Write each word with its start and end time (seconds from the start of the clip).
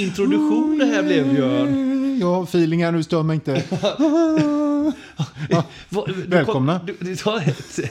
introduktion 0.00 0.78
det 0.78 0.86
här 0.86 1.02
blev 1.02 1.34
Björn. 1.34 2.18
Jag 2.20 2.34
har 2.34 2.42
feeling 2.42 2.84
här 2.84 2.92
nu, 2.92 3.02
stör 3.02 3.22
mig 3.22 3.34
inte. 3.34 3.62
Ja, 5.50 5.64
Välkomna. 6.26 6.80
Du, 6.86 6.96
du, 7.00 7.16
ja, 7.24 7.40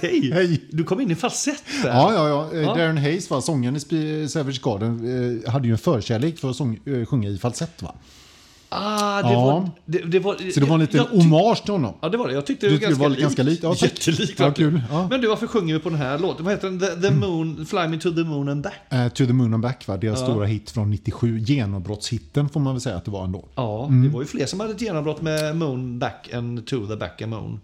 hej. 0.02 0.31
Hej. 0.33 0.61
Du 0.70 0.83
kom 0.83 1.02
in 1.02 1.11
i 1.11 1.16
falsett 1.16 1.63
där. 1.83 1.89
ja, 1.89 2.13
ja, 2.13 2.49
ja. 2.53 2.75
Darren 2.75 2.97
Hayes, 2.97 3.30
va, 3.30 3.41
sångaren 3.41 3.75
i 3.75 4.27
Savage 4.30 4.61
Garden, 4.63 5.41
eh, 5.45 5.52
hade 5.52 5.67
ju 5.67 5.71
en 5.71 5.77
förkärlek 5.77 6.39
för 6.39 6.49
att 6.49 6.55
sång, 6.55 6.80
eh, 6.85 7.05
sjunga 7.05 7.30
i 7.30 7.38
falsett. 7.38 7.81
Va? 7.81 7.95
Ah, 8.70 9.21
det 9.21 9.34
Ja. 9.34 9.45
var... 9.45 9.70
Det, 9.86 9.97
det 10.00 10.19
var 10.19 10.52
Så 10.52 10.59
det 10.59 10.66
var 10.66 10.75
en 10.75 10.81
liten 10.81 11.00
hommage 11.00 11.64
till 11.64 11.72
honom. 11.72 11.94
Ja, 12.02 12.09
det 12.09 12.17
var 12.17 12.28
det. 12.28 12.33
Jag 12.33 12.45
tyckte 12.45 12.67
Du 12.69 12.78
det 12.78 12.86
var 12.86 12.89
ganska 12.89 13.09
var 13.09 13.16
ganska 13.16 13.44
likt? 13.44 13.64
Ja. 13.64 13.75
Jättelikt. 13.78 14.39
Ja, 14.39 14.52
kul. 14.52 14.81
Ja. 14.92 15.08
Men 15.09 15.22
du, 15.22 15.28
varför 15.28 15.47
sjunger 15.47 15.73
vi 15.73 15.80
på 15.80 15.89
den 15.89 15.97
här 15.97 16.19
låten? 16.19 16.45
Vad 16.45 16.53
heter 16.53 16.67
den? 16.69 16.80
The, 16.80 16.88
the 17.08 17.11
Moon, 17.11 17.66
Fly 17.66 17.88
Me 17.88 17.97
To 17.97 18.11
The 18.11 18.23
Moon 18.23 18.50
And 18.50 18.64
Back. 18.64 18.73
Eh, 18.89 19.08
to 19.08 19.25
the 19.25 19.33
Moon 19.33 19.53
and 19.53 19.64
Back, 19.64 19.88
va? 19.88 19.97
deras 19.97 20.19
stora 20.19 20.45
hit 20.45 20.69
från 20.72 20.89
97. 20.92 21.39
Genombrottshitten 21.39 22.50
får 22.50 22.59
man 22.59 22.73
väl 22.73 22.81
säga 22.81 22.95
att 22.95 23.05
det 23.05 23.11
var 23.11 23.23
ändå. 23.23 23.45
Ja, 23.55 23.86
Mm. 23.86 24.03
det 24.03 24.09
var 24.09 24.22
ju 24.22 24.27
fler 24.27 24.45
som 24.45 24.59
hade 24.59 24.72
ett 24.73 24.81
genombrott 24.81 25.22
med 25.22 25.55
Moon 25.55 25.99
Back 25.99 26.30
än 26.31 26.64
To 26.66 26.88
The 26.88 26.95
Back 26.95 27.22
A 27.22 27.27
Moon. 27.27 27.59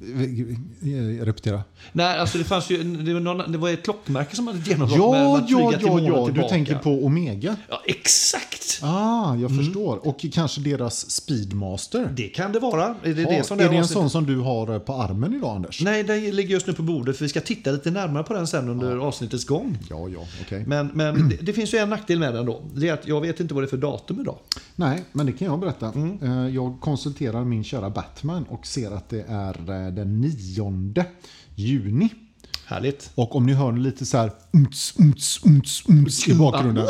Eh, 0.00 1.24
Repetera. 1.24 1.62
Nej, 1.92 2.18
alltså 2.18 2.38
det 2.38 2.44
fanns 2.44 2.70
ju... 2.70 2.82
Det 2.82 3.12
var, 3.14 3.20
någon, 3.20 3.52
det 3.52 3.58
var 3.58 3.70
ett 3.70 3.82
klockmärke 3.84 4.36
som 4.36 4.46
hade 4.46 4.58
ett 4.58 4.66
genombrott 4.68 4.98
med 5.10 5.20
Ja, 5.20 5.38
att 5.38 5.50
ja, 5.50 5.72
ja, 5.80 6.00
ja. 6.00 6.42
Du 6.42 6.48
tänker 6.48 6.74
på 6.78 7.04
Omega. 7.04 7.56
Ja, 7.68 7.82
exakt! 7.86 8.80
Ah, 8.82 9.34
jag 9.36 9.50
Mm. 9.50 9.64
förstår. 9.64 10.08
Och 10.08 10.24
kanske 10.32 10.60
deras 10.60 11.10
Speedmaster. 11.10 12.12
Det 12.16 12.28
kan 12.28 12.52
det 12.52 12.58
vara. 12.58 12.84
Är 13.02 13.14
det, 13.14 13.22
Ja, 13.22 13.30
det 13.30 13.44
som 13.46 13.60
är 13.60 13.68
det 13.68 13.76
en 13.76 13.88
sån 13.88 14.10
som 14.10 14.26
du 14.26 14.36
har 14.38 14.72
eh, 14.74 14.78
på 14.78 14.92
armen 14.94 15.34
idag, 15.34 15.56
Anders? 15.56 15.80
Nej, 15.82 16.02
den 16.02 16.20
ligger 16.30 16.50
just 16.50 16.66
nu 16.66 16.72
på 16.72 16.82
bordet 16.82 17.16
för 17.16 17.24
vi 17.24 17.28
ska 17.28 17.40
titta 17.40 17.70
lite 17.70 17.90
närmare 17.90 18.22
på 18.22 18.32
den 18.34 18.46
sen 18.46 18.68
under 18.68 18.96
avsnittets 18.96 19.44
gång. 19.44 19.78
Ja, 19.90 20.08
ja, 20.08 20.20
okej. 20.42 20.64
Men, 20.66 20.86
men 20.94 21.28
det, 21.28 21.36
det 21.36 21.52
finns 21.52 21.74
ju 21.74 21.78
en 21.78 21.90
nackdel 21.90 22.18
med 22.18 22.34
den 22.34 22.46
då. 22.46 22.62
Det 22.74 22.88
är 22.88 22.92
att 22.92 23.06
jag 23.08 23.20
vet 23.20 23.40
inte 23.40 23.54
vad 23.54 23.62
det 23.62 23.66
är 23.66 23.70
för 23.70 23.76
datum 23.76 24.20
idag. 24.20 24.36
Nej, 24.76 25.04
men 25.12 25.26
det 25.26 25.32
kan 25.32 25.46
jag 25.48 25.60
berätta. 25.60 25.86
Mm. 25.92 26.18
Eh, 26.22 26.54
Jag 26.54 26.78
konsulterar 26.80 27.44
min 27.44 27.64
kära 27.64 27.90
Batman 27.90 28.44
och 28.48 28.66
ser 28.66 28.90
att 28.90 29.08
det 29.08 29.24
är 29.28 29.89
den 29.90 30.20
9 30.20 31.04
juni. 31.54 32.08
Härligt. 32.66 33.10
Och 33.14 33.36
om 33.36 33.46
ni 33.46 33.52
hör 33.52 33.72
lite 33.72 34.06
så 34.06 34.16
här 34.16 34.32
umts, 34.52 34.94
umts, 34.98 35.40
umts, 35.44 35.82
umts 35.88 36.28
i 36.28 36.34
bakgrunden 36.34 36.86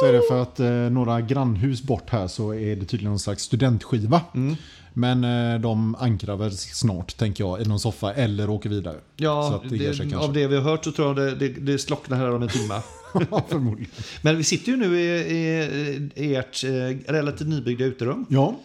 så 0.00 0.06
är 0.06 0.12
det 0.12 0.22
för 0.28 0.42
att 0.42 0.60
eh, 0.60 0.68
några 0.68 1.20
grannhus 1.20 1.82
bort 1.82 2.10
här 2.10 2.26
så 2.26 2.54
är 2.54 2.76
det 2.76 2.84
tydligen 2.84 3.10
någon 3.10 3.18
slags 3.18 3.42
studentskiva. 3.42 4.20
Mm. 4.34 4.56
Men 4.92 5.24
eh, 5.24 5.60
de 5.60 5.94
ankrar 5.94 6.36
väl 6.36 6.52
snart, 6.52 7.16
tänker 7.16 7.44
jag, 7.44 7.62
i 7.62 7.64
någon 7.64 7.80
soffa 7.80 8.12
eller 8.12 8.50
åker 8.50 8.70
vidare. 8.70 8.96
Ja, 9.16 9.62
det, 9.70 9.76
det, 9.76 10.14
av 10.14 10.32
det 10.32 10.46
vi 10.46 10.56
har 10.56 10.62
hört 10.62 10.84
så 10.84 10.92
tror 10.92 11.08
jag 11.08 11.16
det, 11.16 11.34
det, 11.34 11.48
det 11.48 11.78
slocknar 11.78 12.16
här 12.16 12.34
om 12.34 12.42
en 12.42 12.48
timme. 12.48 12.80
Förmodligen. 13.48 13.90
Men 14.22 14.36
vi 14.36 14.44
sitter 14.44 14.72
ju 14.72 14.76
nu 14.76 15.00
i, 15.00 15.06
i, 15.06 16.10
i 16.14 16.34
ert 16.34 16.64
eh, 16.64 17.12
relativt 17.12 17.48
nybyggda 17.48 17.84
uterum. 17.84 18.26
Ja, 18.28 18.56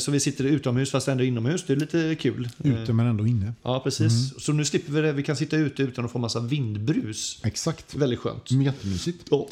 Så 0.00 0.10
vi 0.10 0.20
sitter 0.20 0.44
utomhus 0.44 0.90
fast 0.90 1.08
ändå 1.08 1.24
inomhus. 1.24 1.64
Det 1.66 1.72
är 1.72 1.76
lite 1.76 2.14
kul. 2.14 2.48
Eh, 2.64 2.82
ute 2.82 2.92
men 2.92 3.06
ändå 3.06 3.26
inne. 3.26 3.52
Ja, 3.62 3.80
precis. 3.80 4.32
Så 4.44 4.52
nu 4.52 4.64
slipper 4.64 4.92
vi 4.92 5.00
det. 5.00 5.12
Vi 5.12 5.22
kan 5.22 5.36
sitta 5.36 5.56
ute 5.56 5.82
utan 5.82 6.04
att 6.04 6.12
få 6.12 6.18
massa 6.18 6.40
vindbrus. 6.40 7.38
Exakt. 7.44 7.94
Väldigt 7.94 8.18
skönt. 8.18 8.50
Jättemysigt. 8.50 9.26
Ja. 9.30 9.46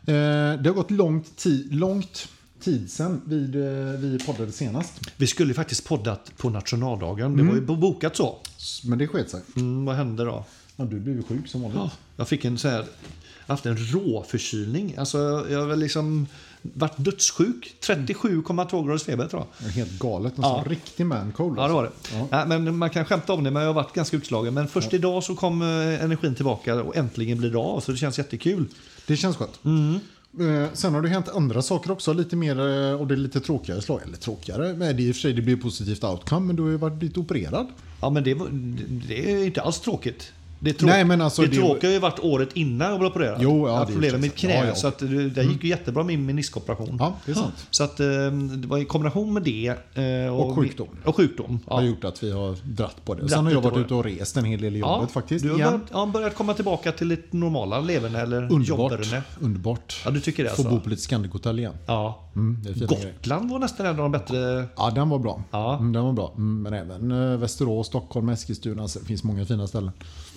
Eh, 0.00 0.60
det 0.62 0.66
har 0.68 0.72
gått 0.74 0.90
långt, 0.90 1.26
ti- 1.38 1.68
långt 1.72 2.28
tid 2.60 2.88
vid, 3.24 3.56
eh, 3.56 3.62
vi 3.98 4.18
poddade 4.26 4.52
senast. 4.52 4.92
Vi 5.16 5.26
skulle 5.26 5.54
faktiskt 5.54 5.84
poddat 5.84 6.32
på 6.36 6.50
nationaldagen. 6.50 7.36
Det 7.36 7.42
var 7.42 7.54
ju 7.54 7.60
bokat 7.60 8.16
så. 8.16 8.38
Men 8.84 8.98
det 8.98 9.06
sket 9.06 9.30
sig. 9.30 9.40
Mm, 9.56 9.84
vad 9.84 9.96
hände 9.96 10.24
då? 10.24 10.44
Ja, 10.76 10.84
du 10.84 11.00
blev 11.00 11.16
ju 11.16 11.22
sjuk 11.22 11.48
som 11.48 11.62
vanligt. 11.62 11.78
Ja, 11.78 11.90
Jag 12.16 12.28
fick 12.28 12.44
en 12.44 12.58
så 12.58 12.68
här, 12.68 12.84
haft 13.46 13.66
en 13.66 13.76
råförkylning. 13.76 14.94
Alltså, 14.96 15.46
jag 15.50 15.58
har 15.60 15.66
väl 15.66 15.78
liksom 15.78 16.26
varit 16.62 16.94
dödssjuk. 16.96 17.74
37,2 17.80 18.86
graders 18.86 19.02
feber 19.04 19.26
tror 19.28 19.46
jag. 19.60 19.68
Helt 19.70 19.98
galet. 19.98 20.38
En 20.38 20.42
Ja. 20.44 20.64
riktig 20.66 21.06
mancold. 21.06 21.58
Ja, 21.58 21.66
det 21.66 21.72
var 21.72 21.82
det. 21.82 21.90
Ja. 22.12 22.26
Ja, 22.30 22.44
men 22.46 22.76
man 22.76 22.90
kan 22.90 23.04
skämta 23.04 23.32
om 23.32 23.44
det, 23.44 23.50
men 23.50 23.62
jag 23.62 23.68
har 23.68 23.74
varit 23.74 23.92
ganska 23.94 24.16
utslagen. 24.16 24.54
Men 24.54 24.68
först 24.68 24.94
idag 24.94 25.24
så 25.24 25.34
kom 25.34 25.62
eh, 25.62 26.04
energin 26.04 26.34
tillbaka 26.34 26.82
och 26.82 26.96
äntligen 26.96 27.38
blir 27.38 27.50
det 27.50 27.58
av. 27.58 27.80
Så 27.80 27.92
det 27.92 27.98
känns 27.98 28.18
jättekul. 28.18 28.66
Det 29.06 29.16
känns 29.16 29.36
skönt. 29.36 29.60
Mm. 29.64 29.94
Eh, 30.40 30.68
sen 30.72 30.94
har 30.94 31.02
det 31.02 31.08
hänt 31.08 31.28
andra 31.28 31.62
saker 31.62 31.90
också, 31.90 32.12
lite 32.12 32.36
mer 32.36 32.58
eh, 32.60 32.92
och 33.00 33.06
det 33.06 33.14
är 33.14 33.16
lite 33.16 33.40
tråkigare 33.40 33.82
slag. 33.82 34.00
Eller 34.06 34.16
tråkigare, 34.16 34.74
men 34.74 34.96
det 34.96 35.02
i 35.02 35.10
och 35.10 35.14
för 35.14 35.20
sig 35.20 35.32
det 35.32 35.42
blir 35.42 35.56
positivt 35.56 36.04
outcome, 36.04 36.46
men 36.46 36.56
du 36.56 36.62
har 36.62 36.70
ju 36.70 36.76
varit 36.76 37.02
lite 37.02 37.20
opererad. 37.20 37.66
Ja, 38.00 38.10
men 38.10 38.24
det, 38.24 38.34
det 39.08 39.32
är 39.32 39.44
inte 39.44 39.62
alls 39.62 39.80
tråkigt. 39.80 40.32
Det, 40.62 40.72
tråk, 40.72 40.90
Nej, 40.90 41.04
men 41.04 41.20
alltså 41.20 41.42
det, 41.42 41.48
det- 41.48 41.56
tråkiga 41.56 41.88
har 41.90 41.94
ju 41.94 41.98
varit 41.98 42.18
året 42.20 42.48
innan 42.54 42.90
jag 42.90 42.98
blev 42.98 43.10
opererad. 43.10 43.38
Jo, 43.42 43.66
ja, 43.66 43.72
jag 43.72 43.78
hade 43.78 43.92
problem 43.92 44.12
med 44.12 44.20
mitt 44.20 44.36
knä. 44.36 44.54
Ja, 44.54 44.64
ja. 44.66 44.74
Så 44.74 44.86
att 44.86 44.98
det, 44.98 45.42
gick 45.42 45.64
ju 45.64 45.70
jättebra 45.70 46.02
med 46.02 46.16
min 46.18 46.26
meniskoperation. 46.26 46.96
Ja, 46.98 47.14
det 47.26 47.30
är 47.32 47.34
sant. 47.36 47.66
Så 47.70 47.84
att, 47.84 48.00
eh, 48.00 48.06
det 48.56 48.66
var 48.68 48.78
i 48.78 48.84
kombination 48.84 49.32
med 49.32 49.42
det. 49.42 49.66
eh, 50.26 50.34
Och 50.34 50.54
sjukdom. 50.56 50.88
Och 51.04 51.16
sjukdom. 51.16 51.60
har 51.66 51.82
Ja. 51.82 51.88
gjort 51.88 52.04
att 52.04 52.22
vi 52.22 52.30
har 52.32 52.56
dratt 52.62 53.04
på 53.04 53.14
det. 53.14 53.20
Dratt 53.20 53.30
Sen 53.30 53.44
har 53.44 53.52
jag 53.52 53.60
varit 53.62 53.76
ute 53.78 53.94
och 53.94 54.04
rest 54.04 54.36
en 54.36 54.44
hel 54.44 54.60
del 54.60 54.76
i 54.76 54.78
jobbet 54.78 55.10
faktiskt. 55.10 55.44
Du 55.44 55.50
har 55.50 55.58
börjat, 55.58 55.80
ja, 55.92 56.06
börjat 56.06 56.34
komma 56.34 56.54
tillbaka 56.54 56.92
till 56.92 57.12
ett 57.12 57.32
normala 57.32 57.80
leverne 57.80 58.20
eller 58.20 58.36
Underbart. 58.36 58.66
jobberne. 58.68 59.22
Underbart. 59.40 60.02
Ja, 60.04 60.10
du 60.10 60.20
tycker 60.20 60.44
det 60.44 60.50
Få 60.50 60.54
alltså? 60.62 60.74
bo 60.76 60.80
på 60.80 60.88
lite 60.90 61.02
Scandic-hotell 61.02 61.58
igen. 61.58 61.74
Ja. 61.86 62.26
Mm. 62.36 62.62
Gotland 62.88 63.50
var 63.50 63.58
nästan 63.58 63.86
en 63.86 63.92
av 63.92 63.96
de 63.98 64.12
bättre. 64.12 64.64
Ja, 64.76 64.90
den 64.90 65.08
var 65.08 65.18
bra. 65.18 65.42
Ja. 65.50 65.78
Mm, 65.78 65.92
den 65.92 66.04
var 66.04 66.12
bra. 66.12 66.32
Mm, 66.36 66.62
men 66.62 66.74
även 66.74 67.32
eh, 67.32 67.38
Västerås, 67.38 67.86
Stockholm, 67.86 68.28
Eskilstuna. 68.28 68.88
Så 68.88 68.98
det 68.98 69.04
finns 69.04 69.24
många 69.24 69.44
fina 69.44 69.66
ställen. 69.66 69.90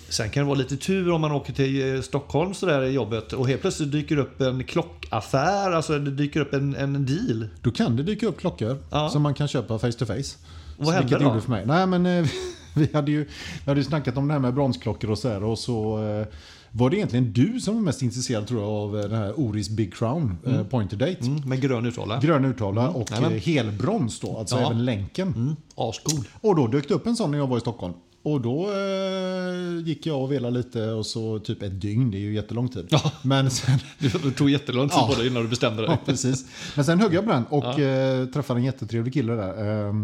Sen 0.08 0.30
kan 0.30 0.42
det 0.42 0.46
vara 0.48 0.58
lite 0.58 0.76
tur 0.76 1.10
om 1.12 1.20
man 1.20 1.32
åker 1.32 1.52
till 1.52 1.94
eh, 1.94 2.00
Stockholm 2.00 2.54
så 2.54 2.66
där 2.66 2.82
i 2.82 2.90
jobbet 2.92 3.32
och 3.32 3.48
helt 3.48 3.60
plötsligt 3.60 3.92
dyker 3.92 4.16
upp 4.16 4.40
en 4.40 4.64
klockaffär, 4.64 5.72
alltså 5.72 5.98
det 5.98 6.10
dyker 6.10 6.40
upp 6.40 6.52
en, 6.54 6.74
en 6.76 7.06
deal. 7.06 7.48
Då 7.62 7.70
kan 7.70 7.96
det 7.96 8.02
dyka 8.02 8.26
upp 8.26 8.38
klockor 8.40 8.78
Ja. 8.90 9.08
som 9.08 9.22
man 9.22 9.34
kan 9.34 9.48
köpa 9.48 9.78
face 9.78 9.92
to 9.92 10.06
face. 10.06 10.14
vad 10.76 10.86
Så 10.86 10.92
hände 10.92 11.18
då? 11.18 11.24
gjorde 11.24 11.40
för 11.40 11.50
mig. 11.50 11.66
Nej, 11.66 11.86
men 11.86 12.06
eh, 12.06 12.26
vi 12.74 12.88
hade 12.92 13.10
ju 13.10 13.24
vi 13.64 13.70
hade 13.70 13.80
ju 13.80 13.84
snackat 13.84 14.16
om 14.16 14.26
det 14.28 14.32
här 14.34 14.40
med 14.40 14.54
bronsklockor 14.54 15.10
och 15.10 15.18
så 15.18 15.28
här 15.28 15.44
och 15.44 15.58
så 15.58 16.04
eh, 16.04 16.26
var 16.70 16.90
det 16.90 16.96
egentligen 16.96 17.32
du 17.32 17.60
som 17.60 17.74
var 17.74 17.82
mest 17.82 18.02
intresserad 18.02 18.46
tror 18.46 18.60
jag 18.60 18.70
av 18.70 18.92
den 18.92 19.12
här 19.18 19.40
Oris 19.40 19.68
Big 19.68 19.94
Crown 19.94 20.38
eh, 20.46 20.62
Pointer 20.64 20.96
Date. 20.96 21.18
Mm, 21.26 21.48
med 21.48 21.60
grön 21.60 21.86
uttala. 21.86 22.20
Grön 22.20 22.44
urtavla 22.44 22.88
och 22.88 23.10
Jajamän. 23.10 23.32
eh, 23.32 23.38
helbrons 23.42 24.20
då, 24.20 24.38
alltså 24.38 24.56
Ja. 24.56 24.66
även 24.66 24.84
länken. 24.84 25.28
Mm, 25.28 25.56
asgod. 25.74 26.24
Och 26.40 26.56
då 26.56 26.66
dök 26.66 26.88
det 26.88 26.94
upp 26.94 27.06
en 27.06 27.16
sån 27.16 27.30
när 27.30 27.38
jag 27.38 27.46
var 27.46 27.56
i 27.56 27.60
Stockholm. 27.60 27.94
Och 28.24 28.40
då 28.40 28.70
eh, 28.70 29.86
gick 29.86 30.06
jag 30.06 30.22
och 30.22 30.32
velade 30.32 30.56
lite 30.58 30.90
och 30.90 31.06
så 31.06 31.38
typ 31.38 31.62
ett 31.62 31.80
dygn, 31.80 32.10
det 32.10 32.16
är 32.16 32.20
ju 32.20 32.34
jättelång 32.34 32.68
tid. 32.68 32.86
Ja. 32.90 33.12
Men 33.22 33.50
sen, 33.50 33.78
Det 33.98 34.30
tog 34.30 34.50
jättelång 34.50 34.88
tid 34.88 34.98
Ja. 34.98 35.08
på 35.12 35.18
dig 35.20 35.26
innan 35.26 35.42
du 35.42 35.48
bestämde 35.48 35.82
dig. 35.82 35.90
ja, 35.90 35.98
precis. 36.06 36.46
Men 36.76 36.84
sen 36.84 37.00
högg 37.00 37.14
jag 37.14 37.24
på 37.24 37.30
den 37.32 37.44
och 37.44 37.80
eh, 37.80 38.26
träffade 38.26 38.60
en 38.60 38.64
jättetrevlig 38.64 39.14
kille 39.14 39.32
där. 39.32 39.86
Eh, 39.88 39.94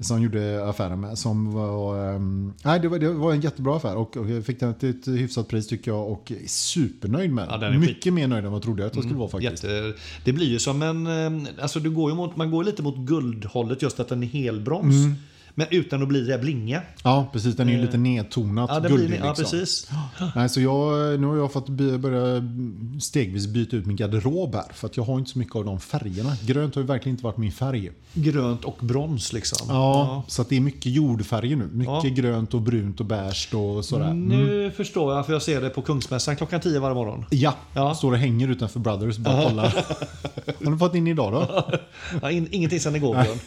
som 0.00 0.22
gjorde 0.22 0.68
affären 0.68 1.00
med. 1.00 1.18
Som 1.18 1.52
var, 1.52 2.12
eh, 2.14 2.20
nej, 2.64 2.80
det, 2.80 2.88
var, 2.88 2.98
det 2.98 3.12
var 3.12 3.32
en 3.32 3.40
jättebra 3.40 3.76
affär 3.76 3.96
och, 3.96 4.16
och 4.16 4.30
jag 4.30 4.44
fick 4.44 4.60
den 4.60 4.74
till 4.74 4.90
ett 4.90 5.08
hyfsat 5.08 5.48
pris 5.48 5.66
tycker 5.66 5.90
jag 5.90 6.08
och 6.12 6.32
är 6.32 6.46
supernöjd 6.48 7.32
med 7.32 7.46
Ja, 7.50 7.56
den. 7.56 7.72
är 7.74 7.78
Mycket 7.78 8.12
mer 8.12 8.26
nöjd 8.28 8.44
än 8.44 8.50
vad 8.50 8.56
jag 8.56 8.62
trodde 8.64 8.86
att 8.86 8.94
jag 8.94 9.04
skulle 9.04 9.18
vara 9.18 9.28
faktiskt. 9.28 9.64
Jätte, 9.64 9.92
det 10.24 10.32
blir 10.32 10.46
ju 10.46 10.58
som 10.58 10.82
en... 10.82 11.06
eh, 11.06 11.48
Alltså 11.62 11.80
du 11.80 11.90
går 11.90 12.10
ju 12.10 12.16
mot, 12.16 12.36
man 12.36 12.50
går 12.50 12.64
lite 12.64 12.82
mot 12.82 12.96
guldhållet 12.96 13.82
just 13.82 14.00
att 14.00 14.08
den 14.08 14.22
är 14.22 14.26
helbroms. 14.26 14.94
Mm. 14.94 15.14
Men 15.58 15.66
utan 15.70 16.02
att 16.02 16.08
bli 16.08 16.20
det 16.20 16.38
blinga. 16.38 16.82
Ja, 17.04 17.28
precis. 17.32 17.56
Den 17.56 17.68
är 17.68 17.72
ju 17.72 17.80
lite 17.80 17.96
nedtonat 17.96 18.70
Ja, 18.72 18.80
guldig. 18.88 19.08
blir, 19.08 19.18
ja 19.18 19.28
liksom. 19.28 19.44
precis. 19.44 19.90
Nej, 20.36 20.48
så 20.48 20.60
jag, 20.60 21.20
nu 21.20 21.26
har 21.26 21.36
jag 21.36 21.52
fått 21.52 21.68
börja 21.68 22.42
stegvis 23.00 23.46
byta 23.46 23.76
ut 23.76 23.86
min 23.86 23.96
garderob 23.96 24.54
här. 24.54 24.64
För 24.74 24.86
att 24.86 24.96
jag 24.96 25.04
har 25.04 25.18
inte 25.18 25.30
så 25.30 25.38
mycket 25.38 25.56
av 25.56 25.64
de 25.64 25.80
färgerna. 25.80 26.36
Grönt 26.46 26.74
har 26.74 26.82
ju 26.82 26.86
verkligen 26.88 27.14
inte 27.14 27.24
varit 27.24 27.36
min 27.36 27.52
färg. 27.52 27.90
Grönt 28.14 28.64
och 28.64 28.76
brons 28.80 29.32
liksom. 29.32 29.66
Ja, 29.70 30.24
så 30.28 30.42
att 30.42 30.48
det 30.48 30.56
är 30.56 30.60
mycket 30.60 30.92
jordfärger 30.92 31.56
nu. 31.56 31.68
Mycket 31.72 32.04
Ja. 32.04 32.10
grönt 32.10 32.54
och 32.54 32.60
brunt 32.60 33.00
och 33.00 33.06
beige 33.06 33.54
och 33.54 33.84
sådär. 33.84 34.14
Nu 34.14 34.70
förstår 34.76 35.14
jag, 35.14 35.26
för 35.26 35.32
jag 35.32 35.42
ser 35.42 35.60
det 35.60 35.68
på 35.70 35.82
Kungsmässan 35.82 36.36
klockan 36.36 36.60
10 36.60 36.80
varje 36.80 36.94
morgon. 36.94 37.24
Ja, 37.30 37.54
Ja. 37.74 37.94
står 37.94 38.12
och 38.12 38.18
hänger 38.18 38.48
utanför 38.48 38.80
Brothers. 38.80 39.16
Bara 39.16 39.48
kollar. 39.48 39.64
har 40.64 40.70
du 40.72 40.78
fått 40.78 40.94
in 40.94 41.06
idag 41.06 41.32
då? 41.32 41.64
Ja, 42.22 42.30
in, 42.30 42.48
ingenting 42.50 42.80
sen 42.80 42.96
igår 42.96 43.14
Björn. 43.22 43.38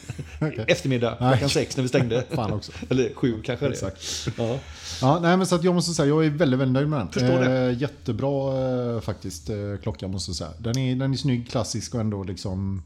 Okej. 0.51 0.65
Eftermiddag, 0.67 1.15
klockan 1.17 1.49
sex 1.49 1.77
när 1.77 1.81
vi 1.81 1.89
stängde. 2.07 2.25
Fan 2.35 2.53
också. 2.53 2.71
Eller 2.89 3.13
sju 3.13 3.41
kanske 3.43 3.65
det. 3.65 3.71
Exakt. 3.71 4.27
Ja. 4.37 4.59
Ja, 5.01 5.19
nej, 5.19 5.37
men 5.37 5.47
så 5.47 5.55
att 5.55 5.63
jag 5.63 5.75
måste 5.75 5.93
säga, 5.93 6.07
jag 6.07 6.25
är 6.25 6.29
väldigt, 6.29 6.59
väldigt 6.59 6.73
nöjd 6.73 6.89
med 6.89 6.99
den. 6.99 7.11
Förstår 7.11 7.39
det. 7.39 7.69
Eh, 7.69 7.81
jättebra 7.81 8.95
eh, 8.95 9.01
faktiskt 9.01 9.49
eh, 9.49 9.55
klocka 9.81 10.07
måste 10.07 10.29
jag 10.29 10.35
säga. 10.35 10.51
Den 10.57 10.77
är, 10.77 10.95
den 10.95 11.13
är 11.13 11.17
snygg, 11.17 11.49
klassisk 11.49 11.95
och 11.95 12.01
ändå 12.01 12.23
liksom... 12.23 12.83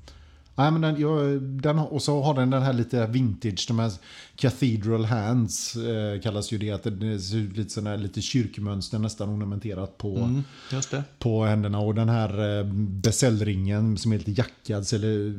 Nej, 0.57 0.71
men 0.71 0.81
den, 0.81 1.01
jag, 1.01 1.41
den, 1.41 1.79
och 1.79 2.01
så 2.01 2.21
har 2.21 2.33
den 2.33 2.49
den 2.49 2.61
här 2.61 2.73
lite 2.73 3.07
vintage, 3.07 3.65
de 3.67 3.79
här 3.79 3.91
cathedral 4.35 5.05
hands 5.05 5.75
eh, 5.75 6.21
kallas 6.21 6.51
ju 6.51 6.57
det. 6.57 6.71
Att 6.71 6.83
det 6.83 7.19
ser 7.19 7.37
ut 7.37 7.57
lite, 7.57 7.69
sån 7.69 7.87
här, 7.87 7.97
lite 7.97 8.21
kyrkmönster 8.21 8.99
nästan 8.99 9.29
ornamenterat 9.29 9.97
på, 9.97 10.17
Mm, 10.17 10.43
på 11.19 11.43
händerna. 11.45 11.79
Och 11.79 11.95
den 11.95 12.09
här 12.09 12.59
eh, 12.59 12.65
bezelringen 13.15 13.97
som 13.97 14.13
är 14.13 14.17
lite 14.17 14.31
jackad, 14.31 14.93
eller 14.93 15.33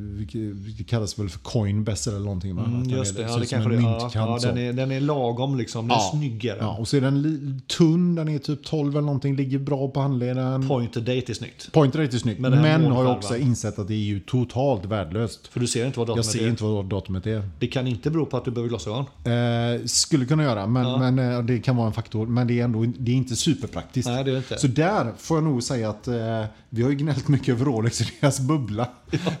det 0.77 0.83
kallas 0.83 1.19
väl 1.19 1.29
för 1.29 1.39
coin 1.39 1.83
bezel 1.83 2.13
eller 2.13 2.25
någonting. 2.25 2.55
Va? 2.55 2.63
Mm, 2.63 2.89
just 2.89 3.15
är- 3.19 3.23
det, 3.23 3.27
ser 3.27 3.33
ja, 3.33 3.39
det 3.39 3.45
kanske 3.45 3.69
det 3.69 3.81
ja, 3.81 4.11
ja, 4.13 4.39
den, 4.41 4.57
är, 4.57 4.73
den 4.73 4.91
är 4.91 4.99
lagom 4.99 5.57
liksom. 5.57 5.87
Den 5.87 5.97
är 5.97 6.01
Ja. 6.01 6.09
snyggare. 6.11 6.57
Ja, 6.61 6.77
och 6.77 6.87
så 6.87 6.97
är 6.97 7.01
den 7.01 7.61
tunn, 7.77 8.15
den 8.15 8.27
är 8.29 8.39
typ 8.39 8.63
12 8.63 8.91
eller 8.91 9.01
någonting, 9.01 9.35
ligger 9.35 9.59
bra 9.59 9.87
på 9.87 9.99
handleden. 9.99 10.67
Pointer 10.67 11.01
date 11.01 11.31
är 11.31 11.33
snyggt. 11.33 11.71
Pointer 11.71 11.99
är 11.99 12.03
riktigt 12.03 12.21
snyggt, 12.21 12.39
men, 12.39 12.53
här 12.53 12.71
har 12.73 12.79
målskärvan. 12.79 13.17
också 13.17 13.37
insett 13.37 13.79
att 13.79 13.87
det 13.87 13.93
är 13.93 13.97
ju 13.97 14.19
totalt 14.19 14.85
värdelöst. 14.85 15.06
För 15.49 15.59
du 15.59 15.67
ser 15.67 15.85
inte 15.85 15.99
vad 15.99 16.09
Jag 16.09 16.17
datumet 16.17 16.31
ser 16.33 16.45
är. 16.45 16.49
inte 16.49 16.63
vad 16.63 16.85
datumet 16.85 17.27
är. 17.27 17.49
Det 17.59 17.67
kan 17.67 17.87
inte 17.87 18.09
bero 18.09 18.25
på 18.25 18.37
att 18.37 18.45
du 18.45 18.51
behöver 18.51 18.69
glasögon. 18.69 19.05
Eh, 19.23 19.85
skulle 19.85 20.25
kunna 20.25 20.43
göra, 20.43 20.67
men, 20.67 20.99
men 20.99 21.33
eh, 21.33 21.43
det 21.43 21.59
kan 21.59 21.75
vara 21.75 21.87
en 21.87 21.93
faktor. 21.93 22.25
Men 22.27 22.47
det 22.47 22.59
är 22.59 22.63
ändå 22.63 22.85
det 22.97 23.11
är 23.11 23.15
inte 23.15 23.35
superpraktiskt. 23.35 24.09
Nej, 24.09 24.23
det 24.23 24.29
är 24.29 24.33
det 24.33 24.37
inte. 24.37 24.57
Så 24.57 24.67
där 24.67 25.13
får 25.17 25.37
jag 25.37 25.43
nog 25.43 25.63
säga 25.63 25.89
att 25.89 26.07
eh, 26.07 26.43
vi 26.69 26.83
har 26.83 26.89
ju 26.89 26.95
gnällt 26.95 27.27
mycket 27.27 27.49
över 27.49 27.65
Rolex 27.65 28.01
och 28.01 28.07
deras 28.21 28.39
bubbla. 28.39 28.87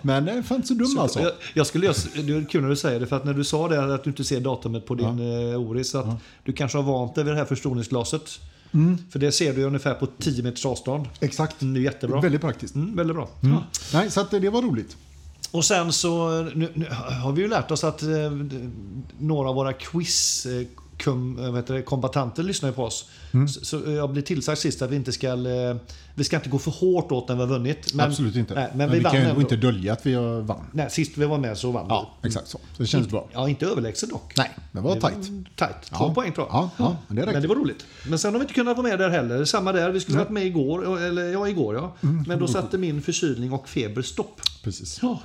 Men 0.01 0.25
den 0.25 0.37
är 0.37 0.41
fan 0.41 0.55
inte 0.55 0.67
så 0.67 0.73
dum 0.73 0.97
alltså. 0.99 1.19
Jag, 1.19 1.31
jag 1.53 1.67
skulle, 1.67 1.87
det 1.87 2.33
är 2.33 2.49
kul 2.49 2.61
när 2.61 2.69
du 2.69 2.75
säger 2.75 2.99
det, 2.99 3.07
för 3.07 3.15
att 3.15 3.25
när 3.25 3.33
du 3.33 3.43
sa 3.43 3.67
det 3.67 3.95
att 3.95 4.03
du 4.03 4.09
inte 4.09 4.23
ser 4.23 4.39
datumet 4.39 4.85
på 4.85 4.95
din 4.95 5.19
ja. 5.19 5.57
Oris, 5.57 5.95
att 5.95 6.07
du 6.43 6.53
kanske 6.53 6.77
har 6.77 6.83
vant 6.83 7.15
dig 7.15 7.23
vid 7.23 7.33
det 7.33 7.37
här 7.37 7.45
förstoringsglaset. 7.45 8.39
Mm. 8.73 8.97
För 9.09 9.19
det 9.19 9.31
ser 9.31 9.53
du 9.53 9.63
ungefär 9.63 9.93
på 9.93 10.05
10 10.05 10.43
meters 10.43 10.65
avstånd. 10.65 11.05
Exakt. 11.19 11.55
Det 11.59 11.79
är 11.79 11.83
jättebra. 11.83 12.21
Väldigt 12.21 12.41
praktiskt. 12.41 12.75
Mm, 12.75 12.95
väldigt 12.95 13.15
bra. 13.15 13.29
Ja. 13.41 13.63
Nej, 13.93 14.11
så 14.11 14.23
det 14.31 14.49
var 14.49 14.61
roligt. 14.61 14.97
Och 15.51 15.65
sen 15.65 15.93
så 15.93 16.41
nu, 16.55 16.71
nu 16.73 16.87
har 17.23 17.31
vi 17.31 17.41
ju 17.41 17.47
lärt 17.47 17.71
oss 17.71 17.83
att 17.83 18.03
eh, 18.03 18.31
några 19.19 19.49
av 19.49 19.55
våra 19.55 19.73
quiz 19.73 20.45
eh, 20.45 20.67
kum, 20.97 21.39
eh, 21.39 21.55
heter 21.55 21.73
det, 21.73 21.81
kombatanter 21.81 22.43
lyssnar 22.43 22.69
ju 22.69 22.75
på 22.75 22.83
oss. 22.83 23.09
Mm. 23.31 23.47
Så, 23.47 23.65
så 23.65 23.91
jag 23.91 24.11
blir 24.11 24.23
tillsagd 24.23 24.57
sist 24.57 24.81
att 24.81 24.89
vi 24.91 24.95
inte 24.95 25.11
ska, 25.11 25.27
eh, 25.27 25.75
vi 26.15 26.23
ska 26.23 26.35
inte 26.35 26.49
gå 26.49 26.59
för 26.59 26.71
hårt 26.71 27.11
åt 27.11 27.27
när 27.29 27.35
vi 27.35 27.41
har 27.41 27.47
vunnit. 27.47 27.93
Men, 27.93 28.07
Absolut 28.09 28.35
inte. 28.35 28.53
Nej, 28.53 28.67
men, 28.69 28.77
men 28.77 28.89
vi, 28.91 28.97
vi 28.97 29.03
kan 29.03 29.35
ju 29.35 29.41
inte 29.41 29.55
dölja 29.55 29.93
att 29.93 30.05
vi 30.05 30.13
har 30.13 30.41
vann. 30.41 30.65
Nej, 30.71 30.89
sist 30.89 31.17
vi 31.17 31.25
var 31.25 31.37
med 31.37 31.57
så 31.57 31.71
vann 31.71 31.85
Ja, 31.89 32.13
exakt 32.23 32.47
så. 32.47 32.57
Så 32.57 32.83
det 32.83 32.87
känns 32.87 33.07
bra. 33.07 33.25
vi. 33.29 33.33
Ja, 33.33 33.49
inte 33.49 33.65
överlägset 33.65 34.09
dock. 34.09 34.33
Nej, 34.37 34.49
det 34.71 34.79
var 34.79 34.95
Det 34.95 35.01
var 35.01 35.09
tajt. 35.09 35.31
Tajt. 35.55 35.75
Två 35.89 35.95
Ja. 36.05 36.13
poäng 36.13 36.33
tror 36.33 36.47
jag. 36.47 36.55
Ja, 36.55 36.69
ja, 36.77 36.97
men 37.07 37.15
det 37.17 37.25
Men 37.25 37.41
det 37.41 37.47
var 37.47 37.55
roligt. 37.55 37.85
Men 38.09 38.19
sen 38.19 38.33
har 38.33 38.39
vi 38.39 38.43
inte 38.43 38.53
kunnat 38.53 38.77
vara 38.77 38.87
med 38.87 38.99
där 38.99 39.09
heller. 39.09 39.45
Samma 39.45 39.71
där. 39.71 39.89
Vi 39.89 39.99
skulle 39.99 40.17
varit 40.17 40.29
med 40.29 40.45
igår. 40.45 41.01
Eller 41.01 41.31
ja, 41.31 41.47
igår 41.47 41.75
ja. 41.75 41.95
Mm. 42.03 42.23
Men 42.27 42.39
då 42.39 42.47
satte 42.47 42.77
min 42.77 43.01
förkylning 43.01 43.51
och 43.51 43.69
feber 43.69 44.01
stopp. 44.01 44.41
Precis. 44.63 44.99
Ja. 45.01 45.19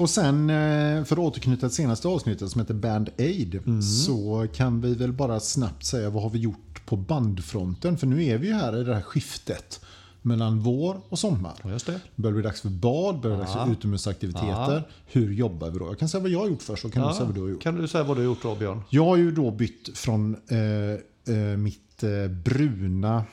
Och 0.00 0.10
sen 0.10 0.50
eh, 0.50 1.04
för 1.04 1.12
att 1.12 1.18
återknyta 1.18 1.68
till 1.68 1.76
senaste 1.76 2.08
avsnittet 2.08 2.50
som 2.50 2.60
heter 2.60 2.74
Band 2.74 3.08
Aid 3.18 3.54
Mm. 3.66 3.82
så 3.82 4.46
kan 4.54 4.80
vi 4.80 4.94
väl 4.94 5.12
bara 5.12 5.40
snabbt 5.40 5.84
säga 5.84 6.10
vad 6.10 6.22
har 6.22 6.30
vi 6.30 6.38
gjort 6.38 6.86
på 6.86 6.96
bandfronten? 6.96 7.98
För 7.98 8.06
nu 8.06 8.24
är 8.24 8.38
vi 8.38 8.46
ju 8.46 8.54
här 8.54 8.80
i 8.80 8.84
det 8.84 8.94
här 8.94 9.02
skiftet 9.02 9.80
mellan 10.22 10.60
vår 10.60 11.00
och 11.08 11.18
sommar. 11.18 11.52
Just 11.64 11.86
det. 11.86 12.00
Börjar 12.16 12.34
bli 12.34 12.42
dags 12.42 12.60
för 12.60 12.68
bad, 12.68 13.20
börjar 13.20 13.36
bli 13.36 13.44
dags 13.44 13.54
för 13.56 13.72
utomhusaktiviteter. 13.72 14.88
Hur 15.06 15.32
jobbar 15.32 15.70
vi 15.70 15.78
då? 15.78 15.86
Jag 15.86 15.98
kan 15.98 16.08
säga 16.08 16.20
vad 16.20 16.30
jag 16.30 16.38
har 16.38 16.48
gjort 16.48 16.62
först 16.62 16.84
och 16.84 16.92
kan 16.92 17.08
du 17.08 17.14
säga 17.14 17.24
vad 17.26 17.34
du 17.34 17.40
har 17.40 17.48
gjort. 17.48 17.62
Kan 17.62 17.74
du 17.76 17.88
säga 17.88 18.04
vad 18.04 18.16
du 18.16 18.20
har 18.20 18.24
gjort 18.26 18.42
då, 18.42 18.54
Björn? 18.54 18.82
Jag 18.90 19.04
har 19.04 19.16
ju 19.16 19.32
då 19.32 19.50
bytt 19.50 19.98
från 19.98 20.36
eh, 20.48 21.34
eh, 21.36 21.56
mitt 21.56 22.02
eh, 22.02 22.30
bruna 22.44 23.24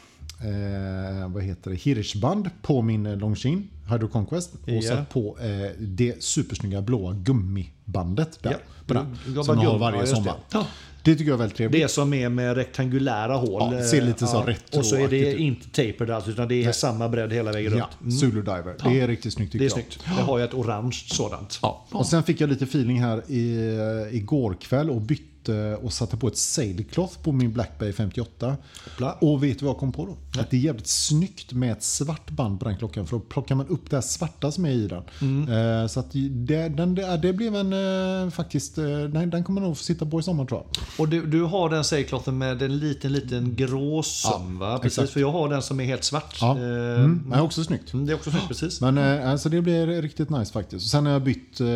eh, 0.42 1.30
vad 1.30 1.44
heter 1.44 1.72
det, 1.72 1.76
Hirschband 1.78 2.50
på 2.62 2.82
min 2.82 3.06
eh, 3.06 3.18
Longines 3.18 3.66
Hydro 3.92 4.08
Conquest 4.08 4.54
och 4.54 4.70
Ja. 4.70 4.82
satt 4.82 5.10
på 5.10 5.38
eh, 5.40 5.72
det 5.80 6.24
supersnygga 6.24 6.82
blåa 6.82 7.14
gummibandet 7.14 8.40
där. 8.44 8.52
Ja, 8.52 8.58
På 8.88 8.94
den, 8.94 9.18
jobbar 9.28 9.44
som 9.44 9.60
jag 9.62 9.70
har 9.70 9.78
varje 9.80 10.00
ja, 10.00 10.06
sommar. 10.06 10.26
det. 10.26 10.58
Ja. 10.58 10.66
Det 11.04 11.16
tycker 11.16 11.30
jag 11.32 11.34
är 11.36 11.40
väldigt 11.40 11.58
trevligt. 11.58 11.82
Det 11.82 11.88
som 11.88 12.14
är 12.14 12.30
med 12.30 12.56
rektangulära 12.58 13.36
hål. 13.36 13.74
Ja, 13.76 13.84
ser 13.84 14.02
lite 14.02 14.26
eh, 14.26 14.32
så 14.32 14.42
retro- 14.44 14.78
Och 14.80 14.86
så 14.86 14.96
är 14.96 15.08
det 15.08 15.38
inte 15.38 15.66
tapered 15.70 16.10
alls, 16.10 16.28
utan 16.28 16.48
det 16.48 16.64
är 16.66 16.72
samma 16.72 17.10
bredd 17.10 17.34
hela 17.34 17.52
vägen 17.52 17.78
Ja, 17.78 17.90
runt. 18.02 18.20
Zulu 18.20 18.42
Diver. 18.42 18.76
Det 18.84 19.00
är 19.02 19.08
riktigt 19.08 19.34
snyggt 19.34 19.52
tycker 19.52 19.60
Det 19.66 19.66
är 19.66 19.78
jag. 19.78 19.86
snyggt. 19.92 20.00
Det 20.18 20.22
har 20.24 20.40
jag 20.40 20.48
ett 20.50 20.54
orange 20.56 21.04
sådant. 21.08 21.60
Ja. 21.62 21.86
Och 21.92 22.06
sen 22.06 22.24
fick 22.24 22.42
jag 22.42 22.50
lite 22.50 22.64
feeling 22.64 23.02
här 23.02 23.32
i, 23.32 24.10
igår 24.12 24.56
kväll 24.62 24.90
och 24.90 25.02
bytte 25.02 25.24
och 25.82 25.94
satte 25.94 26.18
på 26.18 26.28
ett 26.28 26.38
sailcloth 26.38 27.20
på 27.24 27.32
min 27.32 27.54
Black 27.54 27.80
Bay 27.80 27.94
58. 27.94 28.58
Hoppla. 28.86 29.14
Och 29.14 29.44
vet 29.44 29.60
du 29.60 29.66
vad 29.66 29.74
jag 29.74 29.80
kom 29.80 29.92
på 29.92 30.06
då? 30.06 30.42
Att 30.42 30.50
det 30.52 30.58
är 30.58 30.62
jävligt 30.62 30.88
snyggt 30.88 31.54
med 31.54 31.72
ett 31.72 31.84
svart 31.84 32.30
band 32.30 32.60
på 32.60 32.66
den 32.66 32.78
klockan. 32.78 33.08
För 33.08 33.18
då 33.18 33.20
plockar 33.24 33.56
man 33.56 33.68
upp 33.68 33.90
det 33.90 33.96
här 33.96 34.02
svarta 34.02 34.52
som 34.52 34.66
är 34.66 34.70
i 34.70 34.88
den. 34.88 35.04
Mm. 35.22 35.82
Eh, 35.82 35.88
så 35.88 36.00
att 36.00 36.08
det, 36.32 36.68
den, 36.70 36.96
det, 36.96 37.18
det 37.22 37.34
blev 37.34 37.56
en 37.56 37.74
eh, 38.26 38.30
faktiskt, 38.32 38.78
eh, 38.78 38.84
den, 38.86 39.30
den 39.30 39.44
kommer 39.44 39.62
nog 39.62 39.78
få 39.78 39.84
sitta 39.84 40.06
på 40.06 40.20
i 40.20 40.24
sommar 40.24 40.46
tror 40.46 40.60
jag. 40.62 40.84
Och 41.00 41.10
du, 41.10 41.26
du 41.26 41.44
har 41.44 41.70
den 41.70 41.84
sailclothen 41.84 42.38
med 42.38 42.62
en 42.62 42.80
liten, 42.80 43.14
liten 43.14 43.56
grå 43.56 44.04
söm 44.04 44.60
va? 44.60 44.80
Precis, 44.82 44.98
exakt. 44.98 45.14
för 45.14 45.20
jag 45.20 45.32
har 45.32 45.50
den 45.50 45.62
som 45.62 45.80
är 45.80 45.86
helt 45.86 46.04
svart. 46.04 46.38
Ja. 46.42 46.58
Eh, 46.58 46.98
Mm. 46.98 47.24
Men 47.28 47.40
också 47.40 47.64
snyggt. 47.64 47.92
Det 47.94 48.12
är 48.12 48.16
också 48.16 48.32
snyggt, 48.32 48.48
precis. 48.48 48.82
Men 48.82 48.98
eh, 48.98 49.32
alltså 49.32 49.50
det 49.50 49.62
blir 49.62 50.02
riktigt 50.02 50.30
nice 50.30 50.54
faktiskt. 50.54 50.90
Sen 50.90 51.06
har 51.06 51.14
jag 51.14 51.24
bytt 51.24 51.60
eh, 51.60 51.68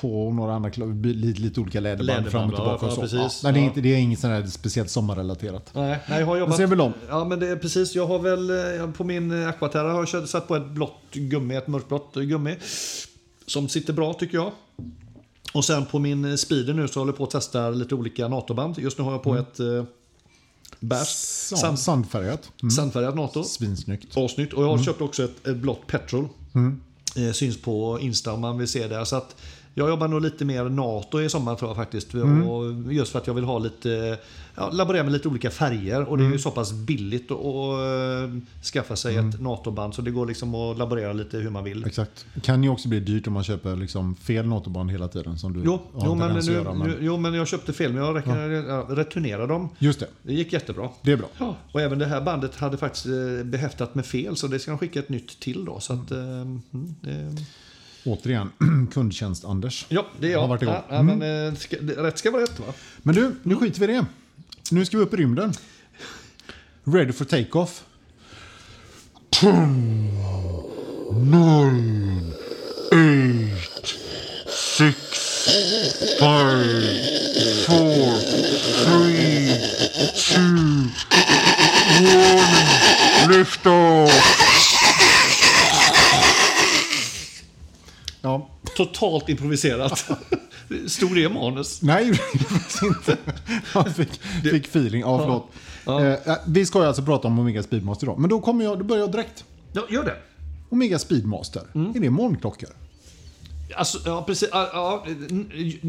på 0.00 0.32
några 0.32 0.54
andra 0.54 0.70
lite, 1.02 1.40
lite 1.40 1.60
olika 1.60 1.80
läderband, 1.80 2.06
Läderband, 2.06 2.30
fram 2.30 2.48
och 2.48 2.52
ja, 2.52 2.56
tillbaka. 2.56 2.75
Ja, 2.82 2.88
och 2.88 2.94
så. 2.94 3.00
precis. 3.00 3.42
men 3.42 3.54
det 3.54 3.60
är, 3.60 3.62
Ja. 3.62 3.68
inte, 3.68 3.80
det 3.80 3.94
är 3.94 3.98
inget 3.98 4.22
här 4.22 4.46
speciellt 4.46 4.90
sommarrelaterat. 4.90 5.70
Nej, 5.74 5.98
nej, 6.08 6.18
jag 6.20 6.26
har 6.26 6.36
jobbat... 6.36 6.56
ser 6.56 6.66
väl 6.66 6.80
om. 6.80 6.92
Ja, 7.08 7.24
men 7.24 7.40
det 7.40 7.48
är 7.48 7.56
precis. 7.56 7.94
Jag 7.94 8.06
har 8.06 8.18
väl 8.18 8.80
eh, 8.80 8.90
på 8.92 9.04
min 9.04 9.42
eh, 9.42 9.48
Aquaterra 9.48 9.92
har 9.92 10.08
jag 10.12 10.28
satt 10.28 10.48
på 10.48 10.56
ett 10.56 10.66
blått 10.66 11.00
gummi, 11.12 11.54
ett 11.56 11.66
mörkblått 11.68 12.14
gummi. 12.14 12.56
Som 13.46 13.68
sitter 13.68 13.92
bra 13.92 14.14
tycker 14.14 14.38
jag. 14.38 14.52
Och 15.52 15.64
sen 15.64 15.86
på 15.86 15.98
min 15.98 16.24
eh, 16.24 16.34
Speeder 16.36 16.74
nu 16.74 16.88
så 16.88 17.00
håller 17.00 17.12
jag 17.12 17.18
på 17.18 17.24
att 17.24 17.30
testa 17.30 17.70
lite 17.70 17.94
olika 17.94 18.28
NATO-band. 18.28 18.78
Just 18.78 18.98
nu 18.98 19.04
har 19.04 19.12
jag 19.12 19.22
på 19.22 19.36
ett 19.36 19.60
eh, 19.60 19.84
Så, 21.04 21.56
sand, 21.56 21.78
Sandfärgat. 21.78 22.50
Mm. 22.62 22.70
sandfärgat 22.70 23.14
NATO. 23.16 23.44
Svinsnyggt. 23.44 24.16
Asnyggt. 24.16 24.52
Och 24.52 24.64
jag 24.64 24.68
har 24.68 24.84
köpt 24.84 25.00
också 25.00 25.24
ett, 25.24 25.46
ett 25.46 25.56
blått 25.56 25.86
petrol. 25.86 26.28
Eh, 27.16 27.32
syns 27.32 27.62
på 27.62 27.98
Insta 28.00 28.32
om 28.32 28.40
man 28.40 28.58
vill 28.58 28.68
se 28.68 28.86
det. 28.88 29.06
Så 29.06 29.16
att 29.16 29.36
jag 29.78 29.88
jobbar 29.88 30.08
nog 30.08 30.22
lite 30.22 30.44
mer 30.44 30.64
NATO 30.64 31.20
i 31.20 31.28
sommar 31.28 31.54
tror 31.54 31.68
jag 31.68 31.76
faktiskt. 31.76 32.14
Och 32.14 32.92
just 32.92 33.12
för 33.12 33.18
att 33.18 33.26
jag 33.26 33.34
vill 33.34 33.44
ha 33.44 33.58
lite, 33.58 34.18
ja, 34.54 34.70
laborera 34.70 35.02
med 35.02 35.12
lite 35.12 35.28
olika 35.28 35.50
färger. 35.50 36.02
Och 36.02 36.18
det 36.18 36.24
är 36.24 36.30
ju 36.30 36.38
så 36.38 36.50
pass 36.50 36.72
billigt 36.72 37.30
att 37.30 37.38
att, 37.38 38.30
eh, 38.30 38.38
skaffa 38.72 38.96
sig 38.96 39.16
ett 39.16 39.40
NATO-band. 39.40 39.94
Så 39.94 40.02
det 40.02 40.10
går 40.10 40.26
liksom 40.26 40.54
att 40.54 40.78
laborera 40.78 41.12
lite 41.12 41.38
hur 41.38 41.50
man 41.50 41.64
vill. 41.64 41.84
Exakt. 41.86 42.26
Kan 42.42 42.62
ju 42.64 42.68
också 42.70 42.88
bli 42.88 43.00
dyrt 43.00 43.26
om 43.26 43.32
man 43.32 43.44
köper 43.44 43.76
liksom 43.76 44.14
fel 44.14 44.46
notoband 44.46 44.90
hela 44.90 45.08
tiden. 45.08 45.38
Som 45.38 45.52
du 45.52 45.62
Jo, 45.64 45.80
jo, 46.04 46.12
en 46.12 46.18
men 46.18 46.34
nu, 46.46 46.52
göra, 46.52 46.74
men- 46.74 46.88
nu, 46.88 46.96
jo, 47.00 47.16
men 47.16 47.34
jag 47.34 47.48
köpte 47.48 47.72
fel. 47.72 47.92
Men 47.92 48.04
jag 48.04 48.16
ja, 48.68 48.86
returnerade 48.88 49.46
dem. 49.46 49.68
Just 49.78 50.00
det, 50.00 50.06
Det 50.22 50.32
gick 50.34 50.52
jättebra. 50.52 50.88
det 51.02 51.12
är 51.12 51.16
bra. 51.16 51.28
Ja, 51.38 51.56
och 51.72 51.80
även 51.80 51.98
det 51.98 52.06
här 52.06 52.20
bandet 52.20 52.54
hade 52.54 52.76
faktiskt 52.76 53.06
eh, 53.06 53.44
behäftat 53.44 53.94
med 53.94 54.06
fel. 54.06 54.36
Så 54.36 54.46
det 54.46 54.58
ska 54.58 54.70
de 54.70 54.78
skicka 54.78 54.98
ett 54.98 55.08
nytt 55.08 55.40
till 55.40 55.64
då. 55.64 55.80
Så 55.80 55.92
att, 55.92 56.10
eh, 56.10 56.18
mm, 56.18 56.62
det, 57.00 57.36
Återigen, 58.06 58.50
kundtjänst-Anders. 58.92 59.86
Ja, 59.88 60.06
det 60.20 60.26
är 60.26 60.30
jag. 60.30 60.40
Har 60.40 60.48
varit 60.48 60.62
igång. 60.62 60.74
Ja, 60.74 60.84
ja, 60.88 61.02
men, 61.02 61.48
eh, 61.48 61.54
ska, 61.54 61.76
rätt 61.76 62.18
ska 62.18 62.30
vara 62.30 62.42
rätt 62.42 62.60
va? 62.60 62.66
Men 63.02 63.14
du, 63.14 63.34
nu 63.42 63.56
skiter 63.56 63.80
vi 63.80 63.84
i 63.84 63.96
det. 63.96 64.06
Nu 64.70 64.84
ska 64.84 64.96
vi 64.96 65.02
upp 65.02 65.14
i 65.14 65.16
rymden. 65.16 65.52
Ready 66.84 67.12
for 67.12 67.24
take-off. 67.24 67.84
Ja, 69.40 69.68
Totalt 88.76 89.28
improviserat. 89.28 89.98
Stod 90.86 91.14
det 91.14 91.20
i 91.20 91.28
manus? 91.28 91.82
Nej, 91.82 92.06
inte. 92.82 93.16
Jag 93.74 93.96
fick, 93.96 94.10
fick 94.42 94.64
feeling. 94.66 95.00
Ja, 95.00 95.18
förlåt. 95.18 95.46
Ja. 95.84 96.04
Eh, 96.06 96.36
vi 96.46 96.66
ska 96.66 96.78
ju 96.80 96.84
alltså 96.86 97.02
prata 97.02 97.28
om 97.28 97.38
Omega 97.38 97.62
Speedmaster 97.62 98.06
idag. 98.06 98.18
Men 98.18 98.30
då, 98.30 98.40
kommer 98.40 98.64
jag, 98.64 98.78
då 98.78 98.84
börjar 98.84 99.00
jag 99.02 99.12
direkt. 99.12 99.44
Ja, 99.72 99.82
gör 99.90 100.04
det. 100.04 100.16
Omega 100.70 100.98
Speedmaster, 100.98 101.62
Mm. 101.74 101.90
är 101.96 102.00
det 102.00 102.10
molnklockor? 102.10 102.68
Alltså, 103.76 103.98
ja, 104.04 104.22
precis. 104.26 104.48
Ja, 104.52 104.68
ja, 104.72 105.06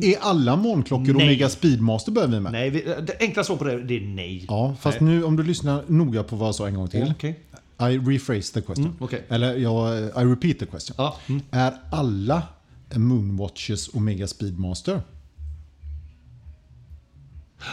Är 0.01 0.15
alla 0.21 0.55
molnklockor 0.55 1.13
Nej. 1.13 1.25
Omega 1.27 1.49
Speedmaster 1.49 2.11
börjar 2.11 2.27
vi 2.27 2.39
med? 2.39 2.51
nej, 2.51 2.69
vi- 2.69 2.81
det 2.81 3.17
enkla 3.19 3.43
svaret 3.43 3.59
på 3.59 3.65
det 3.65 3.83
det 3.83 3.97
är 3.97 4.01
nej. 4.01 4.45
Ja, 4.47 4.75
fast 4.81 4.99
nu 4.99 5.23
om 5.23 5.35
du 5.35 5.43
lyssnar 5.43 5.83
noga 5.87 6.23
på 6.23 6.35
vad 6.35 6.47
jag 6.47 6.55
sa 6.55 6.67
en 6.67 6.75
gång 6.75 6.87
till. 6.87 7.13
Okej. 7.17 7.39
I 7.79 7.83
rephrase 7.97 8.53
the 8.53 8.61
question. 8.61 8.85
Mm, 8.85 8.97
okej. 8.99 9.23
Eller 9.29 9.55
jag, 9.55 9.97
I 9.99 10.09
repeat 10.31 10.59
the 10.59 10.65
question. 10.65 10.95
Ja. 10.97 11.17
mm. 11.27 11.41
Är 11.51 11.73
alla 11.91 12.41
Moonwatches 12.95 13.93
Omega 13.95 14.27
Speedmaster? 14.27 15.01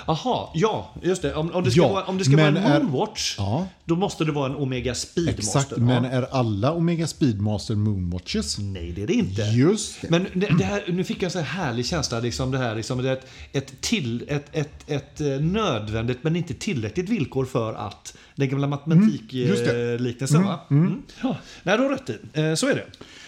Aha, 0.07 0.53
ja, 0.55 0.95
just 1.03 1.23
det. 1.23 1.35
Om, 1.35 1.51
om 1.51 1.65
det 1.65 1.71
ska, 1.71 1.81
Ja, 1.81 1.93
vara, 1.93 2.05
om 2.05 2.19
det 2.19 2.25
ska 2.25 2.37
vara 2.37 2.47
en 2.47 2.55
men 2.55 2.63
är- 2.63 2.81
Moonwatch, 2.83 3.35
Ja. 3.39 3.67
då 3.85 3.97
måste 3.97 4.25
det 4.25 4.33
vara 4.33 4.47
en 4.51 4.57
Omega 4.57 4.95
Speedmaster. 4.95 5.43
Exakt, 5.61 5.77
men 5.77 6.05
ja. 6.05 6.11
är 6.11 6.23
alla 6.23 6.73
Omega 6.73 7.07
Speedmaster 7.07 7.75
Moonwatches? 7.75 8.59
Nej, 8.59 8.93
det 8.93 9.03
är 9.03 9.07
det 9.07 9.13
inte. 9.15 9.43
Just 9.43 10.01
det. 10.01 10.11
Men 10.11 10.27
det, 10.35 10.47
det 10.59 10.65
här, 10.65 10.85
nu 10.89 11.05
fick 11.05 11.17
jag 11.17 11.23
en 11.25 11.31
så 11.31 11.39
här 11.39 11.63
härlig 11.65 11.87
känsla. 11.87 12.21
Liksom 12.21 12.51
det 12.51 12.59
här, 12.59 12.75
liksom 12.75 13.03
det 13.03 13.13
ett, 13.13 13.27
ett, 13.53 13.81
till, 13.81 14.25
ett, 14.29 14.47
ett, 14.53 14.91
ett 14.91 15.21
eh, 15.21 15.27
nödvändigt 15.41 16.19
men 16.23 16.37
inte 16.37 16.55
tillräckligt 16.55 17.09
villkor 17.09 17.45
för 17.45 17.75
att 17.75 18.17
den 18.35 18.49
gamla 18.49 18.67
Mm, 18.67 18.79
just 19.11 19.65
det. 19.65 19.73
matematikliknelsen. 19.77 20.45
va? 20.45 20.61
Mm. 20.71 21.03
Ja. 21.23 21.37
Nej, 21.63 21.77
du 21.77 21.83
har 21.83 21.91
rätt 21.91 22.11
i. 22.11 22.19
Eh, 22.33 22.55
Så 22.55 22.69
är 22.69 22.75
det. 22.75 22.87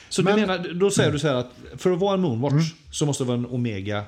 Så 0.08 0.22
Men- 0.22 0.34
du 0.36 0.46
menar, 0.46 0.74
då 0.74 0.90
säger 0.90 1.12
du 1.12 1.18
så 1.18 1.26
här 1.28 1.34
att 1.34 1.50
för 1.76 1.90
att 1.92 1.98
vara 1.98 2.14
en 2.14 2.20
Moonwatch 2.20 2.72
så 2.90 3.06
måste 3.06 3.24
det 3.24 3.28
vara 3.28 3.38
en 3.38 3.46
Omega 3.46 4.04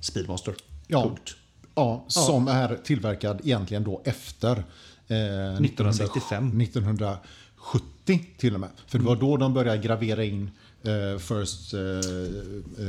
Speedmaster. 0.00 0.54
Ja. 0.86 1.02
Punkt. 1.02 1.34
Ja, 1.74 2.04
som 2.08 2.48
är 2.48 2.76
tillverkad 2.84 3.40
egentligen 3.44 3.84
då 3.84 4.02
efter 4.04 4.50
eh, 5.08 5.54
1965. 5.54 6.60
1970 6.60 8.20
till 8.38 8.54
och 8.54 8.60
med. 8.60 8.68
För 8.86 8.98
det 8.98 9.04
var 9.04 9.16
då 9.16 9.36
de 9.36 9.54
började 9.54 9.78
gravera 9.82 10.24
in 10.24 10.50
eh, 10.84 11.18
First 11.18 11.74
eh, 11.74 11.80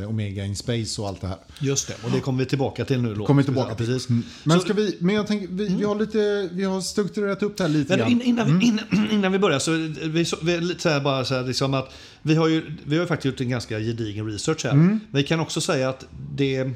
eh, 0.01 0.09
Omega 0.09 0.45
in 0.45 0.55
Space 0.55 1.01
och 1.01 1.07
allt 1.07 1.21
det 1.21 1.27
här. 1.27 1.37
Just 1.59 1.87
det, 1.87 1.93
och 2.03 2.11
det 2.11 2.19
kommer 2.19 2.39
vi 2.39 2.45
tillbaka 2.45 2.85
till 2.85 3.01
nu. 3.01 3.15
Då. 3.15 3.25
Kommer 3.25 3.43
tillbaka 3.43 3.75
till. 3.75 3.85
precis. 3.85 4.09
Mm. 4.09 4.23
Men, 4.43 4.59
ska 4.59 4.73
vi, 4.73 4.97
men 4.99 5.15
jag 5.15 5.27
tänker, 5.27 5.47
vi, 5.47 5.67
vi 5.75 5.83
har 5.83 5.95
lite, 5.95 6.49
vi 6.53 6.63
har 6.63 6.81
strukturerat 6.81 7.43
upp 7.43 7.57
det 7.57 7.63
här 7.63 7.69
lite 7.71 7.89
Men 7.89 7.99
grann. 7.99 8.11
in- 8.11 8.21
innan, 8.21 8.59
vi, 8.59 8.65
innan, 8.65 9.09
innan 9.11 9.31
vi 9.31 9.39
börjar 9.39 9.59
så 9.59 9.71
vi, 10.03 10.25
så, 10.25 10.37
vi 10.43 10.61
lite 10.61 10.81
så 10.81 10.89
här 10.89 11.01
bara 11.01 11.25
så 11.25 11.33
här 11.35 11.43
liksom 11.43 11.73
att 11.73 11.93
vi 12.21 12.35
har 12.35 12.47
ju 12.47 12.77
vi 12.83 12.95
har 12.95 13.03
ju 13.03 13.07
faktiskt 13.07 13.25
gjort 13.25 13.41
en 13.41 13.49
ganska 13.49 13.79
gedigen 13.79 14.27
research 14.31 14.63
här. 14.65 14.73
Men 14.73 14.99
vi 15.11 15.23
kan 15.23 15.39
också 15.39 15.61
säga 15.61 15.89
att 15.89 16.05
det 16.35 16.69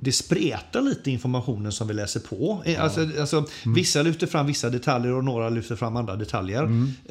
det 0.00 0.12
spretar 0.12 0.82
lite 0.82 1.10
informationen 1.10 1.72
som 1.72 1.88
vi 1.88 1.94
läser 1.94 2.20
på. 2.20 2.62
Eh, 2.66 2.82
Alltså, 2.84 3.08
alltså, 3.20 3.44
Vissa 3.74 4.02
lyfter 4.02 4.26
fram 4.26 4.46
vissa 4.46 4.70
detaljer 4.70 5.12
och 5.12 5.24
några 5.24 5.48
lyfter 5.48 5.76
fram 5.76 5.96
andra 5.96 6.16
detaljer. 6.16 6.62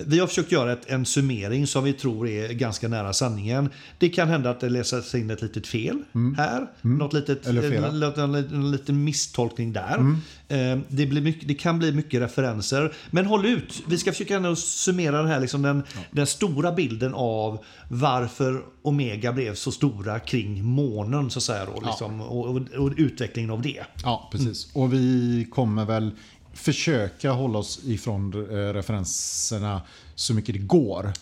Vi 0.06 0.20
har 0.20 0.28
försökt 0.28 0.52
göra 0.52 0.74
ett, 0.74 0.90
en 0.90 1.06
summering 1.06 1.68
som 1.68 1.84
vi 1.84 1.94
tror 1.94 2.28
är 2.28 2.54
ganska 2.54 2.88
nära 2.88 3.14
sanningen. 3.14 3.70
Det 3.98 4.10
kan 4.10 4.28
hända 4.28 4.50
att 4.50 4.60
det 4.60 4.70
läses 4.70 5.16
in 5.16 5.30
ett 5.30 5.42
litet 5.42 5.68
fel 5.68 6.04
här. 6.38 6.68
Något 6.82 7.14
litet, 7.14 7.48
Eller 7.48 7.62
en, 7.72 8.04
en, 8.20 8.36
en, 8.36 8.36
en 8.54 8.72
liten 8.72 9.04
misstolkning 9.04 9.74
där. 9.74 9.98
Eh, 10.54 10.80
Det, 10.88 11.06
mycket, 11.06 11.48
det 11.48 11.54
kan 11.54 11.80
bli 11.80 11.92
mycket 11.92 12.22
referenser. 12.22 12.94
Men 13.12 13.26
håll 13.26 13.46
ut. 13.46 13.84
Vi 13.88 13.98
ska 13.98 14.12
försöka 14.12 14.36
ändå 14.36 14.56
summera 14.56 15.18
den 15.18 15.28
här 15.28 15.40
liksom 15.40 15.62
den, 15.62 15.84
den 16.12 16.28
stora 16.28 16.72
bilden 16.72 17.14
av 17.14 17.64
varför 17.90 18.62
Omega 18.82 19.34
blev 19.34 19.56
så 19.56 19.72
stora 19.72 20.20
kring 20.20 20.64
månen 20.66 21.30
så 21.30 21.40
att 21.40 21.44
säga. 21.44 21.66
Då, 21.66 21.82
liksom, 21.86 22.22
och, 22.22 22.46
och, 22.46 22.62
och 22.78 22.92
utvecklingen 22.98 23.52
av 23.52 23.62
det. 23.62 23.84
Ja, 24.04 24.30
precis. 24.32 24.68
Och 24.74 24.94
vi 24.94 25.48
kommer 25.52 25.86
väl 25.86 26.12
försöka 26.54 27.32
hålla 27.32 27.60
oss 27.60 27.80
ifrån 27.86 28.34
eh, 28.34 28.74
referenserna 28.74 29.82
så 30.16 30.34
mycket 30.34 30.56
det 30.56 30.62
går. 30.62 31.14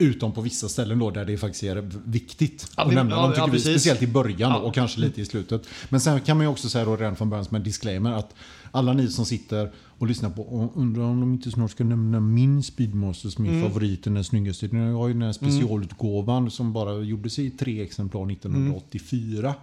Utom 0.00 0.32
på 0.32 0.40
vissa 0.40 0.68
ställen 0.68 0.98
då 0.98 1.10
där 1.10 1.24
det 1.24 1.38
faktiskt 1.38 1.62
är 1.64 1.90
viktigt 2.04 2.66
Ja, 2.76 2.82
att 2.82 2.90
vi- 2.90 2.94
nämna 2.94 3.16
ja, 3.16 3.22
dem, 3.22 3.30
tycker 3.30 3.42
ja, 3.42 3.46
vi. 3.52 3.60
Speciellt 3.60 4.02
i 4.02 4.06
början 4.06 4.50
Ja. 4.50 4.56
och 4.58 4.74
kanske 4.74 5.00
lite 5.00 5.20
i 5.20 5.24
slutet. 5.24 5.62
Men 5.88 6.00
sen 6.00 6.20
kan 6.20 6.36
man 6.36 6.46
ju 6.46 6.50
också 6.50 6.68
säga 6.68 6.84
då 6.84 6.96
redan 6.96 7.16
från 7.16 7.30
början 7.30 7.44
som 7.44 7.56
en 7.56 7.62
disclaimer 7.62 8.12
att 8.12 8.34
alla 8.72 8.92
ni 8.92 9.10
som 9.10 9.26
sitter 9.26 9.70
och 9.98 10.06
lyssnar 10.06 10.30
på 10.30 10.42
och 10.42 10.76
undrar 10.76 11.02
om 11.02 11.20
de 11.20 11.32
inte 11.32 11.50
snart 11.50 11.70
ska 11.70 11.84
nämna 11.84 12.20
min 12.20 12.62
Speedmaster 12.62 13.28
som 13.28 13.44
är 13.44 13.48
Mm. 13.48 13.62
favoriten, 13.62 14.14
den 14.14 14.24
snyggaste. 14.24 14.66
Jag 14.66 14.94
har 14.98 15.08
ju 15.08 15.12
den 15.14 15.22
här 15.22 15.32
specialutgåvan 15.32 16.50
som 16.50 16.72
bara 16.72 16.94
gjordes 17.02 17.38
i 17.38 17.50
tre 17.50 17.82
exemplar 17.82 18.26
1984. 18.32 19.54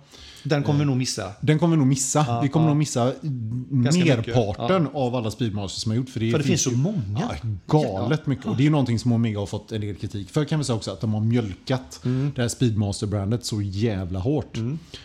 Den 0.43 0.63
kommer 0.63 0.79
vi 0.79 0.85
nog 0.85 0.97
missa. 0.97 1.31
Den 1.41 1.59
kommer 1.59 1.75
vi 1.75 1.77
nog 1.77 1.87
missa. 1.87 2.39
vi 2.41 2.49
kommer 2.49 2.67
nog 2.67 2.77
missa 2.77 3.13
Ganska 3.69 4.05
merparten 4.05 4.87
av 4.93 5.15
alla 5.15 5.31
Speedmasters 5.31 5.83
som 5.83 5.91
har 5.91 5.97
gjort. 5.97 6.09
För 6.09 6.19
det, 6.19 6.31
För 6.31 6.37
det 6.37 6.43
finns 6.43 6.61
så 6.63 6.71
många. 6.71 7.01
Ja, 7.19 7.31
galet 7.67 8.27
mycket. 8.27 8.45
Och 8.45 8.57
det 8.57 8.65
är 8.65 8.69
någonting 8.69 8.99
som 8.99 9.11
Omega 9.11 9.39
har 9.39 9.45
fått 9.45 9.71
en 9.71 9.81
del 9.81 9.95
kritik 9.95 10.29
för 10.29 10.45
kan 10.45 10.59
vi 10.59 10.65
säga 10.65 10.75
också. 10.75 10.91
Att 10.91 11.01
de 11.01 11.13
har 11.13 11.21
mjölkat 11.21 12.01
Mm. 12.05 12.31
det 12.35 12.41
här 12.41 12.49
Speedmaster-brandet 12.49 13.45
så 13.45 13.61
jävla 13.61 14.19
hårt. 14.19 14.57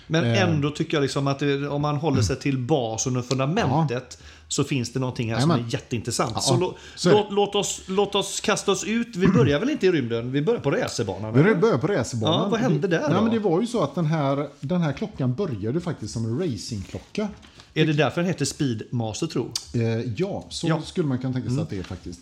Men 0.07 0.25
Eh. 0.25 0.43
ändå 0.43 0.71
tycker 0.71 0.97
jag 0.97 1.03
liksom 1.03 1.27
att 1.27 1.39
det, 1.39 1.69
om 1.69 1.83
man 1.83 1.97
håller 1.97 2.23
sig 2.23 2.37
till 2.37 2.59
basen 2.59 3.17
och 3.17 3.25
fundamentet 3.25 4.23
så 4.51 4.65
finns 4.65 4.93
det 4.93 5.01
någonting 5.01 5.31
här 5.33 5.41
som 5.41 5.51
Jajamän. 5.51 5.69
är 5.69 5.73
jätteintressant. 5.73 6.33
Ja, 6.35 6.41
så 6.41 6.57
lå, 6.57 6.77
så 6.97 7.11
låt, 7.11 7.33
låt, 7.33 7.55
oss, 7.55 7.81
låt 7.87 8.15
oss 8.15 8.41
kasta 8.41 8.73
oss 8.73 8.85
ut. 8.85 9.17
Vi 9.17 9.29
börjar 9.29 9.61
väl 9.61 9.71
inte 9.71 9.87
i 9.87 9.91
rymden? 9.93 10.33
Vi 10.33 10.43
börjar 10.43 10.61
på 10.61 10.71
racerbanan? 10.71 11.45
Vi 11.45 11.55
börjar 11.55 11.79
på 11.79 11.87
racerbanan. 11.87 12.41
Ja, 12.43 12.49
vad 12.49 12.61
hände 12.61 12.89
där 12.89 12.99
det, 13.01 13.07
då? 13.09 13.13
Nej, 13.15 13.23
men 13.23 13.33
Det 13.33 13.39
var 13.39 13.61
ju 13.61 13.67
så 13.67 13.83
att 13.83 13.95
den 13.95 14.07
här, 14.07 14.49
den 14.61 14.81
här 14.81 14.93
klockan 14.93 15.35
började 15.35 15.81
faktiskt 15.81 16.13
som 16.13 16.25
en 16.25 16.39
racingklocka. 16.39 17.29
Är 17.75 17.87
det 17.87 17.93
därför 17.93 18.21
den 18.21 18.29
heter 18.29 18.45
Speedmaster 18.45 19.27
tro? 19.27 19.51
Eh, 19.75 19.81
ja, 20.17 20.45
så 20.49 20.69
Ja. 20.69 20.83
skulle 20.83 21.09
man 21.09 21.19
kunna 21.19 21.33
tänka 21.33 21.51
sig 21.51 21.61
att 21.61 21.71
det 21.71 21.79
är 21.79 21.83
faktiskt. 21.83 22.21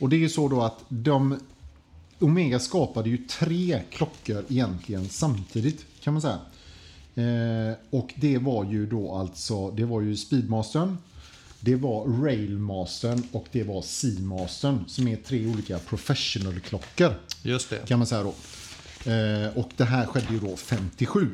Och 0.00 0.08
det 0.08 0.16
är 0.16 0.20
ju 0.20 0.28
så 0.28 0.48
då 0.48 0.62
att 0.62 0.78
de... 0.88 1.38
Omega 2.18 2.58
skapade 2.58 3.08
ju 3.10 3.16
tre 3.16 3.82
klockor 3.90 4.44
egentligen 4.48 5.08
samtidigt, 5.08 5.84
kan 6.02 6.12
man 6.14 6.22
säga. 6.22 6.38
Eh, 7.14 7.76
och 7.90 8.12
det 8.16 8.38
var 8.38 8.64
ju 8.64 8.86
då 8.86 9.14
alltså, 9.14 9.70
det 9.70 9.84
var 9.84 10.00
ju 10.00 10.16
Speedmastern, 10.16 10.98
det 11.64 11.74
var 11.76 12.22
Railmastern 12.24 13.22
och 13.32 13.46
det 13.52 13.62
var 13.62 13.82
Seamastern 13.82 14.84
som 14.88 15.08
är 15.08 15.16
tre 15.16 15.46
olika 15.46 15.78
professional-klockor 15.78 17.14
Just 17.42 17.70
det. 17.70 17.86
kan 17.88 17.98
man 17.98 18.06
säga 18.06 18.22
då. 18.22 18.34
Eh, 19.10 19.58
och 19.58 19.70
det 19.76 19.84
här 19.84 20.06
skedde 20.06 20.26
ju 20.32 20.38
då 20.40 20.56
57. 20.56 21.28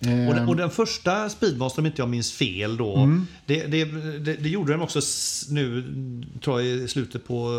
Eh, 0.00 0.28
Och 0.28 0.34
den, 0.34 0.48
och 0.48 0.56
den 0.56 0.70
första 0.70 1.28
Speedmaster, 1.30 1.82
om 1.82 1.86
inte 1.86 2.02
jag 2.02 2.08
minns 2.08 2.32
fel 2.32 2.76
då, 2.76 2.96
Mm. 2.96 3.26
det, 3.46 3.66
det, 3.66 3.84
det, 4.18 4.34
det 4.36 4.48
gjorde 4.48 4.72
den 4.72 4.80
också 4.82 5.00
nu, 5.50 5.84
tror 6.44 6.60
jag, 6.62 6.70
i 6.70 6.88
slutet 6.88 7.26
på 7.26 7.50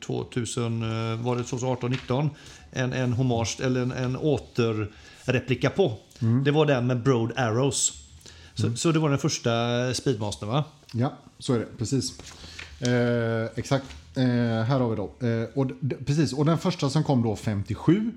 eh, 0.00 0.06
2000, 0.06 0.82
eh, 0.82 1.20
var 1.22 1.36
det 1.36 1.42
2018, 1.44 1.90
19 1.90 2.30
en, 2.72 2.92
en 2.92 3.12
hommage, 3.12 3.56
eller 3.62 3.80
en, 3.82 3.92
en 3.92 4.16
återreplika 4.16 5.70
på. 5.70 5.98
Mm. 6.20 6.44
Det 6.44 6.50
var 6.50 6.66
den 6.66 6.86
med 6.86 7.02
Broad 7.02 7.32
Arrows. 7.36 8.02
Så, 8.56 8.76
så 8.76 8.92
det 8.92 8.98
var 8.98 9.10
den 9.10 9.18
första 9.18 9.50
Speedmaster 9.94 10.46
va? 10.46 10.64
Ja, 10.92 11.12
så 11.38 11.54
är 11.54 11.58
det. 11.58 11.66
Precis. 11.78 12.18
Eh, 12.80 13.58
exakt. 13.58 13.86
Eh, 14.14 14.24
här 14.64 14.80
har 14.80 14.90
vi 14.90 14.96
då. 14.96 15.26
Eh, 15.26 15.48
och, 15.54 15.70
precis, 16.06 16.32
och 16.32 16.44
den 16.44 16.58
första 16.58 16.90
som 16.90 17.04
kom 17.04 17.22
då 17.22 17.36
57, 17.36 18.12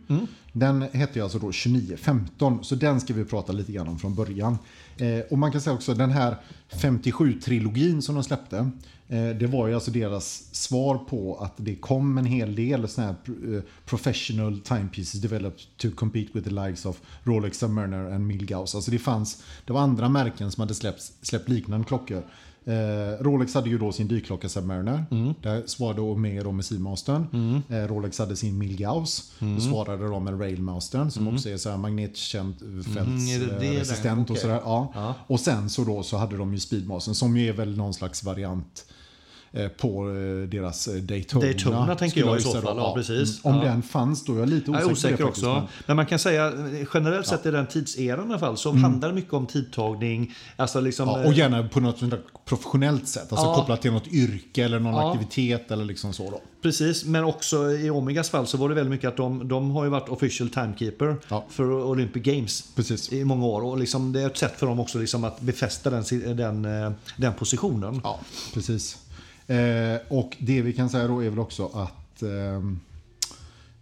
den 0.53 0.81
hette 0.81 1.19
ju 1.19 1.24
alltså 1.24 1.39
då 1.39 1.51
2915. 1.51 2.63
Så 2.63 2.75
den 2.75 3.01
ska 3.01 3.13
vi 3.13 3.25
prata 3.25 3.53
lite 3.53 3.72
grann 3.72 3.88
om 3.88 4.00
från 4.00 4.15
början. 4.15 4.58
Eh, 4.98 5.19
och 5.29 5.38
man 5.38 5.51
kan 5.51 5.62
säga 5.62 5.74
också 5.74 5.93
den 5.93 6.12
här 6.12 6.36
57-trilogin 6.72 8.01
som 8.01 8.15
de 8.15 8.24
släppte. 8.24 8.72
Eh, 9.10 9.30
det 9.30 9.48
var 9.48 9.68
ju 9.68 9.74
alltså 9.75 9.92
deras 9.92 10.56
svar 10.56 10.98
på 10.98 11.38
att 11.42 11.54
det 11.58 11.75
kom 11.75 12.18
en 12.18 12.25
hel 12.25 12.56
del 12.56 12.88
såna 12.88 13.08
här 13.08 13.16
eh, 13.56 13.62
professional 13.86 14.60
timepieces 14.60 15.22
developed 15.22 15.60
to 15.78 15.88
compete 15.96 16.30
with 16.34 16.48
the 16.50 16.54
likes 16.56 16.86
of 16.86 17.01
Rolex 17.24 17.58
Submariner 17.58 18.12
and 18.12 18.28
Milgauss. 18.28 18.75
Alltså 18.75 18.92
det 18.92 19.00
fanns, 19.00 19.44
det 19.66 19.74
var 19.74 19.82
andra 19.82 20.10
märken 20.10 20.51
som 20.51 20.62
hade 20.62 20.75
släppt, 20.75 21.01
släppt 21.22 21.50
liknande 21.50 21.86
klockor. 21.88 22.24
Eh, 22.66 23.24
Rolex 23.24 23.54
hade 23.54 23.70
ju 23.70 23.78
då 23.78 23.92
sin 23.92 24.08
dykklocka 24.08 24.50
Submariner. 24.50 25.06
Där 25.42 25.63
svarade 25.66 26.01
Omega 26.01 26.44
då 26.44 26.51
med 26.51 26.66
Seamastern. 26.66 27.62
Eh, 27.70 27.75
Rolex 27.88 28.20
hade 28.20 28.36
sin 28.36 28.58
Milgauss. 28.58 29.32
Då 29.39 29.60
svarade 29.62 30.08
de 30.08 30.24
med 30.24 30.42
Railmastern 30.42 31.12
som 31.12 31.28
också 31.28 31.50
är 31.50 31.58
så 31.58 31.70
här 31.70 31.78
magnetkänt 31.78 32.62
Mm, 32.62 32.80
är 32.80 33.39
det 33.39 33.46
det 33.46 33.51
där? 33.51 33.60
fältsresistent 33.60 34.30
och 34.30 34.38
sådär. 34.38 34.60
Ja. 34.63 34.92
Ja. 34.96 35.13
Och 35.28 35.39
sen 35.39 35.70
så 35.70 35.84
då 35.84 36.04
så 36.04 36.18
hade 36.18 36.38
de 36.38 36.54
ju 36.54 36.60
Speedmastern 36.60 37.16
som 37.16 37.38
ju 37.38 37.50
är 37.50 37.54
väl 37.54 37.78
någon 37.78 37.94
slags 37.94 38.24
variant 38.24 38.86
eh, 38.88 38.88
på 39.77 40.10
eh, 40.10 40.50
deras 40.50 40.88
eh, 40.88 40.94
Daytona. 40.94 41.46
Daytona 41.46 41.96
tänker 41.96 42.10
skulle 42.20 42.25
jag 42.32 42.39
i 42.39 42.41
så 42.41 42.62
fall, 42.62 42.77
ja, 42.77 42.94
precis. 42.96 43.39
Om 43.44 43.56
Ja. 43.56 43.62
den 43.63 43.82
fanns 43.82 44.25
då, 44.25 44.34
jag 44.34 44.41
är 44.41 44.46
lite 44.48 44.72
Jag 44.72 44.75
osäker, 44.75 44.89
är 44.89 44.91
osäker 44.94 45.18
det 45.18 45.24
faktiskt, 45.24 45.46
också. 45.48 45.68
men- 45.88 45.96
man 45.98 46.06
kan 46.06 46.20
säga 46.20 46.53
generellt 46.94 47.27
sett 47.27 47.46
i 47.46 47.51
den 47.51 47.68
tidseran 47.68 48.27
i 48.27 48.29
alla 48.29 48.39
fall 48.39 48.58
så 48.58 48.72
handlar 48.72 49.10
det 49.10 49.15
mycket 49.15 49.34
om 49.34 49.46
tidtagning. 49.46 50.34
Alltså 50.56 50.79
liksom, 50.79 51.08
Ja, 51.08 51.25
och 51.25 51.34
gärna 51.34 51.68
på 51.68 51.79
något 51.79 52.01
professionellt 52.46 53.08
sätt. 53.08 53.27
Alltså 53.32 53.53
kopplat 53.53 53.82
till 53.82 53.91
något 53.91 54.08
yrke 54.08 54.63
eller 54.63 54.79
någon 54.79 55.08
aktivitet 55.12 55.72
eller 55.72 55.86
liksom 55.86 56.13
så 56.13 56.29
då. 56.32 56.41
Precis, 56.62 57.06
men 57.06 57.24
också 57.24 57.72
i 57.72 57.89
Omegas 57.89 58.29
fall 58.29 58.48
så 58.48 58.58
var 58.58 58.70
det 58.70 58.75
väldigt 58.75 58.91
mycket 58.91 59.08
att 59.08 59.18
de, 59.18 59.48
de 59.48 59.72
har 59.72 59.84
ju 59.84 59.89
varit 59.89 60.10
official 60.10 60.50
timekeeper 60.50 61.15
Ja. 61.29 61.46
för 61.50 61.72
Olympic 61.72 62.24
Games 62.24 62.63
Precis. 62.75 63.13
i 63.13 63.24
många 63.24 63.46
år. 63.46 63.62
Och 63.62 63.77
liksom 63.77 64.13
det 64.13 64.22
är 64.22 64.27
ett 64.27 64.38
sätt 64.38 64.53
för 64.60 64.65
dem 64.68 64.79
också 64.79 65.00
liksom 65.00 65.24
att 65.24 65.41
befästa 65.41 65.89
den, 65.89 66.03
den, 66.38 66.65
eh, 66.84 66.91
den 67.18 67.34
positionen. 67.34 68.01
Ja, 68.03 68.20
precis. 68.53 68.98
Eh, 69.50 70.00
och 70.08 70.38
det 70.39 70.62
vi 70.62 70.74
kan 70.74 70.89
säga 70.89 71.08
då 71.08 71.24
är 71.24 71.29
väl 71.29 71.39
också 71.39 71.65
att... 71.65 72.24
Eh, 72.24 72.62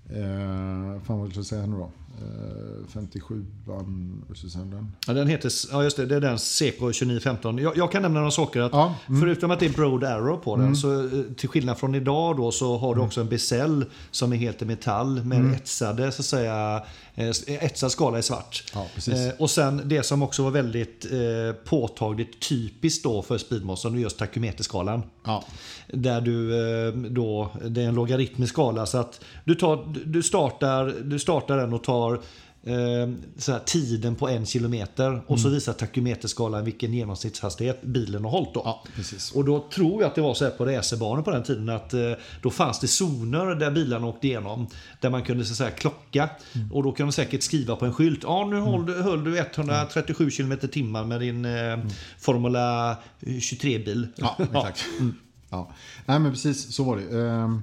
Eh, 0.09 1.01
fan 1.01 1.19
vad 1.19 1.27
vill 1.27 1.35
jag 1.35 1.45
säga 1.45 1.65
nu 1.65 1.77
då? 1.77 1.91
Eh, 2.21 2.99
57an 2.99 4.21
och 4.29 4.37
sen 4.37 4.69
den. 4.71 4.91
Ja, 5.07 5.13
den 5.13 5.27
heter, 5.27 5.51
ja 5.71 5.83
just 5.83 5.97
det, 5.97 6.05
det 6.05 6.15
är 6.15 6.21
den 6.21 6.39
Seco 6.39 6.77
2915. 6.79 7.57
Jag, 7.57 7.77
jag 7.77 7.91
kan 7.91 8.01
nämna 8.01 8.19
några 8.19 8.31
saker. 8.31 8.61
Att 8.61 8.71
Ja, 8.73 8.95
Förutom 9.07 9.51
att 9.51 9.59
det 9.59 9.65
är 9.65 9.69
Broad 9.69 10.03
Arrow 10.03 10.37
på 10.37 10.55
den, 10.55 10.75
så 10.75 11.03
eh, 11.03 11.09
till 11.37 11.49
skillnad 11.49 11.77
från 11.77 11.95
idag 11.95 12.37
då, 12.37 12.51
så 12.51 12.77
har 12.77 12.95
du 12.95 13.01
också 13.01 13.21
en 13.21 13.29
bezel 13.29 13.85
som 14.11 14.33
är 14.33 14.37
helt 14.37 14.61
i 14.61 14.65
metall 14.65 15.23
med 15.23 15.53
etsade, 15.53 16.11
så 16.11 16.21
att 16.21 16.25
säga, 16.25 16.83
eh, 17.15 17.29
etsad 17.47 17.91
skala 17.91 18.19
i 18.19 18.23
svart. 18.23 18.63
Ja, 18.73 18.87
precis. 18.95 19.13
Eh, 19.13 19.33
och 19.39 19.49
sen 19.49 19.81
det 19.85 20.03
som 20.03 20.21
också 20.23 20.43
var 20.43 20.51
väldigt 20.51 21.05
eh, 21.11 21.55
påtagligt 21.65 22.39
typiskt 22.49 23.03
då 23.03 23.21
för 23.21 23.37
Speedmaster, 23.37 23.89
det 23.89 23.97
är 23.97 23.99
just 23.99 24.17
takymeterskalan. 24.17 25.03
Ja. 25.25 25.43
Där 25.93 26.21
du 26.21 26.55
eh, 26.87 26.93
då, 26.93 27.51
det 27.65 27.81
är 27.81 27.87
en 27.87 27.95
logaritmisk 27.95 28.53
skala 28.53 28.85
så 28.85 28.97
att 28.97 29.21
du, 29.45 29.55
tar, 29.55 29.93
du, 30.05 30.23
startar, 30.23 30.95
du 31.03 31.19
startar 31.19 31.57
den 31.57 31.73
och 31.73 31.83
tar 31.83 32.06
eh, 32.13 33.09
så 33.37 33.51
här, 33.51 33.59
tiden 33.59 34.15
på 34.15 34.27
en 34.29 34.45
kilometer 34.45 35.21
och 35.27 35.39
så 35.39 35.49
visar 35.49 35.73
takymeterskalan 35.73 36.65
vilken 36.65 36.93
genomsnittshastighet 36.93 37.81
bilen 37.81 38.23
har 38.23 38.31
hållit. 38.31 38.53
Då. 38.53 38.61
Ja. 38.65 38.83
Och 39.33 39.45
då 39.45 39.67
tror 39.73 40.01
jag 40.01 40.09
att 40.09 40.15
det 40.15 40.21
var 40.21 40.33
så 40.33 40.43
här 40.43 40.51
på 40.51 40.65
racerbanor 40.65 41.21
på 41.21 41.31
den 41.31 41.43
tiden 41.43 41.69
att 41.69 41.93
eh, 41.93 42.11
då 42.41 42.49
fanns 42.49 42.79
det 42.79 42.87
zoner 42.87 43.55
där 43.55 43.71
bilarna 43.71 44.07
åkte 44.07 44.27
igenom. 44.27 44.67
Där 45.01 45.09
man 45.09 45.23
kunde 45.23 45.45
så 45.45 45.55
säga 45.55 45.71
klocka. 45.71 46.29
Och 46.71 46.83
då 46.83 46.91
kan 46.91 47.07
de 47.07 47.11
säkert 47.13 47.43
skriva 47.43 47.75
på 47.75 47.85
en 47.85 47.93
skylt. 47.93 48.19
Ja, 48.23 48.45
nu 48.45 48.59
höll, 48.59 48.85
du- 48.85 49.01
höll 49.01 49.23
du 49.23 49.37
137 49.37 50.29
km 50.31 50.57
timmar 50.71 51.05
med 51.05 51.19
din 51.19 51.45
eh, 51.45 51.79
Formula 52.19 52.97
23-bil. 53.21 54.07
Ja, 54.17 54.37
exakt. 54.39 54.85
Ja. 55.49 55.71
Nej, 56.05 56.19
men 56.19 56.31
precis 56.31 56.73
så 56.75 56.83
var 56.83 56.97
det. 56.97 57.19
Ehm, 57.21 57.61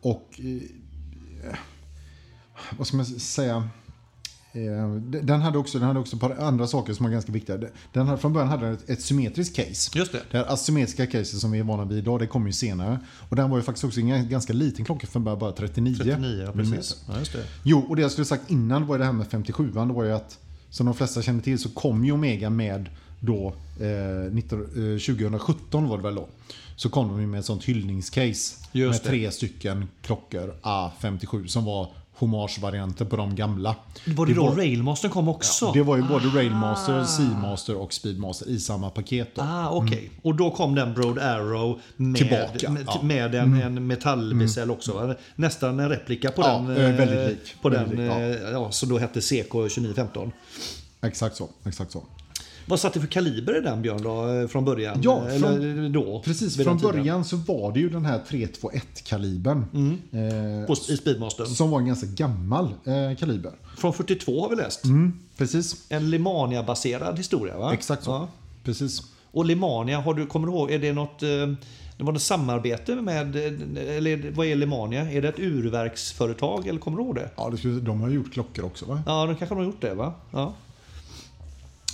och 0.00 0.30
eh, 0.38 0.44
vad 2.78 2.86
ska 2.86 2.96
man 2.96 3.06
säga? 3.06 3.68
Eh, 4.52 4.94
Den 5.22 5.40
hade, 5.40 5.58
också, 5.58 5.78
den 5.78 5.88
hade 5.88 6.00
också 6.00 6.16
ett 6.16 6.20
par 6.20 6.30
andra 6.30 6.66
saker 6.66 6.92
som 6.92 7.04
var 7.04 7.12
ganska 7.12 7.32
viktiga. 7.32 7.58
Den 7.92 8.06
hade, 8.06 8.18
från 8.18 8.32
början 8.32 8.48
hade 8.48 8.64
den 8.66 8.74
ett, 8.74 8.90
ett 8.90 9.02
symmetriskt 9.02 9.56
case. 9.56 9.98
Just 9.98 10.12
det. 10.12 10.22
Det 10.30 10.38
här 10.38 10.52
asymmetriska 10.52 11.06
caset 11.06 11.40
som 11.40 11.50
vi 11.50 11.58
är 11.58 11.62
vana 11.62 11.84
vid 11.84 11.98
idag, 11.98 12.20
det 12.20 12.26
kom 12.26 12.46
ju 12.46 12.52
senare. 12.52 12.98
Och 13.28 13.36
den 13.36 13.50
var 13.50 13.56
ju 13.56 13.62
faktiskt 13.62 13.84
också 13.84 14.00
en 14.00 14.28
ganska 14.28 14.52
liten 14.52 14.84
klocka 14.84 15.06
för 15.06 15.20
bara, 15.20 15.36
bara 15.36 15.52
39, 15.52 15.96
39, 15.96 16.42
ja, 16.46 16.52
precis. 16.52 17.04
Ja, 17.08 17.18
just 17.18 17.32
det. 17.32 17.44
Jo, 17.62 17.84
och 17.88 17.96
det 17.96 18.02
jag 18.02 18.10
skulle 18.10 18.24
sagt 18.24 18.50
innan 18.50 18.86
var 18.86 18.94
ju 18.94 18.98
det 18.98 19.04
här 19.04 19.12
med 19.12 19.26
57 19.26 19.70
Det 19.70 19.84
var 19.84 20.04
ju 20.04 20.12
att, 20.12 20.38
som 20.70 20.86
de 20.86 20.94
flesta 20.94 21.22
känner 21.22 21.42
till, 21.42 21.58
så 21.58 21.68
kom 21.68 22.04
ju 22.04 22.12
Omega 22.12 22.50
med 22.50 22.88
då, 23.20 23.54
eh, 23.80 24.32
19, 24.32 24.60
eh, 24.60 24.98
2017 24.98 25.88
var 25.88 25.96
det 25.96 26.02
väl 26.02 26.14
då. 26.14 26.28
Så 26.76 26.88
kom 26.88 27.08
de 27.08 27.30
med 27.30 27.40
ett 27.40 27.46
sånt 27.46 27.64
hyllningscase. 27.64 28.56
Just 28.72 28.72
med 28.72 28.92
det. 28.92 28.98
tre 28.98 29.30
stycken 29.30 29.88
klockor 30.02 30.54
A57 30.62 31.46
som 31.46 31.64
var 31.64 31.88
hommagevarianter 32.18 33.04
på 33.04 33.16
de 33.16 33.34
gamla. 33.34 33.76
Var 34.06 34.26
det, 34.26 34.34
då 34.34 34.46
var, 34.46 34.56
Railmastern 34.56 35.10
kom 35.10 35.28
också? 35.28 35.72
det 35.72 35.82
var 35.82 35.96
ju 35.96 36.02
både 36.02 36.26
Railmaster, 36.28 37.04
Seamaster 37.04 37.76
och 37.76 37.92
Speedmaster 37.92 38.48
i 38.48 38.60
samma 38.60 38.90
paket. 38.90 39.34
Då. 39.34 39.42
Ah, 39.42 39.70
okej. 39.70 40.10
Och 40.22 40.34
då 40.34 40.50
kom 40.50 40.74
den 40.74 40.94
Broad 40.94 41.18
Arrow 41.18 41.80
med, 41.96 42.16
Tillbaka, 42.16 42.70
med, 42.70 42.84
ja. 42.86 43.02
med 43.02 43.34
en, 43.34 43.62
en 43.62 43.86
metallbezel 43.86 44.70
också. 44.70 44.92
va? 44.92 45.14
Nästan 45.36 45.80
en 45.80 45.88
replika 45.88 46.30
på 46.30 46.42
Ja, 46.42 46.48
den. 46.68 46.76
eh, 46.76 46.84
eh, 46.84 46.94
väldigt 46.96 47.28
lik. 47.28 47.54
På 47.62 47.68
Väldigt 47.68 47.96
den, 47.96 48.06
lik, 48.06 48.40
ja. 48.42 48.46
eh, 48.46 48.52
ja, 48.52 48.70
som 48.70 48.88
då 48.88 48.98
hette 48.98 49.20
CK2915. 49.20 50.30
Exakt 51.02 51.36
så. 51.36 51.48
Exakt 51.64 51.92
så. 51.92 52.02
Vad 52.68 52.80
satt 52.80 52.92
det 52.92 53.00
för 53.00 53.06
kaliber 53.06 53.58
i 53.58 53.60
den 53.60 53.82
Björn 53.82 54.02
då, 54.02 54.28
eh, 54.28 54.48
från 54.48 54.64
början? 54.64 55.00
Ja, 55.02 55.20
från- 55.40 55.52
Eller 55.54 55.88
då? 55.88 56.22
Precis, 56.24 56.56
från 56.64 56.78
början 56.78 57.24
så 57.24 57.36
var 57.36 57.72
det 57.72 57.80
ju 57.80 57.88
den 57.88 58.04
här 58.04 58.20
321-kalibern. 58.28 59.58
Eh, 60.12 60.66
På, 60.66 60.72
I 60.72 60.96
Speedmastern. 60.96 61.46
som 61.46 61.70
var 61.70 61.78
en 61.80 61.86
ganska 61.86 62.06
gammal 62.06 62.64
eh, 62.84 63.16
kaliber. 63.18 63.52
Från 63.78 63.92
42 63.92 64.42
har 64.42 64.50
vi 64.50 64.56
läst. 64.56 64.84
Mm, 64.84 65.18
precis. 65.36 65.76
En 65.88 66.10
Lemania-baserad 66.10 67.16
historia 67.18 67.58
va? 67.58 67.72
Exakt 67.74 68.04
så. 68.04 68.10
Ja. 68.10 68.28
Precis. 68.64 69.02
Och 69.30 69.44
Lemania, 69.44 70.00
har 70.00 70.14
du, 70.14 70.26
kommer 70.26 70.46
du 70.46 70.52
ihåg, 70.52 70.70
är 70.70 70.78
det 70.78 70.92
något... 70.92 71.22
eh, 71.22 71.28
Det 71.98 72.04
var 72.04 72.12
något 72.12 72.22
samarbete 72.22 72.94
med, 72.94 73.36
eh, 73.36 73.96
eller 73.96 74.30
vad 74.30 74.46
är 74.46 74.56
Lemania? 74.56 75.10
Är 75.10 75.22
det 75.22 75.28
ett 75.28 75.38
urverksföretag 75.38 76.66
eller 76.66 76.80
kommer 76.80 76.98
du 76.98 77.04
ihåg 77.04 77.14
det? 77.14 77.30
Ja, 77.36 77.48
det 77.50 77.56
skulle, 77.58 77.80
de 77.80 78.00
har 78.00 78.08
gjort 78.10 78.32
klockor 78.32 78.64
också 78.64 78.84
va? 78.86 79.02
Ja, 79.06 79.26
de 79.26 79.36
kanske 79.36 79.54
har 79.54 79.62
gjort 79.64 79.80
det 79.80 79.94
va? 79.94 80.12
Ja. 80.32 80.54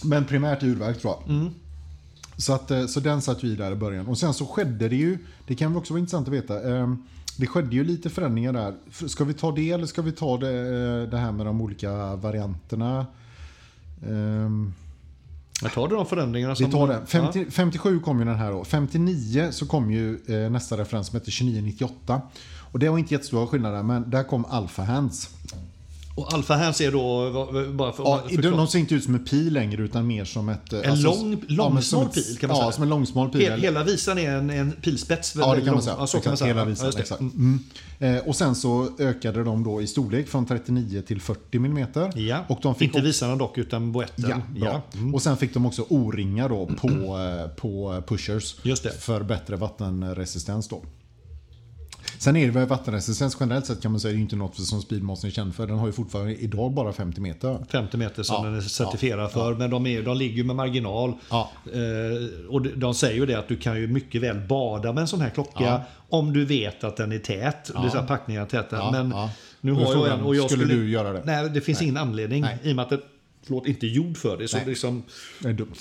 Men 0.04 0.24
primärt 0.24 0.62
urverk 0.62 1.00
tror 1.00 1.14
jag. 1.26 1.36
Mm. 1.36 1.50
Så, 2.36 2.52
att, 2.52 2.70
eh, 2.70 2.86
så 2.86 3.00
den 3.00 3.22
satt 3.22 3.44
vi 3.44 3.56
där 3.56 3.72
i 3.72 3.76
början. 3.76 4.06
Och 4.06 4.18
sen 4.18 4.34
så 4.34 4.46
skedde 4.46 4.88
det 4.88 4.96
ju, 4.96 5.18
det 5.46 5.54
kan 5.54 5.76
också 5.76 5.92
vara 5.94 5.98
intressant 6.00 6.28
att 6.28 6.34
veta. 6.34 6.76
eh, 6.76 6.94
Det 7.38 7.46
skedde 7.46 7.74
ju 7.76 7.84
lite 7.84 8.10
förändringar 8.10 8.52
där. 8.52 8.74
Ska 9.08 9.24
vi 9.24 9.34
ta 9.34 9.52
det 9.52 9.70
eller 9.70 9.86
ska 9.86 10.02
vi 10.02 10.12
ta 10.12 10.36
det, 10.36 10.48
eh, 10.58 11.10
det 11.10 11.18
här 11.18 11.32
med 11.32 11.46
de 11.46 11.60
olika 11.60 12.16
varianterna? 12.16 13.06
Ehm, 14.10 14.72
Jag 15.62 15.72
tar 15.72 15.88
de 15.88 16.06
förändringarna 16.06 16.56
som... 16.56 16.66
Vi 16.66 16.72
tar 16.72 16.88
den. 16.88 17.06
50, 17.06 17.46
57 17.50 18.00
kom 18.00 18.18
ju 18.18 18.24
den 18.24 18.34
här 18.38 18.52
då. 18.52 18.64
59 18.64 19.48
så 19.52 19.66
kom 19.66 19.90
ju 19.90 20.18
eh, 20.26 20.50
nästa 20.50 20.76
referens 20.78 21.06
som 21.06 21.16
heter 21.18 21.32
2998. 21.32 22.20
Och 22.72 22.78
det 22.78 22.88
var 22.88 22.98
inte 22.98 23.14
jättestora 23.14 23.46
skillnader, 23.46 23.82
men 23.82 24.10
där 24.10 24.22
kom 24.24 24.44
Alpha 24.44 24.82
Hands. 24.84 25.30
Ja. 26.16 26.22
Och 26.22 26.34
Alpha 26.34 26.54
Hands 26.56 26.80
är 26.80 26.92
då, 26.92 27.30
bara 27.74 27.92
för, 27.92 28.02
Ja, 28.04 28.22
för, 28.28 28.42
de, 28.42 28.48
de 28.50 28.66
ser 28.66 28.78
inte 28.78 28.94
ut 28.94 29.04
som 29.04 29.14
en 29.14 29.24
pil 29.24 29.52
längre 29.52 29.82
utan 29.82 30.06
mer 30.06 30.24
som 30.24 30.48
ett... 30.48 30.72
eh, 30.72 30.80
En 30.90 31.02
lång- 31.02 31.44
ja, 31.48 31.64
men 31.68 31.74
långsmal 31.74 32.06
ett- 32.06 32.14
pil, 32.14 32.36
kan 32.40 32.48
man 32.48 32.56
ja, 32.56 32.62
säga. 32.62 32.72
som 32.72 32.82
en 32.82 32.88
långsmal 32.88 33.28
pil. 33.30 33.40
He, 33.40 33.46
eller- 33.46 33.62
hela 33.62 33.84
visan 33.84 34.18
är 34.18 34.30
en, 34.30 34.50
en 34.50 34.72
pilspets. 34.72 35.34
Ja, 35.36 35.54
det 35.54 35.56
kan 35.60 35.66
man 35.66 35.74
lång. 35.74 35.82
säga. 35.82 35.96
Ja, 35.98 36.06
så 36.06 36.20
kan 36.20 36.30
man 36.30 36.36
säga. 36.36 36.48
Hela 36.48 36.60
Ja, 36.60 36.64
visan, 36.64 36.90
det. 36.90 36.98
exakt. 37.00 37.20
Mm. 37.20 37.60
Mm. 38.00 38.14
Eh, 38.16 38.22
och 38.28 38.36
sen 38.36 38.54
så 38.54 38.88
ökade 38.98 39.44
de 39.44 39.64
då 39.64 39.82
i 39.82 39.86
storlek 39.86 40.28
från 40.28 40.46
39 40.46 41.02
till 41.06 41.20
40 41.20 41.56
mm. 41.56 41.86
Ja. 42.14 42.38
Och 42.48 42.58
de 42.62 42.74
fick 42.74 42.88
Inte 42.88 43.00
visarna 43.00 43.36
dock, 43.36 43.58
utan 43.58 43.92
boetten. 43.92 44.42
Ja, 44.54 44.60
bra. 44.60 44.82
Mm. 44.94 45.14
Och 45.14 45.22
sen 45.22 45.36
fick 45.36 45.54
de 45.54 45.66
också 45.66 45.86
O-ringar 45.88 46.48
då 46.48 46.66
på, 46.66 46.88
eh, 47.48 47.48
på 47.56 48.02
pushers. 48.08 48.56
Just 48.62 48.82
det. 48.82 48.90
För 49.00 49.22
bättre 49.22 49.56
vattenresistens 49.56 50.68
då. 50.68 50.82
Sen 52.24 52.36
är 52.36 52.46
det 52.46 52.52
väl 52.52 52.68
vattenresistens 52.68 53.36
generellt 53.40 53.66
sett 53.66 53.82
kan 53.82 53.92
man 53.92 54.00
säga, 54.00 54.12
det 54.12 54.18
är 54.18 54.20
inte 54.20 54.36
något 54.36 54.56
som 54.56 54.82
Speedmaster 54.82 55.28
är 55.28 55.32
känd 55.32 55.54
för. 55.54 55.66
Den 55.66 55.78
har 55.78 55.86
ju 55.86 55.92
fortfarande 55.92 56.34
idag 56.34 56.72
bara 56.72 56.92
50 56.92 57.20
meter. 57.20 57.58
50 57.70 57.96
meter 57.96 58.22
som 58.22 58.36
Ja, 58.36 58.50
den 58.50 58.56
är 58.56 58.60
certifierad 58.60 59.32
för. 59.32 59.54
Men 59.54 59.70
de, 59.70 59.86
är, 59.86 60.02
de 60.02 60.16
ligger 60.16 60.36
ju 60.36 60.44
med 60.44 60.56
marginal. 60.56 61.12
Ja. 61.30 61.50
Eh, 61.72 62.50
och 62.50 62.62
de, 62.62 62.94
säger 62.94 63.14
ju 63.14 63.26
det 63.26 63.34
att 63.34 63.48
du 63.48 63.56
kan 63.56 63.80
ju 63.80 63.86
mycket 63.86 64.22
väl 64.22 64.40
bada 64.40 64.92
med 64.92 65.00
en 65.00 65.08
sån 65.08 65.20
här 65.20 65.30
klocka. 65.30 65.64
Ja. 65.64 65.82
Om 66.08 66.32
du 66.32 66.44
vet 66.44 66.84
att 66.84 66.96
den 66.96 67.12
är 67.12 67.18
tät. 67.18 67.64
Det 67.64 67.86
är 67.86 67.88
så 67.88 67.98
här 67.98 68.06
packningar 68.06 68.46
täta. 68.46 68.76
Ja, 68.76 68.90
men 68.92 69.10
ja. 69.10 69.30
nu 69.60 69.72
har 69.72 69.94
jag 69.94 70.12
en 70.12 70.20
och 70.20 70.36
jag 70.36 70.50
skulle 70.50 70.74
du 70.74 70.90
göra 70.90 71.12
det? 71.12 71.22
Nej, 71.24 71.50
det 71.50 71.60
finns 71.60 71.82
ingen 71.82 71.96
anledning. 71.96 72.40
Nej. 72.40 72.58
I 72.62 72.72
och 72.72 72.76
med 72.76 72.82
att 72.82 72.90
det 72.90 73.00
förlåt, 73.42 73.66
inte 73.66 73.86
är 73.86 73.88
gjord 73.88 74.16
för 74.16 74.36
det. 74.36 74.48
Så 74.48 74.56
Nej. 74.56 74.66
liksom, 74.66 75.02
Det 75.40 75.48
är 75.48 75.52
dumt. 75.52 75.74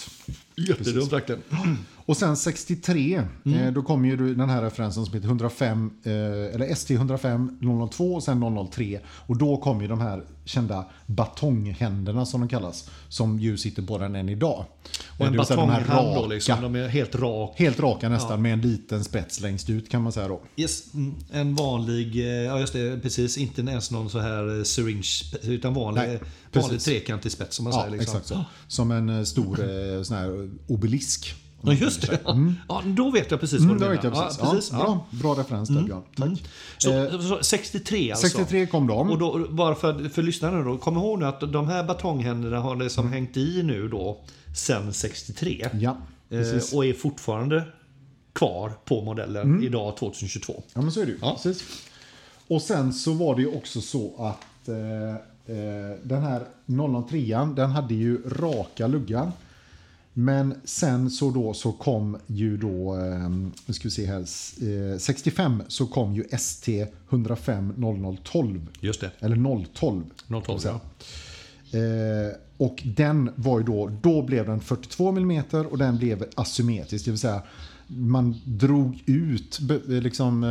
Jättedumt 0.58 1.14
verkligen. 1.14 1.42
Och 2.06 2.18
sen 2.18 2.38
63, 2.38 3.22
Mm. 3.46 3.60
eh, 3.60 3.74
då 3.74 3.82
kom 3.82 4.06
ju 4.06 4.36
den 4.36 4.50
här 4.50 4.62
referensen 4.62 5.06
som 5.06 5.14
heter 5.14 5.28
105, 5.28 5.92
eh, 6.04 6.12
eller 6.56 6.66
ST 6.72 6.94
105 6.94 7.58
002 7.92 8.14
och 8.16 8.24
sen 8.24 8.68
003. 8.72 9.00
Och 9.08 9.38
då 9.38 9.58
kom 9.58 9.82
ju 9.82 9.88
de 9.88 10.02
här 10.02 10.24
kända 10.46 10.86
batonghänderna 11.06 12.26
som 12.26 12.40
de 12.42 12.50
kallas. 12.50 12.90
Som 13.10 13.40
ju 13.40 13.58
sitter 13.58 13.82
på 13.82 13.98
den 13.98 14.16
än 14.16 14.30
idag. 14.30 14.66
Och 15.08 15.22
Eh, 15.22 15.28
en 15.28 15.34
här 15.34 15.38
batonghand 15.38 15.86
då 15.88 15.94
raka, 16.22 16.28
liksom. 16.28 16.62
De 16.62 16.76
är 16.76 16.88
helt 16.88 17.16
rak. 17.16 17.54
Helt 17.60 17.80
raka 17.80 18.10
nästan 18.10 18.42
med 18.42 18.54
en 18.54 18.62
liten 18.62 19.04
spets 19.04 19.40
längst 19.42 19.70
ut 19.70 19.90
kan 19.90 20.02
man 20.04 20.12
säga 20.12 20.28
då. 20.28 20.42
Yes, 20.56 20.94
mm, 20.94 21.14
en 21.32 21.56
vanlig, 21.56 22.16
eh, 22.20 22.26
ja 22.26 22.60
just 22.60 22.74
det, 22.74 23.00
precis. 23.02 23.38
Inte 23.38 23.62
ens 23.62 23.92
någon 23.92 24.10
så 24.10 24.20
här 24.20 24.58
eh, 24.58 24.64
syringe, 24.64 25.08
utan 25.44 25.74
vanlig, 25.74 26.02
Nej, 26.02 26.20
vanlig 26.54 26.82
trekantig 26.82 27.32
spets 27.32 27.56
som 27.56 27.64
man 27.64 27.74
Ja, 27.74 27.80
säger. 27.80 27.98
Liksom. 27.98 28.18
exakt 28.18 28.28
så. 28.28 28.46
Som 28.68 28.92
en 28.92 29.10
eh, 29.10 29.24
stor 29.24 29.60
eh, 29.60 30.02
sån 30.04 30.18
här 30.18 30.43
obelisk. 30.68 31.34
Ja, 31.66 31.74
just 31.74 32.02
det. 32.02 32.20
Ja, 32.68 32.84
då 32.86 33.12
vet 33.12 33.32
jag 33.32 33.40
precis 33.40 33.60
vad 33.60 33.70
Mm, 33.70 33.78
du 33.78 33.84
det 33.84 33.90
menar. 33.90 34.04
jag 34.04 34.14
precis. 34.14 34.40
Ja, 34.44 34.52
precis. 34.54 34.72
Ja. 34.72 34.78
Mm. 34.86 34.98
bra, 35.22 35.34
bra 35.36 35.44
referens 35.44 35.70
där 35.70 35.82
Björn. 35.82 36.02
Tack. 36.16 36.44
Så, 36.78 37.22
så 37.22 37.40
63 37.42 38.12
alltså. 38.12 38.28
63 38.28 38.66
kom 38.68 38.88
de. 38.88 39.10
Och 39.10 39.18
då, 39.20 39.48
bara 39.50 39.76
för, 39.76 40.10
för 40.10 40.22
lyssnarna 40.22 40.64
då, 40.64 40.78
kom 40.78 40.98
ihåg 40.98 41.20
nu 41.20 41.26
att 41.26 41.40
de 41.54 41.68
här 41.68 41.84
batonghänderna 41.84 42.60
har 42.60 42.76
liksom 42.76 43.12
hängt 43.14 43.38
i 43.38 43.64
nu 43.64 43.88
då 43.88 44.22
sen 44.56 44.94
63. 44.94 45.62
Mm. 45.72 45.84
Ja, 45.84 45.98
precis. 46.30 46.72
eh, 46.74 46.78
och 46.78 46.86
är 46.86 46.94
fortfarande 46.94 47.64
kvar 48.34 48.72
på 48.86 49.02
modellen 49.02 49.64
idag 49.64 49.98
2022. 49.98 50.64
Ja, 50.74 50.82
men 50.82 50.92
så 50.92 51.02
är 51.02 51.06
det 51.06 51.12
ju. 51.12 51.18
Ja. 51.22 51.40
Precis. 51.44 51.64
Och 52.48 52.62
sen 52.62 52.94
så 52.94 53.14
var 53.14 53.36
det 53.36 53.42
ju 53.42 53.48
också 53.48 53.82
så 53.82 54.14
att 54.20 54.68
eh, 54.70 54.76
eh, 55.56 55.98
den 56.04 56.22
här 56.24 56.42
003 57.10 57.54
den 57.56 57.72
hade 57.72 57.94
ju 57.94 58.22
raka 58.30 58.88
luggar. 58.88 59.32
Men 60.14 60.56
sen 60.64 61.10
så 61.10 61.32
då 61.32 61.54
så 61.54 61.72
kom 61.72 62.18
ju 62.28 62.58
då, 62.58 62.96
eh, 62.96 63.30
nu 63.66 63.74
ska 63.74 63.84
vi 63.84 63.92
se 63.92 64.06
här, 64.06 64.20
eh, 64.92 64.98
65 64.98 65.64
så 65.68 65.86
kom 65.86 66.14
ju 66.14 66.24
ST 66.32 66.88
105 67.10 67.74
0012. 68.24 68.68
Just 68.80 69.02
det. 69.02 69.12
Eller 69.20 69.66
012. 69.74 70.04
012 70.46 70.60
ja. 70.64 70.80
Eh, 71.80 72.36
och 72.58 72.82
den 72.86 73.32
var 73.36 73.60
ju 73.60 73.66
då, 73.66 73.92
då 74.02 74.22
blev 74.22 74.46
den 74.46 74.60
42 74.60 75.10
mm 75.10 75.44
och 75.72 75.78
den 75.78 75.98
blev 75.98 76.26
asymmetrisk. 76.36 77.06
Det 77.06 77.12
vill 77.12 77.20
säga 77.20 77.42
man 77.88 78.42
drog 78.46 79.04
ut 79.06 79.60
liksom, 79.88 80.44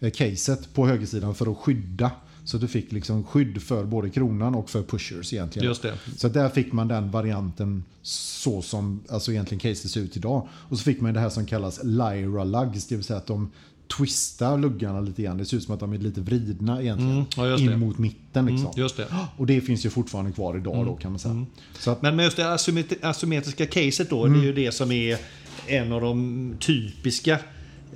eh, 0.00 0.10
caset 0.10 0.74
på 0.74 0.86
högersidan 0.86 1.34
för 1.34 1.50
att 1.50 1.58
skydda 1.58 2.10
Så 2.44 2.58
du 2.58 2.68
fick 2.68 2.92
liksom 2.92 3.24
skydd 3.24 3.62
för 3.62 3.84
både 3.84 4.10
kronan 4.10 4.54
och 4.54 4.70
för 4.70 4.82
pushers 4.82 5.32
egentligen. 5.32 5.68
Just 5.68 5.82
det. 5.82 5.94
Så 6.16 6.28
där 6.28 6.48
fick 6.48 6.72
man 6.72 6.88
den 6.88 7.10
varianten 7.10 7.84
så 8.02 8.62
som 8.62 9.00
alltså 9.08 9.32
egentligen 9.32 9.60
caset 9.60 9.90
ser 9.90 10.00
ut 10.00 10.16
idag. 10.16 10.48
Och 10.52 10.78
så 10.78 10.84
fick 10.84 11.00
man 11.00 11.14
det 11.14 11.20
här 11.20 11.28
som 11.28 11.46
kallas 11.46 11.80
lyra 11.84 12.44
lugs, 12.44 12.86
det 12.86 12.94
vill 12.96 13.04
säga 13.04 13.16
att 13.18 13.26
de 13.26 13.50
twistar 13.96 14.58
luggarna 14.58 15.00
lite 15.00 15.22
grann. 15.22 15.38
Det 15.38 15.44
ser 15.44 15.56
ut 15.56 15.62
som 15.62 15.74
att 15.74 15.80
de 15.80 15.92
är 15.92 15.98
lite 15.98 16.20
vridna 16.20 16.82
egentligen. 16.82 17.12
Mm, 17.12 17.24
ja, 17.36 17.46
just 17.48 17.66
det. 17.66 17.72
in 17.72 17.78
mot 17.80 17.98
mitten 17.98 18.46
liksom. 18.46 18.66
Mm, 18.66 18.72
just 18.80 18.96
det. 18.96 19.06
Och 19.36 19.46
det 19.46 19.60
finns 19.60 19.86
ju 19.86 19.90
fortfarande 19.90 20.32
kvar 20.32 20.56
idag 20.56 20.86
då 20.86 20.96
kan 20.96 21.12
man 21.12 21.18
säga. 21.18 21.46
Så 21.78 21.90
att, 21.90 22.02
Men 22.02 22.16
med 22.16 22.24
just 22.24 22.36
det 22.36 22.42
asymmet- 22.54 22.98
asymmetriska 23.04 23.66
caset 23.66 24.10
då, 24.10 24.24
Mm. 24.26 24.38
det 24.38 24.44
är 24.44 24.46
ju 24.46 24.52
det 24.52 24.72
som 24.72 24.92
är 24.92 25.18
en 25.66 25.92
av 25.92 26.00
de 26.00 26.54
typiska 26.60 27.38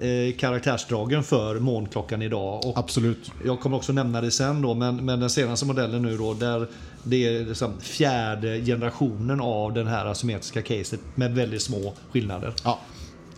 eh, 0.00 0.36
karaktärsdragen 0.38 1.22
för 1.22 1.60
månklockan 1.60 2.22
idag. 2.22 2.66
Och 2.66 2.78
absolut. 2.78 3.32
jag 3.44 3.60
kommer 3.60 3.76
också 3.76 3.92
nämna 3.92 4.20
det 4.20 4.30
sen 4.30 4.62
då, 4.62 4.74
men, 4.74 5.04
men 5.04 5.20
den 5.20 5.30
senaste 5.30 5.66
modellen 5.66 6.02
nu 6.02 6.16
då, 6.16 6.34
där 6.34 6.68
det 7.02 7.26
är 7.26 7.44
liksom 7.44 7.80
fjärde 7.80 8.64
generationen 8.64 9.40
av 9.40 9.72
den 9.72 9.86
här 9.86 10.06
asymmetriska 10.06 10.62
caset 10.62 11.00
med 11.14 11.34
väldigt 11.34 11.62
små 11.62 11.94
skillnader. 12.10 12.54
Ja, 12.64 12.78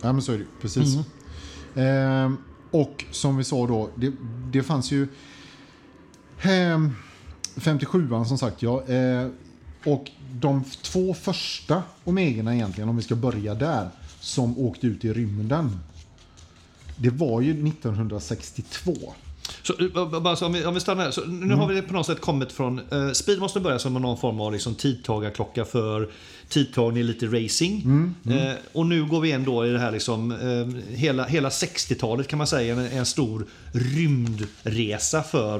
ja 0.01 0.13
men 0.13 0.21
så 0.21 0.31
är 0.31 0.37
det. 0.37 0.45
Precis. 0.61 0.95
Mm. 0.95 1.05
Ehm, 1.75 2.37
och 2.71 3.05
som 3.11 3.37
vi 3.37 3.43
sa 3.43 3.67
då, 3.67 3.89
det, 3.95 4.11
det 4.51 4.63
fanns 4.63 4.91
ju 4.91 5.07
ehm, 6.41 6.95
57an 7.55 8.23
som 8.23 8.37
sagt 8.37 8.61
ja. 8.61 8.83
Eh, 8.83 9.27
och 9.85 10.11
de 10.31 10.63
två 10.81 11.13
första 11.13 11.83
Omegorna 12.03 12.55
egentligen, 12.55 12.89
om 12.89 12.95
vi 12.95 13.01
ska 13.03 13.15
börja 13.15 13.55
där, 13.55 13.89
som 14.19 14.59
åkte 14.59 14.87
ut 14.87 15.05
i 15.05 15.13
rymden. 15.13 15.79
Det 17.01 17.09
var 17.09 17.41
ju 17.41 17.67
1962. 17.67 19.13
Så, 19.63 19.73
eh, 19.79 20.19
bara 20.21 20.35
så 20.35 20.45
om, 20.45 20.53
vi, 20.53 20.65
om 20.65 20.73
vi 20.73 20.79
stannar 20.79 21.03
här. 21.03 21.11
Så 21.11 21.21
nu 21.25 21.45
Mm. 21.45 21.59
har 21.59 21.67
vi 21.67 21.81
på 21.81 21.93
något 21.93 22.05
sätt 22.05 22.21
kommit 22.21 22.51
från... 22.51 22.79
Eh, 22.91 23.11
speed 23.11 23.39
måste 23.39 23.59
börja 23.59 23.79
som 23.79 23.93
någon 23.93 24.17
form 24.17 24.41
av 24.41 24.53
liksom, 24.53 24.75
tidtagarklocka 24.75 25.65
för 25.65 26.09
tidtagning, 26.49 27.03
lite 27.03 27.25
racing. 27.25 27.81
Mm, 27.85 28.15
Eh, 28.29 28.53
och 28.71 28.85
nu 28.85 29.05
går 29.05 29.21
vi 29.21 29.29
in 29.29 29.43
då 29.43 29.65
i 29.65 29.69
det 29.69 29.79
här 29.79 29.91
liksom... 29.91 30.31
Eh, 30.31 30.95
hela, 30.95 31.25
hela 31.25 31.49
60-talet 31.49 32.27
kan 32.27 32.37
man 32.37 32.47
säga 32.47 32.73
en, 32.73 32.79
en 32.97 33.05
stor 33.05 33.45
rymdresa 33.73 35.23
för 35.23 35.59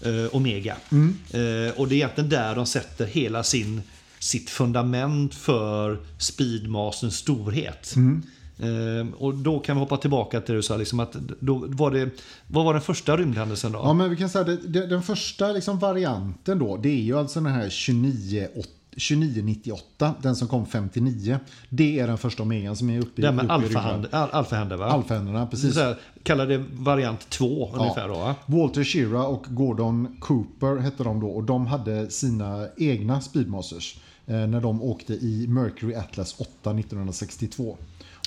eh, 0.00 0.26
Omega. 0.36 0.76
Mm. 0.92 1.16
Eh, 1.30 1.72
och 1.80 1.88
det 1.88 1.94
är 1.94 1.96
egentligen 1.96 2.30
där 2.30 2.54
de 2.54 2.66
sätter 2.66 3.06
hela 3.06 3.42
sin 3.42 3.82
sitt 4.18 4.50
fundament 4.50 5.34
för 5.34 5.98
Speedmasterns 6.18 7.16
storhet. 7.16 7.92
Mm. 7.96 8.22
Eh, 8.58 9.14
och 9.18 9.34
då 9.34 9.58
kan 9.58 9.76
vi 9.76 9.80
hoppa 9.80 9.96
tillbaka 9.96 10.40
till 10.40 10.52
det 10.54 10.58
du 10.58 10.62
sa, 10.62 10.76
liksom 10.76 11.00
att 11.00 11.12
då 11.40 11.64
var 11.68 11.90
det, 11.90 12.10
vad 12.46 12.64
var 12.64 12.72
den 12.72 12.82
första 12.82 13.16
rymdhändelsen 13.16 13.72
då? 13.72 13.78
Ja, 13.78 13.92
men 13.92 14.10
vi 14.10 14.16
kan 14.16 14.28
säga 14.28 14.44
det, 14.44 14.86
den 14.86 15.02
första 15.02 15.52
liksom 15.52 15.78
varianten 15.78 16.58
då, 16.58 16.76
det 16.76 16.88
är 16.88 17.02
ju 17.02 17.18
alltså 17.18 17.40
den 17.40 17.52
här 17.52 17.68
29, 17.70 18.48
2998, 18.96 20.14
den 20.22 20.36
som 20.36 20.48
kom 20.48 20.66
59. 20.66 21.38
Det 21.68 21.98
är 22.00 22.06
den 22.06 22.18
första 22.18 22.42
Omegan 22.42 22.76
som 22.76 22.90
är 22.90 23.00
uppe 23.00 23.20
i 23.20 23.24
Den 23.24 23.36
med 23.36 23.44
uppe 23.44 23.54
i 23.54 23.56
rymden. 23.58 23.76
alfahand, 23.76 24.06
al- 24.10 24.30
alfahänder 24.32 24.76
va? 24.76 24.84
Alfahänderna, 24.86 25.46
precis. 25.46 25.74
Så 25.74 25.80
här, 25.80 25.96
Kalla 26.22 26.44
det 26.46 26.64
variant 26.72 27.30
2 27.30 27.70
ungefär 27.74 28.08
då 28.08 28.14
va? 28.14 28.34
Walter 28.46 28.84
Shira 28.84 29.26
och 29.26 29.44
Gordon 29.48 30.16
Cooper 30.20 30.76
hette 30.76 31.04
de 31.04 31.20
då 31.20 31.28
och 31.30 31.42
de 31.44 31.66
hade 31.66 32.10
sina 32.10 32.66
egna 32.76 33.20
Speedmasters 33.20 33.96
eh, 34.26 34.34
när 34.46 34.60
de 34.60 34.82
åkte 34.82 35.12
i 35.14 35.46
Mercury 35.48 35.94
Atlas 35.94 36.34
8 36.38 36.48
1962. 36.70 37.76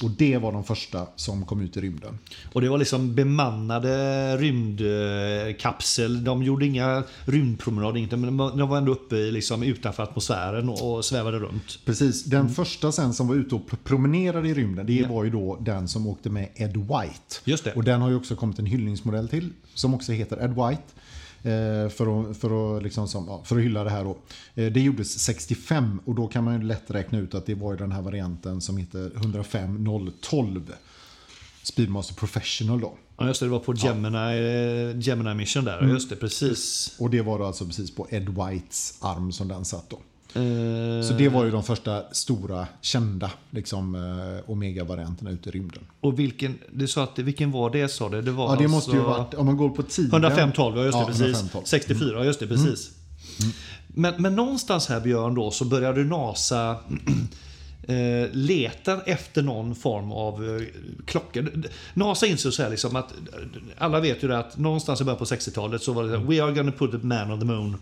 Och 0.03 0.09
det 0.11 0.37
var 0.37 0.51
de 0.51 0.63
första 0.63 1.07
som 1.15 1.45
kom 1.45 1.61
ut 1.61 1.77
i 1.77 1.81
rymden. 1.81 2.19
Och 2.53 2.61
det 2.61 2.69
var 2.69 2.77
liksom 2.77 3.15
bemannade 3.15 4.37
rymdkapsel. 4.37 6.23
De 6.23 6.43
gjorde 6.43 6.65
inga 6.65 7.03
rymdpromenader, 7.25 7.99
inte, 7.99 8.17
men 8.17 8.37
de 8.37 8.69
var 8.69 8.77
ändå 8.77 8.91
uppe 8.91 9.15
liksom, 9.15 9.63
utanför 9.63 10.03
atmosfären 10.03 10.69
och, 10.69 11.05
svävade 11.05 11.39
runt. 11.39 11.79
Precis, 11.85 12.23
den 12.23 12.39
Mm. 12.41 12.53
första 12.53 12.91
sen 12.91 13.13
som 13.13 13.27
var 13.27 13.35
ute 13.35 13.55
och 13.55 13.61
pr- 13.69 13.77
promenerade 13.83 14.49
i 14.49 14.53
rymden, 14.53 14.85
det 14.85 15.05
var 15.09 15.23
ju 15.23 15.29
då 15.29 15.57
den 15.61 15.87
som 15.87 16.07
åkte 16.07 16.29
med 16.29 16.49
Ed 16.55 16.77
White. 16.77 17.35
Just 17.45 17.63
det. 17.63 17.73
Och 17.73 17.83
den 17.83 18.01
har 18.01 18.09
ju 18.09 18.15
också 18.15 18.35
kommit 18.35 18.59
en 18.59 18.65
hyllningsmodell 18.65 19.27
till, 19.29 19.49
som 19.73 19.93
också 19.93 20.11
heter 20.11 20.37
Ed 20.43 20.49
White. 20.53 20.83
Eh, 21.45 21.89
För 21.89 22.29
att, 22.29 22.37
för, 22.37 22.77
att 22.77 22.83
liksom 22.83 23.07
som, 23.07 23.25
ja, 23.27 23.41
för 23.45 23.55
att 23.57 23.61
hylla 23.63 23.83
det 23.83 23.89
här 23.89 24.03
då. 24.03 24.17
Eh, 24.55 24.71
Det 24.71 24.81
gjordes 24.81 25.19
65 25.19 25.99
och 26.05 26.15
då 26.15 26.27
kan 26.27 26.43
man 26.43 26.53
ju 26.61 26.67
lätt 26.67 26.83
räkna 26.91 27.17
ut 27.17 27.35
att 27.35 27.45
det 27.45 27.55
var 27.55 27.71
ju 27.71 27.77
den 27.77 27.91
här 27.91 28.01
varianten 28.01 28.61
som 28.61 28.77
heter 28.77 29.05
105012. 29.07 30.73
Speedmaster 31.63 32.15
Professional 32.15 32.79
då. 32.79 32.97
Ja, 33.17 33.27
just 33.27 33.39
det, 33.39 33.45
det 33.45 33.49
var 33.51 33.59
på 33.59 33.73
Gemini, 33.73 34.17
eh, 34.91 34.99
Gemini 34.99 35.33
Mission 35.33 35.65
där. 35.65 35.81
Just 35.87 36.09
det, 36.09 36.15
precis. 36.15 36.95
Och 36.99 37.09
det 37.09 37.21
var 37.21 37.39
då 37.39 37.45
alltså 37.45 37.65
precis 37.65 37.95
på 37.95 38.07
Ed 38.09 38.29
Whites 38.29 38.97
arm 39.01 39.31
som 39.31 39.47
den 39.47 39.65
satt 39.65 39.89
då. 39.89 39.99
Eh, 40.35 41.07
Så 41.07 41.13
det 41.17 41.29
var 41.29 41.45
ju 41.45 41.51
de 41.51 41.63
första 41.63 42.03
stora 42.11 42.67
kända 42.81 43.31
liksom, 43.51 43.95
eh, 43.95 44.51
Omega-varianterna 44.51 45.31
ute 45.31 45.49
i 45.49 45.51
rymden. 45.51 45.83
Och 46.01 46.19
vilken, 46.19 46.57
du 46.73 46.87
sa 46.87 47.03
att, 47.03 47.19
vilken 47.19 47.51
var 47.51 47.69
det 47.69 47.87
sa 47.89 48.09
du? 48.09 48.21
Det 48.21 48.31
var 48.31 48.49
Ja, 48.55 48.61
det 48.61 48.67
måste 48.67 48.91
ju 48.91 48.97
alltså- 48.97 49.11
varit, 49.11 49.33
om 49.33 49.45
man 49.45 49.57
går 49.57 49.69
på 49.69 49.83
tiden. 49.83 50.11
105-12, 50.23 50.77
ja 50.77 50.83
just 50.83 50.97
det, 50.97 51.01
Ja, 51.01 51.05
precis. 51.07 51.51
105-12. 51.53 51.61
64, 51.65 52.25
just 52.25 52.39
det, 52.39 52.47
precis. 52.47 52.91
Men, 53.87 54.13
men 54.21 54.35
någonstans 54.35 54.87
här 54.87 54.99
Björn 55.01 55.35
då 55.35 55.51
så 55.51 55.65
började 55.65 56.03
NASA 56.03 56.75
eh, 57.87 58.29
leta 58.31 59.01
efter 59.01 59.41
någon 59.41 59.75
form 59.75 60.11
av 60.11 60.55
eh, 60.57 60.61
klocka. 61.05 61.43
NASA 61.93 62.25
insåg 62.27 62.53
så 62.53 62.63
här 62.63 62.69
liksom 62.69 62.95
att 62.95 63.13
alla 63.77 63.99
vet 63.99 64.23
ju 64.23 64.27
det 64.27 64.37
att 64.39 64.57
någonstans 64.57 65.01
i 65.01 65.03
början 65.03 65.17
på 65.19 65.25
60-talet 65.25 65.81
så 65.81 65.93
var 65.93 66.03
det 66.03 66.17
We 66.17 66.43
are 66.43 66.51
gonna 66.51 66.71
put 66.71 66.93
a 66.93 66.99
man 67.01 67.31
on 67.31 67.39
the 67.39 67.45
moon. 67.45 67.77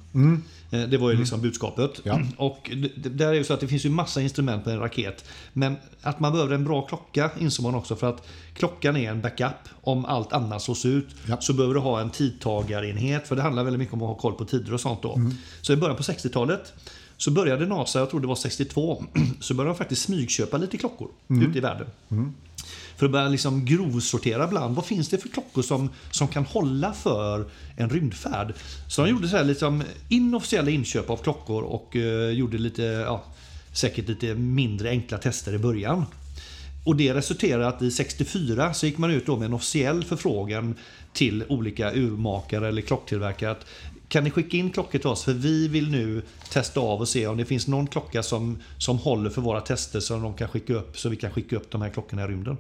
Eh, 0.72 0.82
Det 0.90 0.98
var 0.98 1.12
ju 1.12 1.18
liksom 1.18 1.42
budskapet. 1.42 1.92
Ja. 2.04 2.20
Och 2.38 2.72
det, 2.96 3.10
där 3.10 3.28
är 3.28 3.34
ju 3.34 3.44
så 3.44 3.54
att 3.54 3.60
det 3.60 3.68
finns 3.68 3.86
ju 3.86 3.90
massa 3.90 4.22
instrument 4.22 4.66
med 4.66 4.74
en 4.76 4.80
raket. 4.82 5.26
Men 5.54 5.76
att 6.02 6.20
man 6.20 6.32
behöver 6.32 6.56
en 6.56 6.64
bra 6.64 6.82
klocka 6.82 7.32
insåg 7.40 7.64
man 7.64 7.76
också 7.76 7.96
för 7.96 8.10
att 8.10 8.28
klockan 8.54 8.98
är 8.98 9.10
en 9.12 9.22
backup. 9.22 9.54
Om 9.82 10.06
allt 10.06 10.34
annat 10.34 10.62
slås 10.62 10.86
ut 10.86 11.08
Ja. 11.28 11.38
så 11.42 11.54
behöver 11.54 11.74
du 11.74 11.80
ha 11.80 12.02
en 12.02 12.10
tidtagarenhet. 12.10 13.28
För 13.28 13.36
det 13.36 13.42
handlar 13.42 13.64
väldigt 13.64 13.80
mycket 13.80 13.94
om 13.94 14.02
att 14.02 14.08
ha 14.08 14.16
koll 14.16 14.34
på 14.34 14.46
tider 14.46 14.74
och 14.74 14.80
sånt 14.82 15.02
då. 15.02 15.20
Så 15.62 15.74
i 15.74 15.76
början 15.76 15.96
på 15.98 16.04
60-talet 16.04 16.74
så 17.24 17.32
började 17.32 17.66
NASA, 17.66 18.00
jag 18.00 18.10
tror 18.10 18.20
det 18.20 18.28
var 18.28 18.36
62, 18.36 19.06
så 19.40 19.54
började 19.54 19.74
de 19.74 19.78
faktiskt 19.78 20.02
smygköpa 20.02 20.58
lite 20.58 20.78
klockor 20.78 21.10
ute 21.44 21.58
i 21.58 21.62
världen. 21.62 21.88
För 22.98 23.06
att 23.06 23.12
börja 23.12 23.28
liksom 23.28 23.66
grovsortera 23.66 24.48
bland. 24.48 24.76
Vad 24.76 24.86
finns 24.86 25.10
det 25.10 25.18
för 25.18 25.30
klockor 25.30 25.62
som, 25.62 25.90
som 26.12 26.28
kan 26.28 26.46
hålla 26.46 26.94
för 26.94 27.46
en 27.78 27.90
rymdfärd? 27.90 28.54
Så 28.90 29.02
de 29.02 29.10
gjorde 29.10 29.28
så 29.28 29.38
här 29.38 29.44
liksom 29.44 29.84
inofficiella 30.10 30.70
inköp 30.70 31.10
av 31.10 31.18
klockor 31.18 31.64
och 31.64 31.96
eh, 31.96 32.30
gjorde 32.30 32.58
lite, 32.58 32.84
ja, 32.84 33.24
säkert 33.74 34.08
lite 34.08 34.36
mindre 34.36 34.90
enkla 34.90 35.18
tester 35.18 35.54
i 35.54 35.58
början. 35.58 36.06
Och 36.84 36.96
det 36.96 37.14
resulterade 37.14 37.68
att 37.68 37.82
i 37.82 37.92
64 37.92 38.74
så 38.74 38.86
gick 38.86 38.98
man 38.98 39.12
ut 39.12 39.26
då 39.26 39.38
med 39.38 39.46
en 39.46 39.54
officiell 39.54 40.04
förfrågan 40.04 40.76
till 41.14 41.44
olika 41.50 41.94
urmakare 41.94 42.68
eller 42.68 42.82
klocktillverkare 42.82 43.52
att 43.52 43.66
kan 44.14 44.24
ni 44.24 44.32
skicka 44.32 44.58
in 44.58 44.70
klockor 44.70 45.00
till 45.00 45.08
oss 45.08 45.24
för 45.24 45.34
vi 45.34 45.68
vill 45.68 45.92
nu 45.92 46.22
testa 46.50 46.80
av 46.80 47.00
och 47.00 47.08
se 47.08 47.28
om 47.28 47.38
det 47.38 47.46
finns 47.46 47.68
någon 47.68 47.88
klocka 47.88 48.24
som, 48.24 48.58
som 48.78 48.98
håller 48.98 49.30
för 49.30 49.42
våra 49.42 49.62
tester 49.62 50.00
som 50.00 50.22
de 50.22 50.34
kan 50.34 50.48
skicka 50.48 50.74
upp 50.74 51.00
så 51.00 51.10
vi 51.10 51.16
kan 51.16 51.32
skicka 51.32 51.56
upp 51.56 51.72
de 51.72 51.82
här 51.82 51.90
klockorna 51.90 52.24
i 52.24 52.28
rymden. 52.28 52.58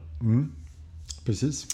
Precis. 1.26 1.68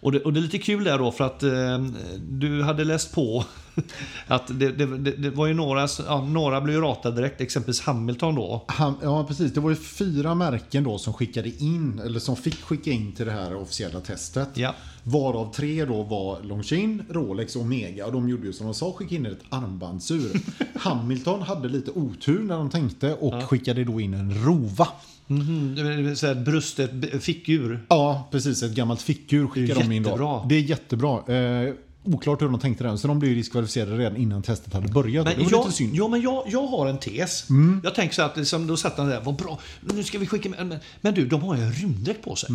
Och 0.00 0.12
det, 0.12 0.20
och 0.20 0.32
det 0.32 0.40
är 0.40 0.42
lite 0.42 0.58
kul 0.58 0.84
där 0.84 0.98
då 0.98 1.12
för 1.12 1.24
att 1.24 1.42
eh, 1.42 1.84
du 2.28 2.62
hade 2.62 2.84
läst 2.84 3.14
på 3.14 3.44
att 4.26 4.58
det, 4.58 4.72
det, 4.72 4.96
det, 5.12 5.30
var 5.30 5.46
ju 5.46 5.54
några, 5.54 5.88
ja, 6.06 6.24
några 6.24 6.60
blev 6.60 6.80
ratade 6.80 7.16
direkt, 7.16 7.40
exempelvis 7.40 7.80
Hamilton 7.80 8.34
då. 8.34 8.64
Han, 8.68 8.94
ja, 9.02 9.24
precis. 9.24 9.52
Det 9.52 9.60
var 9.60 9.70
ju 9.70 9.76
fyra 9.76 10.34
märken 10.34 10.84
då 10.84 10.98
som 10.98 11.12
skickade 11.12 11.48
in, 11.48 12.00
eller 12.04 12.20
som 12.20 12.36
fick 12.36 12.62
skicka 12.62 12.90
in 12.90 13.12
till 13.12 13.26
det 13.26 13.32
här 13.32 13.56
officiella 13.56 14.00
testet. 14.00 14.48
Ja. 14.54 14.74
Varav 15.04 15.52
tre 15.54 15.84
då 15.84 16.02
var 16.02 16.42
Longines, 16.42 17.02
Rolex 17.10 17.56
och 17.56 17.62
Omega. 17.62 18.06
Och 18.06 18.12
de 18.12 18.28
gjorde 18.28 18.46
ju 18.46 18.52
som 18.52 18.66
de 18.66 18.74
sa, 18.74 18.92
skickade 18.92 19.14
in 19.16 19.26
ett 19.26 19.38
armbandsur. 19.48 20.30
Hamilton 20.74 21.42
hade 21.42 21.68
lite 21.68 21.90
otur 21.90 22.38
när 22.42 22.56
de 22.58 22.70
tänkte 22.70 23.14
och 23.14 23.44
skickade 23.44 23.84
då 23.84 24.00
in 24.00 24.14
en 24.14 24.44
Rova. 24.44 24.88
Mhm, 25.26 25.74
det 25.74 25.82
vill 25.82 26.16
säga 26.16 26.32
ett 26.32 26.44
bröst, 26.44 26.78
ett 26.78 26.92
b- 26.92 27.18
fickur. 27.20 27.86
Ja, 27.88 28.28
precis. 28.30 28.62
Ett 28.62 28.74
gammalt 28.74 29.02
fickur 29.02 29.46
skickade 29.46 29.80
de 29.80 29.92
in 29.92 30.02
då. 30.02 30.46
Det 30.48 30.54
är 30.54 30.60
jättebra. 30.60 31.34
Eh, 31.36 31.74
oklart 32.04 32.42
hur 32.42 32.48
de 32.48 32.58
tänkte 32.60 32.84
där. 32.84 32.96
Så 32.96 33.08
de 33.08 33.18
blev 33.18 33.30
ju 33.32 33.36
diskvalificerade 33.36 33.96
redan 33.98 34.16
innan 34.16 34.42
testet 34.42 34.72
hade 34.74 34.88
börjat. 34.88 35.24
Men 35.26 35.36
det 35.38 35.44
var 35.44 35.50
jag, 35.50 35.64
lite 35.64 35.76
synd. 35.76 35.88
Mm. 35.90 35.98
ja, 36.02 36.08
men 36.08 36.22
jag, 36.22 36.44
jag 36.46 36.66
har 36.66 36.86
en 36.86 36.98
tes. 36.98 37.46
Jag 37.84 37.94
tänker 37.94 38.14
så 38.14 38.22
att 38.22 38.36
liksom, 38.36 38.66
då 38.66 38.76
satt 38.76 38.98
han 38.98 39.08
där, 39.08 39.20
vad 39.24 39.36
bra, 39.36 39.58
nu 39.80 40.02
ska 40.04 40.18
vi 40.18 40.26
skicka 40.26 40.48
med. 40.48 40.66
Men, 40.66 40.78
men 41.00 41.14
du, 41.14 41.26
de 41.26 41.42
har 41.42 41.56
ju 41.56 41.62
en 41.62 41.72
rymddräkt 41.72 42.24
på 42.24 42.36
sig. 42.36 42.50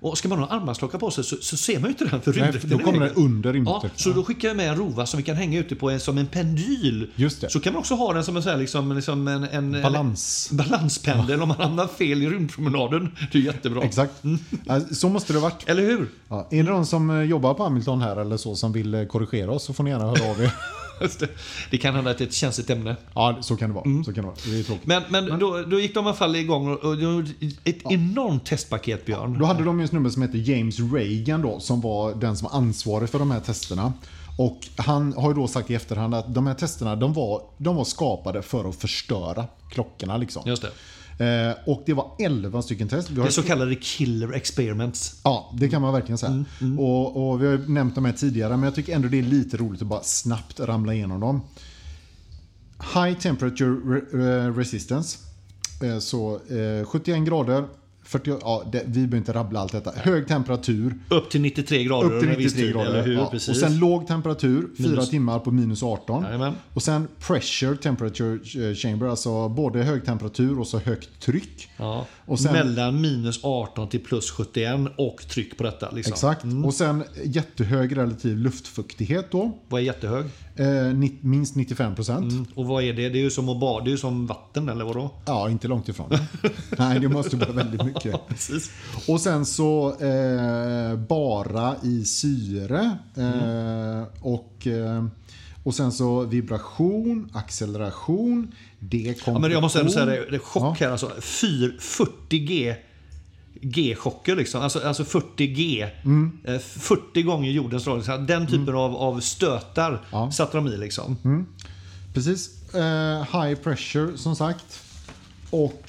Och 0.00 0.18
ska 0.18 0.28
man 0.28 0.38
ha 0.38 0.46
en 0.46 0.52
armbandsklocka 0.52 0.98
på 0.98 1.10
sig 1.10 1.24
så, 1.24 1.36
så 1.40 1.56
ser 1.56 1.74
man 1.74 1.82
ju 1.82 1.88
inte 1.88 2.04
den 2.04 2.20
för 2.20 2.38
Mm. 2.38 2.40
Nej, 2.40 2.52
rymddräkten 2.52 2.78
då 2.78 2.84
kommer 2.84 3.06
den 3.06 3.14
under 3.14 3.50
Ja, 3.50 3.54
rymddräkten. 3.54 3.90
så 3.96 4.10
då 4.12 4.24
skickar 4.24 4.48
jag 4.48 4.56
med 4.56 4.68
en 4.68 4.76
rova 4.76 5.06
som 5.06 5.16
vi 5.16 5.22
kan 5.22 5.36
hänga 5.36 5.58
ute 5.58 5.74
på 5.74 5.90
en, 5.90 6.00
som 6.00 6.18
en 6.18 6.26
pendyl. 6.26 7.10
Just 7.14 7.40
det. 7.40 7.50
Så 7.50 7.60
kan 7.60 7.72
man 7.72 7.80
också 7.80 7.94
ha 7.94 8.12
den 8.12 8.24
som 8.24 8.36
en, 8.36 8.42
så 8.42 8.50
här, 8.50 8.56
liksom, 8.56 8.92
liksom 8.96 9.28
en, 9.28 9.44
en 9.44 9.82
Balans. 9.82 10.48
En 10.50 10.56
balanspendel 10.56 11.42
om 11.42 11.48
man 11.48 11.56
hamnar 11.56 11.86
fel 11.86 12.22
i 12.22 12.28
rymdpromenaden. 12.30 13.10
Det 13.32 13.38
är 13.38 13.42
jättebra. 13.42 13.82
Exakt. 13.82 14.12
Ja, 14.64 14.80
Så 14.80 15.08
måste 15.08 15.32
det 15.32 15.38
ha 15.38 15.48
varit. 15.48 15.68
Eller 15.68 15.82
hur? 15.82 16.08
Ja, 16.28 16.48
är 16.50 16.62
det 16.62 16.70
någon 16.70 16.86
som 16.86 17.10
eh, 17.10 17.22
jobbar 17.22 17.54
på 17.54 17.62
Hamilton 17.64 18.02
här 18.02 18.16
eller 18.16 18.36
så 18.36 18.56
som 18.56 18.72
vill 18.72 18.87
eh, 18.94 19.04
korrigera 19.04 19.50
oss 19.50 19.64
så 19.64 19.72
får 19.72 19.84
ni 19.84 19.90
gärna 19.90 20.04
höra 20.04 20.30
av 20.30 20.42
er. 20.42 20.52
Det. 21.70 21.78
kan 21.78 21.94
hända 21.94 22.10
att 22.10 22.18
det 22.18 22.24
är 22.24 22.28
ett 22.28 22.34
känsligt 22.34 22.70
ämne. 22.70 22.96
Ja, 23.14 23.38
så 23.40 23.56
kan 23.56 23.70
det 23.70 23.74
vara. 23.74 23.84
Mm. 23.84 24.04
Så 24.04 24.12
kan 24.12 24.24
det, 24.24 24.28
vara. 24.28 24.36
det 24.44 24.58
är 24.58 24.62
tråkigt. 24.62 24.86
Men, 24.86 25.02
men 25.08 25.38
då, 25.38 25.62
då 25.62 25.80
gick 25.80 25.94
de 25.94 26.04
i 26.04 26.08
alla 26.08 26.16
fall 26.16 26.36
igång 26.36 26.68
och, 26.68 26.84
och 26.84 26.94
ett 27.64 27.82
enormt 27.90 28.46
testpaket, 28.46 29.06
Björn. 29.06 29.38
Då 29.38 29.44
hade 29.44 29.64
de 29.64 29.78
ju 29.78 29.82
en 29.82 29.88
snubbe 29.88 30.10
som 30.10 30.22
heter 30.22 30.38
James 30.38 30.80
Reagan 30.80 31.42
då, 31.42 31.60
som 31.60 31.80
var 31.80 32.14
den 32.14 32.36
som 32.36 32.48
var 32.52 32.58
ansvarig 32.58 33.10
för 33.10 33.18
de 33.18 33.30
här 33.30 33.40
testerna. 33.40 33.92
Och 34.38 34.58
han 34.76 35.12
har 35.12 35.30
ju 35.30 35.34
då 35.34 35.48
sagt 35.48 35.70
i 35.70 35.74
efterhand 35.74 36.14
att 36.14 36.34
de 36.34 36.46
här 36.46 36.54
testerna, 36.54 36.96
de 36.96 37.12
var, 37.12 37.42
de 37.56 37.76
var 37.76 37.84
skapade 37.84 38.42
för 38.42 38.68
att 38.68 38.76
förstöra 38.76 39.46
klockorna 39.70 40.16
liksom. 40.16 40.42
Just 40.46 40.62
det. 40.62 40.70
Eh, 41.18 41.52
och 41.66 41.82
det 41.86 41.92
var 41.94 42.10
11 42.18 42.62
stycken 42.62 42.88
test. 42.88 43.08
Det 43.14 43.22
är 43.22 43.30
så 43.30 43.42
kallade 43.42 43.74
killer 43.74 44.32
experiments. 44.32 45.20
Ja, 45.24 45.54
det 45.58 45.68
kan 45.68 45.82
man 45.82 45.92
verkligen 45.92 46.18
säga. 46.18 46.44
Och, 46.78 47.30
och 47.30 47.42
Vi 47.42 47.46
har 47.46 47.52
ju 47.52 47.68
nämnt 47.68 47.94
de 47.94 48.04
här 48.04 48.12
tidigare, 48.12 48.50
men 48.56 48.62
jag 48.62 48.74
tycker 48.74 48.94
ändå 48.94 49.08
det 49.08 49.18
är 49.18 49.22
lite 49.22 49.56
roligt 49.56 49.82
att 49.82 49.88
bara 49.88 50.02
snabbt 50.02 50.60
ramla 50.60 50.94
igenom 50.94 51.20
dem. 51.20 51.40
High 52.94 53.18
temperature 53.18 53.70
re 53.70 54.44
eh, 54.46 54.54
resistance. 54.56 55.18
Eh, 55.82 55.98
Så 55.98 56.34
eh, 56.34 56.86
71 56.86 57.26
grader. 57.26 57.64
40, 58.08 58.38
ja, 58.40 58.68
det, 58.72 58.82
vi 58.86 58.92
behöver 58.92 59.16
inte 59.16 59.32
rabbla 59.32 59.60
allt 59.60 59.72
detta. 59.72 59.90
Hög 59.96 60.28
temperatur. 60.28 60.94
Upp 61.08 61.30
till 61.30 61.40
93 61.40 61.84
grader 61.84 62.06
Upp 62.06 62.20
till 62.20 62.28
under 62.28 62.38
viss 62.42 62.54
93 62.54 62.64
tid, 62.66 62.72
grader. 62.74 63.02
Hur? 63.02 63.14
Ja. 63.14 63.26
Och 63.32 63.56
sen 63.56 63.78
låg 63.78 64.06
temperatur, 64.06 64.68
4 64.78 64.88
Minus- 64.88 65.10
timmar 65.10 65.38
på 65.38 65.50
minus 65.50 65.82
18. 65.82 66.22
Jajamän. 66.24 66.54
Och 66.74 66.82
sen 66.82 67.08
pressure 67.26 67.76
temperature 67.76 68.68
eh, 68.68 68.74
chamber, 68.74 69.06
alltså 69.06 69.48
både 69.48 69.82
hög 69.82 70.04
temperatur 70.04 70.60
och 70.60 70.66
så 70.66 70.78
högt 70.78 71.20
tryck. 71.20 71.67
Ja. 71.78 72.06
Och 72.26 72.40
sen- 72.40 72.52
Mellan 72.52 73.00
minus 73.00 73.40
18 73.42 73.88
till 73.88 74.00
plus 74.00 74.30
71 74.30 74.80
och 74.96 75.16
tryck 75.28 75.56
på 75.58 75.64
detta. 75.64 75.90
Liksom. 75.90 76.12
Exakt. 76.12 76.44
Och 76.64 76.74
sen 76.74 77.04
jättehög 77.24 77.96
relativ 77.96 78.36
luftfuktighet 78.36 79.26
då. 79.30 79.58
Vad 79.68 79.80
är 79.80 79.84
jättehög? 79.84 80.24
Eh, 80.56 80.66
minst 81.20 81.54
95 81.56 81.94
procent. 81.94 82.32
Mm. 82.32 82.46
Och 82.54 82.66
vad 82.66 82.82
är 82.84 82.92
det? 82.92 83.08
Det 83.08 83.18
är 83.18 83.22
ju 83.22 83.30
som 83.30 83.48
att 83.48 83.60
bada. 83.60 83.84
Det 83.84 83.88
är 83.90 83.92
ju 83.92 83.98
som 83.98 84.26
vatten, 84.26 84.68
eller 84.68 84.84
vadå? 84.84 85.10
Ja, 85.26 85.50
inte 85.50 85.68
långt 85.68 85.88
ifrån. 85.88 86.10
Nej, 86.78 87.00
det 87.00 87.08
måste 87.08 87.36
vara 87.36 87.52
väldigt 87.52 87.84
mycket. 87.84 88.28
Precis. 88.28 88.70
Och 89.08 89.20
sen 89.20 89.46
så 89.46 89.88
eh, 90.00 90.96
bara 90.96 91.74
i 91.82 92.04
syre. 92.04 92.98
Eh, 93.16 94.02
och, 94.20 94.66
eh, 94.66 95.04
och 95.62 95.74
sen 95.74 95.92
så 95.92 96.24
vibration, 96.24 97.30
acceleration, 97.34 98.52
dekompression. 98.78 99.34
Ja, 99.34 99.40
men 99.40 99.50
jag 99.50 99.62
måste 99.62 99.80
ändå 99.80 99.92
säga 99.92 100.06
det, 100.06 100.30
det 100.30 100.36
är 100.36 100.38
chock 100.38 100.80
här. 100.80 100.90
Alltså, 100.90 101.12
4, 101.20 101.70
40 101.78 102.38
G. 102.38 102.76
G-chocker 103.60 104.36
liksom. 104.36 104.62
Alltså, 104.62 104.80
alltså 104.88 105.04
40 105.04 105.46
G. 105.46 105.88
Mm. 106.04 106.38
Eh, 106.44 106.58
40 106.58 107.22
gånger 107.22 107.50
jordens. 107.50 107.84
Så 107.84 107.96
Den 108.28 108.46
typen 108.46 108.74
av, 108.74 108.96
av 108.96 109.20
stötar 109.20 110.04
Ja. 110.10 110.30
satte 110.32 110.56
de 110.56 110.66
i 110.66 110.76
liksom. 110.76 111.46
Precis. 112.14 112.74
Eh, 112.74 113.42
high 113.42 113.54
pressure 113.60 114.16
som 114.18 114.36
sagt. 114.36 114.82
Och 115.50 115.82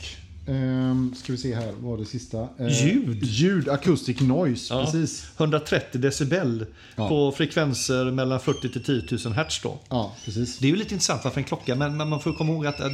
ehm, 0.50 1.14
ska 1.18 1.32
vi 1.32 1.38
se 1.38 1.56
här, 1.56 1.72
vad 1.72 1.92
var 1.92 1.98
det 1.98 2.06
sista? 2.06 2.48
Eh, 2.60 2.86
Ljud. 2.88 3.24
Ljud, 3.24 3.70
acoustic 3.70 4.20
noise. 4.22 4.74
Ja. 4.74 4.86
Precis. 4.86 5.28
130 5.38 6.02
decibel 6.02 6.66
Ja. 6.96 7.10
på 7.10 7.32
frekvenser 7.32 8.12
mellan 8.12 8.40
40 8.40 8.70
till 8.70 8.84
10 8.84 9.04
000 9.26 9.34
hertz 9.34 9.62
då. 9.64 9.80
Ja, 9.90 10.16
precis. 10.26 10.58
Det 10.58 10.68
är 10.68 10.70
ju 10.70 10.76
lite 10.76 10.94
intressant 10.94 11.24
varför 11.24 11.40
en 11.40 11.44
klocka, 11.46 11.76
men, 11.76 11.98
men 11.98 12.10
man 12.10 12.22
får 12.22 12.34
komma 12.34 12.54
ihåg 12.54 12.66
att... 12.68 12.82
att 12.82 12.92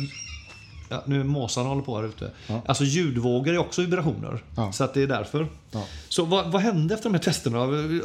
ja, 0.89 1.03
nu 1.05 1.19
är 1.19 1.23
måsarna 1.23 1.69
håller 1.69 1.81
på 1.81 1.97
här 1.97 2.05
ute. 2.05 2.31
Ja. 2.47 2.61
Alltså 2.65 2.83
ljudvågor 2.83 3.53
är 3.53 3.57
också 3.57 3.81
vibrationer. 3.81 4.43
Ja. 4.55 4.71
Så 4.71 4.83
att 4.83 4.93
det 4.93 5.03
är 5.03 5.07
därför. 5.07 5.47
Så 6.09 6.25
vad, 6.25 6.51
vad 6.51 6.61
hände 6.61 6.93
efter 6.93 7.09
de 7.09 7.15
här 7.15 7.23
testerna? 7.23 7.57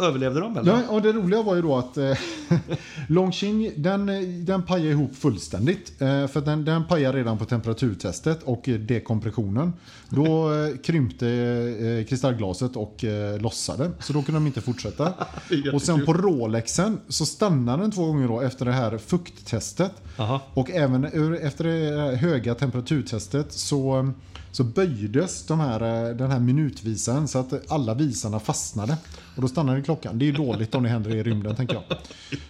Överlevde 0.07 0.41
de 0.41 0.57
eller? 0.57 0.73
Ja, 0.73 0.89
och 0.89 1.03
det 1.03 1.13
roliga 1.13 1.43
var 1.43 1.55
ju 1.55 1.63
då 1.63 1.77
att 1.77 1.97
eh, 1.97 2.13
Longqing 3.09 3.73
den, 3.77 4.07
den 4.45 4.63
pajade 4.63 4.91
ihop 4.91 5.17
fullständigt. 5.17 6.01
Eh, 6.01 6.27
för 6.27 6.41
den, 6.41 6.65
den 6.65 6.85
pajade 6.85 7.19
redan 7.19 7.39
på 7.39 7.45
temperaturtestet 7.45 8.43
och 8.43 8.69
eh, 8.69 8.75
dekompressionen. 8.75 9.73
Då 10.09 10.55
eh, 10.55 10.77
krympte 10.77 11.29
eh, 11.29 12.07
kristallglaset 12.09 12.77
och 12.77 13.05
eh, 13.05 13.41
lossade. 13.41 13.91
Så 14.01 14.13
då 14.13 14.23
kunde 14.23 14.41
de 14.41 14.47
inte 14.47 14.61
fortsätta. 14.61 15.15
Och 15.73 15.83
sen 15.83 16.07
på 16.07 16.13
Rolexen 16.13 17.01
så 17.09 17.27
stannade 17.27 17.83
den 17.83 17.91
två 17.91 18.07
gånger 18.07 18.29
då 18.29 18.41
efter 18.41 18.65
det 18.65 18.73
här 18.73 18.99
fukttestet. 18.99 19.93
Aha. 20.19 20.41
Och 20.55 20.71
även 20.71 21.05
efter 21.35 21.65
det 21.65 22.17
höga 22.17 22.55
temperaturtestet 22.71 23.53
så, 23.53 24.13
så 24.53 24.65
böjdes 24.65 25.47
de 25.47 25.61
här, 25.61 26.09
eh, 26.09 26.17
den 26.17 26.31
här 26.31 26.41
minutvisaren 26.41 27.29
så 27.29 27.39
att 27.39 27.73
alla 27.73 27.95
visarna 27.95 28.41
fastnade. 28.41 28.97
Och 29.37 29.43
då 29.43 29.49
stannade 29.49 29.83
klockan. 29.83 30.19
Det 30.19 30.29
är 30.29 30.33
dåligt 30.33 30.75
om 30.75 30.83
det 30.83 30.89
händer 30.89 31.11
i 31.11 31.23
rymden 31.23 31.57
tänker 31.57 31.75
jag. 31.75 31.85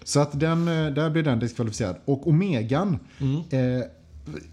Så 0.05 0.21
att 0.21 0.41
den, 0.41 0.69
eh, 0.69 0.87
där 0.87 1.11
blev 1.11 1.25
den 1.25 1.39
diskvalificerad. 1.39 1.97
Och 2.05 2.29
Omegan, 2.29 2.99
eh, 3.51 3.59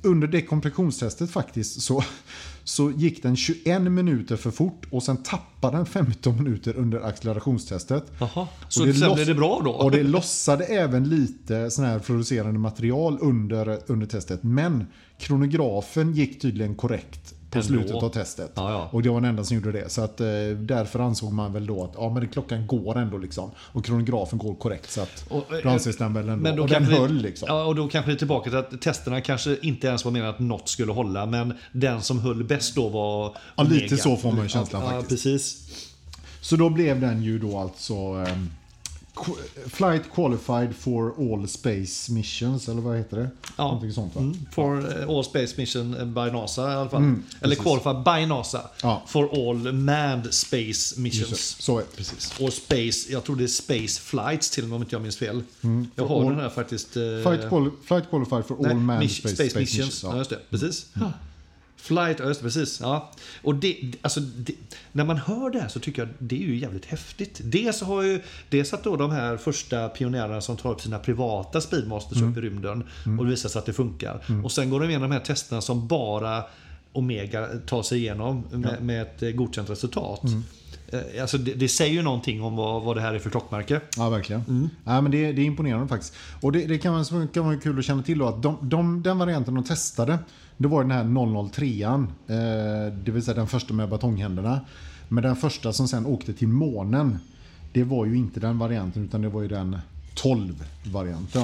under 0.01 0.27
dekompressionstestet 0.27 1.31
faktiskt 1.31 1.81
så, 1.81 2.03
så 2.63 2.91
gick 2.91 3.23
den 3.23 3.35
21 3.35 3.91
minuter 3.91 4.35
för 4.35 4.51
fort 4.51 4.85
och 4.91 5.03
sen 5.03 5.17
tappade 5.17 5.77
den 5.77 5.85
15 5.85 6.43
minuter 6.43 6.77
under 6.77 7.01
accelerationstestet. 7.01 8.11
Jaha. 8.19 8.47
Så 8.69 8.81
Och 8.81 8.87
det 8.87 8.93
sen 8.93 9.15
blev 9.15 9.27
det 9.27 9.33
bra 9.33 9.61
då? 9.63 9.71
Och 9.71 9.91
det 9.91 10.03
lossade 10.03 10.63
även 10.63 11.09
lite 11.09 11.71
sån 11.71 11.85
här 11.85 11.99
fluorescerande 11.99 12.59
material 12.59 13.17
under, 13.21 13.79
under 13.87 14.07
testet. 14.07 14.43
Men 14.43 14.85
kronografen 15.17 16.13
gick 16.13 16.41
tydligen 16.41 16.75
korrekt 16.75 17.33
på 17.51 17.57
Ändå. 17.57 17.67
slutet 17.67 17.95
av 17.95 18.09
testet. 18.09 18.51
Ja, 18.55 18.71
ja. 18.71 18.89
Och 18.91 19.01
det 19.03 19.09
var 19.09 19.21
den 19.21 19.29
enda 19.29 19.43
som 19.43 19.55
gjorde 19.57 19.71
det. 19.71 19.89
Så 19.89 20.01
att, 20.01 20.21
eh, 20.21 20.27
därför 20.59 20.99
ansåg 20.99 21.33
man 21.33 21.53
väl 21.53 21.65
då 21.67 21.83
att 21.83 21.91
ja, 21.97 22.09
men 22.09 22.27
klockan 22.27 22.67
går 22.67 22.97
ändå 22.97 23.17
liksom. 23.17 23.51
Och 23.57 23.85
kronografen 23.85 24.39
går 24.39 24.55
korrekt. 24.55 24.91
Så 24.91 25.01
att 25.01 25.25
Och, 25.29 25.53
eh, 25.53 25.59
då 25.63 25.69
anses 25.69 25.97
den 25.97 26.13
väl 26.13 26.29
ändå. 26.29 26.43
Men 26.43 26.55
då 26.55 26.63
och 26.63 26.69
den 26.69 26.77
kanske 26.85 27.01
höll 27.01 27.15
liksom. 27.17 27.45
Ja, 27.49 27.65
och 27.65 27.75
då 27.75 27.87
kanske 27.87 28.11
det 28.11 28.15
är 28.15 28.17
tillbaka 28.17 28.49
till 28.49 28.59
att 28.59 28.81
testerna 28.81 29.21
kanske 29.21 29.57
inte 29.61 29.87
ens 29.87 30.05
var 30.05 30.11
menat 30.11 30.35
att 30.35 30.39
något 30.39 30.69
skulle 30.69 30.91
hålla, 30.91 31.25
men 31.25 31.53
den 31.71 32.01
som 32.01 32.19
höll 32.19 32.43
bäst 32.43 32.75
då 32.75 32.89
var 32.89 33.37
Ja, 33.55 33.63
lite 33.63 33.97
så 33.97 34.15
får 34.17 34.31
man 34.31 34.43
ju 34.43 34.49
känslan 34.49 34.81
ja, 34.83 34.89
faktiskt. 34.89 35.23
precis. 35.23 35.67
Så 36.41 36.55
då 36.55 36.69
blev 36.69 37.01
den 37.01 37.23
ju 37.23 37.39
då 37.39 37.57
alltså 37.57 37.93
qu- 37.93 38.47
Flight 39.67 40.01
qualified 40.15 40.75
for 40.75 41.13
all 41.33 41.47
space 41.47 42.11
missions, 42.11 42.69
eller 42.69 42.81
vad 42.81 42.97
heter 42.97 43.17
det? 43.17 43.29
Ja. 43.57 43.63
Någonting 43.63 43.93
sånt 43.93 44.15
va? 44.15 44.21
Mm, 44.21 44.37
For 44.51 45.01
eh, 45.01 45.09
all 45.09 45.23
space 45.23 45.53
mission 45.57 45.91
by 46.13 46.31
NASA 46.31 46.71
i 46.71 46.75
alla 46.75 46.89
fall. 46.89 46.99
Mm, 47.01 47.23
Eller 47.41 47.55
qualified 47.55 48.03
by 48.03 48.25
NASA. 48.25 48.61
Ja. 48.81 49.03
For 49.07 49.29
all 49.49 49.73
manned 49.73 50.33
space 50.33 50.65
Just 50.67 50.97
missions. 50.97 51.39
Så 51.59 51.77
är 51.77 51.81
det, 51.81 51.95
precis. 51.97 52.33
Och 52.39 52.53
space, 52.53 53.11
jag 53.11 53.23
tror 53.23 53.35
det 53.35 53.43
är 53.43 53.47
space 53.47 54.01
flights 54.01 54.49
till 54.49 54.63
och 54.63 54.69
med 54.69 54.75
om 54.75 54.81
inte 54.81 54.95
jag 54.95 55.01
minns 55.01 55.17
fel. 55.17 55.43
Jag 55.95 56.05
har 56.07 56.19
all- 56.21 56.25
den 56.29 56.39
här 56.39 56.49
faktiskt. 56.49 56.97
eh, 56.97 57.01
Flight, 57.03 57.41
quali- 57.41 57.71
flight 57.83 58.09
qualified 58.09 58.45
for 58.45 58.67
all 58.69 58.75
manned 58.75 59.03
miss- 59.03 59.17
space, 59.17 59.35
space, 59.35 59.59
missions. 59.59 60.03
Ja, 60.03 60.09
Ja. 60.11 60.17
just 60.17 60.29
det. 60.29 60.39
Precis. 60.49 60.85
Ja, 60.93 61.11
just 62.27 62.39
det, 62.39 62.43
precis. 62.43 62.79
Ja. 62.81 63.11
Och 63.43 63.55
det, 63.55 63.77
alltså, 64.01 64.19
det, 64.19 64.53
när 64.91 65.05
man 65.05 65.17
hör 65.17 65.49
det 65.49 65.59
här 65.59 65.67
så 65.67 65.79
tycker 65.79 66.01
jag 66.01 66.09
det 66.19 66.35
är 66.35 66.47
ju 66.47 66.57
jävligt 66.57 66.85
häftigt. 66.85 67.41
Dels, 67.43 67.81
har 67.81 68.01
ju, 68.01 68.21
dels 68.49 68.73
att 68.73 68.83
då 68.83 68.95
de 68.95 69.11
här 69.11 69.37
första 69.37 69.89
pionjärerna 69.89 70.41
som 70.41 70.57
tar 70.57 70.71
upp 70.71 70.81
sina 70.81 70.99
privata 70.99 71.61
speedmasters 71.61 72.21
upp 72.21 72.37
i 72.37 72.41
rymden 72.41 72.83
och 73.19 73.25
det 73.25 73.31
visar 73.31 73.49
sig 73.49 73.59
att 73.59 73.65
det 73.65 73.73
funkar. 73.73 74.23
Och 74.43 74.51
sen 74.51 74.69
går 74.69 74.79
de 74.79 74.89
igenom 74.89 75.09
de 75.09 75.15
här 75.15 75.23
testerna 75.23 75.61
som 75.61 75.87
bara 75.87 76.43
Omega 76.93 77.47
tar 77.67 77.83
sig 77.83 77.97
igenom 77.97 78.43
med, 78.51 78.81
med 78.81 79.01
ett 79.01 79.23
eh, 79.23 79.29
godkänt 79.29 79.69
resultat. 79.69 80.21
Eh, 80.23 81.21
Alltså 81.21 81.37
det, 81.37 81.53
det 81.53 81.67
säger 81.67 81.93
ju 81.93 82.01
någonting 82.01 82.41
om 82.43 82.55
vad, 82.55 82.83
vad 82.83 82.97
det 82.97 83.01
här 83.01 83.13
är 83.13 83.19
för 83.19 83.29
klockmärke. 83.29 83.81
Ja, 83.97 84.09
verkligen. 84.09 84.41
Mm. 84.47 84.69
Ja, 84.83 85.01
men 85.01 85.11
det, 85.11 85.31
det 85.31 85.41
är 85.41 85.45
imponerande 85.45 85.87
faktiskt. 85.87 86.13
Och 86.41 86.51
det, 86.51 86.65
det 86.65 86.77
kan, 86.77 86.93
vara, 86.93 87.27
kan 87.27 87.45
vara 87.45 87.57
kul 87.57 87.79
att 87.79 87.85
känna 87.85 88.03
till 88.03 88.17
då 88.17 88.27
att 88.27 88.43
de, 88.43 88.57
de, 88.61 89.03
den 89.03 89.17
varianten 89.17 89.53
de 89.53 89.63
testade, 89.63 90.19
det 90.57 90.67
var 90.67 90.81
den 90.81 90.91
här 90.91 91.03
003an. 91.03 92.07
Eh, 92.27 92.93
det 93.03 93.11
vill 93.11 93.23
säga 93.23 93.35
den 93.35 93.47
första 93.47 93.73
med 93.73 93.89
batonghänderna. 93.89 94.61
Men 95.07 95.23
den 95.23 95.35
första 95.35 95.73
som 95.73 95.87
sen 95.87 96.05
åkte 96.05 96.33
till 96.33 96.47
månen, 96.47 97.19
det 97.73 97.83
var 97.83 98.05
ju 98.05 98.17
inte 98.17 98.39
den 98.39 98.59
varianten 98.59 99.03
utan 99.03 99.21
det 99.21 99.29
var 99.29 99.41
ju 99.41 99.47
den 99.47 99.77
12-varianten. 100.15 101.43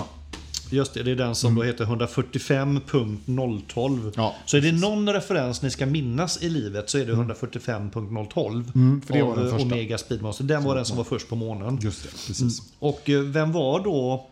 Just 0.70 0.94
det, 0.94 1.04
det 1.04 1.12
är 1.12 1.16
den 1.16 1.36
som 1.36 1.56
då 1.56 1.64
heter 1.64 1.86
145.012. 1.86 3.88
Mm. 3.88 4.12
Ja, 4.16 4.36
så 4.46 4.58
är 4.58 4.62
det 4.62 4.72
någon 4.72 5.10
referens 5.14 5.62
ni 5.62 5.72
ska 5.72 5.86
minnas 5.86 6.44
i 6.44 6.50
livet 6.50 6.90
så 6.90 6.98
är 6.98 7.06
det 7.06 7.14
145.012 7.14 8.72
Mm, 8.76 9.02
för 9.02 9.14
det 9.14 9.22
var 9.24 9.30
av 9.30 9.36
den 9.38 9.46
eh, 9.46 9.52
första. 9.52 9.68
Omega 9.68 9.98
Speedmaster. 9.98 10.44
Den 10.44 10.64
var 10.64 10.76
den 10.76 10.86
som 10.86 10.98
var 10.98 11.04
först 11.04 11.30
på 11.30 11.36
månen. 11.36 11.80
Just 11.82 12.04
det, 12.04 12.10
precis. 12.28 12.62
Och 12.80 13.10
eh, 13.10 13.22
vem 13.22 13.52
var 13.52 13.84
då... 13.84 14.28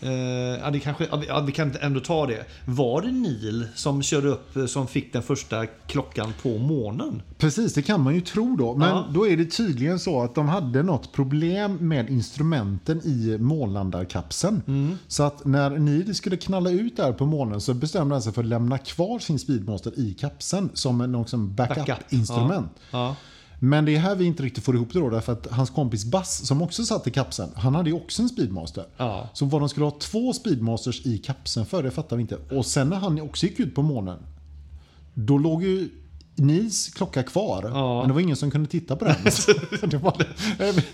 Eh, 0.00 0.10
ja, 0.62 0.70
det 0.70 0.80
kanske, 0.80 1.06
ja, 1.28 1.40
vi- 1.40 1.52
kan 1.52 1.72
ändå 1.80 2.00
ta 2.00 2.26
det. 2.26 2.44
Var 2.64 3.02
det 3.02 3.10
Neil 3.10 3.66
som 3.74 4.02
körde 4.02 4.28
upp, 4.28 4.56
eh, 4.56 4.66
som 4.66 4.86
fick 4.86 5.12
den 5.12 5.22
första 5.22 5.66
klockan 5.66 6.32
på 6.42 6.58
månen? 6.58 7.22
Precis, 7.38 7.74
det 7.74 7.82
kan 7.82 8.00
man 8.00 8.14
ju 8.14 8.20
tro 8.20 8.56
då. 8.56 8.74
Men 8.74 8.88
Ja. 8.88 9.08
då 9.14 9.26
är 9.28 9.36
det 9.36 9.44
tydligen 9.44 9.98
så 9.98 10.22
att 10.22 10.34
de 10.34 10.48
hade 10.48 10.82
något 10.82 11.12
problem 11.12 11.76
med 11.80 12.10
instrumenten 12.10 13.00
i 13.04 13.38
månlandarkapseln. 13.38 14.62
Mm. 14.66 14.98
Så 15.08 15.22
att 15.22 15.44
när 15.46 15.70
Neil 15.70 16.14
skulle 16.14 16.36
knalla 16.36 16.70
ut 16.70 16.96
där 16.96 17.12
på 17.12 17.26
månen 17.26 17.60
så 17.60 17.74
bestämde 17.74 18.14
han 18.14 18.22
sig 18.22 18.32
för 18.32 18.42
att 18.42 18.48
lämna 18.48 18.78
kvar 18.78 19.18
sin 19.18 19.38
Speedmaster 19.38 19.92
i 19.98 20.14
kapseln 20.14 20.70
som 20.74 21.00
en 21.00 21.14
backup-instrument. 21.54 22.70
Ja. 22.90 23.16
Men 23.58 23.84
det 23.84 23.94
är 23.94 23.98
här 23.98 24.14
vi 24.14 24.24
inte 24.24 24.42
riktigt 24.42 24.64
får 24.64 24.74
ihop 24.74 24.92
det 24.92 24.98
då, 24.98 25.10
därför 25.10 25.32
att 25.32 25.46
hans 25.46 25.70
kompis 25.70 26.04
Bass, 26.04 26.46
som 26.46 26.62
också 26.62 26.84
satt 26.84 27.06
i 27.06 27.10
kapseln, 27.10 27.50
han 27.56 27.74
hade 27.74 27.90
ju 27.90 27.96
också 27.96 28.22
en 28.22 28.28
Speedmaster. 28.28 28.84
Ja. 28.96 29.28
Så 29.32 29.44
vad 29.44 29.62
de 29.62 29.68
skulle 29.68 29.86
ha 29.86 29.98
två 30.00 30.32
Speedmasters 30.32 31.06
i 31.06 31.18
kapseln 31.18 31.66
för, 31.66 31.82
det 31.82 31.90
fattar 31.90 32.16
vi 32.16 32.22
inte. 32.22 32.36
Och 32.50 32.66
sen 32.66 32.88
när 32.88 32.96
han 32.96 33.20
också 33.20 33.46
gick 33.46 33.60
ut 33.60 33.74
på 33.74 33.82
månen, 33.82 34.18
då 35.14 35.38
låg 35.38 35.62
ju 35.62 35.88
Nils 36.38 36.88
klocka 36.88 37.22
kvar. 37.22 37.70
Ja. 37.74 37.98
Men 38.00 38.08
det 38.08 38.14
var 38.14 38.20
ingen 38.20 38.36
som 38.36 38.50
kunde 38.50 38.68
titta 38.68 38.96
på 38.96 39.04
den. 39.04 39.16
det 39.90 39.96
var 39.96 40.14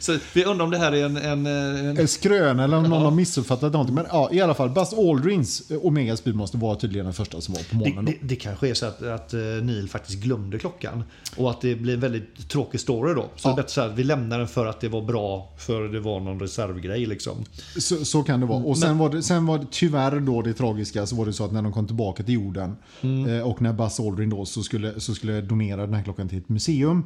Så 0.00 0.18
vi 0.34 0.44
undrar 0.44 0.64
om 0.64 0.70
det 0.70 0.78
här 0.78 0.92
är 0.92 1.04
en... 1.04 1.16
en, 1.16 1.46
en 1.46 1.98
en 1.98 2.08
skröna 2.08 2.64
eller 2.64 2.76
om 2.76 2.84
någon 2.84 3.02
har 3.02 3.10
missuppfattat 3.10 3.72
någonting. 3.72 3.94
Men 3.94 4.06
ja, 4.12 4.28
i 4.32 4.40
alla 4.40 4.54
fall, 4.54 4.70
Buzz 4.70 4.92
Aldrins 4.92 5.70
eh, 5.70 5.78
Omega 5.82 6.16
Speedmaster 6.16 6.58
var 6.58 6.74
tydligen 6.74 7.04
den 7.04 7.14
första 7.14 7.40
som 7.40 7.54
var 7.54 7.60
på 7.60 7.84
det, 7.84 7.90
månen. 7.90 8.04
då. 8.04 8.12
det, 8.12 8.18
det 8.28 8.36
kanske 8.36 8.68
är 8.68 8.74
så 8.74 8.86
att, 8.86 9.02
att 9.02 9.34
eh, 9.34 9.40
Neil 9.40 9.88
faktiskt 9.88 10.18
glömde 10.22 10.58
klockan. 10.58 11.04
Och 11.36 11.50
att 11.50 11.60
det 11.60 11.74
blir 11.74 11.94
en 11.94 12.00
väldigt 12.00 12.48
tråkig 12.48 12.80
story 12.80 13.14
då. 13.14 13.28
Så 13.36 13.48
Ja. 13.48 13.54
det 13.54 13.54
är 13.54 13.56
bättre 13.56 13.72
så 13.72 13.80
här, 13.80 13.88
vi 13.88 14.04
lämnar 14.04 14.38
den 14.38 14.48
för 14.48 14.66
att 14.66 14.80
det 14.80 14.88
var 14.88 15.02
bra, 15.02 15.52
för 15.58 15.82
det 15.88 16.00
var 16.00 16.20
någon 16.20 16.40
reservgrej 16.40 17.06
liksom. 17.06 17.44
Så, 17.78 18.04
så 18.04 18.22
kan 18.22 18.40
det 18.40 18.46
vara. 18.46 18.64
Och 18.64 18.78
sen 18.78 18.98
var 18.98 19.10
det, 19.10 19.22
sen 19.22 19.46
var 19.46 19.58
det 19.58 19.66
tyvärr 19.70 20.20
då 20.20 20.42
det 20.42 20.52
tragiska 20.52 21.06
så 21.06 21.16
var 21.16 21.26
det 21.26 21.32
så 21.32 21.44
att 21.44 21.52
när 21.52 21.62
de 21.62 21.72
kom 21.72 21.86
tillbaka 21.86 22.22
till 22.22 22.34
jorden 22.34 22.76
Mm. 23.02 23.36
eh, 23.38 23.42
och 23.48 23.62
när 23.62 23.72
Buzz 23.72 24.00
Aldrin 24.00 24.30
då 24.30 24.44
så 24.44 24.62
skulle, 24.62 25.00
så 25.00 25.14
skulle 25.14 25.33
donera 25.42 25.80
den 25.86 25.94
här 25.94 26.02
klockan 26.02 26.28
till 26.28 26.38
ett 26.38 26.48
museum. 26.48 27.02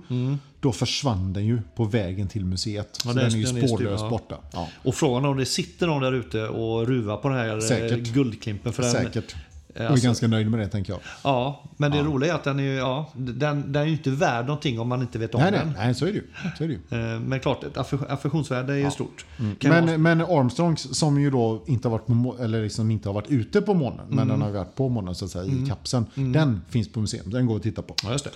Då 0.60 0.72
försvann 0.72 1.32
den 1.32 1.46
ju 1.46 1.60
på 1.76 1.84
vägen 1.84 2.28
till 2.28 2.44
museet. 2.44 3.04
Mm. 3.04 3.16
Ja, 3.18 3.30
så 3.30 3.36
den- 3.36 3.44
är 3.46 3.60
ju 3.60 3.68
spårlöst 3.68 4.02
ja. 4.04 4.10
borta. 4.10 4.38
Ja, 4.52 4.68
Och 4.84 4.94
frågan 4.94 5.24
är 5.24 5.28
om 5.28 5.36
det 5.36 5.46
sitter 5.46 5.86
någon 5.86 6.02
där 6.02 6.12
ute 6.12 6.48
och 6.48 6.86
ruvar 6.86 7.16
på 7.16 7.28
den 7.28 7.38
här 7.38 7.54
eh, 7.54 7.60
Säkert. 7.60 8.12
guldklimpen. 8.12 8.72
För 8.72 8.82
den, 8.82 8.92
säkert. 8.92 9.36
Eh, 9.78 9.82
Jag 9.82 9.88
är 9.88 9.90
alltså- 9.92 10.06
ganska 10.06 10.26
nöjd 10.28 10.50
med 10.50 10.60
det 10.60 10.68
tänker 10.68 10.92
jag. 10.92 11.00
Ja, 11.24 11.64
men 11.76 11.90
det 11.90 12.02
roliga 12.02 12.30
är 12.32 12.34
att 12.34 12.44
den 12.44 12.58
är, 12.60 12.62
ju- 12.64 12.74
ja, 12.76 13.10
den, 13.14 13.72
den 13.72 13.82
är 13.82 13.86
ju 13.86 13.92
inte 13.92 14.10
värd 14.10 14.46
någonting 14.46 14.80
om 14.80 14.88
man 14.88 15.00
inte 15.02 15.18
vet 15.18 15.34
om 15.34 15.40
Nej, 15.40 15.50
nej, 15.50 15.60
den. 15.60 15.74
nej, 15.78 15.94
så 15.94 16.06
är 16.06 16.08
det 16.12 16.14
ju. 16.16 16.24
Så 16.58 16.64
är 16.64 16.68
det 16.68 16.74
ju. 16.74 17.14
Eh, 17.14 17.20
Men 17.20 17.40
klart, 17.40 17.64
ett 17.64 17.74
aff- 17.76 18.06
affektionsvärde 18.08 18.72
är 18.72 18.76
ju 18.76 18.90
stort. 18.90 19.24
Kan 19.58 19.70
vara- 19.70 19.84
Men, 19.84 20.02
men 20.02 20.20
Armstrongs 20.20 20.98
som 20.98 21.20
ju 21.20 21.30
då 21.30 21.62
inte 21.66 21.88
har 21.88 21.98
varit, 21.98 22.06
på, 22.06 22.36
eller 22.44 22.62
liksom 22.62 22.90
inte 22.90 23.08
har 23.08 23.14
varit 23.14 23.28
ute 23.30 23.60
på 23.60 23.74
månen, 23.74 24.06
men 24.08 24.18
Mm. 24.18 24.28
den 24.28 24.42
har 24.42 24.50
varit 24.50 24.74
på 24.74 24.88
månen 24.88 25.14
så 25.14 25.24
att 25.24 25.30
säga 25.30 25.44
i 25.44 25.66
kapseln. 25.68 26.06
Den 26.14 26.60
finns 26.68 26.88
på 26.92 27.00
museum, 27.00 27.30
den 27.30 27.46
går 27.46 27.56
att 27.56 27.62
titta 27.62 27.82
på. 27.82 27.94
Ja, 28.04 28.12
just 28.12 28.24
det. 28.24 28.30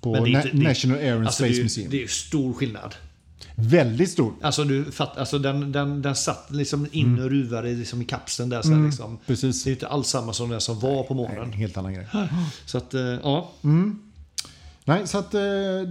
På 0.00 0.12
Men 0.12 0.24
det 0.24 0.30
är 0.30 0.36
inte- 0.46 0.56
det- 0.56 0.68
National 0.68 0.98
Air 0.98 1.12
and 1.16 1.26
Alltså, 1.26 1.42
det, 1.42 1.48
Space 1.48 1.54
är, 1.54 1.58
ju- 1.58 1.62
Museum. 1.62 1.90
det 1.90 1.96
är 1.96 2.00
ju 2.00 2.08
stor 2.08 2.52
skillnad. 2.52 2.94
Väldigt 3.54 4.10
stor. 4.10 4.32
Alltså, 4.42 4.64
du 4.64 4.84
fatt, 4.92 5.18
alltså 5.18 5.38
den, 5.38 5.72
den, 5.72 6.02
den 6.02 6.14
satt 6.16 6.46
liksom 6.50 6.86
in 6.92 7.18
och 7.18 7.30
ruvade 7.30 7.68
liksom 7.68 8.02
i 8.02 8.04
kapseln 8.04 8.48
där. 8.48 8.62
Så 8.62 8.72
här, 8.72 8.84
liksom. 8.84 9.06
Mm. 9.06 9.18
Precis. 9.26 9.64
Det 9.64 9.70
är 9.70 9.72
inte 9.72 9.88
alls 9.88 10.08
samma 10.08 10.32
som 10.32 10.50
den 10.50 10.60
som 10.60 10.80
var 10.80 11.02
på 11.02 11.14
En 11.14 11.16
månen. 11.16 11.52
helt 11.52 11.76
annan 11.76 11.94
grej. 11.94 12.06
Så 12.66 12.78
att, 12.78 12.94
eh, 12.94 13.00
ja. 13.02 13.50
Nej, 14.84 15.06
så 15.06 15.18
att 15.18 15.34
eh, 15.34 15.40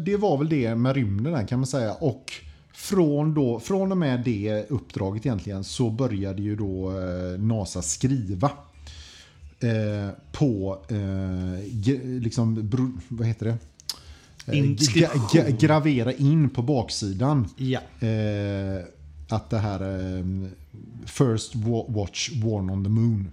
det 0.05 0.17
var 0.17 0.37
väl 0.37 0.49
det 0.49 0.75
med 0.75 0.95
rymden 0.95 1.33
där 1.33 1.47
kan 1.47 1.59
man 1.59 1.67
säga. 1.67 1.93
Och 1.93 2.33
från, 2.73 3.33
då, 3.33 3.59
från 3.59 3.91
och 3.91 3.97
med 3.97 4.19
det 4.19 4.65
uppdraget 4.69 5.25
egentligen 5.25 5.63
så 5.63 5.89
började 5.89 6.41
ju 6.41 6.55
då 6.55 6.91
eh, 6.91 7.39
NASA 7.39 7.81
skriva 7.81 8.51
på, 10.31 10.81
eh, 10.89 11.93
liksom, 12.21 12.71
vad 13.07 13.27
heter 13.27 13.45
det? 13.45 13.57
Eh, 14.47 14.53
ga- 14.53 15.57
gravera 15.59 16.13
in 16.13 16.49
på 16.49 16.61
baksidan 16.61 17.47
ja. 17.57 17.79
eh, 17.99 18.83
att 19.29 19.49
det 19.49 19.57
här 19.57 19.81
eh, 20.17 20.25
First 21.05 21.55
wa- 21.55 21.93
Watch 21.93 22.29
Warn 22.43 22.69
on 22.69 22.83
the 22.83 22.89
Moon. 22.89 23.27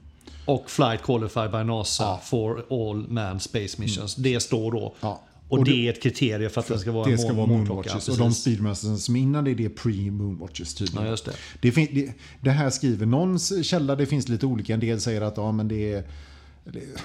Och 0.45 0.71
Flight 0.71 1.03
Qualified 1.03 1.51
by 1.51 1.65
NASA 1.65 2.19
for 2.25 2.65
All 2.71 3.09
Man 3.09 3.41
Space 3.41 3.81
Missions. 3.81 4.15
Det 4.15 4.41
står 4.41 4.73
då. 4.73 4.79
Mm. 4.81 4.93
Ja. 5.01 5.21
Och, 5.49 5.59
Och 5.59 5.65
det 5.65 5.71
det- 5.71 5.87
är 5.89 5.93
ett 5.93 6.03
kriterium 6.03 6.51
för 6.51 6.61
att 6.61 6.67
det 6.69 6.79
ska 6.79 6.93
vara 6.93 7.11
Det 7.11 7.19
ska 7.19 7.33
vara. 7.33 7.47
Moonwatches. 7.47 7.93
Och 7.95 7.99
Precis. 8.01 8.17
de 8.19 8.33
speedmasters 8.35 9.01
som 9.01 9.17
innan 9.17 9.45
det, 9.45 9.55
det 9.55 9.65
är 9.65 9.69
pre-Moonwatches 9.69 10.75
tydligen. 10.79 11.05
Ja, 11.05 11.11
just 11.11 11.25
det. 11.25 11.33
Det, 11.61 11.71
det, 11.71 12.13
det 12.41 12.51
här 12.51 12.71
skriver 12.71 13.07
någon 13.07 13.39
källa, 13.39 13.97
det 13.97 14.07
finns 14.07 14.29
lite 14.29 14.47
olika. 14.47 14.75
En 14.75 14.81
del 14.81 15.01
säger 15.01 15.21
att 15.21 15.37
ja, 15.37 15.53
men 15.53 15.69
det, 15.69 15.93
är, 15.93 16.05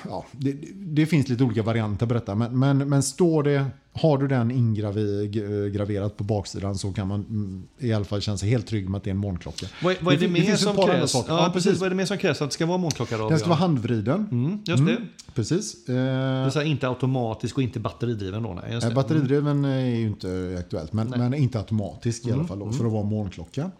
ja, 0.09 0.25
det, 0.31 0.55
det 0.75 1.05
finns 1.05 1.27
lite 1.29 1.43
olika 1.43 1.63
varianter 1.63 2.05
på 2.05 2.13
detta. 2.13 2.35
Men, 2.35 2.59
men, 2.59 2.77
men 2.89 3.03
står 3.03 3.43
det, 3.43 3.65
har 3.93 4.17
du 4.17 4.27
den 4.27 4.51
ingraverat 4.51 6.17
på 6.17 6.23
baksidan 6.23 6.75
så 6.77 6.93
kan 6.93 7.07
man 7.07 7.19
mm, 7.29 7.63
i 7.79 7.93
alla 7.93 8.05
fall 8.05 8.21
känna 8.21 8.37
sig 8.37 8.49
helt 8.49 8.67
trygg 8.67 8.89
med 8.89 8.97
att 8.97 9.03
det 9.03 9.09
är 9.09 9.11
en 9.11 9.17
månklocka. 9.17 9.65
Vad, 9.83 9.93
är- 9.93 9.97
vad 10.01 10.13
är 10.13 10.17
det, 10.19 10.27
mer 10.27 10.55
som 10.55 10.75
krävs? 10.75 11.11
saker. 11.11 11.33
Ja, 11.33 11.49
precis. 11.53 11.79
Vad 11.79 11.85
är 11.85 11.89
det 11.89 11.95
mer 11.95 12.05
som 12.05 12.17
krävs 12.17 12.41
att 12.41 12.49
det 12.49 12.53
ska 12.53 12.65
vara 12.65 12.77
månklocka 12.77 13.17
då? 13.17 13.29
Den 13.29 13.39
ska 13.39 13.47
vara 13.49 13.59
handvriden. 13.59 14.27
Mm, 14.31 14.59
just 14.65 14.85
det. 14.85 14.97
Precis. 15.33 15.85
Det 15.85 15.93
Eh, 15.95 16.01
är 16.01 16.49
så 16.49 16.59
här, 16.59 16.65
inte 16.65 16.87
automatisk 16.89 17.57
och 17.57 17.63
inte 17.63 17.79
batteridriven 17.79 18.43
då? 18.43 18.53
Nej, 18.53 18.73
just 18.73 18.83
Nej, 18.83 18.89
det. 18.89 18.95
batteridriven 18.95 19.65
är 19.65 19.85
ju 19.85 20.07
inte 20.07 20.55
aktuellt, 20.59 20.93
men, 20.93 21.09
men 21.09 21.33
inte 21.33 21.59
automatisk 21.59 22.27
i 22.27 22.31
alla 22.31 22.43
fall 22.47 22.59
då, 22.59 22.71
för 22.71 22.85
att 22.85 22.91
vara 22.91 23.03
månklocka. 23.03 23.71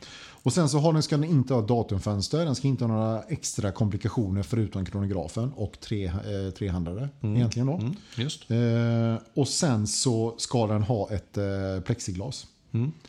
Och 0.45 0.53
sen 0.53 0.69
så 0.69 0.79
har 0.79 0.93
den, 0.93 1.03
ska 1.03 1.17
den 1.17 1.29
inte 1.29 1.53
ha 1.53 1.61
datumfönster, 1.61 2.45
den 2.45 2.55
ska 2.55 2.67
inte 2.67 2.83
ha 2.83 2.93
några 2.93 3.23
extra 3.23 3.71
komplikationer 3.71 4.43
förutom 4.43 4.85
kronografen 4.85 5.51
och 5.55 5.79
tre, 5.79 6.05
eh, 6.05 6.53
trehandare 6.57 7.09
egentligen 7.21 7.67
då. 7.67 7.73
Mm, 7.73 7.95
just. 8.15 8.51
Eh, 8.51 9.15
och 9.33 9.47
sen 9.47 9.87
så 9.87 10.35
ska 10.37 10.67
den 10.67 10.83
ha 10.83 11.09
ett 11.11 11.37
eh, 11.37 11.43
plexiglas. 11.85 12.47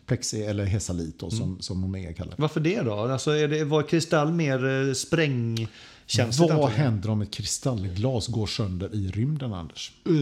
Plexi 0.06 0.42
eller 0.42 0.64
hesalit 0.64 1.18
då, 1.18 1.30
som, 1.30 1.60
som 1.60 1.84
Omega 1.84 2.12
kallar 2.12 2.30
det. 2.30 2.42
Varför 2.42 2.60
det 2.60 2.82
då? 2.82 2.94
Alltså, 2.94 3.30
är 3.30 3.48
det, 3.48 3.64
var 3.64 3.82
kristall 3.82 4.32
mer 4.32 4.88
eh, 4.88 4.94
sprängkänsligt? 6.06 6.50
Vad 6.50 6.60
antagligen? 6.60 6.92
händer 6.92 7.10
om 7.10 7.22
ett 7.22 7.30
kristallglas 7.30 8.26
går 8.26 8.46
sönder 8.46 8.94
i 8.94 9.10
rymden, 9.10 9.52
Anders? 9.52 9.92
Eh, 10.06 10.12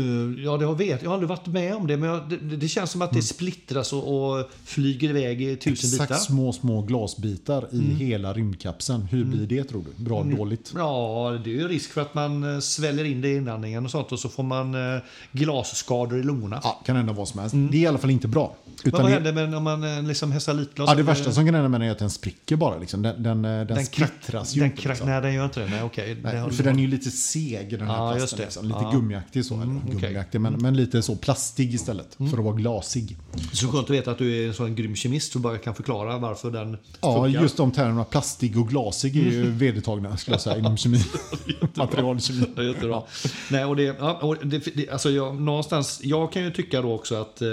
ja, 0.44 0.56
det 0.56 0.64
har 0.66 0.74
vet. 0.74 1.02
Jag 1.02 1.10
har 1.10 1.14
aldrig 1.14 1.28
varit 1.28 1.46
med 1.46 1.74
om 1.74 1.86
det, 1.86 1.96
men 1.96 2.08
jag, 2.08 2.28
det, 2.28 2.56
det 2.56 2.68
känns 2.68 2.90
som 2.90 3.02
att 3.02 3.12
det 3.12 3.22
splittras 3.22 3.92
och, 3.92 4.36
och 4.38 4.50
flyger 4.64 5.08
iväg 5.08 5.42
i 5.42 5.56
tusen 5.56 5.90
Exakt 5.90 6.08
bitar. 6.08 6.20
små, 6.20 6.52
små 6.52 6.82
glasbitar 6.82 7.68
i 7.72 7.80
hela 7.80 8.32
rymdkapseln. 8.32 9.02
Hur 9.02 9.24
blir 9.24 9.46
det 9.46 9.64
tror 9.64 9.84
du? 9.96 10.04
Bra, 10.04 10.22
dåligt? 10.22 10.72
Ja, 10.76 11.38
det 11.44 11.50
är 11.50 11.54
ju 11.54 11.68
risk 11.68 11.92
för 11.92 12.00
att 12.00 12.14
man 12.14 12.54
eh, 12.54 12.60
sväljer 12.60 13.04
in 13.04 13.20
det 13.20 13.28
i 13.28 13.36
inandningen 13.36 13.84
och 13.84 13.90
sånt 13.90 14.12
och 14.12 14.18
så 14.18 14.28
får 14.28 14.42
man 14.42 14.94
eh, 14.94 15.02
glasskador 15.32 16.20
i 16.20 16.22
lungorna. 16.22 16.60
Ja, 16.62 16.82
kan 16.86 16.96
hända 16.96 17.12
vad 17.12 17.28
som 17.28 17.40
helst. 17.40 17.54
Det 17.70 17.76
är 17.76 17.80
i 17.80 17.86
alla 17.86 17.98
fall 17.98 18.10
inte 18.10 18.28
bra. 18.28 18.56
Men 18.64 18.88
Utan 18.88 19.02
vad 19.02 19.10
det, 19.10 19.14
händer 19.14 19.32
med, 19.32 19.54
om 19.54 19.64
man 19.64 20.08
liksom 20.08 20.32
hästar 20.32 20.54
litglas? 20.54 20.88
ja, 20.88 20.94
det 20.94 21.02
värsta 21.02 21.32
som 21.32 21.44
kan 21.46 21.54
hända 21.54 21.68
med 21.68 21.80
den 21.80 21.88
är 21.88 21.92
att 21.92 21.98
den 21.98 22.10
spricker 22.10 22.56
bara. 22.56 22.78
Liksom. 22.78 23.02
Den, 23.02 23.22
den, 23.22 23.42
den, 23.42 23.66
den 23.66 23.86
splittras 23.86 24.56
ju 24.56 24.60
den 24.60 24.70
inte. 24.70 24.88
liksom. 24.88 25.08
Nej, 25.08 25.22
den 25.22 25.34
gör 25.34 25.44
inte 25.44 25.60
det. 25.60 25.66
Nej, 25.74 25.82
okej. 25.82 26.16
Nej, 26.22 26.36
har- 26.38 26.50
för 26.50 26.64
den 26.64 26.76
är 26.78 26.80
ju 26.82 26.86
lite 26.88 27.10
seg 27.10 27.70
den 27.78 27.88
här 27.88 27.96
Ja, 28.10 28.14
plasten. 28.16 28.38
Liksom. 28.38 28.66
Lite. 28.68 28.78
Mm, 28.78 28.92
gummiaktig 28.92 29.44
så. 29.44 29.54
eller 29.62 29.80
okej. 29.86 30.00
gummiaktig, 30.00 30.40
men, 30.40 30.52
men 30.52 30.76
lite 30.76 31.02
så 31.02 31.16
plastig 31.16 31.74
istället. 31.74 32.14
För 32.16 32.38
att 32.38 32.44
vara 32.44 32.54
glasig. 32.56 33.16
Så 33.52 33.68
skönt 33.68 33.84
att 33.84 33.90
veta 33.90 34.10
att 34.10 34.18
du 34.18 34.42
är 34.44 34.48
en 34.48 34.54
sån 34.54 34.74
grym 34.74 34.96
kemist 34.96 35.32
som 35.32 35.42
bara 35.42 35.58
kan 35.58 35.74
förklara 35.74 36.18
varför 36.18 36.50
den 36.50 36.76
Ja, 37.00 37.24
funkar. 37.24 37.42
just 37.42 37.56
de 37.56 37.70
termerna 37.72 38.04
plastig 38.04 38.58
och 38.58 38.68
glasig 38.68 39.16
är 39.16 39.30
ju 39.30 39.50
vedertagna 39.50 40.16
skulle 40.16 40.34
jag 40.34 40.40
säga 40.42 40.58
inom 40.58 40.76
kemi. 40.76 40.98
Materialkemi. 41.74 42.46
Jättebra. 42.66 43.02
Nej, 43.50 43.64
och 43.64 43.76
det, 43.76 43.82
ja, 43.82 44.12
och 44.22 44.36
det, 44.46 44.58
det, 44.76 44.90
alltså 44.90 45.10
jag, 45.10 45.40
någonstans, 45.40 46.00
jag 46.02 46.32
kan 46.32 46.44
ju 46.44 46.50
tycka 46.50 46.82
då 46.82 46.92
också 46.94 47.14
att 47.14 47.42
eh, 47.42 47.48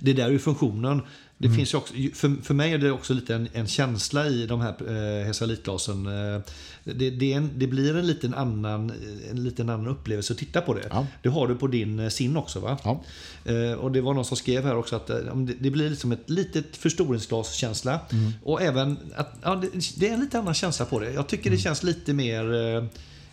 det 0.00 0.12
där 0.12 0.24
är 0.26 0.30
ju 0.30 0.38
funktionen. 0.38 1.02
Det 1.44 1.48
Mm. 1.48 1.56
finns 1.56 1.74
också, 1.74 1.94
för, 2.14 2.42
för 2.44 2.54
mig 2.54 2.72
är 2.72 2.78
det 2.78 2.90
också 2.90 3.14
lite 3.14 3.34
en, 3.34 3.48
en 3.52 3.66
känsla 3.66 4.26
i 4.26 4.46
de 4.46 4.60
här 4.60 4.74
eh, 4.88 5.26
Hesalitglasen. 5.26 6.06
Eh, 6.06 6.40
det, 6.84 7.10
det, 7.10 7.32
en, 7.32 7.50
det 7.56 7.66
blir 7.66 7.96
en 7.96 8.06
liten, 8.06 8.34
annan, 8.34 8.92
en 9.30 9.44
liten 9.44 9.70
annan 9.70 9.86
upplevelse 9.88 10.32
att 10.32 10.38
titta 10.38 10.60
på 10.60 10.74
det. 10.74 10.86
Ja. 10.90 11.06
Det 11.22 11.28
har 11.28 11.48
du 11.48 11.54
på 11.56 11.66
din 11.66 11.98
eh, 11.98 12.08
sin 12.08 12.36
också 12.36 12.60
va? 12.60 12.78
Ja. 12.84 13.02
Eh, 13.44 13.72
och 13.72 13.92
det 13.92 14.00
var 14.00 14.14
någon 14.14 14.24
som 14.24 14.36
skrev 14.36 14.64
här 14.64 14.76
också 14.76 14.96
att 14.96 15.10
eh, 15.10 15.16
det, 15.36 15.54
det 15.60 15.70
blir 15.70 15.90
liksom 15.90 16.12
ett 16.12 16.30
litet 16.30 16.76
förstoringsglas-känsla. 16.76 18.00
Mm. 18.12 18.32
Och 18.42 18.62
även 18.62 18.96
att 19.16 19.34
ja, 19.42 19.54
det, 19.54 19.68
det 19.96 20.08
är 20.08 20.14
en 20.14 20.20
lite 20.20 20.38
annan 20.38 20.54
känsla 20.54 20.86
på 20.86 21.00
det. 21.00 21.12
Jag 21.12 21.26
tycker 21.28 21.46
Mm. 21.46 21.56
det 21.56 21.62
känns 21.62 21.82
lite 21.82 22.12
mer 22.12 22.44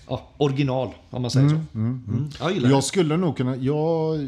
ja, 0.07 0.29
original 0.37 0.89
om 1.09 1.21
man 1.21 1.31
säger 1.31 1.49
så. 1.49 1.55
Mm. 1.75 2.29
Jag 2.39 2.53
gillar 2.53 2.69
Jag 2.69 2.77
det. 2.77 2.81
skulle 2.83 3.17
nog 3.17 3.37
kunna, 3.37 3.55
jag, 3.55 4.19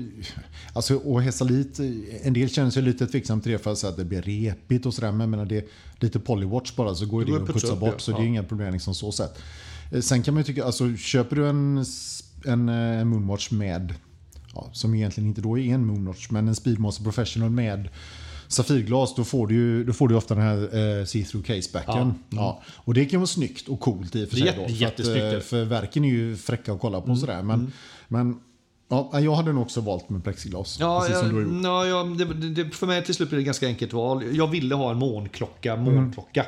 alltså 0.74 0.96
och 0.96 1.22
Hesalit, 1.22 1.80
en 2.24 2.34
del 2.34 2.50
känner 2.50 2.70
sig 2.72 2.84
lite 2.84 3.08
tveksam 3.08 3.42
till 3.42 3.52
det 3.52 3.58
för 3.60 3.72
att 3.72 3.98
det 3.98 4.06
blir 4.06 4.22
repigt 4.22 4.86
och 4.86 4.94
sådär. 4.94 5.12
Men 5.12 5.30
menar 5.30 5.46
det 5.46 5.58
är 5.58 5.66
lite 6.00 6.20
polywatch 6.20 6.76
bara 6.76 6.96
så 6.96 7.06
går 7.06 7.20
Det 7.20 7.26
det 7.26 7.32
går 7.32 7.42
att 7.44 7.48
putsa 7.54 7.74
upp, 7.74 7.80
bort. 7.80 7.90
ja. 7.94 8.00
Så 8.00 8.12
det 8.12 8.18
är 8.18 8.26
inga 8.26 8.44
problem 8.44 8.74
liksom 8.74 8.96
så 8.96 9.12
sett. 9.12 9.40
Eh, 9.92 10.02
Sen 10.02 10.24
kan 10.24 10.34
man 10.34 10.42
ju 10.42 10.46
tycka, 10.46 10.66
alltså 10.66 10.96
köper 10.96 11.36
du 11.36 11.48
en, 11.50 11.86
en, 12.46 12.70
eh, 12.70 12.76
en 12.76 13.08
Moonwatch 13.08 13.52
med, 13.52 13.94
ja, 14.54 14.70
som 14.74 14.96
egentligen 14.96 15.28
inte 15.30 15.42
då 15.42 15.58
är 15.60 15.74
en 15.74 15.86
Moonwatch, 15.86 16.30
men 16.30 16.48
en 16.48 16.56
Speedmaster 16.56 17.04
Professional 17.04 17.50
med 17.50 17.90
Safirglas, 18.54 19.16
då 19.16 19.24
får 19.24 19.48
du 19.48 19.56
ju 19.56 19.84
då 19.84 19.94
får 19.94 20.08
du 20.08 20.16
ofta 20.16 20.36
den 20.36 20.44
här 20.44 20.58
eh, 20.58 21.04
see-through 21.06 21.44
casebacken. 21.44 22.14
Ja. 22.30 22.62
Och 22.76 22.94
det 22.94 23.06
kan 23.06 23.20
vara 23.20 23.28
snyggt 23.28 23.68
och 23.68 23.80
coolt 23.80 24.16
i 24.16 24.26
och 24.26 24.30
för 24.30 24.36
Det 24.36 24.42
är 24.48 24.54
sig. 24.68 24.76
jätte- 24.76 25.04
då, 25.04 25.04
för, 25.04 25.12
att, 25.12 25.18
jättesnyggt, 25.20 25.34
eh, 25.34 25.40
för 25.40 25.64
verken 25.66 26.04
är 26.06 26.10
ju 26.10 26.36
fräcka 26.38 26.74
att 26.74 26.80
kolla 26.80 27.02
på 27.02 27.12
och 27.12 27.18
sådär. 27.18 27.42
Men, 27.42 27.72
men 28.08 28.40
ja, 28.90 29.20
jag 29.20 29.36
hade 29.36 29.54
nog 29.54 29.62
också 29.64 29.82
valt 29.82 30.10
med 30.10 30.24
plexiglas. 30.24 30.78
Ja, 30.80 31.00
precis 31.00 31.20
som 31.20 31.30
du 31.30 31.36
har 31.36 31.42
gjort. 31.42 31.64
ja, 31.64 31.86
ja 31.88 32.26
det, 32.26 32.64
det, 32.64 32.70
för 32.70 32.88
mig 32.88 33.06
till 33.06 33.14
slut 33.16 33.30
blir 33.30 33.38
det 33.38 33.42
ett 33.42 33.46
ganska 33.46 33.68
enkelt 33.68 33.94
val. 33.94 34.24
Jag 34.36 34.48
ville 34.48 34.76
ha 34.76 34.92
en 34.92 34.98
månklocka, 34.98 35.74
Mm. 35.74 35.96
månklocka. 35.96 36.46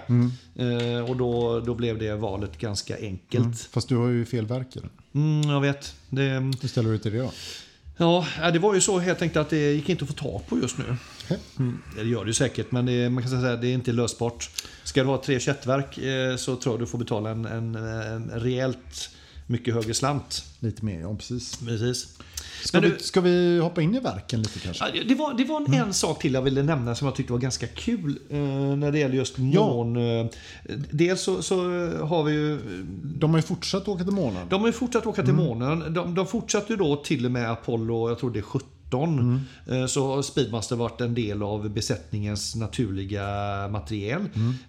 Eh, 0.55 1.09
och 1.09 1.15
då, 1.17 1.59
då 1.59 1.73
blev 1.75 1.99
det 1.99 2.15
valet 2.15 2.57
ganska 2.57 2.97
enkelt. 3.01 3.61
Fast 3.71 3.89
du 3.89 3.95
har 3.97 4.07
ju 4.07 4.25
fel 4.25 4.45
verk 4.45 4.75
i 4.75 4.79
den. 4.79 4.89
Mm, 5.13 5.49
jag 5.49 5.61
vet. 5.61 5.93
Det, 6.09 6.21
Hur 6.61 6.67
ställer 6.67 6.89
du 6.89 6.95
dig 6.95 7.03
till 7.03 7.11
det 7.13 7.19
då? 7.19 7.31
Ja, 7.97 8.25
ja, 8.41 8.51
det 8.51 8.59
var 8.59 8.73
ju 8.73 8.81
så 8.81 8.99
helt 8.99 9.21
enkelt 9.21 9.37
att 9.45 9.49
det 9.49 9.71
gick 9.73 9.89
inte 9.89 10.03
att 10.03 10.09
få 10.09 10.15
tag 10.15 10.41
på 10.49 10.57
just 10.59 10.77
nu. 10.77 10.95
Mm, 11.59 11.82
det 11.95 12.03
gör 12.03 12.23
det 12.23 12.28
ju 12.30 12.34
säkert, 12.34 12.71
men 12.71 12.86
det, 12.86 13.09
man 13.09 13.23
kan 13.23 13.32
säga 13.41 13.53
att 13.53 13.61
det 13.61 13.67
är 13.67 13.73
inte 13.73 13.91
lösbart. 13.91 14.49
Ska 14.84 15.01
du 15.03 15.09
ha 15.09 15.21
tre 15.23 15.39
köttverk 15.39 15.97
eh, 15.97 16.36
så 16.38 16.55
tror 16.55 16.73
jag 16.76 16.82
du 16.82 16.86
får 16.88 16.97
betala 16.97 17.30
en, 17.30 17.45
en, 17.45 17.76
en 17.76 18.30
rejält 18.30 19.09
mycket 19.47 19.73
högre 19.73 19.93
slant. 19.93 20.43
Lite 20.59 20.86
mer, 20.86 20.99
ja 21.01 21.15
precis. 21.15 21.57
Precis. 21.65 22.17
Ska, 22.63 22.80
Men 22.82 22.89
vi, 22.89 22.95
du- 22.97 23.03
ska 23.03 23.21
vi 23.21 23.59
hoppa 23.59 23.82
in 23.82 23.95
i 23.95 23.99
verken 23.99 24.41
lite 24.41 24.59
kanske? 24.59 24.86
Ja, 24.93 25.03
Det 25.07 25.15
var, 25.15 25.34
det 25.34 25.43
var 25.43 25.61
en, 25.67 25.73
en 25.73 25.93
sak 25.93 26.21
till 26.21 26.34
jag 26.34 26.41
ville 26.41 26.63
nämna 26.63 26.95
som 26.95 27.05
jag 27.05 27.15
tyckte 27.15 27.34
var 27.34 27.39
ganska 27.39 27.67
kul 27.67 28.19
eh, 28.30 28.38
när 28.76 28.91
det 28.91 28.99
gäller 28.99 29.15
just 29.15 29.38
mån. 29.38 30.19
Eh, 30.19 30.26
dels 30.91 31.21
så, 31.21 31.41
så 31.41 31.55
har 32.05 32.23
vi 32.23 32.34
ju 32.34 32.59
De 33.03 33.30
har 33.30 33.38
ju 33.38 33.41
fortsatt 33.43 33.88
åka 33.88 34.03
till 34.03 34.13
månen. 34.13 34.47
De 34.49 34.59
har 34.61 34.67
ju 34.67 34.73
fortsatt 34.73 35.05
åka 35.05 35.23
till 35.23 35.34
månen. 35.34 35.93
De, 35.93 36.15
de 36.15 36.28
fortsatte 36.28 36.73
ju 36.73 36.78
då 36.78 36.95
till 36.95 37.26
och 37.26 37.32
med 37.32 37.51
Apollo, 37.51 38.09
jag 38.09 38.19
tror 38.19 38.32
det 38.32 38.39
är 38.39 38.43
17. 38.43 38.69
Eh, 39.67 39.85
Så 39.85 40.15
har 40.15 40.21
Speedmaster 40.21 40.75
varit 40.75 41.01
en 41.01 41.13
del 41.15 41.43
av 41.43 41.69
besättningens 41.69 42.55
naturliga 42.55 43.23
materiel. 43.71 44.21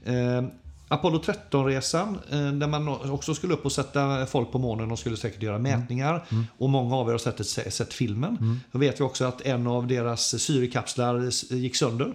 Eh, 0.04 0.44
Apollo 0.88 1.18
13-resan, 1.18 2.18
eh, 2.30 2.52
där 2.52 2.66
man 2.66 2.88
också 3.10 3.34
skulle 3.34 3.54
upp 3.54 3.64
och 3.64 3.72
sätta 3.72 4.26
folk 4.26 4.52
på 4.52 4.58
månen 4.58 4.90
och 4.92 4.98
skulle 4.98 5.16
säkert 5.16 5.42
göra 5.42 5.58
mätningar. 5.58 6.24
Och 6.58 6.70
många 6.70 6.96
av 6.96 7.08
er 7.08 7.12
har 7.12 7.18
sett, 7.18 7.46
sett, 7.72 7.92
filmen. 7.94 8.60
Då 8.72 8.78
vet 8.78 9.00
vi 9.00 9.04
också 9.04 9.24
att 9.24 9.40
en 9.40 9.66
av 9.66 9.86
deras 9.86 10.42
syrekapslar 10.42 11.30
gick 11.54 11.76
sönder. 11.76 12.12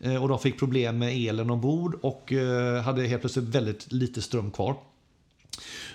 Eh, 0.00 0.22
Och 0.22 0.28
de 0.28 0.38
fick 0.38 0.58
problem 0.58 0.98
med 0.98 1.12
elen 1.28 1.50
ombord 1.50 1.94
och 2.02 2.32
hade 2.84 3.06
helt 3.06 3.22
plötsligt 3.22 3.48
väldigt 3.48 3.92
lite 3.92 4.22
ström 4.22 4.50
kvar. 4.50 4.76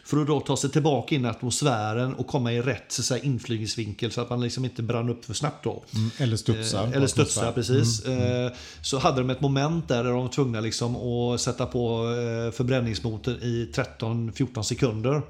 För 0.10 0.22
att 0.22 0.28
då 0.28 0.40
ta 0.40 0.58
sig 0.58 0.70
tillbaka 0.70 1.16
in 1.16 1.26
i 1.26 1.28
atmosfären 1.28 2.14
och 2.14 2.28
komma 2.28 2.54
i 2.54 2.62
rätt 2.62 2.86
så 2.88 3.04
säga, 3.04 3.24
inflygningsvinkel 3.24 4.12
så 4.12 4.22
att 4.22 4.30
man 4.30 4.42
liksom 4.42 4.66
inte 4.66 4.84
brann 4.84 5.10
upp 5.10 5.26
för 5.26 5.34
snabbt 5.34 5.64
då. 5.64 5.84
Mm, 5.96 6.10
Eller 6.18 6.38
studsar. 6.38 6.84
Eh, 6.84 6.92
Eller 6.94 7.08
studsar, 7.08 7.46
atmosfär. 7.48 7.76
precis. 7.76 8.06
Eh, 8.06 8.52
Så 8.82 8.98
hade 9.00 9.18
de 9.22 9.30
ett 9.30 9.42
moment 9.42 9.88
där, 9.88 10.04
där 10.04 10.12
de 10.12 10.22
var 10.22 10.28
tvungna 10.30 10.60
liksom 10.60 10.96
att 10.96 11.42
sätta 11.42 11.66
på 11.66 12.06
eh, 12.06 12.52
förbränningsmotorn 12.52 13.36
i 13.36 13.70
13-14 13.76 14.62
sekunder. 14.64 15.22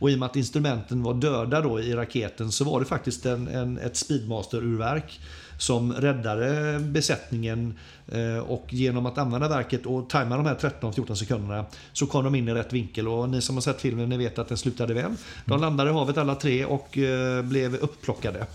Och 0.00 0.10
i 0.10 0.14
och 0.14 0.18
med 0.18 0.26
att 0.26 0.36
instrumenten 0.36 1.02
var 1.02 1.14
döda 1.14 1.60
då 1.60 1.80
i 1.80 1.94
raketen 1.94 2.52
så 2.52 2.64
var 2.64 2.80
det 2.80 2.86
faktiskt 2.86 3.26
en, 3.26 3.48
en, 3.48 3.78
ett 3.78 3.96
Speedmaster-urverk 3.96 5.20
som 5.58 5.92
räddade 5.92 6.78
besättningen 6.78 7.78
eh, 8.08 8.38
och 8.38 8.66
genom 8.70 9.06
att 9.06 9.18
använda 9.18 9.48
verket 9.48 9.86
och 9.86 10.10
tajma 10.10 10.36
de 10.36 10.46
här 10.46 10.54
13-14 10.54 11.14
sekunderna 11.14 11.66
så 11.92 12.06
kom 12.06 12.24
de 12.24 12.34
in 12.34 12.48
i 12.48 12.54
rätt 12.54 12.72
vinkel 12.72 13.08
och 13.08 13.28
ni 13.28 13.40
som 13.40 13.56
har 13.56 13.60
sett 13.60 13.80
filmen 13.80 14.08
ni 14.08 14.16
vet 14.16 14.38
att 14.38 14.48
den 14.48 14.58
slutade 14.58 14.94
väl. 14.94 15.14
De 15.44 15.60
landade 15.60 15.90
i 15.90 15.92
havet 15.92 16.18
alla 16.18 16.34
tre 16.34 16.64
och 16.64 16.98
eh, 16.98 17.42
blev 17.42 17.74
upplockade. 17.74 18.46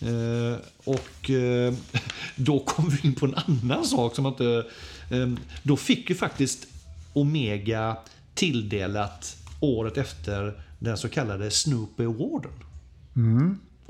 Eh, 0.00 0.58
och 0.84 1.30
då 2.36 2.60
kom 2.60 2.88
vi 2.88 3.08
in 3.08 3.14
på 3.14 3.26
en 3.26 3.34
annan 3.34 3.84
sak 3.84 4.14
som 4.14 4.26
inte... 4.26 4.64
Då 5.62 5.76
fick 5.76 6.10
ju 6.10 6.16
faktiskt 6.16 6.66
Omega 7.12 7.96
tilldelat 8.34 9.36
året 9.60 9.96
efter 9.96 10.62
den 10.78 10.96
så 10.96 11.08
kallade 11.08 11.50
Snoopy 11.50 12.04
Awarden. 12.04 12.52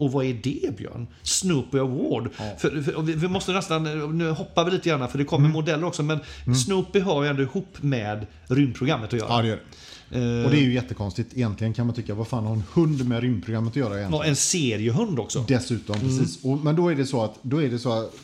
Och 0.01 0.13
vad 0.13 0.25
är 0.25 0.35
det 0.43 0.77
Björn? 0.77 1.07
Snoopy 1.23 1.79
Award. 1.79 2.31
För, 2.59 2.83
för, 2.83 2.95
och 2.95 3.09
vi, 3.09 3.13
vi 3.15 3.29
måste 3.29 3.53
nästan, 3.53 3.85
nu 4.19 4.31
hoppar 4.31 4.65
vi 4.65 4.71
lite 4.71 4.89
grann 4.89 5.09
för 5.09 5.19
det 5.19 5.25
kommer 5.25 5.49
modeller 5.49 5.85
också, 5.85 6.03
men 6.03 6.19
Snoopy 6.65 7.01
har 7.01 7.23
ju 7.23 7.29
ändå 7.29 7.43
ihop 7.43 7.77
med 7.81 8.27
rymdprogrammet 8.47 9.13
att 9.15 9.19
göra. 9.19 9.29
Ja, 9.31 9.43
det 9.43 9.49
gör 9.49 9.57
det. 10.11 10.19
Eh, 10.39 10.45
Och 10.45 10.51
det 10.51 10.57
är 10.59 10.63
ju 10.63 10.73
jättekonstigt. 10.75 11.37
Egentligen 11.37 11.73
kan 11.75 11.87
man 11.87 11.95
tycka, 11.95 12.15
vad 12.15 12.29
fan 12.29 12.45
har 12.45 12.53
en 12.55 12.63
hund 12.75 13.09
med 13.09 13.21
rymdprogrammet 13.21 13.71
att 13.71 13.77
göra 13.77 13.95
egentligen? 13.99 14.15
och 14.23 14.27
en 14.27 14.37
seriehund 14.37 15.19
också. 15.19 15.45
Dessutom, 15.49 15.97
Mm. 16.01 16.09
precis. 16.19 16.45
Och, 16.45 16.59
men 16.59 16.77
då 16.77 16.89
är 16.89 16.95
det 16.95 17.07
så 17.07 17.25
att, 17.25 17.35
då 17.43 17.63
är 17.63 17.69
det 17.69 17.79
så 17.79 17.93
att 17.93 18.15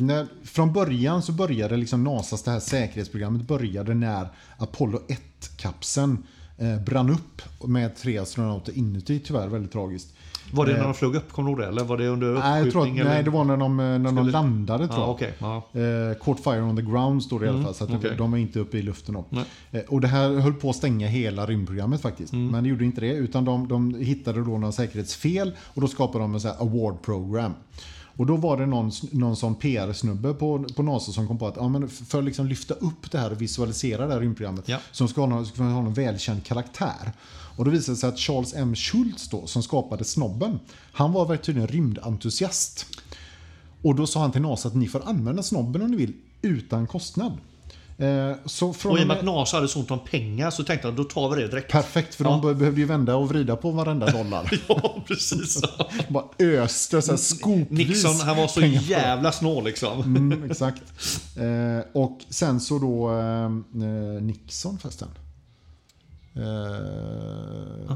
när, 0.00 0.26
från 0.44 0.72
början 0.72 1.22
så 1.22 1.32
började 1.32 1.76
liksom 1.76 2.04
NASAs 2.04 2.42
det 2.42 2.50
här 2.50 2.60
säkerhetsprogrammet 2.60 3.42
började 3.48 3.94
när 3.94 4.28
Apollo 4.58 5.00
1-kapseln 5.08 6.18
eh, 6.58 6.80
brann 6.84 7.10
upp 7.10 7.42
med 7.68 7.96
tre 7.96 8.18
astronauter 8.18 8.72
inuti, 8.78 9.20
tyvärr 9.26 9.48
väldigt 9.48 9.72
tragiskt. 9.72 10.08
Var 10.52 10.66
det 10.66 10.72
när 10.72 10.84
de 10.84 10.94
flög 10.94 11.14
upp, 11.14 11.32
kommer 11.32 11.48
du 11.48 11.52
ihåg 11.52 11.60
det? 11.60 11.66
Eller 11.66 11.84
var 11.84 11.96
det 11.98 12.08
under? 12.08 12.32
Nej, 12.32 12.62
jag 12.62 12.72
tror 12.72 12.82
att, 12.82 12.88
eller? 12.88 13.04
nej, 13.04 13.22
det 13.22 13.30
var 13.30 13.44
när 13.44 13.56
de, 13.56 13.80
eh, 13.80 13.98
när 13.98 14.12
de 14.12 14.28
landade 14.28 14.86
tror 14.88 14.98
Ja, 15.00 15.04
jag. 15.06 15.10
okej. 15.10 15.34
ja. 15.38 15.80
Eh, 15.80 16.16
Caught 16.24 16.40
fire 16.44 16.62
on 16.62 16.76
the 16.76 16.82
ground 16.82 17.22
står 17.22 17.40
det 17.40 17.46
i 17.46 17.48
alla 17.48 17.62
fall, 17.62 17.74
så 17.74 17.84
att 17.84 17.90
okej. 17.90 18.14
de 18.18 18.32
är 18.34 18.38
inte 18.38 18.58
uppe 18.60 18.78
i 18.78 18.82
luften 18.82 19.14
då. 19.14 19.24
Eh, 19.72 19.80
och 19.88 20.00
det 20.00 20.08
här 20.08 20.28
höll 20.34 20.54
på 20.54 20.70
att 20.70 20.76
stänga 20.76 21.08
hela 21.08 21.46
rymdprogrammet 21.46 22.00
faktiskt. 22.00 22.32
Mm. 22.32 22.48
Men 22.48 22.64
det 22.64 22.70
gjorde 22.70 22.84
inte 22.84 23.00
det, 23.00 23.12
utan 23.12 23.44
de, 23.44 23.68
de 23.68 23.94
hittade 23.94 24.38
då 24.44 24.50
några 24.58 24.72
säkerhetsfel 24.72 25.52
och 25.60 25.80
då 25.80 25.88
skapade 25.88 26.24
de 26.24 26.34
en 26.34 26.40
här 26.40 26.54
award 26.62 27.02
program. 27.02 27.52
Och 28.18 28.26
då 28.26 28.36
var 28.36 28.56
det 28.56 28.66
någon, 28.66 28.90
någon 29.12 29.36
sån 29.36 29.54
PR-snubbe 29.54 30.34
på, 30.34 30.64
på 30.76 30.82
NASA 30.82 31.12
som 31.12 31.28
kom 31.28 31.38
på 31.38 31.46
att 31.46 31.56
ja, 31.56 31.68
men 31.68 31.88
för 31.88 32.18
att 32.18 32.24
liksom 32.24 32.46
lyfta 32.46 32.74
upp 32.74 33.10
det 33.10 33.18
här 33.18 33.30
och 33.32 33.40
visualisera 33.42 34.06
det 34.06 34.12
här 34.12 34.20
rymdprogrammet 34.20 34.68
Ja. 34.68 34.78
som 34.92 35.08
ska 35.08 35.20
ha 35.20 35.28
någon, 35.28 35.46
ska 35.46 35.62
ha 35.62 35.82
någon 35.82 35.94
välkänd 35.94 36.44
karaktär. 36.44 37.12
Och 37.56 37.64
då 37.64 37.70
visade 37.70 37.92
det 37.92 38.00
sig 38.00 38.08
att 38.08 38.18
Charles 38.18 38.54
M. 38.54 38.74
Schultz 38.76 39.28
då, 39.28 39.46
som 39.46 39.62
skapade 39.62 40.04
Snobben, 40.04 40.58
han 40.92 41.12
var 41.12 41.26
väl 41.26 41.38
tydligen 41.38 41.68
rymdentusiast. 41.68 42.86
Och 43.82 43.94
då 43.94 44.06
sa 44.06 44.20
han 44.20 44.32
till 44.32 44.40
NASA 44.42 44.68
att 44.68 44.74
ni 44.74 44.88
får 44.88 45.02
använda 45.08 45.42
snobben 45.42 45.82
om 45.82 45.90
ni 45.90 45.96
vill 45.96 46.12
utan 46.42 46.86
kostnad. 46.86 47.32
Eh, 47.98 48.32
så 48.44 48.72
från 48.72 48.92
Och 48.92 48.98
i 48.98 49.02
och 49.02 49.06
med 49.06 49.16
att 49.18 49.24
NASA 49.24 49.56
hade 49.56 49.68
så 49.68 49.78
ont 49.80 49.90
om 49.90 49.98
pengar 49.98 50.50
så 50.50 50.64
tänkte 50.64 50.88
jag 50.88 50.96
då 50.96 51.04
tar 51.04 51.30
vi 51.36 51.42
det 51.42 51.48
direkt. 51.48 51.72
perfekt, 51.72 52.14
för 52.14 52.24
Ja. 52.24 52.30
de 52.30 52.40
be- 52.40 52.54
behövde 52.54 52.80
ju 52.80 52.86
vända 52.86 53.16
och 53.16 53.28
vrida 53.28 53.56
på 53.56 53.70
varenda 53.70 54.10
dollar. 54.10 54.60
Ja, 54.68 55.04
precis. 55.06 55.62
Bara 56.08 56.24
öste 56.38 57.02
så 57.02 57.10
här 57.12 57.16
skopvis 57.18 57.68
Nixon, 57.70 58.14
han 58.20 58.36
var 58.36 58.46
så 58.48 58.60
jävla 58.60 59.32
snål 59.32 59.64
liksom. 59.64 60.00
Mm, 60.16 60.50
exakt. 60.50 60.82
Eh, 61.36 62.02
och 62.02 62.18
sen 62.28 62.60
så 62.60 62.78
då 62.78 63.10
eh, 63.18 64.22
Nixon 64.22 64.78
förresten. 64.78 65.08
Eh, 66.38 67.86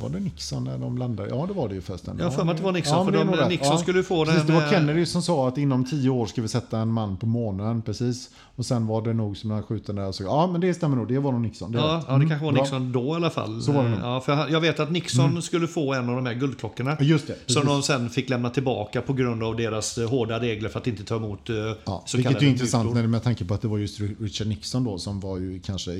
Var 0.00 0.08
det 0.08 0.20
Nixon 0.20 0.64
när 0.64 0.78
de 0.78 0.98
landade? 0.98 1.28
Ja, 1.28 1.46
det 1.46 1.52
var 1.52 1.68
det 1.68 1.74
ju 1.74 1.80
förresten. 1.80 2.16
Jag 2.18 2.24
har 2.24 2.30
för 2.30 2.44
mig 2.44 2.52
att 2.52 2.58
det 2.58 2.64
var 2.64 2.72
Nixon, 2.72 3.04
för 3.04 3.12
det 3.12 3.20
är 3.20 3.24
de- 3.24 3.34
rätt. 3.34 3.48
Nixon 3.48 3.78
skulle 3.78 3.98
ju 3.98 4.04
få 4.04 4.24
precis, 4.24 4.40
den, 4.40 4.46
Det 4.46 4.52
var 4.52 4.62
eh, 4.62 4.70
Kennedy 4.70 5.06
som 5.06 5.22
sa 5.22 5.48
att 5.48 5.58
inom 5.58 5.84
tio 5.84 6.10
år 6.10 6.26
ska 6.26 6.42
vi 6.42 6.48
sätta 6.48 6.78
en 6.78 6.88
man 6.88 7.16
på 7.16 7.26
månen. 7.26 7.82
Precis. 7.82 8.30
Och 8.56 8.66
sen 8.66 8.86
var 8.86 9.02
det 9.02 9.12
nog 9.12 9.36
som 9.36 9.50
han 9.50 9.62
skjuten 9.62 9.96
där. 9.96 10.12
Så, 10.12 10.22
ja, 10.22 10.46
men 10.52 10.60
det 10.60 10.74
stämmer 10.74 10.96
nog. 10.96 11.08
Det 11.08 11.18
var 11.18 11.32
nog 11.32 11.40
Nixon. 11.40 11.72
Det 11.72 11.78
Ja, 11.78 11.84
rätt. 11.84 12.04
ja, 12.06 12.12
det 12.12 12.14
Mm, 12.16 12.28
kanske 12.28 12.44
var 12.46 12.52
bra. 12.52 12.62
Nixon 12.62 12.92
då 12.92 13.12
i 13.12 13.14
alla 13.16 13.30
fall. 13.30 13.62
Så 13.62 13.72
var 13.72 13.84
det 13.84 13.90
nog. 13.90 13.98
Ja, 14.02 14.20
för 14.20 14.32
jag- 14.36 14.50
jag 14.50 14.60
vet 14.60 14.80
att 14.80 14.90
Nixon 14.90 15.42
skulle 15.42 15.66
få 15.66 15.94
en 15.94 16.08
av 16.08 16.16
de 16.16 16.26
här 16.26 16.34
guldklockorna. 16.34 16.96
Ja, 16.98 17.04
Just 17.04 17.26
det. 17.26 17.52
Som 17.52 17.66
de 17.66 17.82
sen 17.82 18.10
fick 18.10 18.28
lämna 18.30 18.50
tillbaka 18.50 19.00
på 19.02 19.12
grund 19.12 19.42
av 19.42 19.56
deras 19.56 19.98
eh, 19.98 20.08
hårda 20.08 20.40
regler 20.40 20.68
för 20.68 20.78
att 20.78 20.86
inte 20.86 21.04
ta 21.04 21.16
emot 21.16 21.50
eh, 21.50 21.56
Ja, 21.84 22.02
så 22.06 22.16
vilket 22.16 22.42
är 22.42 22.46
intressant 22.46 22.94
när 22.94 23.06
med 23.06 23.22
tanke 23.22 23.44
på 23.44 23.54
att 23.54 23.62
det 23.62 23.68
var 23.68 23.78
just 23.78 24.00
Richard 24.20 24.46
Nixon 24.46 24.84
då 24.84 24.98
som 24.98 25.20
var 25.20 25.38
ju 25.38 25.60
kanske 25.60 25.90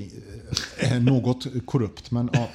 något 1.01 1.47
korrupt. 1.66 2.11
Men 2.11 2.30
ja, 2.32 2.49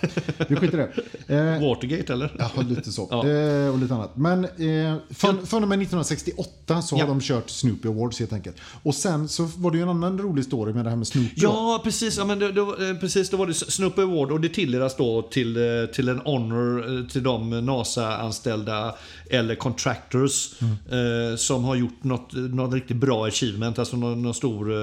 vi 0.47 0.55
skiter 0.55 0.77
i 0.77 0.82
det. 0.82 0.89
Eh, 1.28 1.69
Watergate 1.69 2.13
eller? 2.13 2.36
Ja, 2.39 2.61
lite 2.69 2.91
så. 2.91 3.07
Ja. 3.11 3.28
Eh, 3.30 3.69
och 3.74 3.80
lite 3.80 3.93
annat. 3.93 4.11
Men 4.17 4.43
eh, 4.45 4.95
från, 5.09 5.45
från 5.47 5.63
och 5.63 5.69
med 5.69 5.76
1968 5.82 6.82
så 6.82 6.95
Ja. 6.97 7.01
har 7.03 7.07
de 7.07 7.19
kört 7.22 7.49
Snoopy 7.49 7.89
Awards 7.89 8.19
helt 8.19 8.34
enkelt. 8.34 8.55
Och 8.84 8.95
sen 8.95 9.28
så 9.30 9.43
var 9.57 9.72
det 9.72 9.78
ju 9.78 9.84
en 9.84 9.89
annan 9.89 10.17
rolig 10.19 10.45
story 10.45 10.74
med 10.74 10.86
det 10.86 10.89
här 10.89 10.97
med 10.97 11.07
Snoopy. 11.07 11.30
Ja, 11.36 11.82
precis. 11.84 12.17
Ja, 12.17 12.26
men 12.26 12.39
det, 12.39 12.51
det, 12.51 12.61
eh, 12.89 12.95
precis. 12.99 13.30
Då 13.30 13.38
var 13.38 13.47
det 13.47 13.53
Snoopy 13.53 14.01
Award 14.01 14.32
och 14.32 14.41
det 14.41 14.49
tilldelas 14.49 14.97
då 14.97 15.22
till, 15.22 15.57
till 15.93 16.09
en 16.09 16.19
honor 16.19 17.07
till 17.09 17.24
de 17.24 17.65
NASA-anställda 17.65 18.95
eller 19.30 19.55
contractors 19.55 20.51
Mm. 20.61 21.32
eh, 21.32 21.36
som 21.38 21.63
har 21.63 21.76
gjort 21.76 22.03
något, 22.03 22.34
något 22.34 22.74
riktigt 22.74 22.97
bra 22.97 23.26
achievement, 23.28 23.80
alltså 23.80 23.97
någon, 23.97 24.22
någon 24.22 24.34
stor... 24.34 24.72
Eh, 24.72 24.78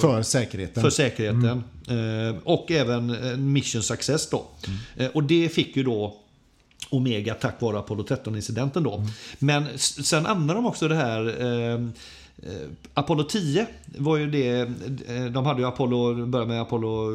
För 0.00 0.22
säkerheten. 0.22 0.82
för 0.82 0.90
säkerheten. 0.90 1.44
Eh, 1.44 1.58
och 2.44 2.70
även 2.70 3.10
eh, 3.30 3.36
mission 3.36 3.82
success 3.82 4.30
då. 4.30 4.46
Eh, 4.96 5.06
och 5.14 5.22
det 5.24 5.48
fick 5.48 5.76
ju 5.76 5.82
då 5.82 6.16
Omega 6.90 7.34
tack 7.34 7.60
vare 7.60 7.78
Apollo 7.78 8.02
13-incidenten 8.04 8.82
då. 8.82 9.04
Men 9.38 9.66
s- 9.74 10.06
sen 10.06 10.26
använde 10.26 10.54
de 10.54 10.66
också 10.66 10.88
det 10.88 10.94
här 10.94 11.40
eh, 11.40 11.74
eh, 11.74 12.68
Apollo 12.94 13.22
10 13.22 13.66
var 13.98 14.16
ju 14.16 14.30
det, 14.30 14.50
eh, 15.08 15.24
de 15.24 15.46
hade 15.46 15.60
ju 15.60 15.66
Apollo, 15.66 16.26
började 16.26 16.48
med 16.52 16.60
Apollo 16.62 17.10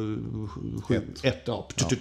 7, 0.82 0.96
Ett. 1.22 1.24
1, 1.24 1.42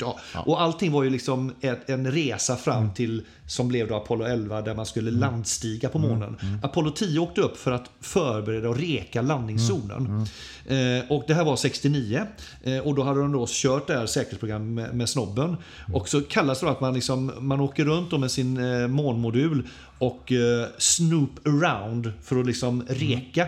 ja, 0.02 0.20
ja. 0.34 0.42
Och 0.42 0.62
allting 0.62 0.92
var 0.92 1.04
ju 1.04 1.10
liksom 1.10 1.54
ett, 1.62 1.90
en 1.90 2.12
resa 2.12 2.56
fram 2.56 2.94
till, 2.94 3.26
som 3.52 3.68
blev 3.68 3.88
då 3.88 3.95
Apollo 3.95 4.26
11, 4.26 4.62
där 4.62 4.76
man 4.76 4.86
skulle 4.86 5.12
landstiga 5.12 5.89
på 5.89 5.99
månen. 5.99 6.38
Apollo 6.64 6.91
10 6.91 7.20
åkte 7.20 7.41
upp 7.41 7.58
för 7.58 7.72
att 7.72 7.89
förbereda 8.02 8.70
och 8.70 8.78
reka 8.78 9.22
landningszonen. 9.22 10.26
Eh, 10.66 11.12
och 11.12 11.24
det 11.28 11.34
här 11.34 11.43
var 11.43 11.56
69. 11.56 12.26
Eh, 12.64 12.78
och 12.78 12.95
då 12.95 13.04
hade 13.04 13.20
de 13.20 13.32
då 13.32 13.45
kört 13.49 13.88
det 13.88 13.93
här 13.93 14.06
säkerhetsprogrammet 14.06 14.86
med, 14.86 14.95
med 14.95 15.10
snobben. 15.10 15.58
Och 15.93 16.10
så 16.10 16.22
kallas 16.22 16.60
det 16.60 16.66
då 16.66 16.72
att 16.72 16.82
man, 16.82 16.93
liksom, 16.93 17.32
man 17.39 17.60
åker 17.62 17.86
runt 17.86 18.20
med 18.20 18.32
sin 18.32 18.58
eh, 18.58 18.88
månmodul 18.88 19.68
och 19.97 20.32
eh, 20.32 20.68
snoop 20.78 21.47
around 21.47 22.12
för 22.24 22.39
att 22.39 22.45
liksom 22.45 22.84
reta 22.89 23.22
leka. 23.22 23.47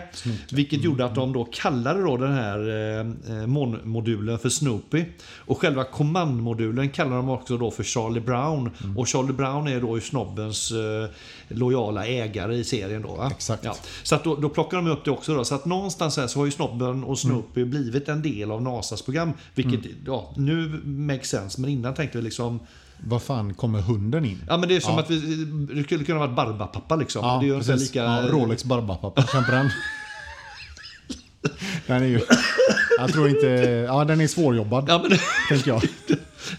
Vilket 0.50 0.84
gjorde 0.84 1.04
att 1.04 1.14
de 1.14 1.32
då 1.32 1.44
kallade 1.44 2.02
då 2.02 2.16
den 2.16 2.32
här 2.32 2.58
eh, 2.98 3.46
MON-modulen 3.46 4.38
för 4.38 4.48
Snoopy. 4.48 5.04
Och 5.36 5.58
själva 5.60 5.84
command-modulen 5.84 6.90
kallar 6.90 7.16
de 7.16 7.30
också 7.30 7.58
då 7.58 7.70
för 7.70 7.82
Charlie 7.82 8.20
Brown. 8.20 8.70
Och 8.96 9.08
Charlie 9.08 9.32
Brown 9.32 9.68
är 9.68 9.80
då 9.80 9.93
ju 9.96 10.00
snobbens 10.00 10.70
eh, 10.70 11.10
lojala 11.48 12.06
ägare 12.06 12.54
i 12.56 12.64
serien 12.64 13.02
då. 13.02 13.14
Va? 13.14 13.30
Exakt. 13.30 13.64
Ja. 13.64 13.76
Så 14.02 14.14
att 14.14 14.24
då, 14.24 14.36
då 14.36 14.48
plockar 14.48 14.76
de 14.76 14.86
upp 14.86 15.04
det 15.04 15.10
också 15.10 15.34
då. 15.34 15.44
Så 15.44 15.54
att 15.54 15.64
någonstans 15.64 16.16
här 16.16 16.26
så 16.26 16.38
har 16.38 16.46
ju 16.46 16.50
snobben 16.52 17.04
och 17.04 17.18
Snoopy 17.18 17.64
blivit 17.64 18.08
en 18.08 18.22
del 18.22 18.50
av 18.50 18.62
NASAs 18.62 19.02
program. 19.02 19.32
Vilket, 19.54 19.80
ja, 20.06 20.32
nu 20.36 20.80
makes 20.84 21.28
sense. 21.28 21.60
Men 21.60 21.70
innan 21.70 21.94
tänkte 21.94 22.18
vi 22.18 22.24
liksom 22.24 22.60
Var 23.06 23.18
fan 23.18 23.54
kommer 23.54 23.80
hunden 23.80 24.24
in? 24.24 24.44
Ja 24.48 24.56
men 24.56 24.68
det 24.68 24.76
är 24.76 24.80
som 24.80 24.94
Ja. 24.94 25.00
att 25.00 25.10
vi, 25.10 25.44
det 25.74 25.82
skulle 25.84 26.04
kunna 26.04 26.18
vara 26.18 26.28
Barbapapa 26.30 26.96
liksom. 26.96 27.24
Ja, 27.24 27.38
det 27.42 27.48
är 27.48 27.58
precis. 27.58 27.80
lika... 27.80 28.02
Ja, 28.04 28.22
Rolex 28.28 28.64
Barbapapa, 28.64 29.22
känn 29.22 29.44
på 29.44 29.50
den. 31.86 32.02
Är 32.02 32.06
ju... 32.06 32.20
Jag 32.98 33.12
tror 33.12 33.28
inte... 33.28 33.46
Ja, 33.88 34.04
den 34.04 34.20
är 34.20 34.26
svårjobbad, 34.26 34.84
Ja, 34.88 35.04
men, 35.08 35.18
tänker 35.48 35.70
jag. 35.70 35.82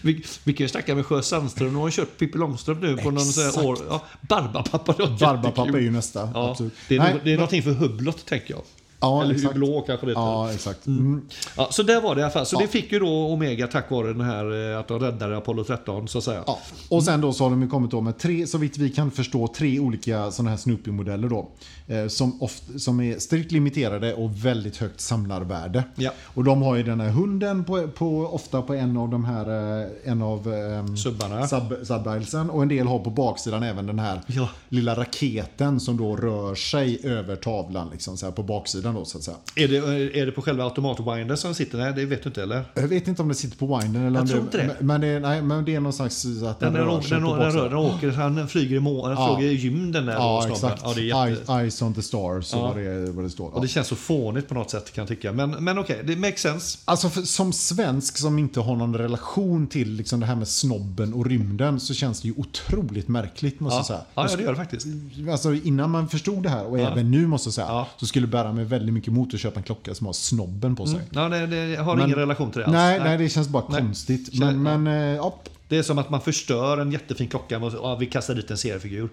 vi, 0.02 0.24
vi 0.44 0.52
kan 0.52 0.64
ju 0.64 0.68
snacka 0.68 0.94
med 0.94 1.06
Sjö 1.06 1.22
Sandström. 1.22 1.72
Nu 1.72 1.78
har 1.78 1.90
kört 1.90 2.18
Pippi 2.18 2.38
Långstrump 2.38 2.82
nu 2.82 2.96
på 2.96 3.10
någon 3.10 3.24
sån 3.24 3.64
år. 3.64 3.78
Ja, 3.88 4.04
Barbapapa 4.20 4.94
jättekul. 4.98 5.74
är 5.74 5.78
ju 5.78 5.90
nästa. 5.90 6.30
Ja, 6.34 6.50
absolut. 6.50 6.72
det 6.88 6.94
är, 6.94 6.98
Nej, 6.98 7.14
det 7.24 7.32
är 7.32 7.36
någonting 7.36 7.62
för 7.62 7.70
Hublot 7.72 8.26
tänker 8.26 8.54
jag. 8.54 8.62
Ja, 9.00 9.22
Eller 9.22 9.34
exakt. 9.34 9.52
Hublå 9.54 9.80
kanske 9.86 10.06
det 10.06 10.10
heter. 10.10 10.20
Ja, 10.22 10.52
exakt. 10.52 10.86
Mm. 10.86 11.22
Ja, 11.56 11.68
så 11.70 11.82
där 11.82 12.00
var 12.00 12.14
det 12.14 12.20
i 12.20 12.24
alla 12.24 12.32
fall. 12.32 12.46
Så 12.46 12.56
Ja. 12.56 12.60
det 12.60 12.68
fick 12.68 12.92
ju 12.92 12.98
då 12.98 13.08
Omega 13.26 13.66
tack 13.66 13.90
vare 13.90 14.06
den 14.06 14.20
här 14.20 14.72
eh, 14.72 14.78
att 14.80 14.88
de 14.88 15.00
räddade 15.00 15.36
Apollo 15.36 15.64
13 15.64 16.08
så 16.08 16.18
att 16.18 16.24
säga. 16.24 16.42
Ja. 16.46 16.58
Och 16.90 17.02
sen 17.04 17.20
då 17.20 17.32
så 17.32 17.44
har 17.44 17.50
de 17.50 17.62
ju 17.62 17.68
kommit 17.68 17.90
då 17.90 18.00
med 18.00 18.18
tre, 18.18 18.46
så 18.46 18.58
vitt 18.58 18.78
vi 18.78 18.90
kan 18.90 19.10
förstå, 19.10 19.48
tre 19.48 19.80
olika 19.80 20.30
sådana 20.30 20.50
här 20.50 20.56
Snoopy-modeller 20.56 21.28
då. 21.28 21.48
Eh, 21.94 22.06
som, 22.08 22.42
oft, 22.42 22.80
som 22.80 23.00
är 23.00 23.18
strikt 23.18 23.52
limiterade 23.52 24.14
och 24.14 24.44
väldigt 24.46 24.76
högt 24.76 25.00
samlarvärde. 25.00 25.84
Ja. 25.94 26.10
Och 26.24 26.44
de 26.44 26.62
har 26.62 26.76
ju 26.76 26.82
den 26.82 27.00
här 27.00 27.10
hunden 27.10 27.64
på, 27.64 27.88
på, 27.88 28.20
ofta 28.32 28.62
på 28.62 28.74
en 28.74 28.96
av 28.96 29.08
de 29.08 29.24
här, 29.24 29.80
eh, 29.82 29.86
en 30.04 30.22
av 30.22 30.52
ehm, 30.54 30.96
Subbarna. 30.96 31.48
sub, 31.48 31.74
subdialsen. 31.86 32.50
Och 32.50 32.62
en 32.62 32.68
del 32.68 32.86
har 32.86 32.98
på 32.98 33.10
baksidan 33.10 33.62
även 33.62 33.86
den 33.86 33.98
här 33.98 34.20
Ja. 34.26 34.48
lilla 34.68 34.94
raketen 34.94 35.80
som 35.80 35.96
då 35.96 36.16
rör 36.16 36.54
sig 36.54 37.00
över 37.04 37.36
tavlan 37.36 37.88
liksom, 37.92 38.16
så 38.16 38.26
här 38.26 38.32
på 38.32 38.42
baksidan 38.42 38.85
då 38.94 39.04
så 39.04 39.18
att 39.18 39.24
säga. 39.24 39.36
Är, 39.56 39.68
det, 39.68 39.76
är 40.20 40.26
det 40.26 40.32
på 40.32 40.42
själva 40.42 40.64
automatwindern 40.64 41.36
som 41.36 41.54
sitter? 41.54 41.78
Nej, 41.78 41.92
det 41.96 42.04
vet 42.04 42.22
du 42.22 42.28
inte 42.28 42.42
eller? 42.42 42.64
Jag 42.74 42.88
vet 42.88 43.08
inte 43.08 43.22
om 43.22 43.28
det 43.28 43.34
sitter 43.34 43.56
på 43.56 43.78
winden 43.78 44.06
eller 44.06 44.20
om 44.20 44.26
tror 44.26 44.36
det, 44.38 44.42
inte 44.44 44.58
det. 44.58 44.66
Men, 44.78 44.86
men 44.86 45.00
det, 45.00 45.06
är- 45.06 45.20
nej, 45.20 45.42
men 45.42 45.64
det 45.64 45.74
är 45.74 45.80
någon 45.80 45.92
slags 45.92 46.24
att 46.24 46.60
den, 46.60 46.72
Den, 46.72 46.82
rör 46.82 47.00
den, 47.10 47.22
den, 47.22 47.38
den, 47.38 47.52
rör, 47.52 47.68
den 47.68 47.78
åker, 47.78 48.10
han 48.10 48.48
flyger 48.48 48.76
i, 48.76 48.80
må, 48.80 49.10
Ja. 49.10 49.36
flyger 49.36 49.52
i 49.52 49.54
gymden 49.56 50.06
där 50.06 50.12
Ja, 50.12 50.44
då, 50.48 50.52
exakt. 50.54 50.82
Ja, 50.84 50.92
det 50.94 51.00
är 51.10 51.28
jätte... 51.30 51.42
Eye- 51.52 51.58
Eyes 51.60 51.82
on 51.82 51.94
the 51.94 52.02
stars, 52.02 52.52
Ja. 52.52 52.60
vad, 52.62 52.76
det, 52.76 53.10
vad 53.10 53.24
det 53.24 53.30
står. 53.30 53.54
Och 53.54 53.62
det 53.62 53.68
känns 53.68 53.86
så 53.86 53.96
fånigt 53.96 54.48
på 54.48 54.54
något 54.54 54.70
sätt 54.70 54.92
kan 54.92 55.02
jag 55.02 55.08
tycka. 55.08 55.32
Men, 55.32 55.50
men 55.50 55.78
okej, 55.78 56.00
det 56.04 56.16
makes 56.16 56.40
sense. 56.40 56.78
Alltså 56.84 57.08
för, 57.08 57.22
som 57.22 57.52
svensk 57.52 58.18
som 58.18 58.38
inte 58.38 58.60
har 58.60 58.76
någon 58.76 58.96
relation 58.96 59.66
till 59.66 59.92
liksom 59.92 60.20
det 60.20 60.26
här 60.26 60.36
med 60.36 60.48
snobben 60.48 61.14
och 61.14 61.26
rymden 61.26 61.80
så 61.80 61.94
känns 61.94 62.20
det 62.20 62.28
ju 62.28 62.34
otroligt 62.36 63.08
märkligt 63.08 63.60
måste 63.60 63.74
Ja, 63.74 63.78
jag 63.78 63.86
säga. 63.86 64.00
ja, 64.14 64.28
ja 64.30 64.36
det 64.36 64.42
gör 64.42 64.50
det 64.50 64.56
faktiskt. 64.56 64.86
Alltså 65.30 65.54
innan 65.54 65.90
man 65.90 66.08
förstod 66.08 66.42
det 66.42 66.48
här 66.48 66.66
och 66.66 66.78
Ja. 66.78 66.90
även 66.92 67.10
nu 67.10 67.26
måste 67.26 67.46
jag 67.46 67.54
säga 67.54 67.66
Ja. 67.66 67.88
så 67.96 68.06
skulle 68.06 68.26
det 68.26 68.30
bära 68.30 68.52
mig 68.52 68.64
väldigt 68.78 68.94
mycket 68.94 69.08
emot 69.08 69.34
att 69.34 69.40
köpa 69.40 69.60
en 69.60 69.64
klocka 69.64 69.94
som 69.94 70.06
har 70.06 70.12
snobben 70.12 70.76
på 70.76 70.86
sig. 70.86 71.00
Ja, 71.10 71.28
det, 71.28 71.46
det 71.46 71.76
har 71.76 71.96
Men- 71.96 72.04
ingen 72.06 72.18
relation 72.18 72.50
till 72.50 72.58
det 72.60 72.66
alls. 72.66 72.74
Nej, 72.74 72.98
nej, 72.98 73.18
det 73.18 73.28
känns 73.28 73.48
bara 73.48 73.64
Nej. 73.68 73.80
konstigt. 73.80 74.38
Men, 74.38 74.62
men 74.62 74.86
eh, 74.86 74.94
ja, 74.94 75.40
Det 75.68 75.78
är 75.78 75.82
som 75.82 75.98
att 75.98 76.10
man 76.10 76.20
förstör 76.20 76.78
en 76.78 76.92
jättefin 76.92 77.28
klocka 77.28 77.58
och 77.58 77.72
ja, 77.74 77.96
vi 77.96 78.06
kastar 78.06 78.34
dit 78.34 78.50
en 78.50 78.58
seriefigur. 78.58 79.08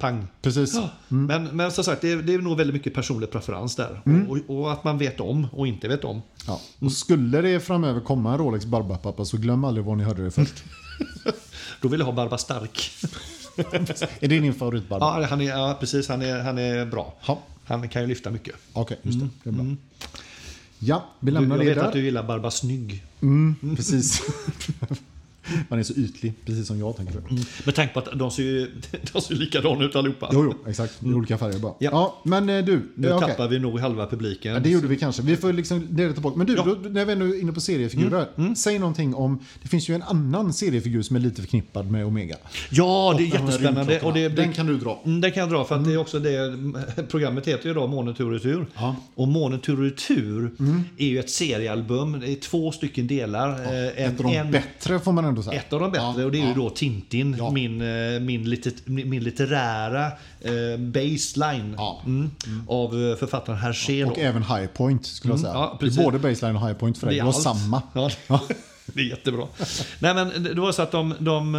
Pang. 0.00 0.26
precis. 0.42 0.74
Ja. 0.74 0.90
Men, 1.08 1.44
men 1.44 1.72
som 1.72 1.84
sagt, 1.84 2.02
det 2.02 2.12
är, 2.12 2.16
det 2.16 2.34
är 2.34 2.38
nog 2.38 2.56
väldigt 2.56 2.74
mycket 2.74 2.94
personlig 2.94 3.30
preferens 3.30 3.76
där. 3.76 4.02
Mm. 4.06 4.30
Och, 4.30 4.38
och 4.46 4.72
att 4.72 4.84
man 4.84 4.98
vet 4.98 5.20
om 5.20 5.46
och 5.52 5.66
inte 5.66 5.88
vet 5.88 6.04
om. 6.04 6.22
Ja. 6.46 6.60
Och 6.78 6.92
skulle 6.92 7.40
det 7.40 7.60
framöver 7.60 8.00
komma 8.00 8.32
en 8.32 8.38
Rolex 8.38 8.64
Barbapapa 8.66 9.24
så 9.24 9.36
glöm 9.36 9.64
aldrig 9.64 9.86
var 9.86 9.96
ni 9.96 10.04
hörde 10.04 10.24
det 10.24 10.30
först. 10.30 10.64
Då 11.80 11.88
vill 11.88 12.00
jag 12.00 12.06
ha 12.06 12.12
Barba 12.12 12.38
Stark. 12.38 12.90
är 14.20 14.28
det 14.28 14.40
din 14.40 14.54
favorit 14.54 14.88
Barbapapa? 14.88 15.20
Ja, 15.22 15.26
han 15.26 15.40
är, 15.40 15.48
ja 15.48 15.76
precis. 15.80 16.08
Han 16.08 16.22
är, 16.22 16.38
han 16.40 16.58
är 16.58 16.86
bra. 16.86 17.14
Ja. 17.26 17.38
Han 17.68 17.88
kan 17.88 18.02
ju 18.02 18.08
lyfta 18.08 18.30
mycket. 18.30 18.54
Okej, 18.72 18.98
just 19.02 19.20
det. 19.20 19.28
Det 19.44 19.50
är 19.50 19.52
bra. 19.54 19.64
Ja, 20.78 21.06
vi 21.20 21.26
Du, 21.26 21.32
lämnar 21.32 21.56
jag 21.56 21.64
det 21.64 21.68
vet 21.68 21.78
där. 21.78 21.84
att 21.86 21.92
du 21.92 22.00
gillar 22.04 22.22
Barba 22.22 22.50
Snygg. 22.50 23.04
Mm, 23.22 23.56
precis. 23.76 24.22
Man 25.68 25.78
är 25.78 25.82
så 25.82 25.92
ytlig, 25.92 26.32
precis 26.46 26.66
som 26.66 26.78
jag 26.78 26.96
tänker. 26.96 27.18
Mm. 27.18 27.42
Med 27.64 27.74
tanke 27.74 27.92
på 27.94 27.98
att 28.00 28.18
de 28.18 28.30
ser 28.30 28.42
ju 28.42 28.70
de 29.12 29.20
ser 29.22 29.34
likadana 29.34 29.84
ut 29.84 29.96
allihopa. 29.96 30.30
Jo, 30.32 30.44
jo, 30.44 30.70
exakt. 30.70 31.02
I 31.02 31.06
olika 31.12 31.38
färger 31.38 31.58
bara. 31.58 31.72
Ja, 31.78 31.90
Ja. 31.92 32.20
men 32.24 32.48
eh, 32.48 32.64
du. 32.64 32.82
Nu 32.94 33.12
okej. 33.12 33.28
tappar 33.28 33.48
vi 33.48 33.58
nog 33.58 33.80
halva 33.80 34.06
publiken. 34.06 34.52
Ja, 34.54 34.60
det 34.60 34.70
gjorde 34.70 34.86
vi 34.86 34.96
kanske. 34.96 35.22
Vi 35.22 35.36
får 35.36 35.52
liksom 35.52 35.86
leda 35.90 36.12
tillbaka. 36.12 36.36
Men 36.38 36.46
du, 36.46 36.54
Ja. 36.54 36.64
då, 36.64 36.88
när 36.88 37.04
vi 37.04 37.12
ändå 37.12 37.26
är 37.26 37.40
inne 37.40 37.52
på 37.52 37.60
seriefigurer. 37.60 38.54
Säg 38.56 38.78
någonting 38.78 39.14
om, 39.14 39.38
det 39.62 39.68
finns 39.68 39.88
ju 39.88 39.94
en 39.94 40.02
annan 40.02 40.52
seriefigur 40.52 41.02
som 41.02 41.16
är 41.16 41.20
lite 41.20 41.40
förknippad 41.42 41.90
med 41.90 42.06
Omega. 42.06 42.36
Ja, 42.70 43.14
det 43.18 43.24
är 43.24 43.26
jättespännande. 43.40 44.00
Och 44.00 44.12
det, 44.14 44.28
Den 44.28 44.52
kan 44.52 44.66
du 44.66 44.76
dra. 44.78 45.02
Mm, 45.04 45.20
Den 45.20 45.32
kan 45.32 45.40
jag 45.40 45.50
dra 45.50 45.64
för 45.64 45.74
att 45.74 45.84
det 45.84 45.92
är 45.92 45.98
också 45.98 46.18
det 46.18 46.58
programmet 47.08 47.48
heter 47.48 47.68
ju 47.68 47.74
då 47.74 47.86
Månen 47.86 48.14
tur 48.14 48.24
och 48.26 48.32
retur. 48.32 48.66
Ja. 48.74 48.96
Och 49.14 49.28
Månen 49.28 49.60
tur 49.60 49.76
och 49.78 49.84
retur 49.84 50.50
är 50.98 51.06
ju 51.06 51.18
ett 51.18 51.30
seriealbum. 51.30 52.20
Det 52.20 52.30
är 52.30 52.36
två 52.36 52.72
stycken 52.72 53.06
delar. 53.06 53.48
Eh, 53.50 54.04
en- 54.04 54.12
Ett 54.14 54.20
av 54.20 54.26
de 54.26 54.36
en- 54.36 54.50
bättre 54.50 54.98
får 55.00 55.12
man 55.12 55.24
ändå 55.24 55.37
säga. 55.44 55.60
Ett 55.60 55.72
av 55.72 55.80
de 55.80 55.90
bättre 55.90 56.04
Ja, 56.20 56.24
och 56.24 56.32
det 56.32 56.38
är 56.38 56.42
ju 56.42 56.48
ja. 56.48 56.54
då 56.54 56.70
Tintin, 56.70 57.34
Ja. 57.38 57.50
min, 57.50 57.80
eh, 57.82 58.20
min, 58.20 58.50
lite, 58.50 58.70
min 58.84 59.24
litterära 59.24 60.06
eh, 60.40 60.78
baseline 60.78 61.74
Ja. 61.76 62.02
mm, 62.06 62.30
av 62.68 62.84
eh, 63.10 63.16
författaren 63.16 63.58
Hergé. 63.58 64.04
Och 64.04 64.18
även 64.18 64.42
High 64.42 64.66
Point 64.66 65.06
skulle 65.06 65.32
jag 65.32 65.40
säga. 65.40 65.52
ja, 65.52 65.78
det 65.80 65.86
är 65.86 66.04
både 66.04 66.18
baseline 66.18 66.56
och 66.56 66.68
High 66.68 66.78
Point 66.78 66.98
för 66.98 67.06
dig. 67.06 67.14
Det, 67.16 67.20
är 67.20 67.24
var 67.24 67.32
allt. 67.32 67.42
samma. 67.42 67.82
Det 68.94 69.00
är 69.00 69.04
jättebra. 69.04 69.46
Nej, 69.98 70.14
men 70.14 70.42
det 70.42 70.60
var 70.60 70.72
så 70.72 70.82
att 70.82 70.90
de, 70.92 71.14
de 71.18 71.54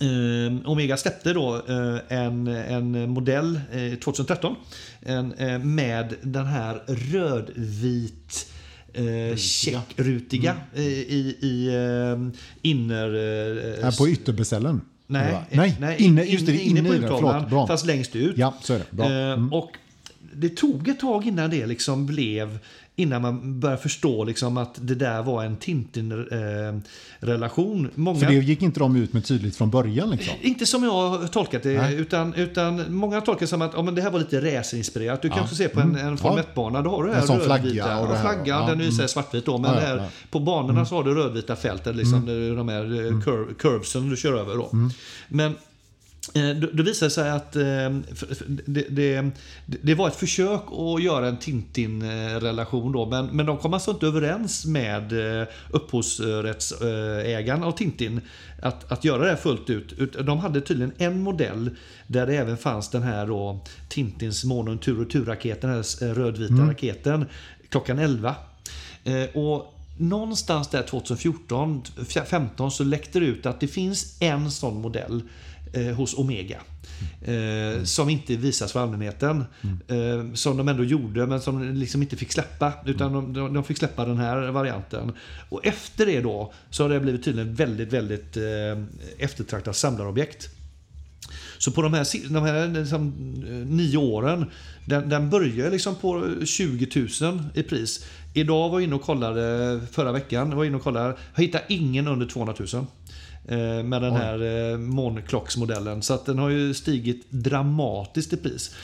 eh, 0.00 0.70
Omega 0.70 0.96
släppte 0.96 1.32
då 1.32 1.54
eh, 1.56 2.18
en, 2.18 2.46
en 2.46 3.10
modell 3.10 3.60
eh, 3.72 3.98
2013 3.98 4.54
en, 5.00 5.32
eh, 5.32 5.58
med 5.58 6.14
den 6.22 6.46
här 6.46 6.82
rödvit 6.86 8.52
eh, 8.98 9.36
checkrutiga 9.36 10.56
eh, 10.74 10.82
i, 10.82 11.36
i 11.40 11.68
eh, 11.68 12.40
inner... 12.62 13.14
Eh, 13.84 13.96
på 13.98 14.08
ytterbecellen. 14.08 14.80
Nej, 15.06 15.36
nej, 15.50 15.76
nej 15.80 15.96
inne, 15.98 16.24
just 16.24 16.46
det, 16.46 16.58
inne, 16.58 16.82
på 16.82 16.94
i 16.94 16.98
den. 16.98 17.04
uttavlan. 17.04 17.66
Fast 17.66 17.86
längst 17.86 18.16
ut. 18.16 18.38
Ja, 18.38 18.54
så 18.62 18.74
är 18.74 18.78
det. 18.78 18.86
Bra. 18.90 19.06
Mm. 19.06 19.44
Eh, 19.44 19.54
och 19.54 19.70
det 20.34 20.48
tog 20.48 20.88
ett 20.88 21.00
tag 21.00 21.26
innan 21.26 21.50
det 21.50 21.66
liksom 21.66 22.06
blev 22.06 22.58
Innan 23.00 23.22
man 23.22 23.60
började 23.60 23.82
förstå 23.82 24.24
liksom 24.24 24.56
att 24.56 24.74
det 24.80 24.94
där 24.94 25.22
var 25.22 25.44
en 25.44 25.56
Tintin-relation. 25.56 27.88
Många, 27.94 28.18
För 28.20 28.26
det 28.26 28.34
gick 28.34 28.62
inte 28.62 28.80
de 28.80 28.96
ut 28.96 29.12
med 29.12 29.24
tydligt 29.24 29.56
från 29.56 29.70
början 29.70 30.10
liksom. 30.10 30.34
Inte 30.40 30.66
som 30.66 30.84
jag 30.84 30.90
har 30.92 31.26
tolkat 31.26 31.62
det, 31.62 31.78
Nej. 31.82 31.94
utan, 31.94 32.34
utan 32.34 32.94
många 32.94 33.16
har 33.16 33.20
tolkat 33.20 33.40
det 33.40 33.46
som 33.46 33.62
att 33.62 33.72
ja, 33.76 33.82
men 33.82 33.94
det 33.94 34.02
här 34.02 34.10
var 34.10 34.18
lite 34.18 34.58
racerinspirerat. 34.58 35.22
Du 35.22 35.28
kan 35.28 35.38
Ja. 35.38 35.44
också 35.44 35.54
se 35.56 35.68
på 35.68 35.80
en, 35.80 35.96
en 35.96 36.18
Formel 36.18 36.44
1-bana, 36.54 36.82
då 36.82 36.90
har 36.90 37.02
du 37.04 37.08
det 37.08 37.14
här 37.14 37.22
En 37.22 37.28
rödvita. 37.28 37.46
flagga 37.58 37.98
och 38.00 38.08
här, 38.08 38.20
flaggan, 38.22 38.60
ja. 38.62 38.66
den 38.68 38.80
är 38.80 38.84
ju 38.84 38.90
här 38.90 38.98
Mm. 38.98 39.08
svartvit 39.08 39.46
då, 39.46 39.58
men 39.58 39.74
Ja. 39.74 39.80
Mm. 39.92 40.04
på 40.30 40.40
banorna 40.40 40.86
så 40.86 40.94
har 40.94 41.04
du 41.04 41.14
rödvita 41.14 41.56
fältet, 41.56 41.96
liksom, 41.96 42.26
de 42.56 42.68
här 42.68 42.84
eh, 42.84 42.90
cur- 43.20 43.54
curvesen 43.58 44.10
du 44.10 44.16
kör 44.16 44.34
över. 44.40 44.56
Då. 44.56 44.68
Mm. 44.72 44.90
Men 45.28 45.50
Eh, 45.50 45.56
Då, 46.34 46.68
då 46.72 46.82
visade 46.82 47.06
det 47.06 47.10
sig 47.10 47.30
att 47.30 47.56
eh, 47.56 47.62
det, 48.66 48.86
det, 48.88 49.30
det 49.66 49.94
var 49.94 50.08
ett 50.08 50.16
försök 50.16 50.62
att 50.72 51.02
göra 51.02 51.28
en 51.28 51.36
Tintin-relation 51.36 52.92
då, 52.92 53.06
men, 53.06 53.26
men 53.26 53.46
de 53.46 53.58
kom 53.58 53.74
alltså 53.74 53.90
inte 53.90 54.06
överens 54.06 54.66
med 54.66 55.40
eh, 55.40 55.46
upphovsrättsägaren 55.70 57.62
av 57.62 57.72
Tintin 57.72 58.20
att, 58.62 58.92
att 58.92 59.04
göra 59.04 59.30
det 59.30 59.36
fullt 59.36 59.70
ut. 59.70 60.16
De 60.26 60.38
hade 60.38 60.60
tydligen 60.60 60.92
en 60.98 61.20
modell 61.20 61.70
där 62.06 62.26
det 62.26 62.36
även 62.36 62.56
fanns 62.56 62.90
den 62.90 63.02
här 63.02 63.26
då, 63.26 63.60
Tintins 63.88 64.44
Monon 64.44 64.78
Tur 64.78 65.00
och 65.00 65.10
Tur-raketen, 65.10 65.70
den 65.70 65.84
här 66.00 66.08
eh, 66.08 66.14
rödvita 66.14 66.54
raketen, 66.54 67.26
klockan 67.68 67.98
11. 67.98 68.34
Eh, 69.04 69.22
Och 69.34 69.74
någonstans 69.98 70.68
där 70.68 70.82
2014, 70.82 71.82
2015 71.82 72.70
så 72.70 72.84
läckte 72.84 73.20
det 73.20 73.26
ut 73.26 73.46
att 73.46 73.60
det 73.60 73.68
finns 73.68 74.16
en 74.22 74.50
sån 74.50 74.80
modell 74.80 75.22
eh, 75.72 75.94
hos 75.94 76.14
Omega. 76.14 76.60
Eh, 77.22 77.84
som 77.84 78.08
inte 78.08 78.36
visas 78.36 78.72
för 78.72 78.80
allmänheten. 78.80 79.44
Eh, 79.88 80.34
som 80.34 80.56
de 80.56 80.68
ändå 80.68 80.84
gjorde 80.84 81.26
men 81.26 81.40
som 81.40 81.58
de 81.58 81.74
liksom 81.74 82.02
inte 82.02 82.16
fick 82.16 82.32
släppa. 82.32 82.72
Utan 82.86 83.12
de, 83.12 83.32
de, 83.32 83.54
de 83.54 83.64
fick 83.64 83.78
släppa 83.78 84.04
den 84.04 84.16
här 84.16 84.50
varianten. 84.50 85.12
Och 85.48 85.66
efter 85.66 86.06
det 86.06 86.20
då 86.20 86.52
så 86.70 86.82
har 86.82 86.90
det 86.90 87.00
blivit 87.00 87.24
tydligen 87.24 87.54
väldigt, 87.54 87.92
väldigt 87.92 88.36
eh, 88.36 88.82
eftertraktat 89.18 89.76
samlarobjekt. 89.76 90.48
Så 91.58 91.72
på 91.72 91.82
de 91.82 91.94
här, 91.94 92.32
de 92.32 92.42
här 92.42 92.68
liksom, 92.68 93.12
eh, 93.48 93.52
nio 93.52 93.96
åren, 93.96 94.44
den, 94.84 95.08
den 95.08 95.30
börjar 95.30 95.70
liksom 95.70 95.94
på 95.94 96.24
20 96.44 97.06
000 97.20 97.42
i 97.54 97.62
pris. 97.62 98.06
Idag 98.34 98.68
var 98.68 98.80
jag 98.80 98.84
inne 98.84 98.94
och 98.94 99.02
kollade 99.02 99.80
förra 99.92 100.12
veckan. 100.12 100.56
Var 100.56 100.64
inne 100.64 100.76
och 100.76 100.82
kollade. 100.82 101.16
Jag 101.34 101.42
hittade 101.42 101.64
ingen 101.68 102.08
under 102.08 102.26
200 102.26 102.54
000 102.72 102.86
eh, 103.48 103.82
Med 103.84 104.02
den 104.02 104.12
här 104.12 104.70
eh, 104.72 104.78
månklocksmodellen. 104.78 106.02
Så 106.02 106.14
att 106.14 106.26
den 106.26 106.38
har 106.38 106.48
ju 106.48 106.74
stigit 106.74 107.26
dramatiskt 107.30 108.32
i 108.32 108.36
pris. 108.36 108.74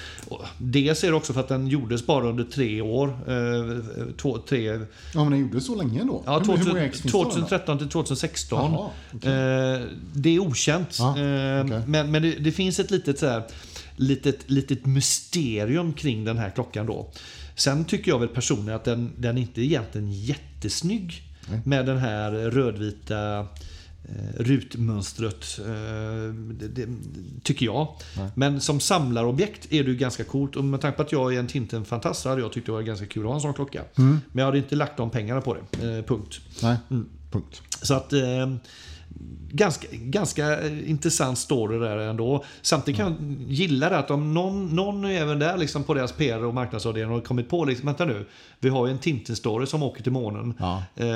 Dels 0.59 1.05
är 1.05 1.09
det 1.09 1.15
också 1.15 1.33
för 1.33 1.41
att 1.41 1.49
den 1.49 1.67
gjordes 1.69 2.07
bara 2.07 2.27
under 2.29 2.45
tre 2.45 2.81
år. 2.81 3.09
eh, 3.09 4.15
Två, 4.17 4.39
tre, 4.39 4.67
Ja, 5.15 5.25
men 5.25 5.31
den 5.31 5.41
gjorde 5.41 5.61
så 5.61 5.75
länge 5.75 6.01
ändå. 6.01 6.23
Ja, 6.27 6.33
Hur- 6.33 6.39
hur 6.39 6.47
2000, 6.47 6.69
många 6.73 6.85
ex 6.85 7.01
finns 7.01 7.13
det 7.13 7.19
då? 7.19 7.25
2013 7.25 7.79
till 7.79 7.89
2016. 7.89 8.73
Jaha, 8.73 8.91
eh, 9.13 9.83
det 10.15 10.35
är 10.35 10.39
okänt. 10.39 10.97
Ja, 10.99 11.09
eh, 11.19 11.65
okej. 11.65 11.81
Men, 11.87 12.11
men 12.11 12.23
det, 12.23 12.31
det 12.31 12.53
finns 12.53 12.81
ett 12.81 12.91
litet, 12.91 13.19
så 13.19 13.27
här, 13.27 13.43
litet, 13.97 14.51
litet 14.51 14.87
mysterium 14.87 15.93
kring 15.93 16.25
den 16.25 16.39
här 16.39 16.51
klockan 16.51 16.87
då. 16.87 17.11
Sen 17.57 17.85
tycker 17.85 18.11
jag 18.11 18.19
väl 18.19 18.29
personligen 18.29 18.75
att 18.77 18.85
den, 18.85 19.13
den 19.19 19.39
inte 19.39 19.61
är 19.61 19.65
egentligen 19.65 20.13
jättesnygg. 20.13 21.23
Nej. 21.51 21.61
Med 21.65 21.87
den 21.87 21.99
här 21.99 22.31
rödvita 22.31 23.47
rutmönstret. 24.37 25.59
Eh, 25.59 26.35
det, 26.35 26.69
det, 26.69 26.89
tycker 27.43 27.67
jag. 27.67 27.89
Nej. 28.17 28.31
Men 28.35 28.61
som 28.61 28.81
samlarobjekt 28.81 29.73
är 29.73 29.85
det 29.85 29.91
ju 29.91 29.97
ganska 29.97 30.25
coolt. 30.25 30.57
Och 30.57 30.65
med 30.65 30.81
tanke 30.81 30.97
på 30.97 31.03
att 31.03 31.13
jag 31.13 31.35
är 31.35 31.39
en 31.39 31.47
Tintin-fantast 31.47 32.23
så 32.23 32.29
hade 32.29 32.41
jag 32.41 32.53
tyckt 32.53 32.67
det 32.67 32.73
var 32.73 32.83
ganska 32.83 33.07
kul 33.07 33.23
att 33.23 33.29
ha 33.29 33.35
en 33.35 33.41
sån 33.41 33.55
klocka. 33.55 33.83
Mm. 33.99 34.21
Men 34.33 34.39
jag 34.39 34.47
hade 34.47 34.59
inte 34.59 34.77
lagt 34.77 34.97
de 34.97 35.11
pengarna 35.11 35.41
på 35.41 35.55
det. 35.55 35.99
Eh, 35.99 36.05
punkt. 36.05 36.41
Nej, 36.63 36.77
Mm. 36.91 37.09
punkt. 37.31 37.63
Så 37.83 37.95
att... 37.95 38.13
Eh, 39.51 39.57
ganska, 39.57 39.89
ganska 39.93 40.61
eh, 40.61 40.91
intressant 40.91 41.39
story 41.39 41.79
där 41.79 41.97
ändå. 41.99 42.45
Samtidigt 42.63 43.01
kan 43.01 43.07
jag 43.13 43.53
gilla 43.53 43.91
det 43.91 43.99
att 43.99 44.11
om 44.11 44.35
någon, 44.35 44.77
någon 44.77 45.05
är 45.05 45.11
även 45.23 45.39
där 45.39 45.57
liksom 45.57 45.85
på 45.85 45.95
deras 45.95 46.13
PR 46.13 46.45
och 46.45 46.55
marknadsavdelning 46.55 47.15
har 47.15 47.21
kommit 47.21 47.49
på 47.49 47.65
liksom, 47.65 47.87
vänta 47.87 48.05
nu, 48.05 48.27
vi 48.61 48.69
har 48.69 48.87
ju 48.87 48.93
en 48.93 48.99
Tintin-story 48.99 49.67
som 49.67 49.83
åker 49.83 50.03
till 50.03 50.13
månen. 50.13 50.55
Ja. 50.59 50.83
Eh, 50.97 51.07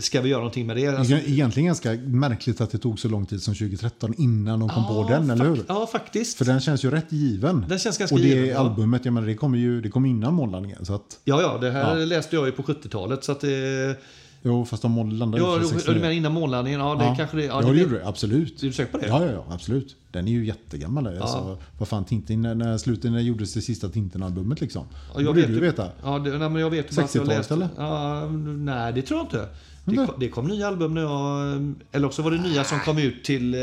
ska 0.00 0.20
vi 0.20 0.28
göra 0.28 0.38
någonting 0.40 0.66
med 0.66 0.76
det? 0.76 0.86
Alltså, 0.86 1.14
Egen- 1.14 1.30
Egentligen 1.32 1.66
ganska 1.66 1.92
märkligt 1.92 2.60
att 2.60 2.70
det 2.70 2.78
tog 2.78 2.98
så 2.98 3.08
lång 3.08 3.26
tid 3.26 3.42
som 3.42 3.54
2013 3.54 4.14
innan 4.18 4.60
de 4.60 4.68
kom 4.68 4.86
på 4.86 5.06
den, 5.08 5.30
eller 5.30 5.44
hur? 5.44 5.62
Ja, 5.68 5.86
faktiskt. 5.92 6.38
För 6.38 6.44
den 6.44 6.60
känns 6.60 6.84
ju 6.84 6.90
rätt 6.90 7.12
given. 7.12 7.64
Den 7.68 7.78
känns 7.78 7.98
ganska 7.98 8.14
och 8.14 8.20
det 8.20 8.26
given, 8.28 8.48
ja. 8.48 8.58
albumet, 8.58 9.04
jag 9.04 9.14
menar, 9.14 9.26
det 9.26 9.34
kommer 9.34 9.58
ju 9.58 9.80
det 9.80 9.88
kom 9.88 10.06
innan 10.06 10.34
månlandningen. 10.34 10.84
Så 10.84 10.94
att, 10.94 11.18
Ja, 11.24 11.42
ja, 11.42 11.58
det 11.58 11.70
här 11.70 11.98
Ja. 11.98 12.04
läste 12.04 12.36
jag 12.36 12.46
ju 12.46 12.52
på 12.52 12.62
70-talet. 12.62 13.24
Så 13.24 13.32
att 13.32 13.40
det... 13.40 13.96
jo, 14.42 14.64
fast 14.64 14.82
de 14.82 15.10
landade 15.10 15.42
Ja, 15.42 15.54
ju 15.56 15.60
du, 15.62 15.66
för 15.68 15.74
du 15.74 15.80
69. 15.80 16.00
menar 16.00 16.12
innan 16.14 16.32
månlandningen? 16.32 16.80
Ja, 16.80 16.94
det 16.94 17.04
Ja, 17.04 17.14
kanske 17.16 17.36
det... 17.36 17.44
Ja, 17.44 17.60
det 17.60 17.72
det- 17.72 17.80
gjorde 17.80 17.98
det. 17.98 18.06
Absolut. 18.08 18.62
Är 18.62 18.66
du 18.66 18.72
säker 18.72 18.92
på 18.92 18.98
det? 18.98 19.06
Ja, 19.06 19.24
ja, 19.24 19.32
ja, 19.32 19.44
absolut. 19.50 19.96
Den 20.10 20.28
är 20.28 20.32
ju 20.32 20.46
jättegammal. 20.46 21.06
Alltså, 21.06 21.58
vad 21.78 21.88
fan, 21.88 22.04
Tintin, 22.04 22.42
när, 22.42 22.78
slutet, 22.78 23.12
när 23.12 23.20
gjordes 23.20 23.54
det 23.54 23.60
sista 23.62 23.88
Tintin-albumet 23.88 24.60
liksom? 24.60 24.84
Ja, 25.14 25.20
jag 25.20 25.34
vet 25.34 25.46
du 25.46 25.60
veta. 25.60 25.88
Ja, 26.04 26.18
det, 26.18 26.30
nej, 26.30 26.48
men 26.50 26.56
jag 26.56 26.70
vet 26.70 26.92
ju 26.92 26.96
bara 26.96 27.04
att 27.04 27.14
jag 27.14 27.22
60-talet, 27.24 27.38
läste- 27.38 27.54
eller? 27.54 27.68
Ja, 27.76 28.26
nej, 28.56 28.92
det 28.92 29.02
tror 29.02 29.18
jag 29.20 29.26
inte. 29.26 29.48
Det 29.84 30.08
det 30.20 30.28
kom 30.28 30.46
nya 30.46 30.68
album 30.68 30.94
när 30.94 31.02
jag... 31.02 31.74
Eller 31.92 32.06
också 32.06 32.22
var 32.22 32.30
det 32.30 32.38
nya 32.38 32.64
som 32.64 32.80
kom 32.80 32.98
ut 32.98 33.24
till, 33.24 33.54
eh, 33.54 33.60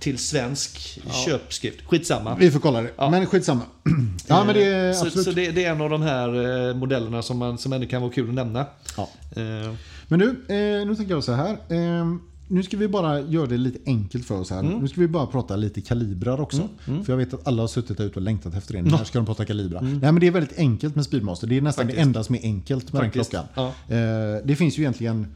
till 0.00 0.18
svensk 0.18 1.00
köpskrift. 1.26 1.80
Skitsamma. 1.86 2.36
Vi 2.36 2.50
får 2.50 2.60
kolla 2.60 2.82
det. 2.82 2.90
Ja. 2.96 3.10
Men 3.10 3.26
skitsamma. 3.26 3.62
ja, 4.26 4.44
men 4.44 4.54
det 4.54 4.64
är 4.64 4.92
så, 4.92 5.06
absolut. 5.06 5.24
så 5.24 5.32
det, 5.32 5.50
det 5.50 5.64
är 5.64 5.70
en 5.72 5.80
av 5.80 5.90
de 5.90 6.02
här 6.02 6.68
eh, 6.68 6.74
modellerna 6.76 7.22
som, 7.22 7.38
man, 7.38 7.58
som 7.58 7.72
ändå 7.72 7.86
kan 7.86 8.02
vara 8.02 8.12
kul 8.12 8.28
att 8.28 8.34
nämna. 8.34 8.66
Ja. 8.96 9.08
Eh, 9.36 9.74
Men 10.08 10.18
nu, 10.18 10.28
eh, 10.28 10.86
nu 10.86 10.94
tänker 10.96 11.14
jag 11.14 11.24
så 11.24 11.32
här. 11.32 11.50
Eh, 11.68 12.06
nu 12.48 12.62
ska 12.62 12.76
vi 12.76 12.88
bara 12.88 13.20
göra 13.20 13.46
det 13.46 13.56
lite 13.56 13.78
enkelt 13.86 14.26
för 14.26 14.40
oss 14.40 14.50
här. 14.50 14.60
Mm. 14.60 14.78
Nu 14.78 14.88
ska 14.88 15.00
vi 15.00 15.08
bara 15.08 15.26
prata 15.26 15.56
lite 15.56 15.80
kalibrar 15.80 16.40
också. 16.40 16.68
För 16.84 17.12
jag 17.12 17.16
vet 17.16 17.34
att 17.34 17.46
alla 17.46 17.62
har 17.62 17.68
suttit 17.68 17.96
där 17.98 18.04
ute 18.04 18.14
och 18.16 18.22
längtat 18.22 18.54
efter 18.54 18.74
det. 18.74 18.82
När 18.82 19.04
ska 19.04 19.18
de 19.18 19.26
prata 19.26 19.44
kalibrar? 19.44 19.80
Nej 19.82 20.00
men 20.00 20.20
det 20.20 20.26
är 20.26 20.30
väldigt 20.30 20.58
enkelt 20.58 20.94
med 20.96 21.04
Speedmaster. 21.04 21.46
Det 21.46 21.56
är 21.56 21.60
nästan 21.60 21.82
Mm. 21.82 21.88
Faktiskt. 21.90 22.04
det 22.04 22.08
enda 22.08 22.24
som 22.24 22.34
är 22.34 22.42
enkelt 22.42 22.92
med 22.92 23.02
Faktiskt. 23.02 23.30
den 23.30 23.42
klockan. 23.54 23.72
Ja. 23.88 23.94
Eh, 23.94 24.40
det 24.44 24.56
finns 24.56 24.78
ju 24.78 24.82
egentligen... 24.82 25.26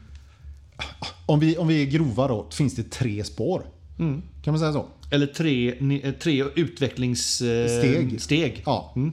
Om 1.25 1.39
vi, 1.39 1.57
om 1.57 1.67
vi 1.67 1.81
är 1.81 1.85
grova 1.85 2.27
då, 2.27 2.47
finns 2.51 2.75
det 2.75 2.83
tre 2.91 3.23
spår. 3.23 3.63
Mm. 3.99 4.21
Kan 4.43 4.53
man 4.53 4.59
säga 4.59 4.73
så? 4.73 4.85
eller 5.09 5.27
tre, 5.27 5.73
eh, 6.03 6.13
tre 6.13 6.43
utvecklingssteg. 6.55 7.69
Steg. 7.69 8.21
steg. 8.21 8.63
Ja. 8.65 8.93
Mm. 8.95 9.11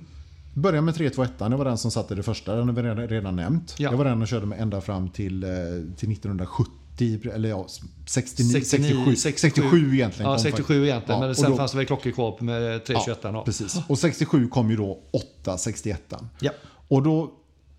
Börja 0.55 0.80
med 0.80 0.95
321, 0.95 1.33
det 1.39 1.57
var 1.57 1.64
den 1.64 1.78
som 1.78 1.91
satte 1.91 2.14
det 2.14 2.22
första. 2.22 2.55
Den 2.57 2.68
har 2.68 2.74
vi 2.74 2.83
redan, 2.83 3.09
redan 3.09 3.37
nämnt. 3.37 3.74
Ja. 3.78 3.91
Det 3.91 3.97
var 3.97 4.05
den 4.05 4.20
de 4.20 4.26
körde 4.26 4.47
med 4.47 4.61
ända 4.61 4.80
fram 4.80 5.09
till, 5.09 5.45
eh, 5.45 5.51
till 5.97 6.09
1970. 6.09 7.30
Eller 7.35 7.49
ja, 7.49 7.66
69, 8.07 8.53
69, 8.53 9.14
67, 9.14 9.16
67 9.16 9.95
egentligen. 9.95 10.30
Ja, 10.30 10.37
kom 10.37 10.43
67 10.43 10.85
egentligen. 10.85 11.20
Ja, 11.20 11.26
men 11.26 11.35
sen 11.35 11.51
då- 11.51 11.57
fanns 11.57 11.72
det 11.72 11.78
väl 11.78 11.87
klockor 11.87 12.11
kvar 12.11 12.37
med 12.41 12.85
321. 12.85 13.18
Ja, 13.22 13.43
Precis. 13.45 13.80
Och 13.89 13.99
67 13.99 14.49
kom 14.49 14.70
ju 14.70 14.76
då 14.76 14.99
861. 15.11 16.14
Ja. 16.41 16.51
Och 16.89 17.03
då 17.03 17.33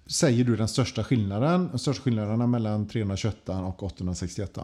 säger 0.08 0.44
du 0.44 0.56
den 0.56 0.68
största 0.68 1.04
skillnaden, 1.04 1.70
de 1.72 1.80
största 1.80 2.04
skillnaderna 2.04 2.48
mellan 2.48 2.88
321 2.88 3.50
och 3.50 3.84
861. 3.84 4.58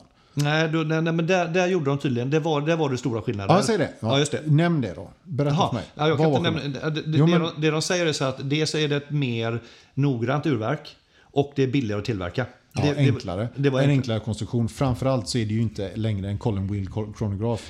Nej, 0.44 0.70
då, 0.70 0.78
nej, 0.80 1.02
nej, 1.02 1.14
men 1.14 1.28
där, 1.28 1.48
där 1.48 1.68
gjorde 1.68 1.86
de 1.86 1.98
tydligen, 2.00 2.30
det 2.30 2.40
var, 2.40 2.62
där 2.62 2.76
var 2.76 2.90
det 2.90 2.98
stora 2.98 3.22
skillnader. 3.22 3.56
Ja, 3.56 3.64
säg 3.64 3.78
det. 3.78 3.90
Ja, 4.00 4.20
just 4.20 4.32
det. 4.32 4.42
Nämn 4.46 4.82
det 4.82 4.94
då. 4.96 5.10
Berätta 5.24 5.56
för 5.68 5.74
mig. 5.76 5.84
ja, 5.96 6.08
jag 6.08 6.18
kan 6.18 6.28
inte 6.28 6.42
nämna, 6.42 6.90
det, 6.90 7.02
det, 7.02 7.18
Jo, 7.18 7.26
det, 7.26 7.32
men- 7.32 7.42
de, 7.42 7.52
det 7.62 7.72
de 7.72 7.82
säger 7.82 8.06
är 8.06 8.14
så 8.14 8.26
att 8.26 8.50
dels 8.50 8.76
är 8.76 8.88
det 8.88 8.96
ett 8.96 9.10
mer 9.12 9.60
noggrant 9.94 10.46
urverk 10.46 10.96
och 11.22 11.54
det 11.56 11.64
är 11.64 11.68
billigare 11.68 12.00
att 12.00 12.06
tillverka. 12.06 12.46
Ja, 12.74 12.82
det, 12.82 12.98
enklare. 12.98 13.42
Det, 13.56 13.62
det, 13.62 13.70
var 13.70 13.82
en 13.82 13.90
enklare. 13.90 14.20
konstruktion. 14.20 14.70
Framförallt 14.70 15.28
så 15.30 15.38
är 15.38 15.46
det 15.46 15.54
ju 15.54 15.62
inte 15.62 15.96
längre 15.96 16.30
en 16.30 16.38
column 16.38 16.68
wheel 16.68 16.88
chronograf. 17.18 17.62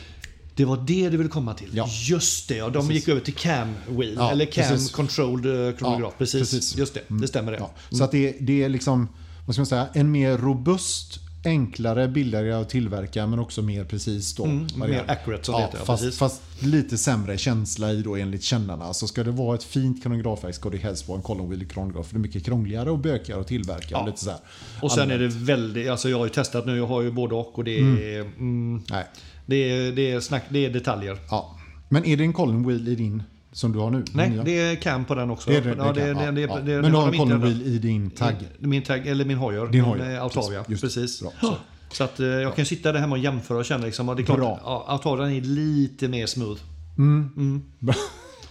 det 0.56 0.66
var 0.66 0.78
det 0.88 1.10
du 1.10 1.18
ville 1.18 1.30
komma 1.30 1.54
till. 1.54 1.70
Ja. 1.74 1.88
Just 2.10 2.48
det, 2.50 2.56
ja, 2.56 2.70
de 2.70 2.92
gick 2.92 3.08
över 3.08 3.22
till 3.22 3.34
cam 3.34 3.74
wheel, 3.90 4.16
Ja, 4.18 4.32
eller 4.32 4.46
cam 4.46 4.64
precis. 4.70 4.92
controlled 4.92 5.68
eh, 5.70 5.76
chronograf. 5.78 6.10
Ja, 6.12 6.18
precis. 6.18 6.40
precis. 6.40 6.78
Just 6.78 6.94
det, 6.94 7.02
det 7.08 7.28
stämmer 7.28 7.52
det. 7.52 7.58
Ja. 7.58 7.72
Så 7.90 8.04
att 8.04 8.12
det, 8.12 8.36
det 8.40 8.64
är 8.64 8.70
liksom, 8.70 9.08
vad 9.46 9.56
ska 9.56 9.60
man 9.62 9.66
säga, 9.66 9.88
en 9.94 10.12
mer 10.12 10.38
robust, 10.38 11.20
enklare, 11.44 12.08
billigare 12.08 12.54
att 12.54 12.70
tillverka 12.70 13.28
men 13.28 13.40
också 13.40 13.62
mer 13.62 13.84
precis 13.84 14.36
då. 14.36 14.46
Mm, 14.46 14.68
mer 14.76 15.04
accurate 15.08 15.44
som 15.44 15.56
det 15.56 15.62
heter, 15.62 15.78
ja, 15.78 15.86
fast, 15.86 16.04
precis. 16.04 16.20
fast 16.20 16.42
lite 16.60 16.98
sämre 16.98 17.38
känsla 17.38 17.92
i 17.92 18.02
då 18.02 18.16
enligt 18.16 18.44
kännarna. 18.44 18.94
Så 18.94 19.08
ska 19.08 19.24
det 19.24 19.32
vara 19.32 19.56
ett 19.56 19.64
fint 19.64 20.04
kronografverk 20.04 20.56
ska 20.56 20.70
det 20.70 20.78
helst 20.78 21.08
vara 21.08 21.18
en 21.18 21.24
column 21.24 21.50
wheel 21.50 21.66
kronograf. 21.66 22.08
För 22.08 22.14
det 22.14 22.20
är 22.20 22.22
mycket 22.22 22.46
krångligare 22.46 22.92
och 22.92 23.00
bökigare 23.00 23.42
att 23.42 23.48
tillverka. 23.48 23.88
Ja. 23.90 24.00
Och 24.00 24.08
lite 24.08 24.20
så 24.20 24.30
här. 24.30 24.40
Och 24.82 24.92
sen 24.92 25.12
är 25.12 25.20
det 25.20 25.28
väldigt, 25.28 25.90
alltså 25.90 26.10
jag 26.10 26.18
har 26.18 26.26
ju 26.26 26.32
testat 26.32 26.66
nu, 26.66 26.78
jag 26.78 26.88
har 26.88 27.02
ju 27.02 27.12
både 27.12 27.36
och 27.36 27.58
och 27.58 27.64
det 27.64 27.80
är, 27.80 28.22
mm, 28.22 28.84
Nej. 28.90 29.06
det 29.46 29.56
är, 29.56 29.92
det 29.92 30.12
är, 30.12 30.20
snack, 30.20 30.44
det 30.50 30.66
är 30.66 30.70
detaljer. 30.70 31.18
Ja. 31.30 31.60
Men 31.90 32.06
är 32.06 32.18
det 32.18 32.24
en 32.24 32.34
column 32.34 32.68
wheel 32.68 32.88
i 32.88 32.96
din 32.96 33.24
som 33.52 33.72
du 33.72 33.80
har 33.80 33.92
nu? 33.92 34.04
Nej, 34.14 34.30
Nya? 34.30 34.44
det 34.44 34.60
är 34.60 34.76
cam 34.76 35.06
på 35.06 35.16
den 35.16 35.30
också. 35.30 35.50
det 35.50 35.58
är 35.58 35.62
det, 35.62 35.76
ja, 35.78 35.92
det, 35.94 36.02
det, 36.02 36.24
ja, 36.24 36.32
det, 36.32 36.42
ja. 36.42 36.60
det 36.60 36.82
Men 36.82 36.92
du 36.92 36.98
har 36.98 37.32
en 37.32 37.42
wheel 37.42 37.62
i 37.62 37.78
din 37.80 38.10
tagg? 38.12 38.36
Min 38.60 38.82
tagg, 38.82 39.08
eller 39.08 39.26
min 39.26 39.38
hojar. 39.38 39.68
Din 39.68 39.86
eh, 40.02 40.24
Altavia. 40.24 40.64
det. 40.68 40.76
Precis. 40.78 41.22
Bra, 41.22 41.32
så. 41.42 41.56
Så 41.92 42.04
att 42.04 42.20
eh, 42.20 42.26
jag 42.28 42.56
kan 42.56 42.66
sitta 42.66 42.92
där 42.92 43.00
hemma 43.00 43.16
och 43.16 43.22
jämföra 43.22 43.58
och 43.58 43.66
känna 43.66 43.86
liksom, 43.86 44.08
det 44.16 44.22
är 44.22 44.24
klart, 44.24 44.40
ja, 44.40 44.86
Altavian 44.88 45.32
är 45.32 45.42
lite 45.42 46.08
mer 46.08 46.26
smooth. 46.26 46.62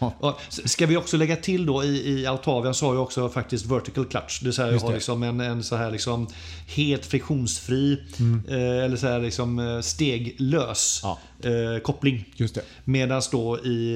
Ja. 0.01 0.15
Ja, 0.23 0.39
s- 0.49 0.71
ska 0.73 0.87
vi 0.87 0.97
också 0.97 1.17
lägga 1.17 1.37
till 1.37 1.67
då 1.67 1.85
i, 1.85 2.11
i 2.21 2.27
Altavian 2.27 2.75
så 2.75 2.87
har 2.87 2.95
jag 2.95 3.03
också 3.03 3.29
faktiskt 3.29 3.67
vertical 3.67 4.05
clutch. 4.05 4.41
Det 4.41 4.45
vill 4.45 4.53
säga 4.55 4.73
jag 4.73 4.81
har 4.81 4.93
liksom 4.93 5.23
en, 5.23 5.41
en 5.41 5.63
så 5.63 5.77
här 5.77 5.91
liksom 5.91 6.27
helt 6.67 7.07
friktionsfri 7.07 8.03
Mm. 8.21 8.43
eh, 8.49 8.85
eller 8.85 8.97
så 8.97 9.07
här 9.07 9.21
liksom 9.21 9.59
eh, 9.59 9.81
steglös 9.81 11.01
Ja. 11.03 11.19
Eh, 11.45 11.81
koppling. 11.83 12.25
Just 12.37 12.55
det. 12.55 12.63
Medan 12.85 13.23
då 13.33 13.59
i 13.65 13.95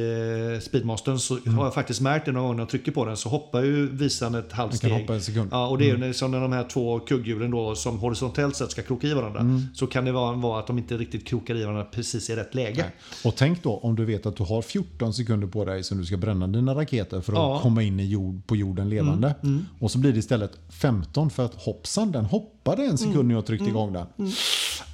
eh, 0.55 0.61
Speedmastern 0.61 1.18
så 1.18 1.38
Mm. 1.47 1.59
har 1.59 1.64
jag 1.64 1.74
faktiskt 1.74 2.01
märkt 2.01 2.26
det 2.26 2.32
någon 2.32 2.43
gång 2.47 2.57
när 2.57 2.62
jag 2.62 2.68
trycker 2.68 2.93
på 2.93 3.05
den 3.05 3.16
så 3.16 3.28
hoppar 3.28 3.62
ju 3.62 3.88
visaren 3.97 4.34
ett 4.34 4.53
halvt 4.53 4.70
Den 4.72 4.80
kan 4.80 4.90
steg. 4.90 5.01
hoppa 5.01 5.14
en 5.14 5.20
sekund. 5.20 5.40
Mm. 5.53 5.59
Ja, 5.59 5.66
och 5.68 5.78
det 5.78 5.90
är 5.90 5.97
ju 6.07 6.14
som 6.14 6.30
när 6.30 6.40
de 6.40 6.53
här 6.53 6.64
två 6.68 6.99
kugghjulen 7.01 7.51
då 7.51 7.74
som 7.74 7.99
horisontellt 7.99 8.57
sett 8.57 8.70
ska 8.70 8.82
kroka 8.82 9.07
i 9.07 9.14
varandra. 9.14 9.40
Mm. 9.40 9.62
Så 9.74 9.86
kan 9.86 10.05
det 10.05 10.12
vara, 10.12 10.36
vara 10.36 10.61
att 10.61 10.66
de 10.66 10.78
inte 10.78 10.97
riktigt 10.97 11.26
krokar 11.26 11.55
i 11.57 11.64
varandra 11.64 11.84
precis 11.84 12.30
i 12.30 12.36
rätt 12.36 12.55
läge. 12.55 12.84
Och 13.24 13.36
tänk 13.36 13.62
då 13.62 13.76
om 13.76 13.97
du 13.97 14.05
vet 14.05 14.26
att 14.26 14.36
du 14.36 14.43
har 14.43 14.62
14 14.62 15.14
sekunder 15.14 15.47
på 15.47 15.64
dig 15.64 15.82
som 15.82 15.99
du 15.99 16.05
ska 16.05 16.16
bränna 16.16 16.47
dina 16.47 16.74
raketer 16.74 17.20
för 17.20 17.32
att 17.32 17.38
Ja. 17.38 17.51
Mm, 17.51 17.62
komma 17.62 17.82
in 17.82 18.01
i 18.01 18.07
jord, 18.07 18.47
på 18.47 18.57
jorden 18.57 18.88
levande. 18.90 19.34
Och 19.78 19.90
så 19.90 19.99
blir 19.99 20.12
det 20.12 20.18
istället 20.18 20.53
15 20.68 21.30
för 21.30 21.45
att 21.45 21.55
hoppsan, 21.55 22.12
den 22.12 22.24
hoppade 22.64 22.82
en 22.88 22.98
sekund 22.98 23.28
när 23.28 23.34
jag 23.34 23.46
tryckte 23.46 23.68
igång 23.68 23.92
den. 23.92 24.06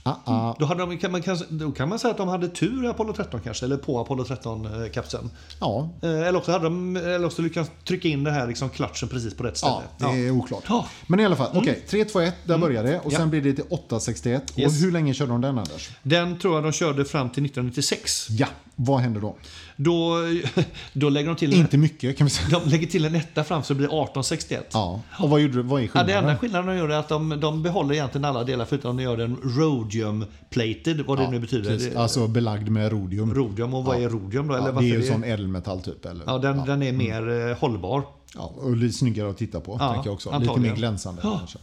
Ah, 0.03 0.15
ah. 0.25 0.57
Då, 0.59 0.65
hade 0.67 0.81
de, 0.81 0.99
kan 0.99 1.13
man, 1.13 1.23
då 1.49 1.71
kan 1.73 1.89
man 1.89 1.99
säga 1.99 2.11
att 2.11 2.17
de 2.19 2.29
hade 2.29 2.49
tur 2.49 2.85
i 2.85 2.89
Apollo 2.89 3.13
13 3.13 3.41
kanske, 3.45 3.65
eller 3.67 3.77
på 3.77 4.01
Apollo 4.01 4.25
13-kapseln. 4.25 5.31
Ja, 5.61 5.89
Eller 6.03 6.37
också 6.37 6.53
hade 6.53 6.65
de 6.65 6.97
eller 6.97 7.25
också 7.25 7.43
lyckats 7.43 7.71
trycka 7.85 8.09
in 8.09 8.25
det 8.25 8.31
här 8.31 8.47
liksom 8.47 8.69
klatschen 8.69 9.09
precis 9.09 9.35
på 9.37 9.43
rätt 9.45 9.57
ställe. 9.57 9.73
ja, 9.99 10.09
det 10.13 10.27
är 10.27 10.31
oklart. 10.31 10.65
Ja. 10.69 10.87
Men 11.07 11.21
i 11.21 11.25
alla 11.25 11.37
fall, 11.37 11.51
okej. 11.55 11.85
321, 11.89 12.35
där 12.45 12.59
började 12.59 12.89
det. 12.91 13.01
Och 13.01 13.13
Ja. 13.13 13.17
sen 13.19 13.31
blir 13.31 13.41
det 13.41 13.53
till 13.53 13.65
861. 13.71 14.51
Och 14.51 14.59
Yes. 14.59 14.83
hur 14.83 14.93
länge 14.93 15.15
körde 15.15 15.31
de 15.33 15.41
den 15.41 15.59
Anders? 15.59 15.91
Den 16.03 16.39
tror 16.39 16.55
jag 16.55 16.63
de 16.65 16.73
körde 16.73 17.05
fram 17.05 17.31
till 17.31 17.45
1996. 17.45 18.27
Ja, 18.31 18.47
vad 18.77 19.01
hände 19.01 19.21
då? 19.21 19.37
Då, 19.81 20.17
då 20.93 21.09
lägger 21.09 21.29
de 21.29 21.37
till 21.37 21.53
Inte 21.55 21.79
mycket 21.79 22.19
kan 22.19 22.25
vi 22.27 22.31
säga. 22.31 22.59
de 22.65 22.71
lägger 22.71 22.87
till 22.87 23.05
en 23.05 23.15
etta 23.15 23.45
fram 23.45 23.63
så 23.63 23.73
det 23.73 23.79
blir 23.79 23.87
1861. 23.87 24.67
Ja, 24.73 25.01
och 25.19 25.31
vad, 25.31 25.41
gjorde, 25.41 25.63
vad 25.63 25.81
är 25.83 25.85
Ja, 25.85 25.89
det 25.93 25.99
skillnaden? 26.05 26.25
enda 26.25 26.39
skillnaden 26.39 26.67
de 26.67 26.77
gör 26.77 26.89
är 26.89 26.97
att 26.99 27.09
de, 27.09 27.41
de 27.41 27.63
behåller 27.63 27.95
egentligen 27.95 28.25
alla 28.25 28.45
delar 28.45 28.65
förutom 28.65 28.91
att 28.91 28.97
de 28.97 29.03
gör 29.03 29.19
en 29.19 29.37
road 29.43 29.79
rhodium 29.79 30.25
plated, 30.51 31.01
vad 31.07 31.19
det 31.19 31.31
nu 31.31 31.39
betyder. 31.41 31.71
Precis. 31.71 31.97
Alltså 31.97 32.27
belagd 32.27 32.69
med 32.69 32.93
rodium. 32.93 33.35
Rhodium, 33.35 33.75
och 33.75 33.85
vad 33.85 34.03
är 34.03 34.09
rhodium 34.09 34.49
då? 34.49 34.55
Eller 34.55 34.67
Ja, 34.67 34.73
det 34.73 34.79
är 34.87 34.89
ju 34.89 34.99
det- 35.01 35.07
sån 35.07 35.25
ädelmetall 35.25 35.81
typ. 35.81 36.05
Eller? 36.07 36.25
Ja, 36.27 36.39
den, 36.39 36.65
den 36.67 36.83
är 36.83 36.93
mer 36.93 37.49
eh, 37.51 37.57
hållbar. 37.59 38.03
Ja, 38.35 38.53
och 38.57 38.77
lite 38.77 38.95
snyggare 38.99 39.31
att 39.31 39.39
titta 39.39 39.61
på, 39.61 39.77
Ja, 39.81 39.93
tänker 39.93 40.09
jag 40.09 40.15
också. 40.15 40.29
Lite 40.29 40.37
antagligen. 40.37 40.63
mer 40.73 40.77
glänsande 40.79 41.21
Ja. 41.25 41.39
kanske. 41.39 41.59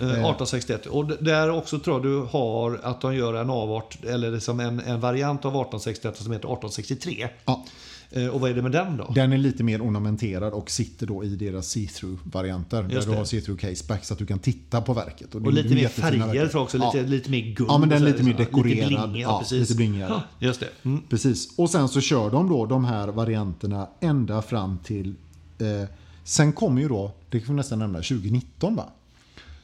Eh, 0.00 0.06
1861. 0.06 0.86
Och 0.86 1.06
d- 1.08 1.14
där 1.20 1.50
också 1.50 1.78
tror 1.78 1.96
jag 1.96 2.02
du 2.02 2.26
har 2.38 2.80
att 2.82 3.00
de 3.00 3.14
gör 3.14 3.34
en 3.34 3.50
avart, 3.50 4.04
eller 4.04 4.30
liksom 4.30 4.60
en, 4.60 4.80
en 4.80 5.00
variant 5.00 5.44
av 5.44 5.50
1861 5.50 6.16
som 6.16 6.32
heter 6.32 6.48
1863. 6.48 7.28
Ja, 7.44 7.64
Eh, 8.12 8.26
och 8.26 8.40
vad 8.40 8.50
är 8.50 8.54
det 8.54 8.62
med 8.62 8.72
den 8.72 8.96
då? 8.96 9.12
den 9.14 9.32
är 9.32 9.38
lite 9.38 9.62
mer 9.64 9.82
ornamenterad 9.82 10.52
och 10.52 10.70
sitter 10.70 11.06
då 11.06 11.24
i 11.24 11.28
deras 11.36 11.76
see-through-varianter. 11.76 12.82
Där 12.82 12.88
du 13.06 13.10
har 13.10 13.24
see-through 13.24 13.56
caseback 13.56 14.04
så 14.04 14.12
att 14.14 14.18
du 14.18 14.26
kan 14.26 14.38
titta 14.38 14.80
på 14.80 14.92
verket. 14.92 15.34
Och 15.34 15.46
är 15.46 15.50
lite 15.52 15.74
mer 15.74 15.88
färger 15.88 16.46
tror 16.48 16.62
också, 16.62 16.78
Ja. 16.78 16.92
lite, 16.94 17.06
lite 17.06 17.30
mer 17.30 17.40
guld. 17.54 17.70
Ja, 17.70 17.78
men 17.78 17.88
den 17.88 17.98
är 18.02 18.06
och 18.06 18.12
lite 18.12 18.22
mer 18.24 18.34
dekorerad. 18.34 18.90
Lite 18.92 19.08
bling, 19.08 19.20
ja, 19.22 19.38
precis. 19.38 19.60
lite 19.60 19.74
blingigare. 19.74 20.22
Just 20.38 20.60
det. 20.60 20.68
Mm. 20.82 21.02
Precis. 21.08 21.58
Och 21.58 21.70
sen 21.70 21.88
så 21.88 22.00
kör 22.00 22.30
de 22.30 22.48
då 22.48 22.66
de 22.66 22.84
här 22.84 23.08
varianterna 23.08 23.88
ända 24.00 24.42
fram 24.42 24.78
till... 24.84 25.14
Eh, 25.58 25.88
sen 26.24 26.52
kommer 26.52 26.80
ju 26.82 26.88
då, 26.88 27.12
det 27.30 27.40
kan 27.40 27.48
vi 27.54 27.56
nästan 27.56 27.78
nämna, 27.78 27.98
2019 27.98 28.76
va? 28.76 28.84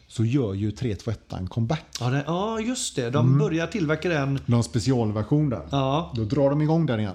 Så 0.09 0.25
gör 0.25 0.55
ju 0.55 0.71
321 0.71 1.33
en 1.33 1.47
comeback. 1.47 1.85
Ja, 2.01 2.11
det, 2.11 2.25
ja, 2.27 2.61
just 2.61 2.97
det. 2.97 3.11
De 3.11 3.27
Mm. 3.27 3.39
börjar 3.39 3.67
tillverka 3.67 4.09
den. 4.09 4.39
Någon 4.47 4.65
specialversion 4.65 5.51
där. 5.51 5.63
Ja. 5.71 6.13
Då 6.15 6.25
drar 6.25 6.51
de 6.51 6.63
igång 6.63 6.87
den 6.87 7.01
igen. 7.01 7.15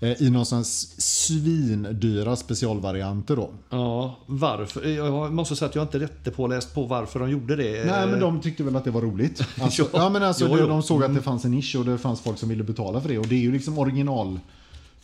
Eh, 0.00 0.22
I 0.22 0.30
någonstans 0.30 0.94
svindyra 1.00 2.36
specialvarianter 2.36 3.36
då. 3.36 3.50
Ja, 3.70 4.18
varför? 4.26 4.88
Jag 4.88 5.32
måste 5.32 5.56
säga 5.56 5.68
att 5.68 5.74
jag 5.74 5.84
inte 5.84 5.98
är 5.98 6.00
jättepåläst 6.00 6.74
på 6.74 6.84
varför 6.84 7.20
de 7.20 7.30
gjorde 7.30 7.56
det. 7.56 7.84
Nej, 7.86 8.06
men 8.06 8.20
de 8.20 8.40
tyckte 8.40 8.62
väl 8.62 8.76
att 8.76 8.84
det 8.84 8.90
var 8.90 9.00
roligt. 9.02 9.42
Alltså, 9.60 9.86
ja, 9.92 10.08
men 10.08 10.22
alltså, 10.22 10.44
Jo, 10.48 10.54
de, 10.56 10.60
jo. 10.60 10.66
de 10.68 10.82
såg 10.82 11.04
att 11.04 11.14
det 11.14 11.22
fanns 11.22 11.44
en 11.44 11.50
nisch 11.50 11.76
och 11.78 11.84
det 11.84 11.98
fanns 11.98 12.20
folk 12.20 12.38
som 12.38 12.48
ville 12.48 12.64
betala 12.64 13.00
för 13.00 13.08
det. 13.08 13.18
Och 13.18 13.26
det 13.26 13.34
är 13.34 13.40
ju 13.40 13.52
liksom 13.52 13.78
original 13.78 14.40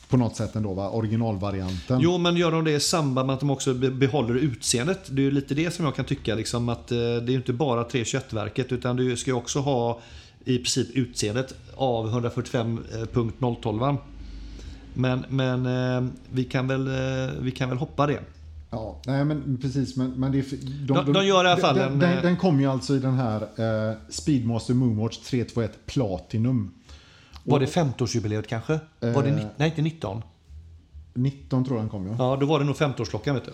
på 0.09 0.17
något 0.17 0.37
sätt 0.37 0.57
ändå, 0.57 0.75
va? 0.75 0.91
Originalvarianten. 0.91 2.01
Jo, 2.01 2.19
men 2.19 2.37
gör 2.37 2.53
de 2.53 2.65
det 2.65 2.73
i 2.73 2.81
samband 2.81 3.27
med 3.27 3.35
att 3.35 3.41
de 3.41 3.51
också 3.51 3.75
be- 3.75 3.91
behåller 3.91 4.35
utseendet? 4.35 5.01
Det 5.11 5.23
är 5.23 5.25
ju 5.25 5.31
lite 5.31 5.55
det 5.55 5.75
som 5.75 5.85
jag 5.85 5.95
kan 5.97 6.05
tycka, 6.05 6.35
liksom, 6.35 6.69
att 6.69 6.91
eh, 6.93 6.97
det 6.99 7.05
är 7.05 7.29
ju 7.31 7.35
inte 7.37 7.53
bara 7.53 7.85
321-verket, 7.85 8.73
utan 8.73 8.97
du 8.97 9.17
ska 9.17 9.31
ju 9.31 9.37
också 9.37 9.59
ha 9.59 10.01
i 10.45 10.57
princip 10.59 10.91
utseendet 10.97 11.55
av 11.77 12.23
145.012. 12.23 13.97
Men, 14.95 15.25
men 15.29 15.67
eh, 15.67 16.11
vi, 16.33 16.45
kan 16.45 16.69
väl, 16.69 16.87
eh, 16.89 17.33
vi 17.41 17.51
kan 17.51 17.69
väl 17.69 17.79
hoppa 17.79 18.07
det. 18.07 18.21
Ja, 18.71 18.97
nej 19.07 19.25
men 19.25 19.59
precis. 19.63 19.97
Men, 19.97 20.11
men 20.11 20.33
det 20.33 20.51
de, 20.51 20.87
De- 20.87 21.13
de 21.13 21.27
gör 21.27 21.45
i 21.45 21.49
alla 21.49 21.61
fall 21.61 21.75
den, 21.77 21.93
en, 21.93 21.99
den, 21.99 22.23
den 22.23 22.37
kom 22.37 22.61
ju 22.61 22.67
alltså 22.67 22.95
i 22.95 22.99
den 22.99 23.15
här 23.15 23.41
eh, 23.43 23.97
Speedmaster 24.09 24.75
Moonwatch 24.75 25.17
321 25.19 25.73
Platinum. 25.87 26.71
Var 27.45 27.61
det 27.61 27.67
50-årsjubileet 27.67 28.47
kanske? 28.49 28.73
Var 29.01 29.23
det, 29.23 29.29
Eh. 29.29 29.35
ni- 29.37 29.47
nej, 29.57 29.69
inte 29.69 29.83
19. 29.83 30.23
19 31.17 31.65
tror 31.65 31.77
jag 31.77 31.83
den 31.85 31.91
kom 31.91 32.07
ja. 32.07 32.15
Ja, 32.19 32.37
då 32.41 32.47
var 32.47 32.59
det 32.59 32.65
nog 32.65 32.77
50-årsklockan 32.77 33.35
vet 33.35 33.45
du. 33.45 33.53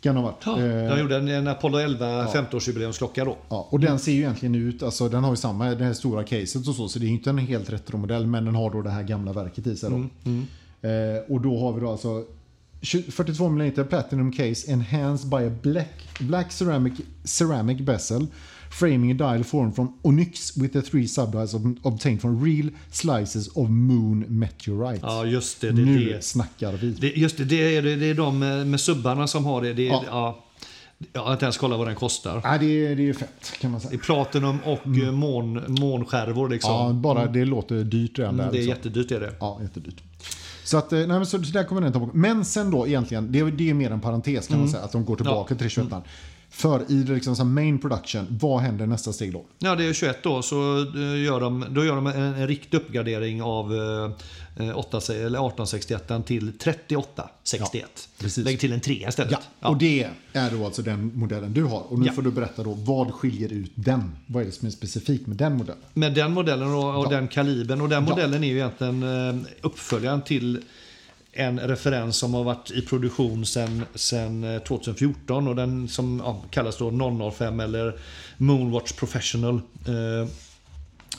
Kan 0.00 0.16
ha 0.16 0.22
varit. 0.22 0.42
Ja, 0.46 0.58
Eh, 0.60 0.94
de 0.94 1.00
gjorde 1.00 1.16
en, 1.16 1.28
en 1.28 1.48
Apollo 1.48 1.78
11 1.78 2.26
50-årsjubileumsklocka 2.26 3.24
då. 3.24 3.36
Ja, 3.48 3.68
och 3.70 3.80
den 3.80 3.98
ser 3.98 4.12
ju 4.12 4.18
egentligen 4.18 4.54
ut, 4.54 4.82
alltså 4.82 5.08
den 5.08 5.24
har 5.24 5.30
ju 5.30 5.36
samma, 5.36 5.74
det 5.74 5.84
här 5.84 5.92
stora 5.92 6.24
caset 6.24 6.68
och 6.68 6.74
så, 6.74 6.88
så 6.88 6.98
det 6.98 7.04
är 7.04 7.08
ju 7.08 7.14
inte 7.14 7.30
en 7.30 7.38
helt 7.38 7.70
retromodell, 7.70 8.26
men 8.26 8.44
den 8.44 8.54
har 8.54 8.70
då 8.70 8.82
det 8.82 8.90
här 8.90 9.02
gamla 9.02 9.32
verket 9.32 9.66
i 9.66 9.76
sig 9.76 9.90
då. 9.90 9.96
Mm, 9.96 10.46
Eh, 10.82 11.32
och 11.34 11.40
då 11.40 11.58
har 11.60 11.72
vi 11.72 11.80
då 11.80 11.90
alltså 11.90 12.24
20 12.82 13.10
42 13.10 13.46
mm 13.46 13.72
Platinum 13.88 14.32
Case 14.32 14.72
enhanced 14.72 15.30
by 15.30 15.36
a 15.36 15.50
black, 15.62 16.08
black 16.20 16.52
ceramic, 16.52 16.92
ceramic 17.24 17.78
bezel 17.78 18.26
framing 18.70 19.12
a 19.12 19.14
dial 19.14 19.44
formed 19.44 19.74
from 19.74 19.92
onyx 20.02 20.56
with 20.56 20.72
the 20.72 20.82
three 20.82 21.06
ob- 21.54 21.78
obtained 21.82 22.20
from 22.20 22.44
real 22.44 22.70
slices 22.90 23.48
of 23.48 23.68
moon 23.70 24.24
meteorite. 24.28 25.00
Ja, 25.02 25.24
just 25.24 25.60
det. 25.60 25.66
det, 25.72 25.82
nu 25.84 26.04
det. 26.04 26.24
snackar 26.24 26.72
vi. 26.72 26.90
Det, 26.90 27.08
just 27.16 27.36
det, 27.36 27.44
det 27.44 27.76
är, 27.76 27.82
det, 27.82 28.06
är 28.06 28.14
de 28.14 28.38
med, 28.38 28.80
subbarna 28.80 29.26
som 29.26 29.44
har 29.44 29.62
det. 29.62 29.72
det 29.72 29.84
Ja. 29.84 30.04
ja. 30.10 30.44
Jag 31.12 31.20
har 31.20 31.32
inte 31.32 31.44
ens 31.44 31.56
kollat 31.56 31.78
vad 31.78 31.88
den 31.88 31.96
kostar. 31.96 32.40
Ja, 32.44 32.58
det, 32.58 32.86
är, 32.86 32.96
det 32.96 33.08
är 33.08 33.12
fett 33.12 33.52
kan 33.60 33.70
man 33.70 33.80
Det 33.80 33.86
är 33.86 33.88
säga. 33.88 34.00
platinum 34.00 34.58
och 34.64 34.86
mm. 34.86 35.14
mån, 35.14 35.64
månskärvor 35.68 36.48
liksom. 36.48 36.70
Ja, 36.72 36.92
bara 36.92 37.26
det 37.26 37.44
låter 37.44 37.84
dyrt 37.84 38.18
redan 38.18 38.34
Mm, 38.34 38.46
det 38.52 38.58
är 38.58 38.62
liksom. 38.62 38.68
jättedyrt 38.68 39.10
är 39.12 39.20
det. 39.20 39.32
Ja, 39.40 39.58
jättedyrt. 39.62 40.02
Så, 40.64 40.78
att, 40.78 40.92
eh, 40.92 40.98
nej, 40.98 41.06
men 41.08 41.26
så, 41.26 41.42
så 41.42 41.52
där 41.52 41.64
kommer 41.64 41.80
den 41.80 41.92
ta 41.92 41.98
bort. 41.98 42.14
Men 42.14 42.44
sen 42.44 42.70
då 42.70 42.86
egentligen, 42.86 43.32
det, 43.32 43.38
är- 43.38 43.44
det 43.50 43.70
är 43.70 43.74
mer 43.74 43.90
en 43.90 44.00
parentes 44.00 44.46
kan 44.48 44.58
man 44.58 44.68
säga, 44.68 44.82
att 44.82 44.92
de 44.92 45.04
går 45.04 45.16
tillbaka 45.16 45.48
till 45.48 45.56
321. 45.70 46.04
För 46.50 46.90
i 46.90 46.94
liksom, 46.94 47.36
så 47.36 47.44
main 47.44 47.78
production, 47.78 48.26
vad 48.40 48.60
händer 48.60 48.86
nästa 48.86 49.12
steg 49.12 49.32
då? 49.32 49.44
Ja, 49.58 49.74
det 49.74 49.84
är 49.84 49.92
21 49.92 50.22
då, 50.22 50.42
så 50.42 50.78
eh, 50.80 51.22
gör 51.24 51.40
de, 51.40 51.64
då 51.70 51.84
gör 51.84 51.94
de 51.94 52.06
en, 52.06 52.16
en 52.22 52.46
riktig 52.46 52.76
uppgradering 52.76 53.42
av 53.42 53.74
eh, 53.74 54.78
8, 54.78 54.98
eller 55.08 55.26
1861 55.26 56.12
till 56.26 56.58
3861. 56.58 58.08
precis. 58.18 58.44
Lägg 58.44 58.60
till 58.60 58.72
en 58.72 58.80
3 58.80 59.06
istället. 59.08 59.38
Ja, 59.60 59.68
och 59.68 59.76
det 59.78 60.10
är 60.32 60.50
då 60.50 60.64
alltså 60.64 60.82
den 60.82 61.12
modellen 61.14 61.52
du 61.52 61.64
har. 61.64 61.92
Och 61.92 61.98
nu 61.98 62.06
Ja. 62.06 62.12
får 62.12 62.22
du 62.22 62.30
berätta 62.30 62.62
då, 62.62 62.74
vad 62.74 63.14
skiljer 63.14 63.52
ut 63.52 63.72
den? 63.74 64.16
Vad 64.26 64.42
är 64.42 64.46
det 64.46 64.52
som 64.52 64.66
är 64.66 64.70
specifikt 64.72 65.26
med 65.26 65.36
den 65.36 65.56
modellen? 65.56 65.82
Med 65.94 66.14
den 66.14 66.32
modellen 66.32 66.68
och, 66.74 66.98
och 66.98 67.04
Ja. 67.06 67.10
den 67.10 67.28
kalibern. 67.28 67.80
Och 67.80 67.88
den 67.88 68.04
Ja. 68.04 68.10
modellen 68.10 68.44
är 68.44 68.48
ju 68.48 68.54
egentligen 68.56 69.02
eh, 69.02 69.36
uppföljaren 69.62 70.22
till 70.22 70.62
en 71.38 71.60
referens 71.60 72.16
som 72.16 72.34
har 72.34 72.44
varit 72.44 72.70
i 72.70 72.82
produktion 72.82 73.46
sedan 73.46 73.84
sen 73.94 74.60
2014 74.68 75.44
eh, 75.44 75.50
och 75.50 75.56
den 75.56 75.88
som 75.88 76.22
ja, 76.24 76.42
kallas 76.50 76.78
då 76.78 77.30
005 77.30 77.60
eller 77.60 77.98
Moonwatch 78.36 78.92
Professional. 78.92 79.54
Eh, 79.86 80.28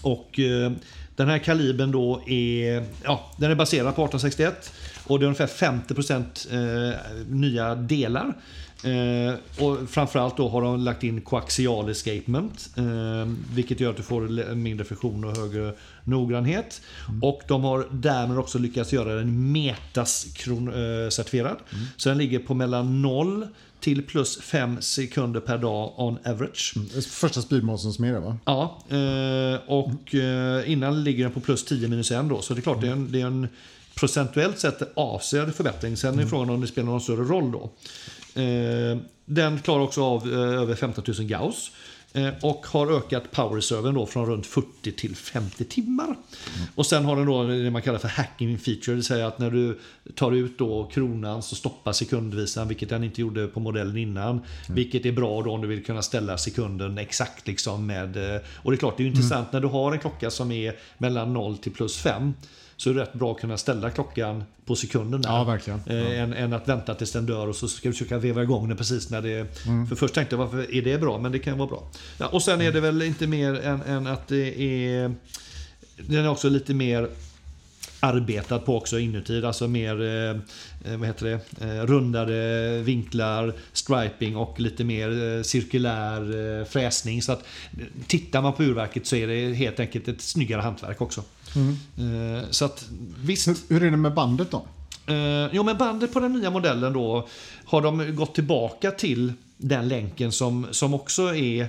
och 0.01 0.39
eh, 0.39 0.71
den 1.15 1.29
här 1.29 1.37
kalibern 1.37 1.91
då 1.91 2.21
är, 2.27 2.85
ja, 3.03 3.31
den 3.37 3.51
är 3.51 3.55
baserad 3.55 3.95
på 3.95 4.05
1861 4.05 4.73
och 5.03 5.19
det 5.19 5.23
är 5.23 5.27
ungefär 5.27 5.47
50% 5.47 6.89
eh, 6.89 6.95
nya 7.27 7.75
delar. 7.75 8.33
Eh, 8.83 9.63
och 9.63 9.89
framförallt 9.89 10.37
då 10.37 10.49
har 10.49 10.61
de 10.61 10.79
lagt 10.79 11.03
in 11.03 11.21
coaxial 11.21 11.89
escapement, 11.89 12.69
eh, 12.77 12.83
vilket 13.53 13.79
gör 13.79 13.89
att 13.89 13.97
du 13.97 14.03
får 14.03 14.55
mindre 14.55 14.85
friktion 14.85 15.23
och 15.23 15.37
högre 15.37 15.73
noggrannhet. 16.03 16.81
Och 17.21 17.41
de 17.47 17.63
har 17.63 17.87
därmed 17.91 18.37
också 18.37 18.59
lyckats 18.59 18.93
göra 18.93 19.15
den 19.15 19.51
metas-certifierad. 19.51 21.57
Så 21.97 22.09
den 22.09 22.17
ligger 22.17 22.39
på 22.39 22.53
mellan 22.53 23.01
0 23.01 23.47
till 23.79 24.03
plus 24.03 24.41
5 24.41 24.81
sekunder 24.81 25.39
per 25.39 25.57
dag 25.57 25.93
on 25.97 26.17
average. 26.25 26.73
Är 26.95 27.01
Första 27.01 27.41
speedmasen 27.41 27.93
som 27.93 28.05
är 28.05 28.13
det 28.13 28.19
va? 28.19 28.37
Ja, 28.45 28.77
eh, 28.89 29.59
och 29.67 30.15
eh, 30.15 30.71
innan 30.71 31.03
ligger 31.03 31.23
den 31.23 31.33
på 31.33 31.39
plus 31.39 31.65
10 31.65 31.87
minus 31.87 32.11
1 32.11 32.29
då. 32.29 32.41
Så 32.41 32.53
det 32.53 32.59
är 32.59 32.61
klart, 32.61 32.81
det 32.81 32.87
är 32.87 32.91
en, 32.91 33.11
det 33.11 33.21
är 33.21 33.25
en 33.25 33.47
procentuellt 33.95 34.59
sett 34.59 34.81
avsevärd 34.93 35.55
förbättring. 35.55 35.97
Sen 35.97 36.19
är 36.19 36.25
frågan 36.25 36.49
om 36.49 36.61
det 36.61 36.67
spelar 36.67 36.89
någon 36.89 37.01
större 37.01 37.23
roll 37.23 37.51
då. 37.51 37.69
Eh, 38.39 38.97
den 39.25 39.59
klarar 39.59 39.83
också 39.83 40.03
av 40.03 40.33
eh, 40.33 40.39
över 40.39 40.75
15 40.75 41.03
000 41.07 41.27
Gauss. 41.27 41.71
eh, 42.13 42.29
Och 42.41 42.67
har 42.67 42.97
ökat 42.97 43.31
power 43.31 43.91
då 43.91 44.05
från 44.05 44.25
runt 44.25 44.45
40 44.45 44.91
till 44.91 45.15
50 45.15 45.63
timmar. 45.63 46.15
Och 46.75 46.85
sen 46.85 47.05
har 47.05 47.15
den 47.15 47.25
då 47.25 47.43
det 47.43 47.71
man 47.71 47.81
kallar 47.81 47.99
för 47.99 48.07
hacking 48.07 48.57
feature. 48.57 48.91
Det 48.91 48.95
vill 48.95 49.03
säga 49.03 49.27
att 49.27 49.39
när 49.39 49.51
du 49.51 49.79
tar 50.15 50.31
ut 50.31 50.57
då 50.57 50.89
kronan 50.93 51.43
så 51.43 51.55
stoppar 51.55 51.91
sekundvisaren, 51.91 52.67
vilket 52.67 52.89
den 52.89 53.03
inte 53.03 53.21
gjorde 53.21 53.47
på 53.47 53.59
modellen 53.59 53.97
innan. 53.97 54.41
Vilket 54.69 55.05
är 55.05 55.11
bra 55.11 55.41
då 55.41 55.51
om 55.51 55.61
du 55.61 55.67
vill 55.67 55.85
kunna 55.85 56.01
ställa 56.01 56.37
sekunden 56.37 56.97
exakt 56.97 57.47
liksom 57.47 57.85
med... 57.85 58.17
Och 58.55 58.71
det 58.71 58.75
är 58.75 58.79
klart, 58.79 58.97
det 58.97 59.03
är 59.03 59.05
ju 59.05 59.11
intressant 59.11 59.51
när 59.53 59.59
du 59.61 59.67
har 59.67 59.91
en 59.91 59.99
klocka 59.99 60.31
som 60.31 60.51
är 60.51 60.75
mellan 60.97 61.33
0 61.33 61.57
till 61.57 61.71
plus 61.71 61.97
5. 61.97 62.33
Så 62.79 62.89
är 62.89 62.93
det 62.93 63.01
rätt 63.01 63.13
bra 63.13 63.31
att 63.31 63.41
kunna 63.41 63.57
ställa 63.57 63.89
klockan 63.89 64.43
på 64.65 64.75
sekunden 64.75 65.21
där. 65.21 65.29
Ja, 65.29 65.43
verkligen. 65.43 65.79
Eh, 65.85 66.21
än, 66.21 66.33
än 66.33 66.53
att 66.53 66.67
vänta 66.67 66.95
tills 66.95 67.11
den 67.11 67.25
dör 67.25 67.47
och 67.47 67.55
så 67.55 67.67
ska 67.67 67.89
du 67.89 67.93
försöka 67.93 68.17
veva 68.17 68.43
igång 68.43 68.67
den 68.67 68.77
precis 68.77 69.09
när 69.09 69.21
det... 69.21 69.45
För 69.89 69.95
först 69.95 70.13
tänkte 70.13 70.35
jag 70.35 70.37
varför 70.43 70.75
är 70.75 70.81
det 70.81 70.97
bra? 70.97 71.17
Men 71.17 71.31
det 71.31 71.39
kan 71.39 71.57
vara 71.57 71.69
bra. 71.69 71.83
Ja, 72.17 72.27
och 72.27 72.43
sen 72.43 72.61
är 72.61 72.71
det 72.71 72.81
väl 72.81 73.01
inte 73.01 73.27
mer 73.27 73.53
än, 73.53 73.81
än 73.81 74.07
att 74.07 74.27
det 74.27 74.61
är... 74.61 75.13
Den 75.97 76.25
är 76.25 76.29
också 76.29 76.49
lite 76.49 76.73
mer 76.73 77.09
arbetat 77.99 78.65
på 78.65 78.77
också 78.77 78.99
inuti. 78.99 79.45
Alltså 79.45 79.67
mer 79.67 80.01
eh, 80.01 80.29
eh, 80.91 80.97
vad 80.97 81.07
heter 81.07 81.25
det? 81.25 81.65
Eh, 81.65 81.85
rundade 81.85 82.81
vinklar, 82.81 83.53
striping 83.73 84.35
och 84.35 84.59
lite 84.59 84.83
mer 84.83 85.37
eh, 85.37 85.43
cirkulär 85.43 86.59
eh, 86.59 86.65
fräsning. 86.65 87.21
Så 87.21 87.31
att 87.31 87.43
tittar 88.07 88.41
man 88.41 88.53
på 88.53 88.63
urverket 88.63 89.07
så 89.07 89.15
är 89.15 89.27
det 89.27 89.53
helt 89.53 89.79
enkelt 89.79 90.07
ett 90.07 90.21
snyggare 90.21 90.61
hantverk 90.61 91.01
också. 91.01 91.23
Eh, 91.55 92.49
så 92.49 92.65
att 92.65 92.85
visst. 93.23 93.47
Hur, 93.47 93.55
hur 93.69 93.83
är 93.83 93.91
det 93.91 93.97
med 93.97 94.13
bandet 94.13 94.51
då? 94.51 94.65
Eh, 95.13 95.49
jo, 95.51 95.63
men 95.63 95.77
bandet 95.77 96.13
på 96.13 96.19
den 96.19 96.33
nya 96.33 96.49
modellen 96.49 96.93
då 96.93 97.27
har 97.65 97.81
de 97.81 98.15
gått 98.15 98.35
tillbaka 98.35 98.91
till 98.91 99.33
den 99.57 99.87
länken 99.87 100.31
som, 100.31 100.67
som 100.71 100.93
också 100.93 101.35
är 101.35 101.61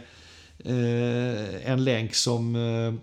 eh, 0.64 1.70
en 1.70 1.84
länk 1.84 2.14
som 2.14 2.56
eh, 2.56 2.94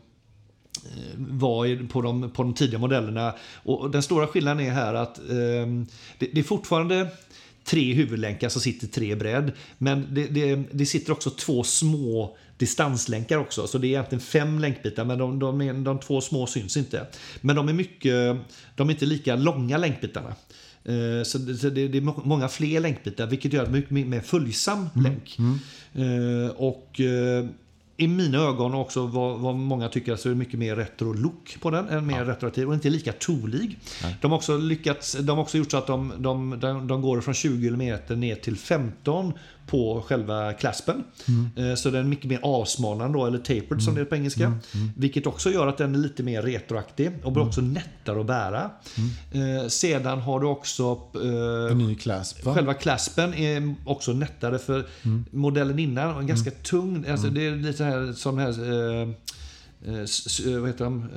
var 1.17 1.87
på 1.87 2.01
de, 2.01 2.31
på 2.31 2.43
de 2.43 2.53
tidiga 2.53 2.79
modellerna. 2.79 3.33
Och 3.63 3.91
den 3.91 4.03
stora 4.03 4.27
skillnaden 4.27 4.65
är 4.65 4.71
här 4.71 4.93
att 4.93 5.19
eh, 5.19 5.67
det, 6.17 6.29
det 6.33 6.39
är 6.39 6.43
fortfarande 6.43 7.07
tre 7.63 7.93
huvudlänkar 7.93 8.49
som 8.49 8.61
sitter 8.61 8.87
tre 8.87 9.15
bredd. 9.15 9.51
Men 9.77 10.07
det, 10.11 10.27
det, 10.27 10.63
det 10.71 10.85
sitter 10.85 11.11
också 11.11 11.29
två 11.29 11.63
små 11.63 12.37
distanslänkar 12.57 13.37
också. 13.37 13.67
Så 13.67 13.77
det 13.77 13.87
är 13.87 13.89
egentligen 13.89 14.21
fem 14.21 14.59
länkbitar, 14.59 15.05
men 15.05 15.17
de, 15.17 15.39
de, 15.39 15.61
är, 15.61 15.73
de 15.73 15.99
två 15.99 16.21
små 16.21 16.47
syns 16.47 16.77
inte. 16.77 17.07
Men 17.41 17.55
de 17.55 17.69
är, 17.69 17.73
mycket, 17.73 18.37
de 18.75 18.87
är 18.89 18.93
inte 18.93 19.05
lika 19.05 19.35
långa 19.35 19.77
länkbitarna. 19.77 20.29
Eh, 20.83 21.23
Så 21.25 21.37
det, 21.37 21.81
är 21.97 22.01
må- 22.01 22.21
många 22.25 22.47
fler 22.47 22.79
länkbitar, 22.79 23.27
vilket 23.27 23.53
gör 23.53 23.65
det 23.65 23.71
mycket 23.71 23.91
mer 23.91 24.21
följsam 24.21 24.89
länk. 24.95 25.37
Eh, 25.93 26.51
Och 26.55 26.99
eh, 27.01 27.45
i 27.99 28.07
mina 28.07 28.37
ögon 28.37 28.73
också 28.73 29.05
vad, 29.07 29.39
vad 29.39 29.55
många 29.55 29.89
tycker 29.89 30.15
så 30.15 30.29
är 30.29 30.33
det 30.33 30.39
mycket 30.39 30.59
mer 30.59 30.75
retro-look 30.75 31.57
på 31.61 31.69
den. 31.71 31.89
En 31.89 32.07
mer 32.07 32.25
retroaktiv 32.25 32.67
och 32.67 32.73
inte 32.73 32.89
lika 32.89 33.11
tolig. 33.13 33.79
De 34.21 34.31
har 34.31 34.37
också 34.37 34.57
lyckats, 34.57 35.13
de 35.13 35.29
har 35.29 35.43
också 35.43 35.57
gjort 35.57 35.71
så 35.71 35.77
att 35.77 35.87
de, 35.87 36.13
de, 36.17 36.59
de, 36.59 36.87
de 36.87 37.01
går 37.01 37.21
från 37.21 37.33
20 37.33 37.67
mm 37.67 37.99
ner 38.19 38.35
till 38.35 38.57
15 38.57 39.33
på 39.67 40.01
själva 40.07 40.53
claspen. 40.53 41.03
Eh, 41.55 41.75
Så 41.75 41.89
den 41.89 42.05
är 42.05 42.09
mycket 42.09 42.25
mer 42.25 42.39
avsmalnad 42.43 43.13
då, 43.13 43.25
eller 43.25 43.37
tapered 43.37 43.81
som 43.83 43.95
det 43.95 44.01
är 44.01 44.05
på 44.05 44.15
engelska. 44.15 44.53
Vilket 44.97 45.27
också 45.27 45.51
gör 45.51 45.67
att 45.67 45.77
den 45.77 45.95
är 45.95 45.99
lite 45.99 46.23
mer 46.23 46.41
retroaktig 46.41 47.11
och 47.23 47.31
blir 47.31 47.43
också 47.47 47.61
lättare 47.61 48.19
att 48.19 48.25
bära. 48.25 48.71
Eh, 49.31 49.67
Sedan 49.67 50.19
har 50.21 50.39
du 50.39 50.47
också 50.47 50.99
eh, 51.15 51.71
En 51.71 51.77
ny 51.77 51.95
clasp 51.95 52.45
va? 52.45 52.53
Själva 52.55 52.73
claspen 52.73 53.33
är 53.33 53.75
också 53.85 54.13
nättare 54.13 54.59
för 54.59 54.85
modellen 55.31 55.79
innan 55.79 56.15
var 56.15 56.21
ganska 56.21 56.51
tung. 56.51 57.05
Alltså 57.09 57.27
Det 57.27 57.47
är 57.47 57.55
lite 57.55 57.83
här 57.83 58.13
som 58.13 58.37
här 58.37 58.49
eh, 58.49 59.07
vad 60.59 60.67
heter 60.69 60.83
de? 60.83 61.09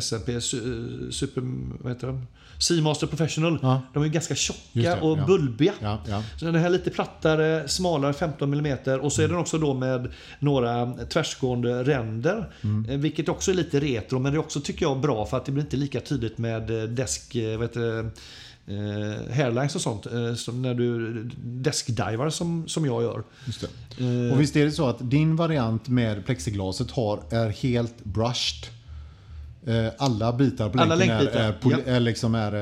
SMP 0.00 0.28
su- 0.38 1.10
Super... 1.10 1.42
Vad 1.82 1.92
heter 1.92 2.06
de? 2.06 2.26
Seamaster 2.58 3.06
Professional. 3.06 3.58
Ja. 3.62 3.82
De 3.92 4.02
är 4.02 4.06
ju 4.06 4.12
ganska 4.12 4.34
tjocka 4.34 4.60
det, 4.72 5.00
och 5.00 5.18
ja. 5.18 5.26
bulbiga. 5.26 5.72
Ja, 5.80 5.98
ja. 6.08 6.22
Så 6.36 6.44
den 6.44 6.54
här 6.54 6.66
är 6.66 6.70
lite 6.70 6.90
plattare, 6.90 7.68
smalare, 7.68 8.12
15 8.12 8.54
mm. 8.54 9.00
Och 9.00 9.12
så 9.12 9.22
är 9.22 9.28
den 9.28 9.36
också 9.36 9.58
då 9.58 9.74
med 9.74 10.12
några 10.38 10.92
tvärsgående 10.92 11.84
ränder. 11.84 12.52
Mm. 12.62 12.90
eh, 12.90 12.98
Vilket 12.98 13.28
också 13.28 13.50
är 13.50 13.54
lite 13.54 13.80
retro, 13.80 14.18
men 14.18 14.32
det 14.32 14.36
är 14.36 14.40
också 14.40 14.60
tycker 14.60 14.86
jag 14.86 15.00
bra 15.00 15.26
för 15.26 15.36
att 15.36 15.44
det 15.44 15.52
blir 15.52 15.64
inte 15.64 15.76
lika 15.76 16.00
tydligt 16.00 16.38
med 16.38 16.82
eh, 16.82 16.88
desk... 16.88 17.34
eh, 17.34 17.60
det? 17.60 18.10
Eh, 18.68 19.34
hairlines 19.34 19.74
och 19.74 19.80
sånt. 19.80 20.06
Eh, 20.06 20.34
som 20.34 20.62
när 20.62 20.74
du 20.74 21.22
deskdivar 21.44 22.30
som, 22.30 22.68
som 22.68 22.86
jag 22.86 23.02
gör. 23.02 23.22
Och 24.32 24.40
visst 24.40 24.56
är 24.56 24.64
det 24.64 24.72
så 24.72 24.88
att 24.88 25.10
din 25.10 25.36
variant 25.36 25.88
med 25.88 26.26
plexiglaset 26.26 26.90
har, 26.90 27.20
är 27.30 27.48
helt 27.48 28.04
brushed? 28.04 28.77
Eh, 29.68 29.92
Alla 29.98 30.32
bitar 30.32 30.68
på 30.68 30.78
Alla 30.80 30.94
länken 30.94 31.16
är, 31.16 31.26
är, 31.26 31.52
poli- 31.52 31.82
ja. 31.86 31.92
är, 31.92 32.00
liksom 32.00 32.34
är 32.34 32.52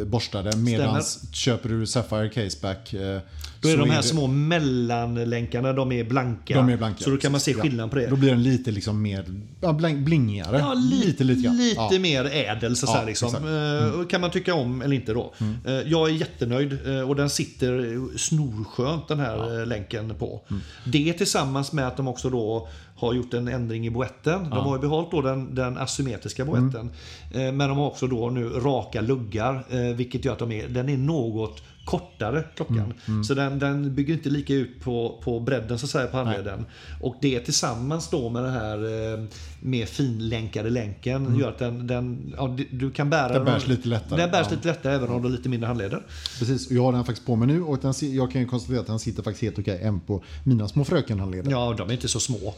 eh, 0.00 0.04
borstade. 0.04 0.56
Medan 0.56 1.02
köper 1.32 1.68
du 1.68 1.86
Sapphire 1.86 2.28
Caseback 2.28 2.92
eh, 2.94 3.18
Då 3.60 3.68
är 3.68 3.76
de 3.76 3.90
här 3.90 3.96
det- 3.96 4.02
små 4.08 4.26
mellanlänkarna, 4.26 5.72
de 5.72 5.92
är 5.92 6.04
blanka. 6.04 6.54
De 6.54 6.68
är 6.68 6.76
blanka. 6.76 7.04
Så 7.04 7.10
då 7.10 7.16
kan 7.16 7.32
man 7.32 7.40
se 7.40 7.50
Ja. 7.50 7.58
skillnad 7.62 7.90
på 7.90 7.96
det. 7.96 8.06
Då 8.06 8.16
blir 8.16 8.30
den 8.30 8.42
lite 8.42 8.70
liksom 8.70 9.02
mer 9.02 9.24
ja, 9.60 9.72
blingigare. 9.94 10.58
Ja, 10.58 10.74
lite, 10.74 11.24
lite, 11.24 11.40
grann. 11.42 11.72
Ja. 11.76 11.98
mer 11.98 12.24
ädel 12.34 12.76
så, 12.76 12.86
så 12.86 12.92
Ja, 12.92 12.98
här, 12.98 13.06
liksom. 13.06 13.34
Mm. 13.36 14.06
Kan 14.06 14.20
man 14.20 14.30
tycka 14.30 14.54
om 14.54 14.82
eller 14.82 14.94
inte 14.96 15.12
då. 15.12 15.34
Eh, 15.66 15.72
Jag 15.72 16.08
är 16.10 16.12
jättenöjd 16.14 16.78
och 17.08 17.16
den 17.16 17.30
sitter 17.30 18.00
snorskönt 18.18 19.08
den 19.08 19.20
här 19.20 19.66
länken 19.66 20.14
på. 20.18 20.40
Mm. 20.50 20.62
Det 20.84 21.12
tillsammans 21.12 21.72
med 21.72 21.86
att 21.88 21.96
de 21.96 22.08
också 22.08 22.30
då 22.30 22.68
har 22.96 23.14
gjort 23.14 23.34
en 23.34 23.48
ändring 23.48 23.86
i 23.86 23.90
boetten. 23.90 24.50
De 24.50 24.58
har 24.58 24.76
ju 24.76 24.80
behållit 24.80 25.10
då 25.10 25.22
den, 25.22 25.54
den 25.54 25.78
asymmetriska 25.78 26.42
Mm. 26.42 26.54
boetten. 26.70 26.90
Eh, 27.34 27.52
Men 27.52 27.58
de 27.68 27.78
har 27.78 27.86
också 27.86 28.06
då 28.06 28.30
nu 28.30 28.48
raka 28.48 29.00
luggar. 29.00 29.64
eh, 29.70 29.96
Vilket 29.96 30.24
gör 30.24 30.32
att 30.32 30.38
de 30.38 30.52
är, 30.52 30.68
den 30.68 30.88
är 30.88 30.96
något 30.96 31.62
kortare 31.84 32.44
klockan. 32.56 32.94
Mm, 33.08 33.24
Så 33.24 33.34
den, 33.34 33.58
den 33.58 33.94
bygger 33.94 34.14
inte 34.14 34.28
lika 34.30 34.54
ut 34.54 34.80
på, 34.80 35.20
på 35.24 35.40
bredden 35.40 35.78
så 35.78 35.86
att 35.86 35.90
säga 35.90 36.06
på 36.06 36.16
handleden. 36.16 36.66
Och 37.00 37.16
det 37.20 37.40
tillsammans 37.40 38.10
då 38.10 38.28
med 38.28 38.42
den 38.42 38.52
här 38.52 38.78
eh, 39.14 39.24
mer 39.60 39.86
finlänkade 39.86 40.70
länken 40.70 41.38
gör 41.38 41.48
att 41.48 41.58
den, 41.58 41.86
den 41.86 42.34
ja, 42.36 42.56
du- 42.70 42.90
kan 42.90 43.10
bära 43.10 43.32
Den 43.32 43.44
bärs 43.44 43.66
lite 43.66 43.88
lättare. 43.88 44.20
Den 44.22 44.30
bärs 44.30 44.46
Ja. 44.50 44.54
lite 44.56 44.68
lättare 44.68 44.94
även 44.94 45.08
om 45.10 45.22
du 45.22 45.28
har 45.28 45.36
lite 45.36 45.48
mindre 45.48 45.66
handleder. 45.66 46.02
Precis, 46.38 46.66
och 46.66 46.72
jag 46.72 46.82
har 46.82 46.92
den 46.92 47.04
faktiskt 47.04 47.26
på 47.26 47.36
mig 47.36 47.48
nu 47.48 47.62
och 47.62 47.78
den, 47.82 47.94
jag 48.00 48.32
kan 48.32 48.40
ju 48.40 48.46
konstatera 48.46 48.80
att 48.80 48.86
den 48.86 48.98
sitter 48.98 49.22
faktiskt 49.22 49.42
helt 49.42 49.58
okej 49.58 49.78
även 49.82 50.00
på 50.00 50.22
mina 50.44 50.68
små 50.68 50.84
frökenhandleder. 50.84 51.50
Ja, 51.50 51.74
de 51.78 51.88
är 51.88 51.92
inte 51.92 52.08
så 52.08 52.20
små. 52.20 52.54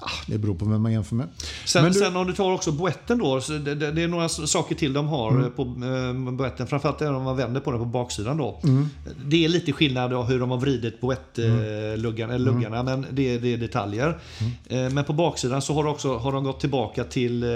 Ah, 0.00 0.10
det 0.26 0.38
beror 0.38 0.54
på 0.54 0.64
vem 0.64 0.82
man 0.82 0.92
jämför 0.92 1.16
med. 1.16 1.26
Sen, 1.64 1.82
Men 1.82 1.92
du- 1.92 1.98
sen 1.98 2.16
om 2.16 2.26
du 2.26 2.32
tar 2.32 2.52
också 2.52 2.72
boetten 2.72 3.18
då, 3.18 3.38
det, 3.48 3.74
det, 3.74 3.92
det 3.92 4.02
är 4.02 4.08
några 4.08 4.28
saker 4.28 4.74
till 4.74 4.92
de 4.92 5.08
har 5.08 5.30
Mm. 5.30 5.44
eh, 5.44 5.48
på 5.50 5.62
eh, 5.62 6.32
boetten. 6.32 6.66
Framförallt 6.66 7.02
är 7.02 7.12
om 7.14 7.22
man 7.22 7.36
vänder 7.36 7.60
på 7.60 7.70
den 7.70 7.80
på 7.80 7.86
baksidan 7.86 8.36
då. 8.36 8.60
Mm. 8.64 8.88
Det 9.24 9.44
är 9.44 9.48
lite 9.48 9.72
skillnad 9.72 10.12
av 10.12 10.24
hur 10.28 10.40
de 10.40 10.50
har 10.50 10.58
vridit 10.58 11.00
boettluggarna, 11.00 12.34
Mm. 12.34 12.44
luggarna, 12.54 12.82
men 12.82 13.06
det, 13.10 13.38
det 13.38 13.52
är 13.52 13.56
detaljer. 13.58 14.18
Eh, 14.66 14.90
Men 14.90 15.04
på 15.04 15.12
baksidan 15.12 15.62
så 15.62 15.74
har, 15.74 15.84
de 15.84 15.90
också, 15.92 16.16
har 16.16 16.32
de 16.32 16.44
gått 16.44 16.60
tillbaka 16.60 17.04
till 17.04 17.42
eh, 17.42 17.48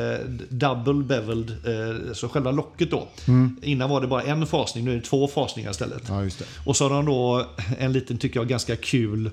double 0.48 1.04
beveled, 1.04 1.50
eh, 1.50 2.12
så 2.12 2.28
själva 2.28 2.50
locket 2.50 2.90
då. 2.90 3.08
Innan 3.62 3.90
var 3.90 4.00
det 4.00 4.06
bara 4.06 4.22
en 4.22 4.46
fasning, 4.46 4.84
nu 4.84 4.90
är 4.92 4.96
det 4.96 5.02
två 5.02 5.28
fasningar 5.28 5.70
istället. 5.70 6.08
Mm. 6.08 6.24
Ja. 6.38 6.44
Och 6.66 6.76
så 6.76 6.84
har 6.88 6.90
de 6.90 7.06
då 7.06 7.46
en 7.78 7.92
liten, 7.92 8.18
tycker 8.18 8.40
jag, 8.40 8.48
ganska 8.48 8.76
kul 8.76 9.30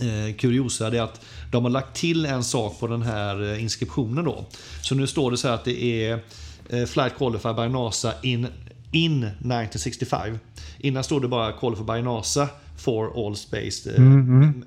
Eh, 0.00 0.34
kuriosa. 0.34 0.86
Är 0.86 1.00
att 1.00 1.20
de 1.50 1.64
har 1.64 1.70
lagt 1.70 1.96
till 1.96 2.26
en 2.26 2.44
sak 2.44 2.80
på 2.80 2.86
den 2.86 3.02
här 3.02 3.52
eh, 3.52 3.62
inskriptionen 3.62 4.24
då. 4.24 4.44
Så 4.82 4.94
nu 4.94 5.06
står 5.06 5.30
det 5.30 5.36
så 5.36 5.48
här 5.48 5.54
att 5.54 5.64
det 5.64 5.84
är 5.84 6.20
eh, 6.70 6.86
Flight 6.86 7.16
Qualified 7.18 7.56
by 7.56 7.68
NASA 7.68 8.12
in, 8.22 8.46
in 8.92 9.24
1965. 9.24 10.38
Innan 10.78 11.04
stod 11.04 11.22
det 11.22 11.28
bara 11.28 11.52
Qualified 11.52 11.86
by 11.86 12.02
NASA 12.02 12.48
for 12.76 13.26
all 13.26 13.36
space. 13.36 13.90
Eh, 13.96 14.02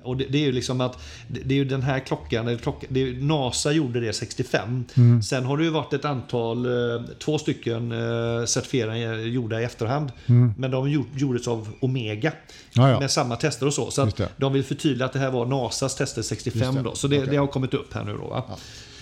Och 0.02 0.16
det, 0.16 0.24
det 0.28 0.38
är 0.38 0.42
ju 0.42 0.52
liksom 0.52 0.80
att 0.80 0.98
det, 1.28 1.40
det 1.44 1.54
är 1.54 1.58
ju 1.58 1.64
den 1.64 1.82
här 1.82 1.98
klockan, 2.00 2.48
eller 2.48 2.58
klockan 2.58 2.88
det 2.92 3.00
är, 3.02 3.12
NASA 3.14 3.72
gjorde 3.72 4.00
det 4.00 4.12
65. 4.12 4.84
Sen 5.24 5.44
har 5.44 5.56
det 5.56 5.64
ju 5.64 5.70
varit 5.70 5.92
ett 5.92 6.04
antal, 6.04 6.66
eh, 6.66 7.02
två 7.18 7.38
stycken 7.38 7.92
eh, 7.92 8.44
certifieringar 8.44 9.14
gjorda 9.14 9.60
i 9.60 9.64
efterhand. 9.64 10.12
Men 10.56 10.70
de 10.70 10.90
gjord, 10.90 11.06
gjordes 11.16 11.48
av 11.48 11.68
Omega. 11.80 12.32
Ja, 12.72 12.90
ja. 12.90 13.00
Med 13.00 13.10
samma 13.10 13.36
tester 13.36 13.66
och 13.66 13.74
så. 13.74 13.90
Så 13.90 14.08
de 14.36 14.52
vill 14.52 14.64
förtydliga 14.64 15.06
att 15.06 15.12
det 15.12 15.18
här 15.18 15.30
var 15.30 15.46
NASAs 15.46 15.96
tester 15.96 16.22
65 16.22 16.60
Just 16.62 16.74
det. 16.76 16.82
då. 16.82 16.94
Så 16.94 17.08
det, 17.08 17.16
Okej. 17.18 17.30
det 17.30 17.36
har 17.36 17.46
kommit 17.46 17.74
upp 17.74 17.94
här 17.94 18.04
nu 18.04 18.12
då. 18.12 18.44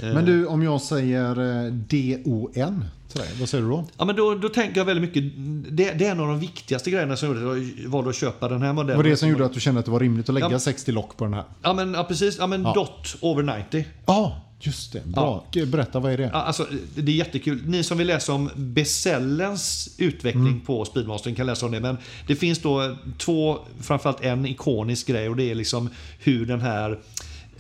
Ja. 0.03 0.15
Men 0.15 0.25
du, 0.25 0.47
om 0.47 0.63
jag 0.63 0.81
säger 0.81 1.31
eh, 1.67 1.73
DON 1.73 2.85
till 3.13 3.21
dig, 3.21 3.31
vad 3.41 3.49
säger 3.49 3.65
du 3.65 3.71
då? 3.71 4.05
men 4.05 4.17
då, 4.17 4.35
då 4.35 4.49
tänker 4.49 4.81
jag 4.81 4.85
väldigt 4.85 5.15
mycket, 5.15 5.33
det, 5.77 5.93
det 5.93 6.07
är 6.07 6.11
en 6.11 6.21
av 6.21 6.27
de 6.29 6.41
viktigaste 6.41 6.91
grejerna 6.91 7.17
som 7.17 7.29
gjorde 7.29 7.53
att 7.53 7.83
jag 7.83 7.89
valde 7.91 8.11
att 8.11 8.17
köpa 8.17 8.49
den 8.49 8.63
här 8.63 8.73
modellen. 8.73 8.97
Var 8.97 9.05
det 9.11 9.17
som 9.17 9.29
gjorde 9.29 9.45
att 9.45 9.55
du 9.55 9.61
kände 9.61 9.79
att 9.81 9.85
det 9.87 9.93
var 9.93 10.01
rimligt 10.01 10.29
att 10.29 10.35
lägga 10.35 10.51
Ja. 10.51 10.59
60 10.59 10.93
lock 10.93 11.17
på 11.17 11.25
den 11.25 11.35
här? 11.35 11.45
Ja 11.63 11.73
men 11.73 11.95
ja, 11.95 12.05
precis, 12.05 12.37
ja 12.39 12.47
men 12.47 12.63
Ja. 12.63 12.75
DOT 12.75 13.17
over 13.21 13.59
90. 13.59 13.85
Ja, 14.07 14.41
just 14.61 14.93
det. 14.93 15.07
Bra. 15.07 15.45
Berätta, 15.67 16.01
vad 16.01 16.13
är 16.13 16.19
det? 16.19 16.31
Ja, 16.33 16.43
alltså, 16.43 16.67
det 16.95 17.13
är 17.13 17.17
jättekul. 17.17 17.63
Ni 17.67 17.83
som 17.83 17.99
vill 17.99 18.07
läsa 18.07 18.33
om 18.33 18.51
Besellens 18.57 19.89
utveckling 19.99 20.47
Mm. 20.47 20.61
på 20.61 20.85
Speedmastern 20.85 21.35
kan 21.35 21.47
läsa 21.47 21.67
om 21.67 21.73
det. 21.73 21.81
Men 21.81 21.97
det 22.27 22.37
finns 22.37 22.59
då 22.59 22.97
två, 23.19 23.59
framförallt 23.81 24.25
en 24.25 24.47
ikonisk 24.47 25.07
grej 25.07 25.29
och 25.29 25.37
det 25.37 25.51
är 25.51 25.55
liksom 25.55 25.91
hur 26.19 26.47
den 26.47 26.61
här 26.61 26.99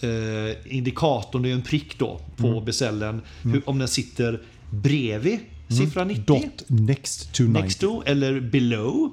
eh, 0.00 0.76
indikatorn, 0.76 1.42
det 1.42 1.50
är 1.50 1.54
en 1.54 1.62
prick 1.62 1.98
då 1.98 2.20
på 2.36 2.46
Mm. 2.46 2.64
Besellen. 2.64 3.22
Hur, 3.42 3.68
om 3.68 3.78
den 3.78 3.88
sitter 3.88 4.40
bredvid 4.70 5.38
siffran 5.68 6.08
90. 6.08 6.24
Dot 6.26 6.64
next 6.66 7.32
to 7.32 7.42
90. 7.42 7.62
Next 7.62 7.80
to 7.80 8.02
eller 8.06 8.40
below. 8.40 9.10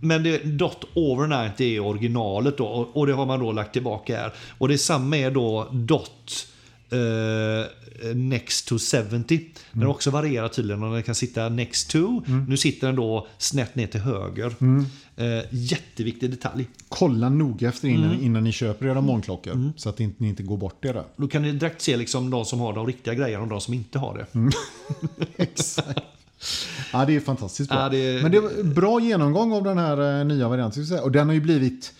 Men 0.00 0.22
det, 0.22 0.44
dot 0.44 0.84
over 0.94 1.48
90 1.48 1.66
är 1.76 1.80
originalet 1.80 2.58
då 2.58 2.66
och, 2.66 2.96
och 2.96 3.06
det 3.06 3.12
har 3.12 3.26
man 3.26 3.40
då 3.40 3.52
lagt 3.52 3.72
tillbaka 3.72 4.16
här. 4.16 4.32
Och 4.58 4.68
det 4.68 4.78
samma 4.78 5.16
är 5.16 5.30
då 5.30 5.68
dot 5.72 6.46
eh, 6.92 8.14
next 8.16 8.68
to 8.68 8.78
70. 8.78 9.40
Den 9.72 9.82
har 9.82 9.88
också 9.90 10.10
varierat 10.10 10.52
tydligen 10.52 10.82
och 10.82 10.92
den 10.94 11.02
kan 11.02 11.14
sitta 11.14 11.48
next 11.48 11.90
to. 11.90 12.22
Nu 12.48 12.56
sitter 12.56 12.86
den 12.86 12.96
då 12.96 13.26
snett 13.38 13.74
ner 13.74 13.86
till 13.86 14.00
höger. 14.00 14.54
Eh, 15.16 15.44
jätteviktig 15.50 16.30
detalj. 16.30 16.66
Kolla 16.88 17.28
noga 17.28 17.68
efter 17.68 17.88
innan, 17.88 18.10
Mm. 18.10 18.24
innan 18.24 18.44
ni 18.44 18.52
köper 18.52 18.86
era 18.86 19.00
månklockor. 19.00 19.72
Så 19.76 19.88
att 19.88 20.00
inte, 20.00 20.22
ni 20.22 20.28
inte 20.28 20.42
går 20.42 20.56
bort 20.56 20.84
era. 20.84 21.04
Då 21.16 21.28
kan 21.28 21.42
ni 21.42 21.52
direkt 21.52 21.82
se 21.82 21.96
liksom 21.96 22.30
de 22.30 22.44
som 22.44 22.60
har 22.60 22.72
de 22.72 22.86
riktiga 22.86 23.14
grejerna 23.14 23.42
och 23.42 23.48
de 23.50 23.60
som 23.60 23.74
inte 23.74 23.98
har 23.98 24.18
det. 24.18 24.26
Mm. 24.38 24.50
Exakt. 25.36 25.98
Ja, 26.92 27.04
det 27.04 27.16
är 27.16 27.20
fantastiskt 27.20 27.70
bra. 27.70 27.78
Ja, 27.82 27.88
det- 27.88 28.22
Men 28.22 28.32
det 28.32 28.40
var 28.40 28.62
bra 28.62 29.00
genomgång 29.00 29.52
av 29.52 29.64
den 29.64 29.78
här 29.78 30.18
eh, 30.20 30.24
nya 30.26 30.48
varianten. 30.48 30.98
Och 31.02 31.12
den 31.12 31.26
har 31.26 31.34
ju 31.34 31.40
blivit 31.40 31.92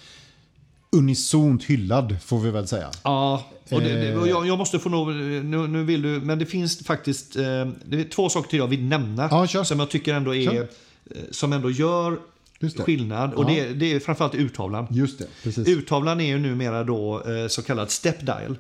unisont 0.93 1.65
hyllad, 1.65 2.17
får 2.25 2.41
vi 2.41 2.51
väl 2.51 2.67
säga. 2.69 2.91
Ja, 3.05 3.47
och 3.71 3.81
det, 3.81 3.89
det, 3.95 4.09
Eh. 4.09 4.19
och 4.21 4.29
jag, 4.29 4.47
jag 4.47 4.59
måste 4.59 4.79
få 4.79 4.89
nog, 4.89 5.09
nu, 5.15 5.67
nu 5.67 5.85
vill 5.85 6.03
du, 6.03 6.09
men 6.21 6.39
det 6.39 6.47
finns 6.47 6.79
faktiskt 6.87 7.37
eh, 7.37 7.43
det 7.85 8.01
är 8.01 8.09
två 8.11 8.29
saker 8.29 8.51
till 8.51 8.59
jag 8.59 8.67
vill 8.69 8.85
nämna. 8.85 9.29
Ja, 9.31 9.47
kör. 9.47 9.65
Som 9.65 9.81
jag 9.81 9.91
tycker 9.91 10.15
ändå 10.15 10.35
är, 10.35 10.45
Kör. 10.45 10.55
eh, 11.11 11.17
som 11.31 11.53
ändå 11.53 11.71
gör 11.71 12.19
det. 12.61 12.69
skillnad. 12.83 13.35
Och 13.35 13.45
Ja. 13.45 13.49
det, 13.55 13.69
det 13.75 13.93
är 13.93 14.01
framförallt 14.01 14.35
urtavlan. 14.35 14.87
Just 14.91 15.19
det, 15.19 15.27
precis. 15.43 15.69
Urtavlan 15.69 16.21
är 16.21 16.27
ju 16.27 16.39
numera 16.39 16.85
då 16.85 17.23
eh, 17.31 17.49
så 17.49 17.63
kallad 17.63 17.91
step 17.91 18.21
dial. 18.27 18.57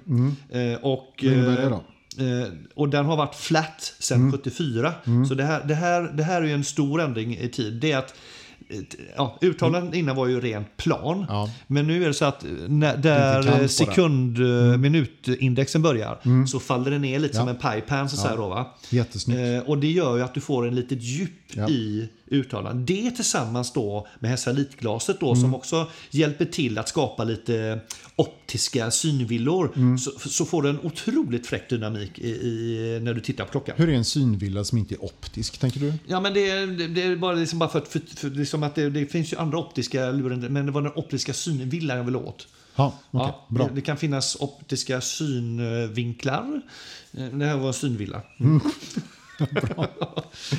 Eh, 0.50 0.78
och, 0.82 1.24
Mm. 1.24 1.44
Vad 1.44 1.54
innebär 1.54 1.56
det 1.56 1.62
eh, 1.62 1.70
då? 1.70 1.82
Eh, 2.24 2.48
och 2.74 2.88
den 2.88 3.04
har 3.06 3.16
varit 3.16 3.34
flat 3.34 3.94
sedan 3.98 4.18
Mm. 4.20 4.32
74. 4.32 4.92
Så 5.28 5.34
det 5.34 5.44
här, 5.44 5.64
det, 5.64 5.74
här, 5.74 6.02
det 6.02 6.22
här 6.22 6.42
är 6.42 6.46
ju 6.46 6.52
en 6.52 6.64
stor 6.64 7.00
ändring 7.00 7.36
i 7.36 7.48
tid. 7.48 7.72
Det 7.80 7.92
är 7.92 7.98
att 7.98 8.14
ja, 9.16 9.38
uttalaren 9.40 9.94
innan 9.94 10.16
var 10.16 10.26
ju 10.26 10.40
rent 10.40 10.76
plan. 10.76 11.26
Ja. 11.28 11.50
Men 11.66 11.86
nu 11.86 12.02
är 12.02 12.08
det 12.08 12.14
så 12.14 12.24
att 12.24 12.44
när, 12.68 12.96
kant 12.96 13.02
där 13.02 13.66
sekund 13.68 14.38
mm. 14.38 14.80
minutindexen 14.80 15.82
börjar 15.82 16.46
så 16.46 16.60
faller 16.60 16.90
det 16.90 16.98
ner 16.98 17.18
lite 17.18 17.36
Ja. 17.36 17.40
som 17.40 17.48
en 17.48 17.56
så 18.16 18.36
då 18.36 18.48
va. 18.48 18.66
Jättesnyggt. 18.90 19.40
Eh, 19.40 19.70
och 19.70 19.78
det 19.78 19.90
gör 19.90 20.16
ju 20.16 20.22
att 20.22 20.34
du 20.34 20.40
får 20.40 20.68
en 20.68 20.74
litet 20.74 21.02
djup 21.02 21.47
Ja. 21.54 21.68
i 21.68 22.08
uttalaren. 22.26 22.86
Det 22.86 23.10
tillsammans 23.10 23.72
då 23.72 24.06
med 24.18 24.30
Hesalitglaset 24.30 25.20
då 25.20 25.26
Mm. 25.26 25.40
som 25.40 25.54
också 25.54 25.86
hjälper 26.10 26.44
till 26.44 26.78
att 26.78 26.88
skapa 26.88 27.24
lite 27.24 27.80
optiska 28.16 28.90
synvillor. 28.90 29.72
Mm. 29.76 29.98
Så, 29.98 30.10
så 30.28 30.44
får 30.44 30.62
du 30.62 30.68
en 30.68 30.80
otroligt 30.82 31.46
fräck 31.46 31.70
dynamik 31.70 32.18
i, 32.18 32.28
i, 32.28 32.98
när 33.02 33.14
du 33.14 33.20
tittar 33.20 33.44
på 33.44 33.50
klockan. 33.50 33.74
Hur 33.78 33.88
är 33.88 33.92
en 33.92 34.04
synvilla 34.04 34.64
som 34.64 34.78
inte 34.78 34.94
är 34.94 35.04
optisk, 35.04 35.58
tänker 35.58 35.80
du? 35.80 35.92
Ja 36.06 36.20
men 36.20 36.34
det, 36.34 36.50
är- 36.50 36.88
det, 36.88 37.02
är 37.02 37.16
bara, 37.16 37.34
liksom 37.34 37.58
bara 37.58 37.68
för, 37.68 37.78
att- 37.78 37.88
för, 37.88 38.00
för 38.16 38.30
liksom 38.30 38.62
att 38.62 38.74
det, 38.74 38.90
det 38.90 39.06
finns 39.06 39.32
ju 39.32 39.36
andra 39.36 39.58
optiska 39.58 40.10
lurar, 40.10 40.36
men 40.48 40.66
det 40.66 40.72
var 40.72 40.82
den 40.82 40.92
optiska 40.94 41.32
synvillan 41.32 41.96
jag 41.96 42.04
ville 42.04 42.18
åt. 42.18 42.48
Ja, 42.76 42.98
okej. 43.10 43.26
Ja, 43.28 43.46
bra. 43.48 43.68
det, 43.68 43.74
det 43.74 43.80
kan 43.80 43.96
finnas 43.96 44.36
optiska 44.40 45.00
synvinklar. 45.00 46.60
Eh, 47.12 47.24
Det 47.26 47.44
här 47.44 47.56
var 47.56 47.66
en 47.68 47.74
synvilla. 47.74 48.22
Mm. 48.40 48.60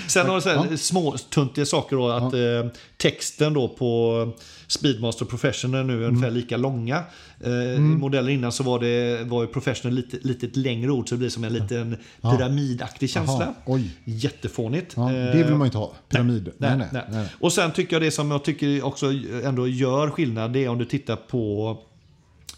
Sen 0.08 0.28
har 0.30 0.40
så 0.40 0.50
här 0.50 0.76
små 0.78 1.18
tuntiga 1.18 1.66
saker 1.66 1.96
då, 1.96 2.10
att 2.10 2.34
eh, 2.34 2.72
texten 2.98 3.54
då 3.54 3.68
på 3.68 4.32
Speedmaster 4.68 5.26
Professional 5.26 5.86
nu 5.86 5.94
är 5.94 5.98
Mm. 5.98 6.10
ungefär 6.10 6.32
lika 6.32 6.58
långa. 6.58 7.04
Eh, 7.44 7.52
I 7.52 7.80
modellen 7.80 8.30
innan 8.30 8.52
så 8.52 8.64
var, 8.64 8.80
det, 8.80 9.24
var 9.24 9.42
ju 9.42 9.48
Professional 9.48 9.96
lite, 9.96 10.18
lite 10.22 10.46
ett 10.46 10.56
längre 10.56 10.92
ord 10.92 11.10
så 11.10 11.16
det 11.16 11.20
blir 11.20 11.30
som 11.30 11.44
en 11.44 11.54
liten 11.54 11.98
pyramidaktig 12.22 13.10
känsla. 13.10 13.54
Oj. 13.66 13.90
Jättefånigt. 14.06 14.94
Ja, 14.96 15.10
Eh, 15.14 15.16
det 15.36 15.44
vill 15.44 15.50
man 15.52 15.60
ju 15.60 15.66
inte 15.66 15.78
ha. 15.78 15.92
Pyramid. 16.10 16.50
Nej, 16.58 16.78
nej, 16.92 17.04
nej. 17.12 17.26
Och 17.40 17.54
sen 17.54 17.72
tycker 17.72 17.96
jag 17.96 18.02
det 18.04 18.12
som 18.12 18.32
jag 18.32 18.44
tycker 18.44 18.86
också 18.86 19.06
ändå 19.44 19.68
gör 19.68 20.10
skillnad, 20.10 20.54
det 20.54 20.66
är 20.66 20.70
om 20.70 20.78
du 20.78 20.86
tittar 20.86 21.16
på 21.16 21.78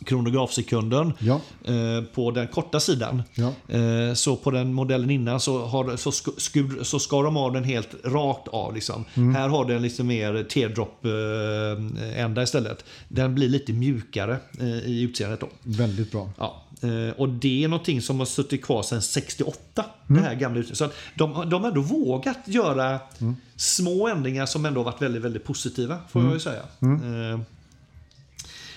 kronografsekunden 0.06 1.14
Ja. 1.20 1.42
eh, 1.66 2.04
på 2.14 2.32
den 2.32 2.48
korta 2.48 2.80
sidan. 2.80 3.24
Ja. 3.34 3.54
Eh, 3.76 4.14
så 4.14 4.36
på 4.36 4.52
den 4.52 4.74
modellen 4.74 5.10
innan 5.10 5.40
så, 5.40 5.66
har, 5.66 5.98
så, 5.98 6.10
sk- 6.10 6.40
skur, 6.40 6.84
så 6.84 7.00
skar 7.00 7.24
de 7.24 7.38
av 7.38 7.54
den 7.54 7.64
helt 7.64 7.90
rakt 8.06 8.48
av. 8.48 8.76
Liksom. 8.76 9.06
Mm. 9.14 9.36
Här 9.36 9.50
har 9.50 9.66
den 9.66 9.82
lite 9.82 10.04
mer 10.04 10.44
teardrop-ända 10.44 12.44
istället. 12.44 12.86
Den 13.08 13.36
blir 13.36 13.50
lite 13.50 13.74
mjukare 13.74 14.38
eh, 14.60 14.68
i 14.86 15.02
utseendet. 15.02 15.40
Då. 15.40 15.48
Väldigt 15.64 16.12
bra. 16.12 16.30
Ja, 16.38 16.64
eh, 16.82 17.14
och 17.18 17.30
det 17.30 17.64
är 17.64 17.68
någonting 17.68 18.02
som 18.02 18.20
har 18.20 18.26
suttit 18.26 18.62
kvar 18.64 18.84
sedan 18.84 19.02
68. 19.02 19.86
Mm. 20.10 20.22
Det 20.22 20.28
här 20.28 20.36
gamla 20.36 20.60
utseendet. 20.60 20.78
Så 20.78 20.86
att 20.86 20.94
de, 21.16 21.50
de 21.50 21.62
har 21.62 21.68
ändå 21.70 21.82
vågat 21.82 22.40
göra 22.46 23.00
Mm. 23.22 23.36
små 23.56 24.08
ändringar 24.08 24.46
som 24.46 24.66
ändå 24.66 24.84
varit 24.84 25.02
väldigt, 25.02 25.22
väldigt 25.22 25.44
positiva. 25.44 25.98
Får 26.10 26.24
jag 26.24 26.34
ju 26.34 26.40
säga. 26.40 26.62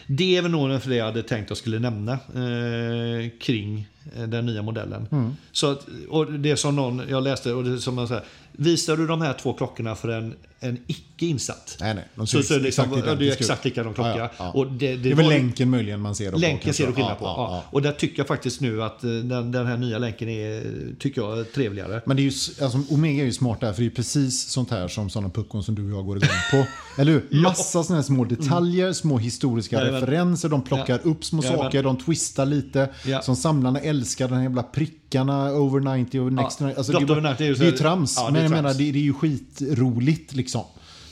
Det 0.07 0.37
är 0.37 0.43
väl 0.43 0.51
nog 0.51 0.81
det 0.85 0.97
jag 0.97 1.05
hade 1.05 1.23
tänkt 1.23 1.45
att 1.45 1.51
jag 1.51 1.59
skulle 1.59 1.79
nämna 1.79 2.13
eh, 2.13 3.31
kring 3.41 3.89
eh, 4.17 4.23
den 4.23 4.47
nya 4.47 4.63
modellen. 4.63 5.09
Mm. 5.13 5.37
Så 5.53 5.71
att, 5.71 5.87
och 6.09 6.33
det 6.33 6.57
som 6.57 6.77
någon, 6.77 7.03
jag 7.09 7.23
läste, 7.23 7.53
och 7.53 7.65
det 7.65 7.79
som 7.79 7.95
man 7.95 8.09
säger, 8.09 8.25
visar 8.57 8.97
du 8.97 9.07
de 9.07 9.21
här 9.21 9.33
två 9.33 9.53
klockorna 9.53 9.95
för 9.95 10.09
en, 10.09 10.35
en 10.61 10.79
icke 10.87 11.27
insatt? 11.27 11.77
Nej, 11.81 11.95
nej. 11.95 12.05
De 12.15 12.27
Så, 12.27 12.43
så 12.43 12.55
är 12.55 12.59
det, 12.59 12.65
liksom, 12.65 12.85
exakt 12.85 13.07
ja, 13.07 13.15
det 13.15 13.29
är 13.29 13.33
exakt 13.33 13.65
likadan 13.65 13.95
klocka. 13.95 14.17
Ja, 14.19 14.31
ja. 14.39 14.51
Och 14.53 14.67
det, 14.73 14.97
Det 14.97 15.11
är 15.11 15.15
väl 15.15 15.29
länken 15.29 15.71
möjligen 15.71 16.01
man 16.01 16.15
ser. 16.15 16.25
dem 16.25 16.33
på, 16.33 16.39
Länken 16.39 16.61
kanske. 16.65 16.83
ser 16.83 16.87
du 16.87 16.93
skillnad 16.95 17.19
på. 17.19 17.63
Och 17.71 17.83
där 17.83 17.93
tycker 17.93 18.19
jag 18.19 18.27
faktiskt 18.27 18.61
nu 18.61 18.83
att 18.83 19.05
eh, 19.05 19.11
den, 19.11 19.53
den 19.53 19.67
här 19.67 19.77
nya 19.77 19.99
länken 19.99 20.29
är, 20.29 20.63
tycker 20.99 21.21
jag, 21.23 21.53
trevligare. 21.53 22.01
Men 22.07 22.17
det 22.17 22.23
är 22.23 22.25
ju, 22.25 22.65
alltså, 22.65 22.81
Omega 22.91 23.23
är 23.23 23.27
ju 23.27 23.33
smart 23.33 23.61
där, 23.61 23.73
för 23.73 23.83
det 23.83 23.89
är 23.89 23.91
precis 23.91 24.49
sånt 24.49 24.71
här 24.71 24.89
som 24.89 25.11
sådana 25.11 25.29
puckon 25.31 25.63
som 25.65 25.75
du 25.75 25.93
och 25.93 25.99
jag 25.99 26.07
går 26.07 26.17
igång 26.17 26.29
på. 26.51 26.67
Eller 27.01 27.13
hur? 27.13 27.41
Massa 27.43 27.83
sådana 27.85 27.95
här 28.01 28.03
små 28.07 28.25
detaljer, 28.25 28.93
små 28.93 29.19
historiska 29.19 29.77
Jajamän. 29.77 30.01
referenser, 30.01 30.49
de 30.49 30.63
plockar 30.63 31.01
upp 31.07 31.25
små 31.25 31.43
saker, 31.43 31.83
de 31.83 31.97
twistar 31.97 32.47
lite. 32.47 32.89
Som 33.23 33.37
samlarna 33.37 33.81
älskar, 33.81 34.29
de 34.29 34.35
här 34.35 34.43
jävla 34.43 34.63
prickarna, 34.63 35.53
over 35.53 35.97
90 35.97 36.21
och 36.21 36.33
next 36.33 36.61
Ja, 36.61 36.67
to 36.67 36.67
90. 36.67 36.79
Alltså, 36.79 36.93
det, 36.93 36.99
är 36.99 37.07
bara- 37.07 37.19
over 37.19 37.31
90 37.31 37.45
är 37.47 37.49
ju 37.65 37.71
det 37.71 37.79
trams, 37.79 38.17
det 38.17 38.33
men 38.33 38.43
jag 38.45 38.62
menar 38.62 38.74
det, 38.74 38.92
det 38.92 38.99
är 38.99 39.03
ju 39.03 39.12
skitroligt 39.12 40.34
liksom. 40.34 40.64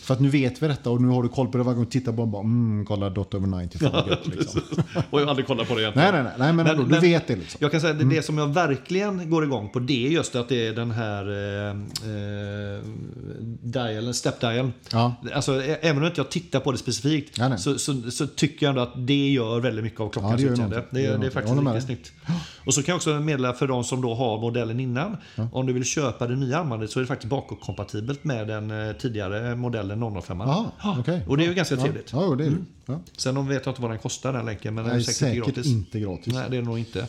För 0.03 0.15
att 0.15 0.21
nu 0.21 0.29
vet 0.29 0.63
vi 0.63 0.69
detta 0.69 0.91
och 0.91 1.03
nu 1.03 1.09
har 1.09 1.23
du 1.23 1.29
koll 1.29 1.49
på 1.49 1.59
det 1.59 1.65
varje 1.65 1.77
gång 1.77 1.85
du 1.85 1.91
tittar 1.91 2.13
på. 2.13 2.27
Bara, 2.27 2.43
mm, 2.43 2.85
kolla 2.85 3.11
Dot 3.11 3.35
over 3.35 3.63
90, 3.63 3.79
fan 3.79 3.93
vad 3.93 4.09
gött 4.09 4.27
liksom. 4.27 4.61
och 5.11 5.21
jag 5.21 5.25
har 5.25 5.31
aldrig 5.31 5.47
kollat 5.47 5.69
på 5.69 5.75
det 5.75 5.83
egentligen. 5.83 6.15
Nej, 6.15 6.23
nej, 6.23 6.33
nej, 6.39 6.55
nej 6.55 6.65
men, 6.65 6.67
ändå, 6.67 6.83
du 6.83 7.01
vet 7.01 7.27
det 7.27 7.37
liksom. 7.37 7.59
Jag 7.61 7.71
kan 7.71 7.81
säga 7.81 7.93
det, 7.93 8.05
det 8.05 8.23
som 8.23 8.39
jag 8.39 8.47
verkligen 8.47 9.31
går 9.31 9.45
igång 9.45 9.69
på 9.69 9.79
det 9.79 10.07
är 10.07 10.11
just 10.11 10.37
att 10.37 10.49
det 10.49 10.67
är 10.67 10.73
den 10.73 10.91
här 10.91 11.31
eh, 11.31 11.71
eh, 11.71 12.83
dialen, 13.63 14.15
step 14.15 14.41
dialen. 14.41 14.73
Ja. 14.93 15.15
Alltså, 15.35 15.63
även 15.63 15.99
om 15.99 16.05
inte 16.05 16.21
jag 16.21 16.31
tittar 16.31 16.61
på 16.61 16.73
det 16.73 16.79
specifikt 16.79 17.39
Nej, 17.39 17.49
nej. 17.49 17.59
Så, 17.59 17.79
så, 17.79 18.11
så 18.11 18.27
tycker 18.27 18.67
jag 18.67 18.71
ändå 18.71 18.83
att 18.83 19.07
det 19.07 19.29
gör 19.29 19.61
väldigt 19.61 19.85
mycket 19.85 20.01
av 20.01 20.07
Ja, 20.07 20.11
klockans 20.11 20.37
det 20.37 20.43
gör 20.43 20.53
utseende. 20.53 20.77
Det, 20.91 21.01
Det 21.03 21.17
det 21.17 21.27
är 21.27 21.31
faktiskt 21.31 21.57
med 21.57 21.75
riktigt 21.75 21.87
snyggt. 21.87 22.13
Och 22.67 22.75
så 22.75 22.83
kan 22.83 22.93
jag 22.93 22.97
också 22.97 23.11
meddela 23.11 23.53
för 23.53 23.67
de 23.67 23.85
som 23.85 24.01
då 24.01 24.15
har 24.15 24.41
modellen 24.41 24.81
innan. 24.81 25.17
Om 25.53 25.67
du 25.67 25.73
vill 25.73 25.85
köpa 25.85 26.27
det 26.27 26.37
nya 26.37 26.59
armbandet 26.59 26.91
så 26.91 26.99
är 26.99 27.01
det 27.01 27.07
faktiskt 27.07 27.31
bakåtkompatibelt 27.31 28.25
med 28.25 28.49
den 28.49 28.71
eh, 28.71 28.93
tidigare 28.93 29.57
modellen 29.57 29.92
005. 29.97 30.41
Jaha, 30.41 30.71
okej. 31.01 31.21
Och 31.29 31.37
det 31.37 31.45
är 31.45 31.49
ju 31.49 31.55
ganska 31.55 31.75
Ja, 31.75 31.81
trevligt. 31.83 32.13
Ja, 32.13 32.35
det 32.39 32.45
är 32.47 32.51
det. 32.51 32.57
Ja. 32.87 33.01
Sen 33.17 33.35
de 33.35 33.49
vet 33.49 33.67
jag 33.67 33.73
inte 33.73 33.83
vad 33.83 33.91
den 33.91 33.99
kostar 33.99 34.33
den 34.33 34.47
länken, 34.47 34.75
men 34.75 34.85
den 34.85 34.95
är 34.97 35.01
säkert, 35.01 35.17
säkert 35.19 35.45
gratis. 35.45 35.67
inte 35.67 36.01
gratis. 36.01 36.35
Nej, 36.35 36.47
det 36.51 36.57
är 36.57 36.63
nog 36.63 36.79
inte. 36.79 37.07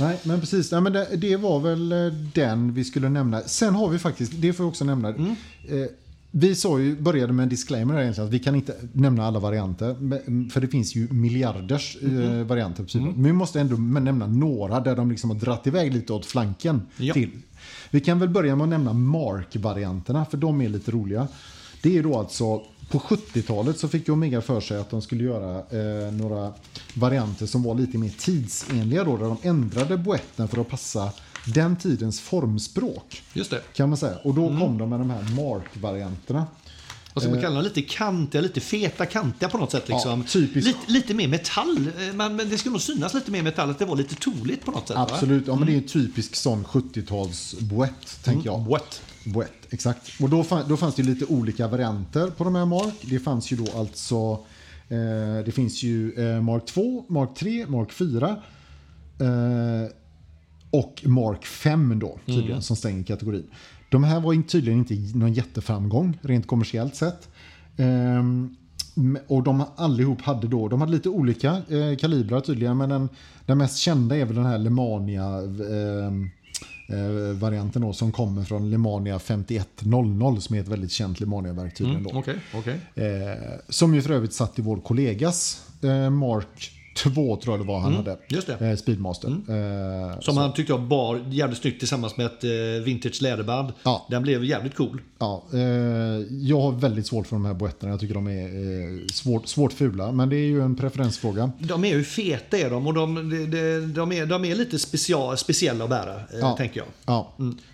Nej, 0.00 0.18
men 0.22 0.40
precis. 0.40 0.72
Nej, 0.72 0.80
men 0.80 0.92
det, 0.92 1.08
det 1.16 1.36
var 1.36 1.60
väl 1.60 1.92
eh, 1.92 1.98
den 2.34 2.74
vi 2.74 2.84
skulle 2.84 3.08
nämna. 3.08 3.40
Sen 3.40 3.74
har 3.74 3.88
vi 3.88 3.98
faktiskt, 3.98 4.32
det 4.36 4.52
får 4.52 4.64
jag 4.64 4.68
också 4.68 4.84
nämna. 4.84 5.08
Mm. 5.08 5.30
Eh, 5.68 5.86
vi 6.34 6.54
sa 6.54 6.78
ju, 6.78 6.96
började 6.96 7.32
med 7.32 7.42
en 7.42 7.48
disclaimer 7.48 8.00
egentligen, 8.00 8.28
att 8.28 8.34
vi 8.34 8.38
kan 8.38 8.54
inte 8.54 8.74
nämna 8.92 9.26
alla 9.26 9.38
varianter. 9.38 9.96
men- 10.00 10.50
För 10.50 10.60
det 10.60 10.68
finns 10.68 10.94
ju 10.94 11.08
miljarders 11.12 11.96
eh, 12.02 12.44
varianter. 12.46 12.82
Precis. 12.84 13.00
Men 13.00 13.22
vi 13.24 13.32
måste 13.32 13.60
ändå 13.60 13.76
nämna 13.76 14.26
några 14.26 14.80
där 14.80 14.96
de 14.96 15.10
liksom 15.10 15.30
har 15.30 15.36
dratt 15.38 15.66
iväg 15.66 15.92
lite 15.94 16.12
åt 16.12 16.26
flanken. 16.26 16.82
Ja. 16.96 17.14
till. 17.14 17.30
Vi 17.90 18.00
kan 18.00 18.18
väl 18.18 18.28
börja 18.28 18.56
med 18.56 18.64
att 18.64 18.70
nämna 18.70 18.92
Mark-varianterna, 18.92 20.24
för 20.24 20.36
de 20.36 20.60
är 20.60 20.68
lite 20.68 20.90
roliga. 20.90 21.28
Det 21.82 21.98
är 21.98 22.02
då 22.02 22.18
alltså, 22.18 22.62
på 22.90 22.98
70-talet 22.98 23.78
så 23.78 23.88
fick 23.88 24.08
Omega 24.08 24.40
för 24.40 24.60
sig 24.60 24.78
att 24.78 24.90
de 24.90 25.02
skulle 25.02 25.24
göra 25.24 25.58
eh, 25.58 26.12
några 26.12 26.52
varianter 26.94 27.46
som 27.46 27.62
var 27.62 27.74
lite 27.74 27.98
mer 27.98 28.12
tidsenliga 28.18 29.04
då, 29.04 29.16
där 29.16 29.24
de 29.24 29.36
ändrade 29.42 29.96
boetten 29.96 30.48
för 30.48 30.60
att 30.60 30.68
passa 30.68 31.12
den 31.46 31.76
tidens 31.76 32.20
formspråk. 32.20 33.22
Just 33.32 33.50
det. 33.50 33.60
Kan 33.74 33.88
man 33.88 33.98
säga. 33.98 34.16
Och 34.24 34.34
då 34.34 34.46
Mm. 34.46 34.60
kom 34.60 34.78
de 34.78 34.88
med 34.90 35.00
de 35.00 35.10
här 35.10 35.22
Mark-varianterna. 35.22 36.46
Vad 37.14 37.22
ska 37.22 37.32
man 37.32 37.42
kalla 37.42 37.54
dem? 37.54 37.64
Lite 37.64 37.82
kantiga, 37.82 38.40
lite 38.42 38.60
feta, 38.60 39.06
kantiga 39.06 39.48
på 39.48 39.58
något 39.58 39.70
sätt. 39.70 39.88
Liksom. 39.88 40.24
Ja, 40.34 40.40
lite, 40.60 40.78
lite 40.92 41.14
mer 41.14 41.28
metall. 41.28 41.86
Eh, 41.98 42.14
Men, 42.14 42.36
men 42.36 42.48
det 42.50 42.58
skulle 42.58 42.72
nog 42.72 42.80
synas 42.82 43.14
lite 43.14 43.30
mer 43.30 43.42
metall, 43.42 43.70
att 43.70 43.78
det 43.78 43.84
var 43.84 43.96
lite 43.96 44.14
toligt 44.14 44.64
på 44.64 44.70
något 44.70 44.88
sätt. 44.88 44.96
Va? 44.96 45.08
Absolut, 45.10 45.46
ja, 45.46 45.56
men 45.56 45.66
det 45.66 45.72
är 45.72 45.76
en 45.76 45.88
typisk 45.88 46.34
sån 46.36 46.64
70-tals 46.64 47.54
boett, 47.60 48.18
tänker 48.24 48.46
jag. 48.46 48.66
What? 48.68 49.02
Boett, 49.24 49.66
exakt. 49.70 50.20
Och 50.20 50.30
då, 50.30 50.44
fann, 50.44 50.64
då 50.68 50.76
fanns 50.76 50.94
det 50.94 51.02
lite 51.02 51.24
olika 51.24 51.68
varianter 51.68 52.26
på 52.26 52.44
de 52.44 52.54
här 52.54 52.66
Mark. 52.66 52.94
Det 53.02 53.18
fanns 53.18 53.52
ju 53.52 53.56
då 53.56 53.78
alltså, 53.78 54.44
eh, 54.88 55.44
det 55.44 55.52
finns 55.54 55.82
ju 55.82 56.12
eh, 56.12 56.40
Mark 56.40 56.66
2, 56.66 57.04
Mark 57.08 57.34
3, 57.34 57.66
Mark 57.66 57.92
4 57.92 58.28
eh, 58.28 59.90
och 60.70 61.02
Mark 61.04 61.46
5 61.46 61.98
då 61.98 62.18
tydligen 62.26 62.62
som 62.62 62.76
stänger 62.76 63.04
kategorin. 63.04 63.46
De 63.90 64.04
här 64.04 64.20
var 64.20 64.42
tydligen 64.42 64.78
inte 64.78 65.18
någon 65.18 65.32
jätteframgång 65.32 66.18
rent 66.22 66.46
kommersiellt 66.46 66.96
sett. 66.96 67.28
Ehm, 67.76 68.56
och 69.26 69.42
de 69.42 69.64
allihop 69.76 70.22
hade 70.22 70.48
då, 70.48 70.68
de 70.68 70.80
hade 70.80 70.92
lite 70.92 71.08
olika 71.08 71.62
eh, 71.68 71.96
kalibrar 71.96 72.40
tydligen 72.40 72.76
men 72.76 72.88
den, 72.88 73.08
den 73.46 73.58
mest 73.58 73.78
kända 73.78 74.16
är 74.16 74.24
väl 74.24 74.36
den 74.36 74.46
här 74.46 74.58
Lemania 74.58 75.26
ehm, 75.26 76.30
eh, 76.92 77.36
varianten 77.38 77.82
då, 77.82 77.92
som 77.92 78.12
kommer 78.12 78.44
från 78.44 78.70
Lemania 78.70 79.18
5100 79.18 80.40
som 80.40 80.56
är 80.56 80.60
ett 80.60 80.68
väldigt 80.68 80.92
känt 80.92 81.20
Lemania-verk 81.20 81.74
tydligen. 81.74 82.02
Då. 82.02 82.10
Okej, 82.14 82.38
okej. 82.54 82.80
Eh, 82.94 83.60
som 83.68 83.94
ju 83.94 84.02
för 84.02 84.10
övrigt 84.10 84.32
satt 84.32 84.58
i 84.58 84.62
vår 84.62 84.76
kollegas 84.76 85.66
eh, 85.82 86.10
Mark 86.10 86.81
2 86.96 87.36
tror 87.36 87.52
jag 87.58 87.60
det 87.66 87.68
var 87.68 87.80
han 87.80 87.94
hade. 87.94 88.18
just 88.28 88.46
det. 88.46 88.70
Eh, 88.70 88.76
Speedmaster. 88.76 89.28
Eh, 89.28 90.20
Som 90.20 90.36
han 90.36 90.52
tyckte 90.52 90.72
jag 90.72 90.82
bar 90.82 91.24
jävligt 91.30 91.58
snyggt 91.58 91.78
tillsammans 91.78 92.16
med 92.16 92.26
ett 92.26 92.44
eh, 92.44 92.84
vintage 92.84 93.22
läderband. 93.22 93.72
Ja. 93.82 94.06
Den 94.10 94.22
blev 94.22 94.44
jävligt 94.44 94.74
cool. 94.76 95.00
Ja, 95.18 95.42
eh, 95.52 95.58
jag 96.30 96.60
har 96.60 96.72
väldigt 96.72 97.06
svårt 97.06 97.26
för 97.26 97.36
de 97.36 97.44
här 97.44 97.54
boetterna. 97.54 97.90
Jag 97.92 98.00
tycker 98.00 98.14
de 98.14 98.26
är 98.28 98.44
eh, 98.44 99.06
svårt, 99.12 99.48
svårt 99.48 99.72
fula. 99.72 100.12
Men 100.12 100.28
det 100.28 100.36
är 100.36 100.46
ju 100.46 100.62
en 100.62 100.76
preferensfråga. 100.76 101.50
De 101.58 101.84
är 101.84 101.88
ju 101.96 102.04
feta 102.04 102.58
är 102.58 102.70
de 102.70 102.86
och 102.86 102.94
de, 102.94 103.14
de, 103.14 103.50
de, 103.50 103.92
de, 103.94 104.12
är, 104.12 104.26
de 104.26 104.44
är 104.44 104.54
lite 104.54 104.78
special, 104.78 105.38
speciella 105.38 105.84
att 105.84 105.90
bära, 105.90 106.14
eh, 106.14 106.22
Ja. 106.40 106.54
tänker 106.56 106.80
jag. 106.80 106.86
Ja, 107.06 107.32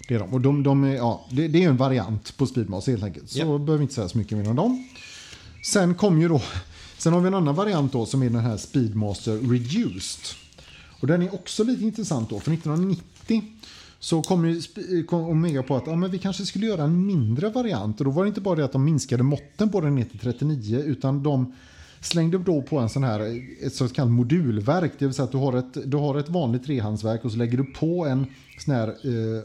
det 0.08 0.14
är 0.14 0.18
de. 0.18 0.32
Och 0.34 0.40
de, 0.40 0.62
de 0.62 0.84
är, 0.84 0.94
ja, 0.96 1.26
det, 1.30 1.48
det 1.48 1.64
är 1.64 1.68
en 1.68 1.76
variant 1.76 2.36
på 2.36 2.46
Speedmaster 2.46 2.92
helt 2.92 3.04
enkelt. 3.04 3.30
Så 3.30 3.38
Ja. 3.38 3.44
behöver 3.44 3.76
vi 3.76 3.82
inte 3.82 3.94
säga 3.94 4.08
så 4.08 4.18
mycket 4.18 4.38
mer 4.38 4.48
om 4.50 4.56
dem. 4.56 4.88
Sen 5.64 5.94
kom 5.94 6.20
ju 6.20 6.28
då, 6.28 6.42
sen 6.98 7.12
har 7.12 7.20
vi 7.20 7.26
en 7.26 7.34
annan 7.34 7.54
variant 7.54 7.92
då 7.92 8.06
som 8.06 8.22
är 8.22 8.30
den 8.30 8.40
här 8.40 8.56
Speedmaster 8.56 9.38
Reduced. 9.38 10.24
Och 11.00 11.06
den 11.06 11.22
är 11.22 11.34
också 11.34 11.64
lite 11.64 11.84
intressant 11.84 12.30
då. 12.30 12.40
För 12.40 12.52
1990 12.52 13.42
så 14.00 14.22
kom, 14.22 14.48
ju, 14.48 14.56
eh, 14.56 15.04
kom 15.04 15.20
Omega 15.20 15.62
på 15.62 15.76
att 15.76 15.86
ja, 15.86 15.96
men 15.96 16.10
vi 16.10 16.18
kanske 16.18 16.46
skulle 16.46 16.66
göra 16.66 16.82
en 16.82 17.06
mindre 17.06 17.50
variant. 17.50 18.00
Och 18.00 18.04
då 18.04 18.10
var 18.10 18.24
det 18.24 18.28
inte 18.28 18.40
bara 18.40 18.54
det 18.54 18.64
att 18.64 18.72
de 18.72 18.84
minskade 18.84 19.22
måtten 19.22 19.70
på 19.70 19.80
den 19.80 19.94
ner 19.94 20.04
till 20.04 20.18
39 20.18 20.78
utan 20.78 21.22
de 21.22 21.52
slängde 22.00 22.38
då 22.38 22.62
på 22.62 22.78
en 22.78 22.88
sån 22.88 23.04
här, 23.04 23.42
ett 23.66 23.74
så 23.74 23.88
kallat 23.88 24.10
modulverk. 24.10 24.92
Det 24.98 25.04
vill 25.04 25.14
säga 25.14 25.24
att 25.24 25.32
du 25.32 25.38
har 25.38 25.56
ett, 25.56 25.90
du 25.90 25.96
har 25.96 26.18
ett 26.18 26.28
vanligt 26.28 26.64
trehandsverk 26.64 27.24
och 27.24 27.32
så 27.32 27.38
lägger 27.38 27.58
du 27.58 27.64
på 27.64 28.06
en 28.06 28.26
sån 28.58 28.74
här 28.74 28.88
eh, 28.88 29.42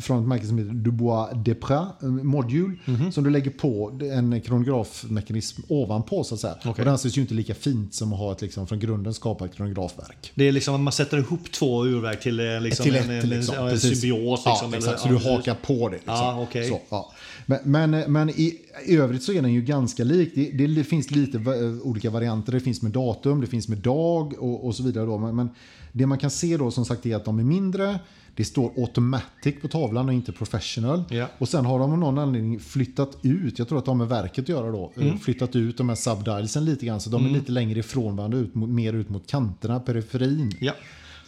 från 0.00 0.22
ett 0.22 0.28
märke 0.28 0.46
som 0.46 0.58
heter 0.58 0.72
Dubois 0.72 1.30
Depra 1.34 1.86
eh, 2.02 2.08
modul 2.08 2.78
som 3.12 3.24
du 3.24 3.30
lägger 3.30 3.50
på 3.50 3.98
en 4.12 4.40
kronografmekanism 4.40 5.62
ovanpå 5.68 6.24
så 6.24 6.34
att 6.34 6.40
säga. 6.40 6.54
Och 6.64 6.76
det 6.76 6.90
anses 6.90 7.18
ju 7.18 7.20
inte 7.20 7.34
lika 7.34 7.54
fint 7.54 7.94
som 7.94 8.12
att 8.12 8.18
ha 8.18 8.32
ett 8.32 8.40
liksom, 8.42 8.66
från 8.66 8.78
grunden 8.78 9.14
skapat 9.14 9.54
kronografverk. 9.54 10.32
Det 10.34 10.48
är 10.48 10.52
liksom 10.52 10.74
att 10.74 10.80
man 10.80 10.92
sätter 10.92 11.18
ihop 11.18 11.52
två 11.52 11.84
urverk 11.84 12.20
till, 12.20 12.40
eh, 12.40 12.60
liksom 12.60 12.84
till 12.84 12.96
en, 12.96 13.10
ett 13.10 13.24
en, 13.24 13.30
liksom. 13.30 13.54
ja, 13.54 13.64
en 13.64 13.70
precis. 13.70 14.00
symbios. 14.00 14.42
Ja, 14.44 14.50
Liksom. 14.50 14.82
Så 14.82 14.90
eller- 14.90 15.18
du 15.18 15.28
ja, 15.28 15.36
hakar 15.36 15.54
på 15.54 15.88
det. 15.88 15.94
Liksom. 15.94 16.14
Ja, 16.14 16.42
okej. 16.42 16.68
så, 16.68 16.80
ja. 16.88 17.12
Men, 17.50 17.90
men, 17.90 18.12
men 18.12 18.30
i, 18.30 18.58
i 18.86 18.96
övrigt 18.96 19.22
så 19.22 19.32
är 19.32 19.42
den 19.42 19.52
ju 19.52 19.62
ganska 19.62 20.04
lik. 20.04 20.32
Det, 20.34 20.66
det 20.66 20.84
finns 20.84 21.10
lite 21.10 21.38
olika 21.82 22.10
varianter. 22.10 22.52
Det 22.52 22.60
finns 22.60 22.82
med 22.82 22.92
datum, 22.92 23.40
det 23.40 23.46
finns 23.46 23.68
med 23.68 23.78
dag 23.78 24.34
och, 24.38 24.66
och 24.66 24.74
så 24.74 24.82
vidare. 24.82 25.06
Då. 25.06 25.18
Men, 25.18 25.36
men 25.36 25.48
det 25.92 26.06
man 26.06 26.18
kan 26.18 26.30
se 26.30 26.56
då 26.56 26.70
som 26.70 26.84
sagt 26.84 27.06
är 27.06 27.16
att 27.16 27.24
de 27.24 27.38
är 27.38 27.44
mindre. 27.44 27.98
Det 28.34 28.44
står 28.44 28.72
automatic 28.76 29.54
på 29.62 29.68
tavlan 29.68 30.08
och 30.08 30.14
inte 30.14 30.32
professional. 30.32 31.02
Ja. 31.10 31.26
Och 31.38 31.48
sen 31.48 31.64
har 31.66 31.78
de 31.78 31.92
av 31.92 31.98
någon 31.98 32.18
anledning 32.18 32.60
flyttat 32.60 33.16
ut, 33.22 33.58
jag 33.58 33.68
tror 33.68 33.78
att 33.78 33.84
de 33.84 34.00
har 34.00 34.06
med 34.06 34.16
verket 34.16 34.44
att 34.44 34.48
göra 34.48 34.70
då, 34.70 34.92
Mm. 34.96 35.08
eh, 35.08 35.16
flyttat 35.18 35.56
ut 35.56 35.76
de 35.76 35.88
här 35.88 35.96
subdialsen 35.96 36.64
lite 36.64 36.86
grann. 36.86 37.00
Så 37.00 37.10
de 37.10 37.26
är 37.26 37.30
lite 37.30 37.52
längre 37.52 37.78
ifrån 37.78 38.16
varandra, 38.16 38.38
ut 38.38 38.54
mer 38.54 38.92
ut 38.92 39.08
mot 39.08 39.26
kanterna, 39.26 39.80
periferin. 39.80 40.52
Ja. 40.60 40.72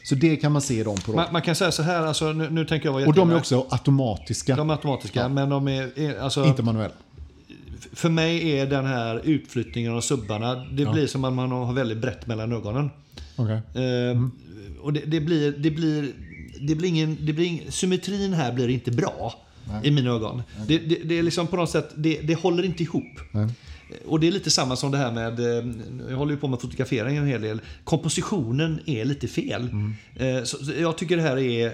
Så 0.05 0.15
det 0.15 0.37
kan 0.37 0.53
man 0.53 0.63
se 0.63 0.85
dem 0.85 0.97
på. 0.97 1.13
Man, 1.13 1.27
man 1.33 1.43
kan 1.43 1.55
säga 1.55 1.73
så 1.73 1.83
här, 1.83 2.07
alltså, 2.07 2.33
nu, 2.33 2.51
nu 2.51 2.65
tänker 2.65 2.87
jag 2.87 2.93
vara 2.93 3.07
och 3.07 3.15
de 3.15 3.31
är 3.31 3.37
också 3.37 3.67
automatiska, 3.71 4.57
De 4.57 4.71
är 4.71 4.75
automatiska, 4.75 5.29
men 5.29 5.49
de 5.49 5.69
är... 5.69 5.99
är 5.99 6.21
alltså, 6.21 6.45
inte 6.45 6.63
manuella. 6.63 6.95
För 7.93 8.09
mig 8.09 8.59
är 8.59 8.67
den 8.67 8.87
här 8.87 9.21
utflyttningen 9.25 9.93
av 9.93 10.01
subbarna, 10.01 10.55
det 10.55 10.87
blir 10.87 11.07
som 11.07 11.25
att 11.25 11.33
man 11.33 11.51
har 11.51 11.73
väldigt 11.73 11.99
brett 11.99 12.27
mellan 12.27 12.53
ögonen. 12.53 12.91
Okej. 13.37 13.55
Eh, 13.55 14.23
Och 14.83 14.93
det, 14.93 15.01
det, 15.07 15.21
blir, 15.21 15.53
det, 15.53 15.71
blir, 15.71 16.13
det 16.61 16.75
blir 16.75 16.89
ingen... 16.89 17.17
Det 17.21 17.33
blir 17.33 17.47
ing, 17.47 17.63
symmetrin 17.69 18.33
här 18.33 18.53
blir 18.53 18.69
inte 18.69 18.91
bra 18.91 19.35
i 19.83 19.91
mina 19.91 20.11
ögon. 20.11 20.43
Det, 20.67 20.79
det, 20.79 20.99
det 21.05 21.19
är 21.19 21.23
liksom 21.23 21.47
på 21.47 21.57
något 21.57 21.71
sätt, 21.71 21.91
det, 21.97 22.21
det 22.23 22.35
håller 22.35 22.63
inte 22.63 22.83
ihop. 22.83 23.19
Nej. 23.31 23.49
Och 24.07 24.21
det 24.21 24.27
är 24.29 24.33
lite 24.33 24.51
samma 24.51 24.77
som 24.77 24.91
det 24.91 24.99
här 24.99 25.13
med, 25.13 25.41
eh, 25.41 25.75
jag 26.11 26.17
håller 26.17 26.33
ju 26.33 26.39
på 26.39 26.49
med 26.49 26.61
fotografering 26.61 27.17
en 27.17 27.27
hel 27.27 27.43
del. 27.43 27.61
Kompositionen 27.85 28.81
är 28.87 29.05
lite 29.05 29.29
fel. 29.29 29.71
Eh, 30.17 30.43
Så, 30.45 30.73
jag 30.81 30.99
tycker 30.99 31.17
det 31.17 31.23
här 31.23 31.37
är, 31.39 31.73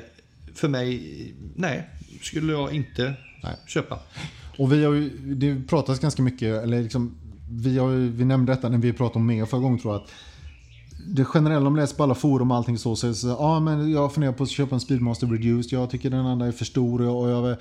för 0.55 0.69
mig, 0.69 1.03
nej, 1.57 1.89
skulle 2.23 2.53
jag 2.53 2.73
inte 2.75 3.15
Nej. 3.43 3.57
köpa. 3.67 3.99
Och 4.59 4.73
vi 4.73 4.85
har 4.85 4.93
ju, 4.93 5.11
det 5.35 5.63
pratas 5.69 6.01
ganska 6.01 6.23
mycket, 6.23 6.63
eller 6.63 6.83
liksom, 6.83 7.15
vi, 7.51 7.79
har, 7.79 7.91
ju- 7.91 8.11
vi 8.11 8.25
nämnde 8.25 8.53
detta 8.53 8.69
när 8.69 8.79
vi 8.79 8.93
pratade 8.93 9.19
om 9.19 9.27
Mega 9.27 9.47
förra 9.47 9.61
gången 9.61 9.79
tror 9.79 9.95
jag. 9.95 10.03
Att 10.03 10.11
det 11.07 11.25
generella, 11.25 11.67
om 11.67 11.73
man 11.73 11.81
läser 11.81 11.97
på 11.97 12.03
alla 12.03 12.15
forum 12.15 12.51
och 12.51 12.57
allting 12.57 12.79
så, 12.79 12.97
så 12.97 13.15
så 13.15 13.29
ja 13.29 13.61
men 13.61 13.93
jag 13.93 14.13
funderar 14.13 14.33
på 14.33 14.43
att 14.43 14.51
köpa 14.51 14.75
en 14.75 14.81
Speedmaster 14.81 15.27
Reduced, 15.27 15.79
jag 15.79 15.91
tycker 15.91 16.11
den 16.11 16.27
andra 16.27 16.47
är 16.47 16.53
för 16.53 16.65
stor 16.65 17.01
och 17.03 17.31
jag 17.31 17.57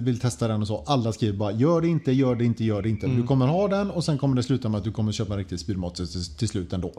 vill 0.00 0.20
testa, 0.20 0.48
den 0.48 0.60
och 0.60 0.68
så. 0.68 0.84
Alla 0.86 1.12
skriver 1.12 1.38
bara, 1.38 1.52
gör 1.52 1.80
det 1.80 1.88
inte, 1.88 2.12
gör 2.12 2.34
det 2.34 2.44
inte, 2.44 2.64
gör 2.64 2.82
det 2.82 2.88
inte. 2.88 3.06
Du 3.06 3.22
kommer 3.26 3.46
ha 3.46 3.68
den 3.68 3.90
och 3.90 4.04
sen 4.04 4.18
kommer 4.18 4.36
det 4.36 4.42
sluta 4.42 4.68
med 4.68 4.78
att 4.78 4.84
du 4.84 4.92
kommer 4.92 5.12
köpa 5.12 5.32
en 5.32 5.38
riktig 5.38 5.60
Speedmaster 5.60 6.06
till, 6.06 6.24
till 6.24 6.48
slut 6.48 6.72
ändå. 6.72 6.92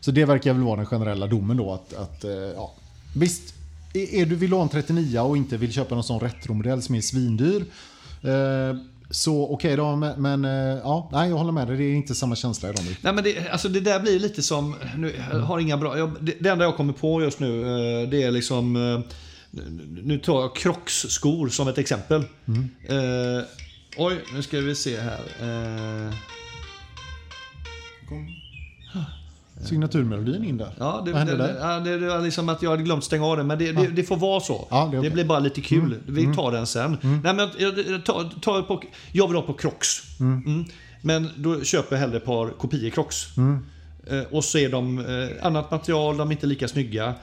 Så 0.00 0.10
det 0.10 0.24
verkar 0.24 0.52
väl 0.52 0.62
vara 0.62 0.76
den 0.76 0.86
generella 0.86 1.26
domen 1.26 1.56
då 1.56 1.72
att, 1.72 1.94
att 1.94 2.24
eh, 2.24 2.30
ja. 2.30 2.74
Visst, 3.14 3.54
är, 3.94 4.14
är 4.14 4.26
du 4.26 4.36
vill 4.36 4.52
ha 4.52 4.62
en 4.62 4.68
39 4.68 5.20
och 5.20 5.36
inte 5.36 5.56
vill 5.56 5.72
köpa 5.72 5.94
någon 5.94 6.04
sån 6.04 6.20
retromodell 6.20 6.82
som 6.82 6.94
är 6.94 7.00
svindyr. 7.00 7.64
Eh, 8.22 8.76
så 9.10 9.48
okej 9.52 9.76
då, 9.76 9.96
men, 9.96 10.22
men 10.22 10.44
eh, 10.44 10.78
ja, 10.82 11.08
nej, 11.12 11.28
jag 11.28 11.36
håller 11.36 11.52
med 11.52 11.68
dig. 11.68 11.76
Det 11.76 11.84
är 11.84 11.94
inte 11.94 12.14
samma 12.14 12.36
känsla 12.36 12.68
i 12.68 12.72
dem. 12.72 12.84
Nej 13.00 13.12
men 13.12 13.24
det, 13.24 13.48
alltså 13.48 13.68
det 13.68 13.80
där 13.80 14.00
blir 14.00 14.20
lite 14.20 14.42
som, 14.42 14.74
nu, 14.96 15.14
jag 15.32 15.38
har 15.38 15.58
inga 15.58 15.76
bra, 15.76 15.98
jag, 15.98 16.16
det, 16.20 16.34
det 16.40 16.48
enda 16.48 16.64
jag 16.64 16.76
kommer 16.76 16.92
på 16.92 17.22
just 17.22 17.40
nu 17.40 17.60
eh, 17.60 18.08
det 18.08 18.22
är 18.22 18.30
liksom, 18.30 18.76
eh, 18.76 19.00
nu 20.02 20.18
tar 20.18 20.40
jag 20.40 20.56
Crocs-skor 20.56 21.48
som 21.48 21.68
ett 21.68 21.78
exempel. 21.78 22.20
Eh, 22.88 23.44
oj, 23.96 24.24
nu 24.34 24.42
ska 24.42 24.60
vi 24.60 24.74
se 24.74 25.00
här. 25.00 25.20
Eh, 25.40 26.14
Signaturmelodin 29.64 30.44
in 30.44 30.58
där. 30.58 30.74
Ja, 30.78 31.02
det, 31.04 31.12
Vad 31.12 31.18
hände 31.18 31.36
det, 31.36 31.52
där? 31.52 31.58
ja, 31.60 31.80
det, 31.80 31.98
det 31.98 32.08
var 32.08 32.20
liksom 32.20 32.48
att 32.48 32.62
jag 32.62 32.70
hade 32.70 32.82
glömt 32.82 33.04
stänga 33.04 33.26
av 33.26 33.36
den, 33.36 33.46
men 33.46 33.58
det, 33.58 33.72
det, 33.72 33.86
det 33.86 34.04
får 34.04 34.16
vara 34.16 34.40
så. 34.40 34.66
Ja, 34.70 34.88
det 34.92 34.98
okej. 34.98 35.10
blir 35.10 35.24
bara 35.24 35.38
lite 35.38 35.60
kul. 35.60 36.00
Vi 36.06 36.34
tar 36.34 36.52
den 36.52 36.66
sen. 36.66 36.96
Nej, 37.02 37.34
men 37.34 37.38
jag, 37.38 37.50
jag, 37.58 37.86
jag, 37.88 38.04
tar, 38.04 38.40
tar 38.40 38.62
på, 38.62 38.82
jag 39.12 39.26
vill 39.26 39.36
ha 39.36 39.42
på 39.42 39.52
Crocs. 39.52 40.20
Mm. 40.20 40.64
Men 41.02 41.28
då 41.36 41.60
köper 41.60 41.96
jag 41.96 42.00
hellre 42.00 42.16
ett 42.16 42.24
par 42.24 42.50
kopior 42.50 42.90
Crocs. 42.90 43.36
Eh, 44.06 44.20
och 44.30 44.44
så 44.44 44.58
är 44.58 44.68
de 44.68 44.98
eh, 44.98 45.46
annat 45.46 45.70
material, 45.70 46.16
de 46.16 46.28
är 46.28 46.32
inte 46.32 46.46
lika 46.46 46.68
snygga. 46.68 47.14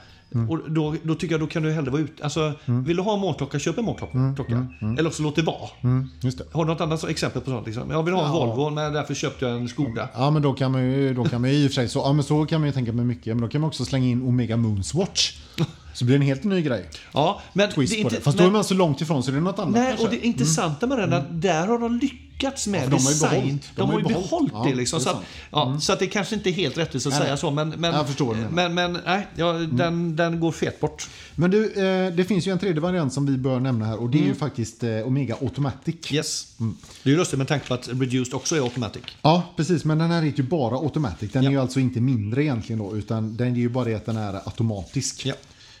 Och 0.48 0.70
då, 0.70 0.94
då 1.02 1.14
tycker 1.14 1.34
jag 1.34 1.40
då 1.40 1.46
kan 1.46 1.62
du 1.62 1.72
hellre 1.72 1.90
vara 1.90 2.02
ute. 2.02 2.24
Alltså, 2.24 2.52
Vill 2.64 2.96
du 2.96 3.02
ha 3.02 3.14
en 3.14 3.20
månklocka, 3.20 3.58
köp 3.58 3.78
en 3.78 3.84
månklocka. 3.84 4.66
Eller 4.98 5.10
så 5.10 5.22
låt 5.22 5.36
det 5.36 5.42
vara. 5.42 5.68
Mm, 5.82 6.08
det. 6.22 6.52
Har 6.52 6.64
du 6.64 6.70
något 6.70 6.80
annat 6.80 7.04
exempel 7.04 7.42
på 7.42 7.50
sånt? 7.50 7.66
Liksom? 7.66 7.90
Jag 7.90 8.02
vill 8.02 8.14
ha 8.14 8.20
en 8.26 8.32
Ja. 8.34 8.46
Volvo, 8.46 8.70
men 8.70 8.92
därför 8.92 9.14
köpte 9.14 9.44
jag 9.44 9.56
en 9.56 9.68
Skoda. 9.68 10.08
Ja, 10.14 10.30
men 10.30 10.42
då 10.42 10.52
kan 10.52 10.72
man 10.72 10.84
ju, 10.84 11.14
då 11.14 11.24
kan 11.24 11.40
man 11.40 11.50
ju 11.50 11.56
i 11.56 11.66
och 11.66 11.70
för 11.70 11.74
sig 11.74 11.88
så, 11.88 11.98
ja, 11.98 12.12
men 12.12 12.24
så 12.24 12.46
kan 12.46 12.60
man 12.60 12.68
ju 12.68 12.72
tänka 12.72 12.92
med 12.92 13.06
mycket. 13.06 13.26
Men 13.26 13.40
då 13.40 13.48
kan 13.48 13.60
man 13.60 13.68
också 13.68 13.84
slänga 13.84 14.06
in 14.06 14.22
Omega 14.22 14.56
Moonswatch. 14.56 15.32
Så 15.94 16.04
blir 16.04 16.18
det 16.18 16.22
en 16.24 16.26
helt 16.28 16.44
ny 16.44 16.62
grej. 16.62 16.84
Ja, 17.12 17.42
men 17.52 17.70
Twist 17.70 17.92
det 17.92 17.98
är 18.00 18.02
på 18.02 18.06
inte, 18.08 18.16
det. 18.16 18.22
Fast 18.22 18.36
men- 18.36 18.44
då 18.44 18.50
är 18.50 18.52
man 18.52 18.64
så 18.64 18.74
långt 18.74 19.00
ifrån 19.00 19.22
så 19.22 19.30
det 19.30 19.36
är 19.36 19.40
något 19.40 19.58
annat 19.58 19.74
Nej, 19.74 19.86
kanske. 19.88 20.04
och 20.04 20.10
det 20.10 20.26
intressanta 20.26 20.86
med 20.86 20.98
den 20.98 21.12
är 21.12 21.16
att 21.16 21.42
där 21.42 21.66
har 21.66 21.78
de 21.78 21.98
lyckats 21.98 22.66
med 22.66 22.80
Ja, 22.84 22.86
de 22.88 22.90
har 22.90 22.98
ju 23.00 23.06
design. 23.08 23.30
behållit- 23.30 23.70
de, 23.76 23.90
har 23.90 23.98
ju 23.98 24.04
behållit, 24.04 24.52
det. 24.64 24.74
Liksom, 24.74 24.98
det 24.98 25.04
så, 25.04 25.10
att, 25.10 25.22
ja, 25.50 25.78
så 25.80 25.92
att 25.92 25.98
det 25.98 26.06
kanske 26.06 26.34
inte 26.34 26.50
är 26.50 26.52
helt 26.52 26.78
rättvist 26.78 27.06
att 27.06 27.12
Nej, 27.12 27.20
säga 27.20 27.30
nej. 27.30 27.38
så. 27.40 27.50
Men, 27.50 27.68
men, 27.68 27.94
Jag 27.94 28.06
förstår 28.06 28.34
menar. 28.34 28.50
men, 28.50 28.74
men 28.74 28.98
nej, 29.06 29.26
ja, 29.36 29.52
den, 29.52 30.16
den 30.16 30.40
går 30.40 30.52
fet 30.52 30.80
bort. 30.80 31.08
Men 31.36 31.50
du, 31.50 31.64
eh, 31.72 32.12
det 32.14 32.24
finns 32.24 32.46
ju 32.46 32.52
en 32.52 32.58
tredje 32.58 32.80
variant 32.80 33.12
som 33.12 33.26
vi 33.26 33.36
bör 33.38 33.60
nämna 33.60 33.86
här 33.86 34.00
och 34.00 34.10
det 34.10 34.18
är 34.18 34.26
ju 34.26 34.34
faktiskt 34.34 34.82
eh, 34.84 34.90
Omega 35.06 35.36
Automatic. 35.40 36.12
Yes. 36.12 36.54
Det 37.02 37.10
är 37.10 37.12
ju 37.12 37.16
lustigt 37.16 37.38
med 37.38 37.48
tanke 37.48 37.68
på 37.68 37.74
att 37.74 37.88
Reduced 37.88 38.34
också 38.34 38.56
är 38.56 38.60
automatic. 38.60 39.02
Ja, 39.22 39.42
precis. 39.56 39.84
Men 39.84 39.98
den 39.98 40.10
här 40.10 40.22
heter 40.22 40.38
ju 40.42 40.48
bara 40.48 40.76
Automatic. 40.76 41.32
Den 41.32 41.46
är 41.46 41.50
ju 41.50 41.60
alltså 41.60 41.80
inte 41.80 42.00
mindre 42.00 42.42
egentligen 42.44 42.78
då, 42.78 42.96
utan 42.96 43.36
den 43.36 43.52
är 43.54 43.58
ju 43.58 43.68
bara 43.68 43.84
det 43.84 43.94
att 43.94 44.06
den 44.06 44.16
är 44.16 44.34
automatisk. 44.34 45.26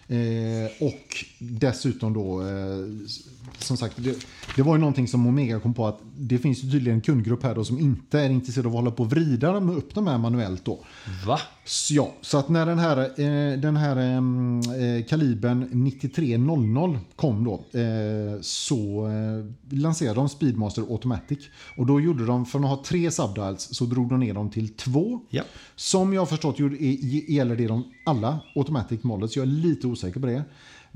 Eh, 0.08 0.70
och 0.80 1.24
dessutom 1.38 2.12
då, 2.14 2.42
eh, 2.42 2.86
som 3.58 3.76
sagt, 3.76 3.94
det, 3.96 4.26
det 4.56 4.62
var 4.62 4.74
ju 4.74 4.80
någonting 4.80 5.08
som 5.08 5.26
Omega 5.26 5.60
kom 5.60 5.74
på 5.74 5.86
att 5.86 6.00
det 6.16 6.38
finns 6.38 6.64
ju 6.64 6.70
tydligen 6.70 6.98
en 6.98 7.00
kundgrupp 7.00 7.42
här 7.42 7.54
då 7.54 7.64
som 7.64 7.78
inte 7.78 8.20
är 8.20 8.30
intresserad 8.30 8.66
av 8.66 8.72
att 8.72 8.78
hålla 8.78 8.90
på 8.90 9.02
och 9.02 9.10
vrida 9.10 9.52
dem 9.52 9.70
upp 9.70 9.94
de 9.94 10.06
här 10.06 10.18
manuellt 10.18 10.64
då. 10.64 10.78
Va? 11.26 11.40
Så, 11.64 11.94
ja, 11.94 12.14
så 12.20 12.38
att 12.38 12.48
när 12.48 12.66
den 12.66 12.78
här, 12.78 12.98
eh, 12.98 13.58
den 13.58 13.76
här 13.76 13.96
ehm, 13.96 14.60
eh, 14.60 15.06
kalibern 15.06 15.68
9300 15.72 17.00
kom 17.16 17.44
då 17.44 17.80
eh, 17.80 18.40
så 18.40 19.06
eh, 19.06 19.76
lanserade 19.78 20.14
de 20.14 20.28
Speedmaster 20.28 20.82
Automatic. 20.82 21.38
Och 21.76 21.86
då 21.86 22.00
gjorde 22.00 22.26
de, 22.26 22.46
från 22.46 22.64
att 22.64 22.70
ha 22.70 22.84
tre 22.86 23.10
subdials 23.10 23.68
så 23.72 23.84
drog 23.84 24.08
de 24.08 24.20
ner 24.20 24.34
dem 24.34 24.50
till 24.50 24.68
två. 24.68 25.20
Ja. 25.30 25.42
Som 25.76 26.12
jag 26.12 26.20
har 26.20 26.26
förstått 26.26 26.58
gäller 27.28 27.56
det 27.56 27.66
de 27.66 27.84
alla 28.04 28.40
Automatic 28.54 29.02
models. 29.02 29.36
Jag 29.36 29.42
är 29.42 29.46
lite 29.46 29.86
osäker 29.86 30.20
på 30.20 30.26
det. 30.26 30.44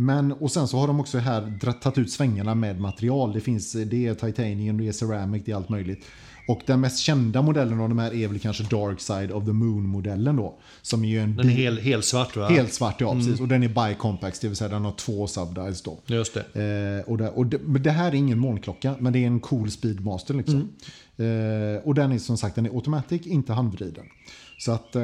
Men, 0.01 0.33
och 0.33 0.51
sen 0.51 0.69
så 0.69 0.77
har 0.79 0.87
de 0.87 1.01
också 1.01 1.19
här 1.19 1.73
tagit 1.73 1.99
ut 1.99 2.13
svängarna 2.13 2.55
med 2.55 2.81
material. 2.81 3.33
Det 3.33 3.41
finns 3.41 3.73
det 3.73 4.07
är 4.07 4.15
titanium, 4.15 4.79
det 4.79 4.89
är 4.89 4.93
ceramic, 4.93 5.43
det 5.45 5.53
är 5.53 5.57
allt 5.57 5.69
möjligt. 5.69 6.05
Och 6.49 6.61
den 6.67 6.81
mest 6.81 6.99
kända 6.99 7.43
modellen 7.43 7.81
av 7.81 7.89
de 7.89 7.99
här 7.99 8.15
är 8.15 8.29
väl 8.29 8.39
kanske 8.39 8.63
Dark 8.63 9.01
Side 9.01 9.33
of 9.33 9.45
the 9.45 9.53
Moon-modellen 9.53 10.37
då. 10.37 10.59
Som 10.83 11.05
är 11.05 11.21
en 11.21 11.37
Den 11.37 11.47
är 11.47 11.51
hel, 11.51 11.79
helt 11.79 12.05
svart 12.05 12.37
va? 12.37 12.49
helt 12.49 12.73
svart, 12.73 13.01
ja 13.01 13.13
precis. 13.13 13.41
Och 13.41 13.49
den 13.49 13.63
är 13.63 13.69
bi-compact, 13.69 14.41
det 14.41 14.49
vill 14.49 14.57
säga 14.57 14.69
den 14.69 14.85
har 14.85 14.93
två 14.93 15.27
subdials 15.27 15.83
då. 15.83 15.99
Just 16.07 16.35
det. 16.35 17.01
Eh, 17.05 17.11
och 17.11 17.19
det, 17.19 17.29
och 17.29 17.47
det, 17.47 17.59
men 17.59 17.83
det 17.83 17.91
här 17.91 18.09
är 18.09 18.15
ingen 18.15 18.39
molnklocka, 18.39 18.95
men 18.99 19.13
det 19.13 19.19
är 19.19 19.27
en 19.27 19.41
cool 19.41 19.71
Speedmaster 19.71 20.35
liksom. 20.35 20.69
Eh, 21.17 21.85
och 21.85 21.95
den 21.95 22.13
är 22.13 22.19
som 22.19 22.37
sagt 22.37 22.55
den 22.55 22.67
är 22.67 22.71
automatic, 22.71 23.27
inte 23.27 23.53
handvriden. 23.53 24.05
Så 24.59 24.73
att, 24.73 24.97
eh, 24.97 25.03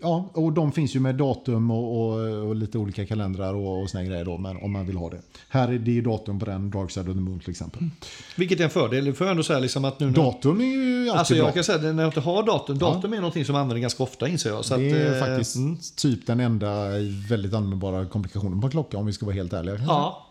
ja, 0.00 0.30
och 0.34 0.52
de 0.52 0.72
finns 0.72 0.96
ju 0.96 1.00
med 1.00 1.14
datum 1.14 1.70
och, 1.70 2.00
och, 2.00 2.48
och 2.48 2.56
lite 2.56 2.78
olika 2.78 3.06
kalendrar 3.06 3.54
och, 3.54 3.82
och 3.82 3.90
såna 3.90 4.04
grejer 4.04 4.24
då, 4.24 4.38
men 4.38 4.56
om 4.56 4.72
man 4.72 4.86
vill 4.86 4.96
ha 4.96 5.10
det. 5.10 5.20
Här 5.48 5.68
är 5.68 5.78
det 5.78 5.90
ju 5.90 6.02
datum 6.02 6.38
på 6.38 6.46
den, 6.46 6.70
Dark 6.70 6.90
Side 6.90 7.08
of 7.08 7.14
the 7.14 7.20
Moon 7.20 7.40
till 7.40 7.50
exempel. 7.50 7.82
Vilket 8.36 8.60
är 8.60 8.64
en 8.64 8.70
fördel. 8.70 9.14
Får 9.14 9.26
jag 9.26 9.30
ändå 9.30 9.42
säga 9.42 9.58
liksom 9.58 9.84
att 9.84 10.00
nu... 10.00 10.06
när- 10.06 10.12
Datum 10.12 10.60
är 10.60 10.64
ju 10.64 11.00
alltid 11.00 11.18
Alltså 11.18 11.34
bra. 11.34 11.44
jag 11.44 11.54
kan 11.54 11.64
säga 11.64 11.78
att 11.78 11.94
när 11.94 12.02
jag 12.02 12.08
inte 12.08 12.20
har 12.20 12.42
datum. 12.42 12.78
Datum 12.78 13.12
är 13.12 13.16
någonting 13.16 13.44
som 13.44 13.52
man 13.52 13.62
använder 13.62 13.80
ganska 13.80 14.02
ofta 14.02 14.28
inser 14.28 14.50
jag. 14.50 14.64
Så 14.64 14.76
det 14.76 14.90
att, 14.90 14.96
är 14.96 15.14
eh, 15.14 15.26
faktiskt 15.26 15.56
mm. 15.56 15.78
typ 15.96 16.26
den 16.26 16.40
enda 16.40 16.88
väldigt 17.28 17.54
användbara 17.54 18.06
komplikationen 18.06 18.60
på 18.60 18.66
en 18.66 18.70
klocka 18.70 18.98
om 18.98 19.06
vi 19.06 19.12
ska 19.12 19.26
vara 19.26 19.36
helt 19.36 19.52
ärliga. 19.52 19.80
Ja. 19.86 20.26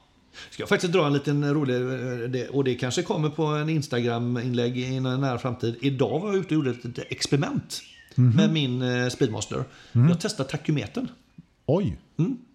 Ska 0.50 0.62
jag 0.62 0.70
faktiskt 0.70 0.94
dra 0.94 1.08
en 1.08 1.14
liten 1.14 1.54
rolig, 1.54 1.76
eh, 2.42 2.50
och 2.50 2.64
det 2.64 2.76
kanske 2.76 3.04
kommer 3.04 3.30
på 3.30 3.44
en 3.44 3.70
Instagram-inlägg 3.70 4.78
i 4.78 4.96
en 4.96 5.04
nära 5.04 5.40
framtid. 5.40 5.76
Idag 5.82 6.20
var 6.20 6.28
jag 6.28 6.38
ute 6.38 6.48
och 6.48 6.52
gjorde 6.52 6.70
ett 6.70 7.00
experiment 7.10 7.82
Mhm. 8.18 8.36
med 8.36 8.50
min 8.50 8.82
eh, 8.82 9.10
Speedmaster. 9.10 9.64
Jag 9.92 10.20
testade 10.20 10.50
takymetern. 10.50 11.08
Oj, 11.66 12.00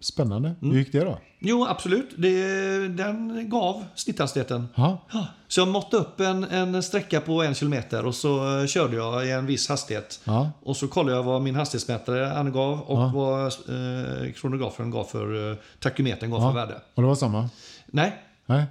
Spännande. 0.01 0.55
Hur 0.61 0.77
gick 0.77 0.91
det 0.91 0.99
då? 1.03 1.19
Jo, 1.39 1.65
absolut. 1.69 2.09
Det, 2.17 2.87
den 2.87 3.49
gav 3.49 3.85
snitthastigheten. 3.95 4.67
Ja. 4.75 5.05
Ja, 5.13 5.27
Så 5.47 5.61
jag 5.61 5.67
måttade 5.67 6.03
upp 6.03 6.19
en, 6.19 6.43
en 6.43 6.83
sträcka 6.83 7.21
på 7.21 7.43
en 7.43 7.55
kilometer 7.55 8.05
och 8.05 8.15
så 8.15 8.59
eh, 8.61 8.65
körde 8.67 8.95
jag 8.95 9.25
i 9.27 9.31
en 9.31 9.45
viss 9.45 9.69
hastighet. 9.69 10.19
Ja. 10.23 10.51
Och 10.63 10.77
så 10.77 10.87
kollade 10.87 11.15
jag 11.17 11.23
vad 11.23 11.41
min 11.41 11.55
hastighetsmätare 11.55 12.33
angav 12.37 12.81
och 12.81 13.11
vad 13.11 13.45
eh, 13.45 14.31
kronografen 14.33 14.91
gav 14.91 15.03
för, 15.03 15.51
eh, 15.51 15.57
takymetern 15.79 16.29
gav 16.31 16.39
för 16.41 16.51
värde. 16.59 16.81
Och 16.95 17.01
det 17.01 17.07
var 17.07 17.15
samma? 17.15 17.49
Nej. 17.85 18.15
Nej? 18.45 18.65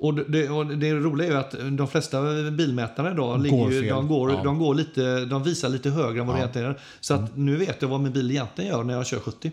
Och 0.00 0.14
det, 0.14 0.48
och 0.48 0.66
det 0.66 0.92
roliga 0.94 1.26
är 1.28 1.32
ju 1.32 1.38
att 1.38 1.54
de 1.78 1.88
flesta 1.88 2.22
bilmätare 2.50 3.12
idag 3.12 3.36
Går 3.36 3.38
ligger 3.38 3.70
ju, 3.82 3.88
de, 3.88 4.08
går, 4.08 4.28
Ja. 4.30 4.34
Mm. 4.34 4.44
de, 4.46 4.58
går 4.58 4.74
lite, 4.74 5.24
de 5.24 5.42
visar 5.42 5.68
lite 5.68 5.90
högre 5.90 6.20
än 6.20 6.26
vad 6.26 6.36
det 6.36 6.40
egentligen 6.40 6.68
är. 6.70 6.80
Så 7.00 7.14
att 7.14 7.36
nu 7.36 7.56
vet 7.56 7.76
jag 7.82 7.88
vad 7.88 8.00
min 8.00 8.12
bil 8.12 8.30
egentligen 8.30 8.70
gör 8.70 8.84
när 8.84 8.94
jag 8.94 9.06
kör 9.06 9.18
70. 9.20 9.52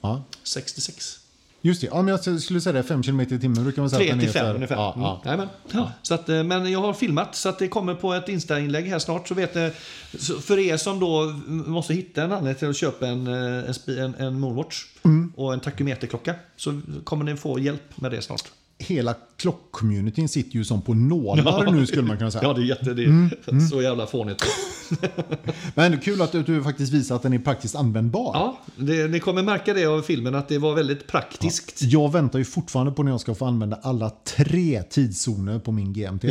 Ja. 0.00 0.22
66. 0.42 1.18
Just 1.64 1.80
det. 1.80 1.86
Ja, 1.86 2.02
men 2.02 2.18
jag 2.24 2.40
skulle 2.42 2.60
säga 2.60 2.72
det. 2.72 2.82
5 2.82 3.02
km 3.02 3.20
i 3.20 3.26
timmen 3.26 3.62
brukar 3.64 3.82
man 3.82 3.90
säga 3.90 3.98
3 3.98 4.06
att 4.10 4.10
den 4.10 4.20
till 4.20 4.28
är 4.28 4.32
5 4.32 4.46
för- 4.46 4.54
ungefär. 4.54 4.74
Ja, 4.76 4.92
Mm. 4.92 5.02
ja. 5.06 5.20
Jajamän. 5.24 5.48
Ja. 5.72 5.92
Så 6.02 6.14
att, 6.14 6.28
eh, 6.28 6.42
men 6.42 6.72
jag 6.72 6.80
har 6.80 6.92
filmat 6.92 7.34
så 7.36 7.48
att 7.48 7.58
det 7.58 7.68
kommer 7.68 7.94
på 7.94 8.12
ett 8.14 8.28
Insta-inlägg 8.28 8.84
här 8.86 8.98
snart. 8.98 9.28
Så 9.28 9.34
vet 9.34 9.54
ni, 9.54 9.70
för 10.42 10.58
er 10.58 10.76
som 10.76 11.00
då 11.00 11.24
måste 11.48 11.94
hitta 11.94 12.22
en 12.22 12.32
anledning 12.32 12.54
till 12.58 12.68
att 12.70 12.76
köpa 12.76 13.06
en, 13.06 13.26
eh, 13.26 13.64
en, 13.86 13.98
en, 13.98 14.14
en 14.14 14.40
Moonwatch 14.40 14.84
Mm. 15.04 15.32
och 15.36 15.52
en 15.52 15.60
takymeterklocka 15.60 16.34
så 16.56 16.80
kommer 17.04 17.24
ni 17.24 17.36
få 17.36 17.58
hjälp 17.58 18.00
med 18.00 18.10
det 18.10 18.22
snart. 18.22 18.44
Hela 18.82 19.14
klockcommunityn 19.36 20.28
sitter 20.28 20.56
ju 20.56 20.64
som 20.64 20.82
på 20.82 20.94
nålar 20.94 21.72
nu 21.72 21.86
skulle 21.86 22.02
man 22.02 22.18
kunna 22.18 22.30
säga. 22.30 22.44
Ja, 22.44 22.52
det 22.52 22.60
är, 22.60 22.64
jätte, 22.64 22.94
det 22.94 23.02
är 23.02 23.06
Mm. 23.06 23.30
så 23.70 23.82
jävla 23.82 24.06
fånigt. 24.06 24.44
Men 25.74 25.98
kul 26.00 26.22
att 26.22 26.32
du, 26.32 26.62
faktiskt 26.62 26.92
visar 26.92 27.16
att 27.16 27.22
den 27.22 27.32
är 27.32 27.38
praktiskt 27.38 27.74
användbar. 27.76 28.30
Ja, 28.34 28.58
det, 28.76 29.08
ni 29.08 29.20
kommer 29.20 29.42
märka 29.42 29.74
det 29.74 29.86
av 29.86 30.02
filmen 30.02 30.34
att 30.34 30.48
det 30.48 30.58
var 30.58 30.74
väldigt 30.74 31.06
praktiskt. 31.06 31.82
Jag 31.82 32.12
väntar 32.12 32.38
ju 32.38 32.44
fortfarande 32.44 32.92
på 32.92 33.02
när 33.02 33.10
jag 33.10 33.20
ska 33.20 33.34
få 33.34 33.44
använda 33.44 33.78
alla 33.82 34.10
tre 34.36 34.82
tidszoner 34.82 35.58
på 35.58 35.72
min 35.72 35.92
GMT. 35.92 36.24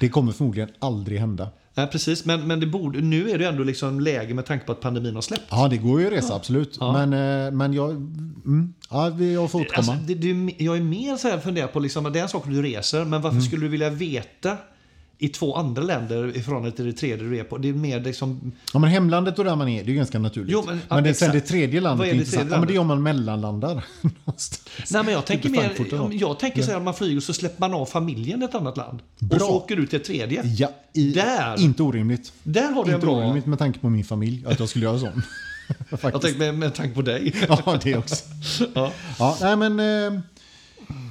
Det 0.00 0.08
kommer 0.08 0.32
förmodligen 0.32 0.68
aldrig 0.78 1.20
hända. 1.20 1.50
Ja, 1.74 1.86
precis, 1.92 2.24
men, 2.24 2.46
men 2.46 2.60
det 2.60 2.66
borde, 2.66 3.00
nu 3.00 3.30
är 3.30 3.38
det 3.38 3.46
ändå 3.48 3.62
liksom 3.64 4.00
läge 4.00 4.34
med 4.34 4.46
tanke 4.46 4.66
på 4.66 4.72
att 4.72 4.80
pandemin 4.80 5.14
har 5.14 5.22
släppt. 5.22 5.42
Ja, 5.50 5.68
det 5.68 5.76
går 5.76 6.00
ju 6.00 6.06
att 6.06 6.12
resa, 6.12 6.34
absolut. 6.34 6.80
Men, 6.80 7.12
eh, 7.12 7.50
men 7.52 7.72
jag... 7.72 7.90
Mm, 7.90 8.74
ja, 8.90 9.10
jag 9.20 9.50
får 9.50 9.60
återkomma. 9.60 9.92
Alltså, 9.92 10.06
det, 10.06 10.14
det, 10.14 10.54
jag 10.64 10.76
är 10.76 10.80
mer 10.80 11.16
så 11.16 11.28
här 11.28 11.38
funderar 11.38 11.66
på, 11.66 11.80
liksom, 11.80 12.12
det 12.12 12.18
är 12.18 12.22
en 12.22 12.28
sak 12.28 12.44
att 12.46 12.52
du 12.52 12.62
reser, 12.62 12.98
men 12.98 13.06
Mm. 13.08 13.22
varför 13.22 13.40
skulle 13.40 13.62
du 13.64 13.68
vilja 13.68 13.90
veta 13.90 14.56
i 15.20 15.28
två 15.28 15.56
andra 15.56 15.82
länder 15.82 16.36
i 16.36 16.42
förhållande 16.42 16.76
till 16.76 16.86
det 16.86 16.92
tredje 16.92 17.24
du 17.28 17.38
är 17.38 17.44
på? 17.44 17.58
Det 17.58 17.68
är 17.68 17.72
mer 17.72 18.00
liksom... 18.00 18.52
Ja, 18.72 18.78
men 18.78 18.90
hemlandet 18.90 19.38
och 19.38 19.44
där 19.44 19.56
man 19.56 19.68
är, 19.68 19.84
det 19.84 19.88
är 19.88 19.90
ju 19.90 19.96
ganska 19.96 20.18
naturligt. 20.18 20.52
Jo, 20.52 20.62
men- 20.66 20.80
men, 20.88 21.04
det, 21.04 21.14
sen 21.14 21.32
det 21.32 21.40
tredje 21.40 21.80
landet 21.80 22.06
är, 22.06 22.10
är 22.10 22.14
det 22.14 22.18
intressant. 22.18 22.40
tredje 22.40 22.54
Ja, 22.54 22.58
men 22.60 22.68
det 22.68 22.74
är 22.74 22.78
om 22.78 22.86
man 22.86 23.02
mellanlandar. 23.02 23.84
Nej, 24.90 25.04
men 25.04 25.08
jag 25.08 25.26
tänker 25.26 25.48
mer, 25.48 26.12
jag 26.20 26.38
tänker 26.38 26.62
så 26.62 26.70
här, 26.70 26.78
om 26.78 26.84
man 26.84 26.94
flyger 26.94 27.20
så 27.20 27.32
släpper 27.32 27.60
man 27.60 27.74
av 27.74 27.86
familjen 27.86 28.42
i 28.42 28.44
ett 28.44 28.54
annat 28.54 28.76
land. 28.76 28.98
Bra. 29.18 29.36
Och 29.36 29.42
så 29.42 29.48
åker 29.56 29.76
du 29.76 29.86
till 29.86 30.00
ett 30.00 30.04
tredje. 30.06 30.42
ja, 30.44 30.70
i, 30.92 31.12
Där! 31.12 31.60
Inte 31.60 31.82
orimligt. 31.82 32.32
Där 32.42 32.72
har 32.72 32.84
du 32.84 32.90
en 32.90 32.94
Inte 32.94 33.06
bra... 33.06 33.16
orimligt 33.16 33.46
med 33.46 33.58
tanke 33.58 33.78
på 33.78 33.88
min 33.88 34.04
familj, 34.04 34.44
att 34.46 34.58
jag 34.60 34.68
skulle 34.68 34.84
göra 34.84 34.98
sån. 34.98 35.22
Jag 36.02 36.22
tänker 36.22 36.38
med, 36.38 36.54
med 36.54 36.74
tanke 36.74 36.94
på 36.94 37.02
dig. 37.02 37.34
Ja, 37.48 37.78
det 37.82 37.96
också. 37.96 38.24
Ja. 38.74 38.92
Ja, 39.18 39.36
nej 39.40 39.56
men... 39.56 39.80
Eh, 39.80 40.20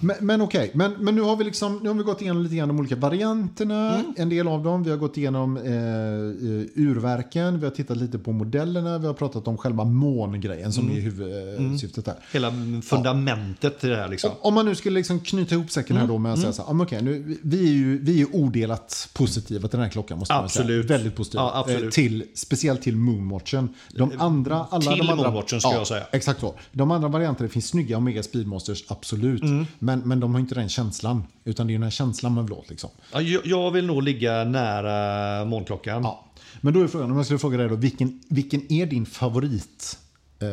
men, 0.02 0.16
men 0.22 0.42
okej, 0.42 0.72
men, 0.74 0.92
men 1.00 1.16
nu 1.16 1.22
har 1.22 1.36
vi 1.36 1.44
liksom, 1.44 1.80
nu 1.84 1.90
har 1.90 1.96
vi 1.96 2.04
gått 2.04 2.22
igenom 2.22 2.44
lite 2.44 2.56
grann 2.56 2.68
de 2.68 2.80
olika 2.80 2.96
varianterna, 2.96 3.94
Mm. 4.00 4.14
en 4.18 4.30
del 4.30 4.48
av 4.48 4.64
dem. 4.64 4.84
Vi 4.84 4.90
har 4.90 4.98
gått 4.98 5.18
igenom 5.18 5.58
eh, 5.58 5.64
eh, 5.74 6.88
urverken, 6.88 7.60
vi 7.60 7.66
har 7.66 7.72
tittat 7.72 7.98
lite 7.98 8.20
på 8.20 8.32
modellerna, 8.32 8.98
vi 8.98 9.08
har 9.08 9.14
pratat 9.14 9.48
om 9.48 9.58
själva 9.58 9.84
mångrejen 9.84 10.74
som 10.74 10.84
Mm. 10.84 10.98
är 10.98 11.02
huvudsyftet 11.02 12.06
där. 12.06 12.16
Hela 12.34 12.52
fundamentet 12.98 13.80
till 13.80 13.90
det 13.90 13.96
här 13.96 14.08
liksom. 14.08 14.32
Om 14.42 14.54
man 14.54 14.66
nu 14.66 14.76
skulle 14.76 14.96
liksom 14.96 15.20
knyta 15.20 15.56
ihop 15.56 15.72
säcken 15.72 15.96
här 15.96 16.04
Mm. 16.04 16.16
då 16.16 16.20
med 16.20 16.34
att 16.34 16.40
säga 16.40 16.54
så 16.54 16.62
här, 16.64 16.70
ah, 16.80 16.84
okej, 16.84 17.02
nu, 17.02 17.38
vi 17.42 17.68
är 17.68 17.72
ju 17.74 17.98
vi 18.04 18.22
är 18.22 18.36
odelat 18.36 19.10
positiva 19.14 19.68
till 19.68 19.78
den 19.78 19.82
här 19.86 19.90
klockan 19.92 20.20
måste 20.20 20.34
man 20.34 20.44
Absolut. 20.44 20.88
säga. 20.88 20.98
Väldigt 20.98 21.16
positiva. 21.16 21.44
Ja, 21.44 21.52
absolut. 21.60 21.84
Eh, 21.84 21.90
Till, 21.90 22.24
speciellt 22.34 22.82
till 22.82 22.96
Moonwatchen. 22.96 23.70
De 23.96 24.12
andra, 24.18 24.66
alla 24.70 24.82
Till 24.92 24.98
de 24.98 25.10
andra, 25.10 25.16
Moonwatchen, 25.26 25.62
ska 25.62 25.74
jag 25.74 25.88
säga. 25.88 26.04
Exakt 26.12 26.40
så. 26.40 26.56
De 26.72 26.92
andra 26.92 27.08
varianterna 27.10 27.50
finns 27.50 27.68
snygga 27.68 27.98
Omega 27.98 28.24
Speedmasters, 28.24 28.84
absolut. 28.88 29.42
Men, 29.88 30.00
men 30.00 30.20
de 30.20 30.34
har 30.34 30.40
inte 30.40 30.56
den 30.56 30.70
känslan. 30.70 31.24
Utan 31.44 31.68
det 31.68 31.72
är 31.72 31.74
ju 31.74 31.78
den 31.78 31.84
här 31.84 31.90
känslan 31.92 32.32
man 32.34 32.46
vill 32.46 32.54
åt 32.54 32.70
liksom. 32.70 32.90
Ja, 33.14 33.22
jag, 33.22 33.72
vill 33.72 33.86
nog 33.86 34.04
ligga 34.04 34.44
nära 34.44 35.46
månklockan. 35.46 36.04
Ja. 36.04 36.26
Men 36.62 36.74
då 36.74 36.82
är 36.82 36.88
frågan, 36.88 37.12
om 37.12 37.18
jag 37.18 37.26
skulle 37.26 37.40
fråga 37.40 37.58
dig 37.58 37.70
då, 37.70 37.76
vilken, 37.76 38.22
vilken 38.30 38.72
är 38.74 38.86
din 38.86 39.06
favorit 39.06 39.98
eh, 40.40 40.48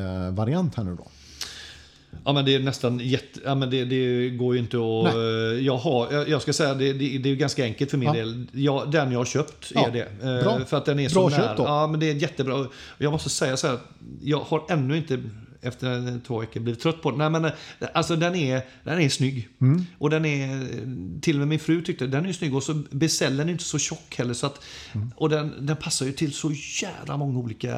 här 0.76 0.84
nu 0.84 0.94
då? 0.96 1.06
Ja 2.24 2.32
men 2.32 2.44
det 2.44 2.54
är 2.54 2.58
nästan 2.58 3.00
jätte... 3.00 3.40
Ja, 3.44 3.54
men 3.54 3.70
det, 3.70 3.84
det 3.84 4.30
går 4.30 4.54
ju 4.54 4.60
inte 4.60 4.76
att... 4.76 5.14
Nej. 5.14 5.66
Jag, 5.66 5.76
har, 5.76 6.12
jag, 6.12 6.28
jag 6.28 6.42
ska 6.42 6.52
säga 6.52 6.74
det, 6.74 6.92
det, 6.92 7.18
det 7.18 7.30
är 7.30 7.34
ganska 7.34 7.64
enkelt 7.64 7.90
för 7.90 7.98
min 7.98 8.08
Ja. 8.08 8.14
del. 8.14 8.46
Jag, 8.52 8.90
den 8.90 9.12
jag 9.12 9.20
har 9.20 9.24
köpt 9.24 9.72
Ja, 9.74 9.86
är 9.86 9.90
det. 9.92 10.08
Eh, 10.38 10.44
bra. 10.44 10.60
För 10.66 10.76
att 10.76 10.84
den 10.84 10.98
är 11.00 11.14
Bra 11.14 11.30
så 11.30 11.36
köp 11.36 11.44
nära. 11.44 11.56
då. 11.56 11.62
Ja 11.64 11.86
men 11.86 12.00
det 12.00 12.10
är 12.10 12.14
jättebra. 12.14 12.66
Jag 12.98 13.12
måste 13.12 13.30
säga 13.30 13.56
så 13.56 13.66
här. 13.66 13.78
Jag 14.22 14.40
har 14.40 14.62
ännu 14.68 14.96
inte 14.96 15.22
efter 15.64 16.20
två 16.26 16.38
veckor 16.38 16.60
blivit 16.60 16.80
trött 16.82 17.02
på 17.02 17.10
den. 17.10 17.18
Nej 17.18 17.30
men 17.30 17.44
eh, 17.44 17.50
alltså 17.94 18.16
den 18.16 18.34
är, 18.34 18.62
den 18.84 19.00
är 19.00 19.08
snygg. 19.08 19.48
Mm. 19.60 19.84
Och 19.98 20.10
den 20.10 20.24
är... 20.24 20.68
Till 21.20 21.34
och 21.36 21.38
med 21.38 21.48
min 21.48 21.58
fru 21.58 21.82
tyckte 21.82 22.06
den 22.06 22.26
är 22.26 22.32
snygg. 22.32 22.54
Och 22.54 22.62
så 22.62 22.82
beställden 22.90 23.48
är 23.48 23.52
inte 23.52 23.64
så 23.64 23.78
tjock 23.78 24.14
heller. 24.18 24.34
Så 24.34 24.46
att, 24.46 24.60
Mm. 24.92 25.12
Och 25.16 25.28
den, 25.28 25.66
den 25.66 25.76
passar 25.76 26.06
ju 26.06 26.12
till 26.12 26.32
så 26.32 26.52
jävla 26.82 27.16
många 27.16 27.38
olika 27.38 27.76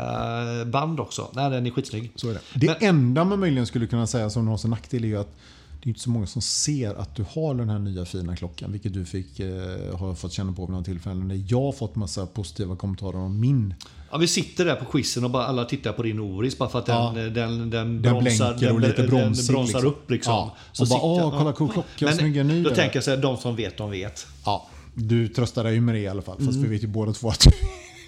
band 0.67 1.01
också. 1.01 1.31
Nej 1.35 1.51
den 1.51 1.67
är 1.67 1.71
skitsnygg. 1.71 2.13
Så 2.15 2.29
är 2.31 2.33
det. 2.35 2.41
Det 2.55 2.67
Men- 2.67 2.89
enda 2.89 3.25
man 3.25 3.41
möjligen 3.41 3.67
skulle 3.67 3.87
kunna 3.87 4.07
säga 4.07 4.31
som 4.31 4.49
har 4.49 4.57
sin 4.57 4.71
nackdel 4.71 5.05
är 5.05 5.09
ju 5.09 5.17
att 5.21 5.37
det 5.83 5.87
är 5.87 5.89
inte 5.89 6.01
så 6.01 6.11
många 6.11 6.27
som 6.27 6.43
ser 6.43 6.95
att 6.95 7.17
du 7.17 7.25
har 7.31 7.55
den 7.55 7.69
här 7.69 7.79
nya 7.79 8.05
fina 8.05 8.37
klockan. 8.37 8.73
Vilket 8.73 8.93
du 8.95 9.05
fick, 9.05 9.41
eh, 9.41 9.97
har 9.99 10.15
fått 10.15 10.33
känna 10.33 10.53
på 10.53 10.63
vid 10.63 10.71
några 10.71 10.85
tillfällen. 10.85 11.29
När 11.29 11.45
jag 11.49 11.61
har 11.63 11.73
fått 11.73 11.97
massa 11.97 12.27
positiva 12.27 12.77
kommentarer 12.77 13.17
om 13.19 13.41
min. 13.41 13.75
Ja, 14.11 14.19
vi 14.19 14.27
sitter 14.27 14.65
där 14.65 14.75
på 14.75 14.85
quizen 14.85 15.25
och 15.25 15.31
bara 15.31 15.47
alla 15.47 15.65
tittar 15.65 15.93
på 15.93 16.03
din 16.03 16.21
Oris 16.21 16.59
bara 16.59 16.69
för 16.69 16.79
att 16.79 16.89
Ja. 16.89 17.13
den, 17.15 17.35
den, 17.35 17.59
den, 17.59 17.71
Den 17.71 18.03
bromsar, 18.03 18.49
blänker 18.49 18.73
och 18.73 18.81
lite 18.81 19.03
den, 19.03 19.11
bromsig, 19.11 19.47
den 19.47 19.55
bromsar 19.55 19.79
liksom. 19.79 19.91
upp. 19.93 20.11
Liksom. 20.11 20.33
Ja, 20.33 20.57
och 20.81 20.89
bara, 20.89 21.01
"Åh, 21.03 21.39
kolla, 21.39 21.53
cool 21.53 21.69
klocka, 21.73 22.13
snygga 22.15 22.43
ny 22.43 22.63
Då 22.63 22.69
där." 22.69 22.77
tänker 22.77 22.97
jag 22.97 23.05
så 23.05 23.11
här, 23.11 23.19
de 23.19 23.37
som 23.37 23.57
vet, 23.57 23.77
de 23.79 23.91
vet. 23.91 24.27
Ja, 24.45 24.67
du 24.95 25.29
tröstar 25.29 25.65
dig 25.65 25.81
med 25.81 25.95
det 25.95 25.99
i 26.01 26.09
alla 26.09 26.23
fall. 26.23 26.37
Fast 26.37 26.51
Mm. 26.51 26.63
vi 26.63 26.69
vet 26.69 26.83
ju 26.83 26.87
båda 26.87 27.13
två 27.13 27.29
att 27.29 27.47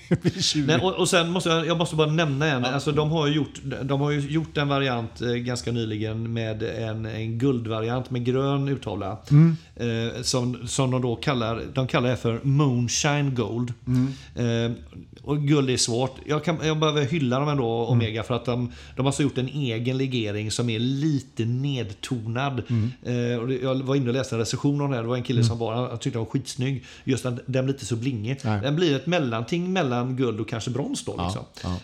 blir 0.23 0.43
20. 0.43 0.67
Nej, 0.67 0.81
och, 0.81 0.95
och 0.95 1.09
sen 1.09 1.31
måste 1.31 1.51
jag, 1.51 1.67
jag 1.67 1.79
måste 1.79 1.97
bara 1.97 2.11
nämna 2.11 2.47
en. 2.47 2.65
Alltså, 2.65 2.93
de, 2.93 3.11
har 3.11 3.27
ju 3.27 3.35
gjort, 3.35 3.61
de 3.83 4.01
har 4.01 4.13
gjort 4.13 4.57
en 4.57 4.69
variant 4.69 5.21
eh, 5.21 5.29
ganska 5.29 5.73
nyligen 5.73 6.33
med 6.33 6.63
en, 6.63 7.07
en 7.07 7.39
guldvariant 7.39 8.11
med 8.11 8.25
grön 8.25 8.69
urtavla. 8.69 9.19
Mm. 9.31 9.57
Eh, 9.77 10.23
som, 10.23 10.67
som 10.67 10.91
de 10.91 11.03
då 11.03 11.17
kallar, 11.17 11.63
de 11.75 11.87
kallar 11.87 12.11
det 12.11 12.17
för 12.17 12.41
Moonshine 12.43 13.35
Gold. 13.35 13.73
Mm. 13.87 14.15
Eh, 14.35 14.77
och 15.23 15.39
guld 15.39 15.71
är 15.71 15.77
svårt. 15.77 16.17
Jag, 16.27 16.45
kan, 16.45 16.59
jag 16.63 16.79
behöver 16.79 17.05
hylla 17.05 17.39
dem 17.39 17.49
ändå, 17.49 17.69
Mm. 17.79 17.93
Omega, 17.93 18.23
för 18.23 18.35
att 18.35 18.45
de, 18.45 18.73
de 18.97 19.03
har 19.03 19.07
alltså 19.07 19.23
gjort 19.23 19.39
en 19.39 19.49
egen 19.49 19.99
legering 19.99 20.51
som 20.51 20.71
är 20.71 20.79
lite 20.79 21.45
nedtonad. 21.45 22.63
Mm. 22.69 22.91
Eh, 23.03 23.39
och 23.39 23.53
jag 23.53 23.75
var 23.75 23.95
inne 23.95 24.09
och 24.09 24.15
läste 24.15 24.35
en 24.35 24.39
recension 24.39 24.81
om 24.81 24.91
det 24.91 24.97
här. 24.97 25.03
Det 25.03 25.09
var 25.09 25.17
en 25.17 25.23
kille 25.23 25.45
som 25.45 25.59
var, 25.59 25.75
han 25.75 25.99
tyckte 25.99 26.19
den 26.19 26.25
var 26.25 26.31
skitsnygg. 26.31 26.85
Just 27.05 27.27
att 27.27 27.41
den 27.47 27.65
blir 27.65 27.75
lite 27.75 27.87
så 27.87 27.97
blingig. 27.97 28.41
Den 28.43 28.77
blir 28.77 28.97
ett 28.97 29.07
mellanting 29.07 29.73
mellan 29.73 29.98
guld 30.05 30.41
och 30.41 30.49
kanske 30.49 30.71
brons 30.71 31.05
då. 31.05 31.11
Liksom. 31.25 31.43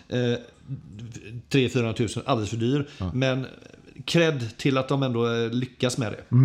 ja. 0.09 0.17
Eh, 0.17 0.37
300 1.49 1.93
000 1.99 2.09
alldeles 2.25 2.49
för 2.49 2.57
dyr. 2.57 2.87
Men 3.13 3.45
cred 4.05 4.57
till 4.57 4.77
att 4.77 4.87
de 4.89 5.03
ändå 5.03 5.33
eh, 5.33 5.49
lyckas 5.51 5.97
med 5.97 6.11
det. 6.11 6.37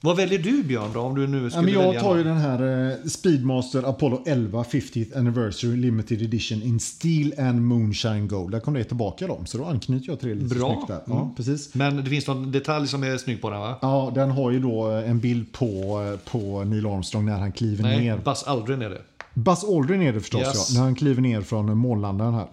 Vad 0.00 0.16
väljer 0.16 0.38
du 0.38 0.62
Björn 0.62 0.90
då? 0.94 1.00
Om 1.00 1.14
du 1.14 1.26
nu 1.26 1.42
Ja, 1.44 1.50
skulle 1.50 1.62
men 1.64 1.72
jag 1.74 1.80
välja 1.82 2.00
tar 2.00 2.16
ju 2.16 2.24
någon? 2.24 2.32
den 2.34 2.42
här 2.42 2.90
eh, 2.90 3.08
Speedmaster 3.08 3.82
Apollo 3.90 4.22
11 4.26 4.62
50th 4.62 5.18
Anniversary 5.18 5.76
Limited 5.76 6.22
Edition 6.22 6.62
in 6.62 6.80
Steel 6.80 7.32
and 7.38 7.62
Moonshine 7.62 8.28
Gold. 8.28 8.50
Där 8.50 8.60
kom 8.60 8.74
det 8.74 8.84
tillbaka 8.84 9.26
dem, 9.26 9.46
så 9.46 9.58
då 9.58 9.64
anknyter 9.64 10.08
jag 10.08 10.20
till 10.20 10.28
det 10.28 10.34
lite 10.34 10.54
Bra. 10.54 10.72
snyggt 10.74 10.88
där. 10.88 11.00
Ja, 11.06 11.32
precis. 11.36 11.74
Men 11.74 11.96
det 12.04 12.10
finns 12.10 12.26
någon 12.26 12.52
detalj 12.52 12.88
som 12.88 13.02
är 13.02 13.16
snygg 13.16 13.42
på 13.42 13.50
den 13.50 13.60
va? 13.60 13.78
Ja, 13.82 14.12
den 14.14 14.30
har 14.30 14.50
ju 14.50 14.60
då 14.60 14.90
eh, 14.90 15.10
en 15.10 15.18
bild 15.20 15.52
på, 15.52 16.16
på 16.30 16.64
Neil 16.64 16.86
Armstrong 16.86 17.24
när 17.26 17.38
han 17.38 17.52
kliver 17.52 17.82
Nej, 17.82 18.00
ner. 18.00 18.16
Buzz 18.24 18.42
Aldrin 18.42 18.82
är 18.82 18.90
det. 18.90 19.02
Buzz 19.38 19.64
Aldrin 19.64 20.02
är 20.02 20.12
det 20.12 20.20
förstås 20.20 20.40
Yes. 20.40 20.70
ja, 20.70 20.74
när 20.78 20.84
han 20.84 20.94
kliver 20.94 21.22
ner 21.22 21.40
från 21.42 21.76
månlandaren 21.78 22.34
här. 22.34 22.48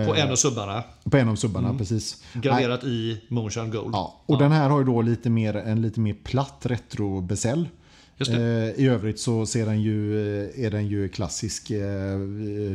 Eh, 0.00 0.06
På 0.08 0.14
en 0.14 0.30
av 0.32 0.36
subbarna. 0.36 0.82
på 1.10 1.16
en 1.16 1.28
av 1.28 1.36
subbarna, 1.36 1.74
precis. 1.78 2.22
Nej, 2.32 2.42
Graverat 2.42 2.84
i 2.84 3.20
Moonshine 3.28 3.70
Gold. 3.70 3.94
Ja, 3.94 4.22
och 4.26 4.38
den 4.38 4.52
här 4.52 4.68
har 4.68 4.78
ju 4.78 4.84
då 4.84 5.02
lite 5.02 5.30
mer, 5.30 5.54
en 5.56 5.82
lite 5.82 6.00
mer 6.00 6.14
platt 6.24 6.58
retrobesäll. 6.62 7.68
Eh, 8.28 8.36
I 8.84 8.86
övrigt 8.88 9.20
så 9.20 9.46
ser 9.46 9.66
den 9.66 9.82
ju, 9.82 10.20
eh, 10.44 10.64
är 10.64 10.70
den 10.70 10.86
ju 10.86 11.08
klassisk 11.08 11.70
eh, 11.70 12.18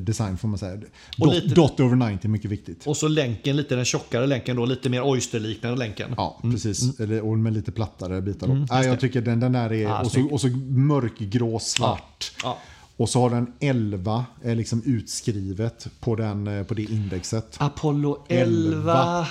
design 0.02 0.38
får 0.38 0.48
man 0.48 0.57
säga. 0.60 0.74
Och 1.20 1.26
Dot, 1.28 1.34
lite- 1.36 1.56
dot 1.56 1.80
over 1.80 1.95
90, 2.12 2.30
mycket 2.30 2.52
viktigt. 2.52 2.88
Och 2.88 2.98
så 2.98 3.07
länken, 3.07 3.56
lite 3.57 3.76
den 3.76 3.86
tjockare 3.86 4.28
länken 4.28 4.56
då. 4.56 4.66
Lite 4.66 4.90
mer 4.90 5.02
oysterliknande 5.07 5.78
länken. 5.80 6.14
Ja, 6.18 6.40
Mm. 6.44 6.56
precis. 6.56 6.99
Eller, 6.99 7.22
och 7.26 7.38
med 7.40 7.53
lite 7.53 7.72
plattare 7.72 8.22
bitar. 8.22 8.48
då. 8.48 8.53
Nej, 8.53 8.86
jag 8.88 8.99
tycker 8.99 9.22
den, 9.22 9.40
den 9.40 9.52
där 9.52 9.74
är... 9.74 9.88
Ah, 9.88 10.02
och, 10.02 10.12
så, 10.12 10.28
och 10.32 10.41
så 10.41 10.48
mörkgrå 10.68 11.60
svart. 11.60 12.32
Ja. 12.44 12.57
Och 12.97 13.09
så 13.09 13.22
har 13.22 13.30
den 13.30 13.53
11 13.59 14.26
är 14.43 14.55
liksom 14.55 14.81
utskrivet 14.85 15.88
på, 15.99 16.15
den, 16.15 16.47
eh, 16.47 16.63
på 16.63 16.73
det 16.73 16.81
indexet. 16.84 17.55
Apollo 17.57 18.26
11. 18.30 19.27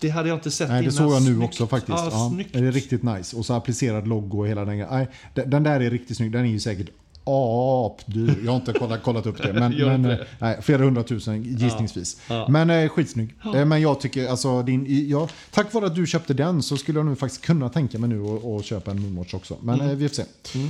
Det 0.00 0.08
hade 0.08 0.28
jag 0.28 0.36
inte 0.36 0.50
sett 0.50 0.68
Nej, 0.68 0.76
det 0.78 0.82
innan. 0.82 0.92
såg 0.92 1.12
jag 1.12 1.22
nu 1.22 1.34
Snyggt. 1.34 1.44
också 1.44 1.66
faktiskt. 1.66 1.98
Ja, 1.98 2.32
Ja, 2.52 2.60
det 2.60 2.66
är 2.66 2.72
riktigt 2.72 3.02
nice. 3.02 3.36
Och 3.36 3.46
så 3.46 3.54
applicerad 3.54 4.08
logo 4.08 4.38
och 4.38 4.48
hela 4.48 4.64
den 4.64 4.78
grejen. 4.78 4.92
Nej, 5.34 5.44
den- 5.46 5.62
där 5.62 5.80
är 5.80 5.90
riktigt 5.90 6.16
snygg. 6.16 6.32
Den 6.32 6.44
är 6.44 6.48
ju 6.50 6.60
säkert 6.60 6.88
apdyr. 7.24 8.38
Jag 8.44 8.52
har 8.52 8.56
inte 8.56 8.72
kollat, 8.72 9.02
kollat 9.02 9.26
upp 9.26 9.42
det. 9.42 9.52
Men, 9.52 9.72
men 9.78 10.04
eh, 10.04 10.10
det. 10.10 10.26
nej, 10.38 10.58
flera 10.62 10.82
hundratusen 10.84 11.42
gissningsvis. 11.42 12.20
Ja. 12.28 12.46
Men 12.48 12.70
eh, 12.70 12.88
skitsnygg. 12.88 13.34
Eh, 13.54 13.64
Men 13.64 13.80
jag 13.80 14.00
tycker, 14.00 14.28
alltså, 14.28 14.62
din, 14.62 15.08
ja, 15.08 15.28
tack 15.50 15.74
vare 15.74 15.86
att 15.86 15.94
du 15.94 16.06
köpte 16.06 16.34
den 16.34 16.62
så 16.62 16.76
skulle 16.76 16.98
jag 16.98 17.06
nu 17.06 17.16
faktiskt 17.16 17.42
kunna 17.44 17.68
tänka 17.68 17.98
mig 17.98 18.08
nu 18.08 18.24
att 18.58 18.64
köpa 18.64 18.90
en 18.90 19.00
Moonwatch 19.02 19.34
också. 19.34 19.56
Men 19.62 19.74
Mm. 19.74 19.90
eh, 19.90 19.96
vi 19.96 20.08
får 20.08 20.14
se 20.14 20.24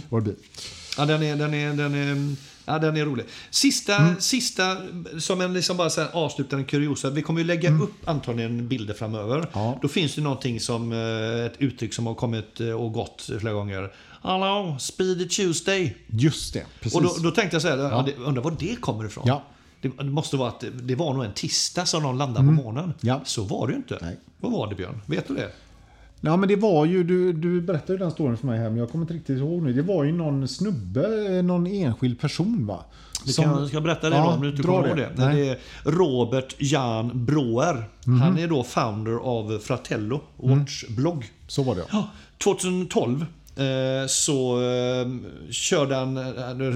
vad 0.08 0.20
det 0.20 0.24
blir. 0.24 0.34
Ja, 0.98 1.06
den 1.06 1.22
är, 1.22 1.36
den 1.36 1.54
är, 1.54 1.72
den 1.74 1.94
är, 1.94 2.36
ja, 2.64 2.78
den 2.78 2.96
är 2.96 3.04
rolig. 3.04 3.26
Sista, 3.50 3.96
Mm. 3.96 4.20
sista 4.20 4.76
som 5.18 5.40
en 5.40 5.52
liksom 5.52 5.76
bara 5.76 5.90
så 5.90 6.00
här 6.00 6.08
avslutande 6.12 6.64
kuriosa. 6.64 7.10
Vi 7.10 7.22
kommer 7.22 7.40
ju 7.40 7.46
lägga 7.46 7.70
upp 7.70 8.08
antagligen 8.08 8.68
bilder 8.68 8.94
framöver. 8.94 9.36
Mm. 9.36 9.48
Ja. 9.52 9.78
Då 9.82 9.88
finns 9.88 10.14
det 10.14 10.20
någonting 10.20 10.60
som 10.60 10.92
eh, 10.92 11.46
ett 11.46 11.54
uttryck 11.58 11.94
som 11.94 12.06
har 12.06 12.14
kommit 12.14 12.60
eh, 12.60 12.70
och 12.70 12.92
gått 12.92 13.30
flera 13.40 13.54
gånger. 13.54 13.92
Hallå, 14.22 14.76
Speedy 14.80 15.28
Tuesday. 15.28 15.96
Just 16.06 16.54
det, 16.54 16.66
precis. 16.80 16.96
Och 16.96 17.02
då, 17.02 17.16
då 17.22 17.30
tänkte 17.30 17.54
jag 17.54 17.62
så 17.62 17.68
här, 17.68 17.76
ja. 17.76 18.06
undrar 18.18 18.42
var 18.42 18.56
det 18.58 18.76
kommer 18.80 19.04
ifrån. 19.04 19.24
Ja. 19.26 19.42
Det, 19.80 20.04
måste 20.04 20.36
vara 20.36 20.48
att 20.48 20.64
det, 20.72 20.94
var 20.94 21.14
nog 21.14 21.24
en 21.24 21.32
tisdag 21.32 21.86
som 21.86 22.02
de 22.02 22.18
landade 22.18 22.46
på 22.46 22.52
månen. 22.52 22.84
Mm. 22.84 22.94
Ja. 23.00 23.20
Så 23.24 23.42
var 23.42 23.66
det 23.66 23.72
ju 23.72 23.76
inte. 23.76 23.98
Nej. 24.00 24.16
Vad 24.40 24.52
var 24.52 24.66
det 24.66 24.74
Björn? 24.74 25.00
Vet 25.06 25.28
du 25.28 25.34
det? 25.34 25.52
Ja 26.20 26.36
men 26.36 26.48
det 26.48 26.56
var 26.56 26.84
ju, 26.84 27.04
du, 27.04 27.32
du 27.32 27.60
berättade 27.60 27.92
ju 27.92 27.98
den 27.98 28.10
storyn 28.10 28.36
för 28.36 28.46
mig 28.46 28.58
här 28.58 28.68
men 28.70 28.78
jag 28.78 28.90
kommer 28.90 29.04
inte 29.04 29.14
riktigt 29.14 29.38
ihåg 29.38 29.62
nu. 29.62 29.72
Det 29.72 29.82
var 29.82 30.04
ju 30.04 30.12
någon 30.12 30.48
snubbe, 30.48 31.36
eh, 31.36 31.42
någon 31.42 31.66
enskild 31.66 32.20
person 32.20 32.66
va? 32.66 32.84
Det 33.26 33.36
kan, 33.36 33.58
jag 33.58 33.68
ska 33.68 33.80
berätta 33.80 34.10
det 34.10 34.16
Ja, 34.16 34.22
då 34.24 34.30
om 34.30 34.42
du 34.42 34.50
inte 34.50 34.62
kommer 34.62 34.88
ihåg 34.88 34.96
det. 34.96 35.10
det. 35.16 35.32
Det 35.32 35.48
är 35.48 35.58
Robert 35.84 36.54
Jan 36.58 37.26
Broer. 37.26 37.88
Han 38.20 38.38
är 38.38 38.48
då 38.48 38.64
founder 38.64 39.12
av 39.12 39.58
Fratello 39.58 40.20
Watch-blogg. 40.36 41.24
Så 41.46 41.62
var 41.62 41.74
det 41.74 41.80
ja. 41.80 41.86
Ja, 41.92 42.10
2012 42.44 43.20
eh, 43.56 44.06
så 44.08 44.62
eh, 44.62 45.06
körde 45.50 45.94
han, 45.94 46.14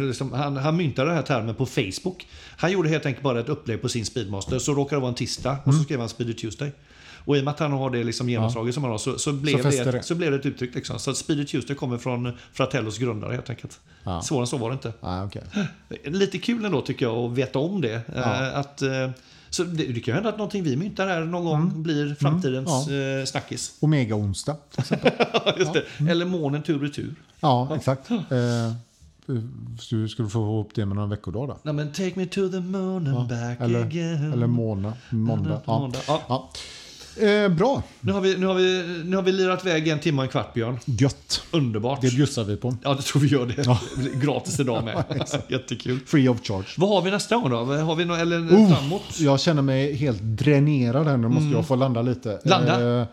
liksom, 0.08 0.32
han, 0.32 0.56
han 0.56 0.76
myntade 0.76 1.08
den 1.08 1.16
här 1.16 1.22
termen 1.22 1.54
på 1.54 1.66
Facebook. 1.66 2.26
Han 2.56 2.72
gjorde 2.72 2.88
helt 2.88 3.06
enkelt 3.06 3.24
bara 3.24 3.40
ett 3.40 3.48
upplägg 3.48 3.82
på 3.82 3.88
sin 3.88 4.06
Speedmaster, 4.06 4.58
så 4.58 4.74
råkade 4.74 4.96
det 4.96 5.00
vara 5.00 5.08
en 5.08 5.14
tisdag 5.14 5.56
och 5.64 5.74
så 5.74 5.82
skrev 5.82 6.00
han 6.00 6.08
Speedy 6.08 6.34
Tuesday. 6.34 6.72
Och 7.24 7.36
i 7.36 7.40
och 7.40 7.44
med 7.44 7.52
att 7.54 7.60
han 7.60 7.72
har 7.72 7.90
det 7.90 8.04
liksom 8.04 8.28
genomslaget 8.28 8.74
som 8.74 8.82
han 8.82 8.92
har 8.92 8.98
så, 8.98 9.18
så, 9.18 9.32
blev 9.32 9.62
Så 9.62 9.84
det, 9.84 9.90
det. 9.92 10.02
så 10.02 10.14
blev 10.14 10.30
det 10.30 10.36
ett 10.36 10.46
uttryck. 10.46 10.74
Liksom. 10.74 10.98
Så 10.98 11.14
Speedy 11.14 11.44
Tuesday 11.44 11.76
kommer 11.76 11.98
från 11.98 12.32
Fratellos 12.52 12.98
grundare 12.98 13.32
helt 13.32 13.50
enkelt. 13.50 13.80
Ja. 14.04 14.22
Svårare 14.22 14.42
än 14.42 14.46
så 14.46 14.56
var 14.56 14.68
det 14.70 14.74
inte. 14.74 14.92
Ah, 15.00 15.24
okay. 15.24 15.42
Lite 16.04 16.38
kul 16.38 16.64
ändå 16.64 16.80
tycker 16.80 17.06
jag 17.06 17.16
att 17.16 17.32
veta 17.38 17.58
om 17.58 17.80
det. 17.80 18.00
Ja. 18.14 18.46
Eh, 18.48 18.58
Att, 18.58 18.82
eh, 18.82 19.10
så 19.50 19.64
det, 19.64 19.84
det 19.84 20.00
kan 20.00 20.12
ju 20.12 20.14
hända 20.14 20.28
att 20.28 20.38
någonting 20.38 20.62
vi 20.62 20.76
myntar 20.76 21.06
här 21.06 21.20
någon 21.20 21.44
gång 21.44 21.82
blir 21.82 22.14
framtidens 22.14 22.88
eh, 22.88 23.24
snackis. 23.24 23.76
Omega-onsdag. 23.80 24.56
Just 25.58 25.72
det. 25.72 26.10
Eller 26.10 26.24
månen 26.24 26.62
tur 26.62 26.84
och 26.84 26.94
tur. 26.94 27.14
Ja, 27.40 27.76
exakt. 27.76 28.10
Eh, 28.10 28.72
du 29.90 30.08
få 30.08 30.38
ihop 30.38 30.70
det 30.74 30.86
med 30.86 30.96
någon 30.96 31.10
veckodag 31.10 31.48
då? 31.48 31.58
Nej, 31.62 31.74
men 31.74 31.92
take 31.92 32.12
me 32.14 32.26
to 32.26 32.48
the 32.48 32.60
moon 32.60 33.06
and 33.06 33.28
back 33.28 33.60
Eller, 33.60 33.80
again. 33.80 34.32
eller 34.32 34.46
måndag. 34.46 34.92
Måndag. 35.10 35.60
Ja. 35.66 35.78
Måndag. 35.78 35.98
Ja. 36.06 36.50
Ja. 37.20 37.26
Eh, 37.26 37.48
bra. 37.48 37.82
Nu, 38.00 38.12
har 38.12 38.20
vi, 38.20 38.36
nu, 38.38 38.46
har 38.46 38.54
vi, 38.54 39.02
nu 39.04 39.16
har 39.16 39.22
vi 39.22 39.32
lirat 39.32 39.66
iväg 39.66 39.88
en 39.88 39.98
timme 40.00 40.18
och 40.18 40.24
en 40.24 40.30
kvart, 40.30 40.54
Björn. 40.54 40.78
Gött. 40.84 41.42
Underbart. 41.50 42.00
Det 42.00 42.10
bjussar 42.10 42.44
vi 42.44 42.56
på. 42.56 42.74
Ja, 42.82 42.94
det 42.94 43.02
tror 43.02 43.22
vi 43.22 43.28
gör 43.28 43.46
det. 43.46 43.54
Blir 43.96 44.20
Gratis 44.26 44.60
idag 44.60 44.84
med. 44.84 45.04
Jättekul. 45.48 46.00
Free 46.06 46.28
of 46.28 46.42
charge. 46.42 46.66
Vad 46.76 46.90
har 46.90 47.02
vi 47.02 47.10
nästa 47.10 47.36
gång 47.36 47.50
då? 47.50 47.56
Har 47.64 47.94
vi 47.96 48.04
något, 48.04 48.18
eller 48.18 48.38
Oh, 48.38 48.74
framåt? 48.76 49.02
Jag 49.20 49.40
känner 49.40 49.62
mig 49.62 49.94
helt 49.94 50.22
dränerad 50.22 51.06
här. 51.06 51.16
Nu 51.16 51.28
måste 51.28 51.48
jag 51.48 51.66
få 51.66 51.76
landa 51.76 52.02
lite. 52.02 52.30
Mm. 52.30 52.40
Landa? 52.44 53.00
Eh, 53.00 53.06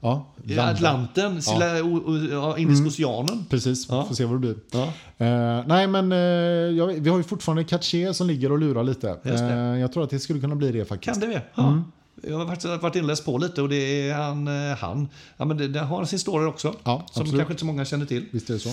ja, 0.00 0.34
landa. 0.44 0.70
Atlanten, 0.72 1.42
Silla, 1.42 1.82
o, 1.82 1.96
o, 2.06 2.16
ja, 2.32 2.58
Indiska 2.58 2.86
oceanen. 3.06 3.44
Precis, 3.50 3.86
Ja. 3.90 4.04
får 4.08 4.14
se 4.14 4.24
vad 4.24 4.34
det 4.34 4.38
blir. 4.38 4.54
Ja. 4.70 4.82
Eh, 5.26 5.64
nej 5.66 5.86
men 5.86 6.12
eh, 6.12 6.18
jag, 6.18 6.86
vi 6.86 7.10
har 7.10 7.16
ju 7.16 7.22
fortfarande 7.24 7.64
Caché 7.64 8.14
som 8.14 8.26
ligger 8.26 8.52
och 8.52 8.58
lurar 8.58 8.84
lite. 8.84 9.16
Eh, 9.24 9.34
jag 9.80 9.92
tror 9.92 10.04
att 10.04 10.10
det 10.10 10.18
skulle 10.18 10.40
kunna 10.40 10.54
bli 10.54 10.72
det 10.72 10.84
faktiskt. 10.84 11.20
Kan 11.20 11.28
det 11.30 11.34
det? 11.34 11.42
Ja. 11.54 11.82
Jag 12.22 12.38
har 12.38 12.46
faktiskt 12.46 12.82
varit 12.82 12.96
inläst 12.96 13.24
på 13.24 13.38
lite 13.38 13.62
och 13.62 13.68
det 13.68 14.08
är 14.10 14.14
han, 14.14 14.48
eh, 14.70 14.76
han. 14.76 15.08
Ja, 15.36 15.44
men 15.44 15.56
det, 15.56 15.68
det 15.68 15.80
har 15.80 16.04
sin 16.04 16.18
story 16.18 16.46
också. 16.46 16.74
Ja, 16.84 17.06
som 17.12 17.24
kanske 17.24 17.40
inte 17.52 17.60
så 17.60 17.66
många 17.66 17.84
känner 17.84 18.06
till. 18.06 18.24
Visst 18.30 18.50
är 18.50 18.54
det 18.54 18.60
så. 18.60 18.70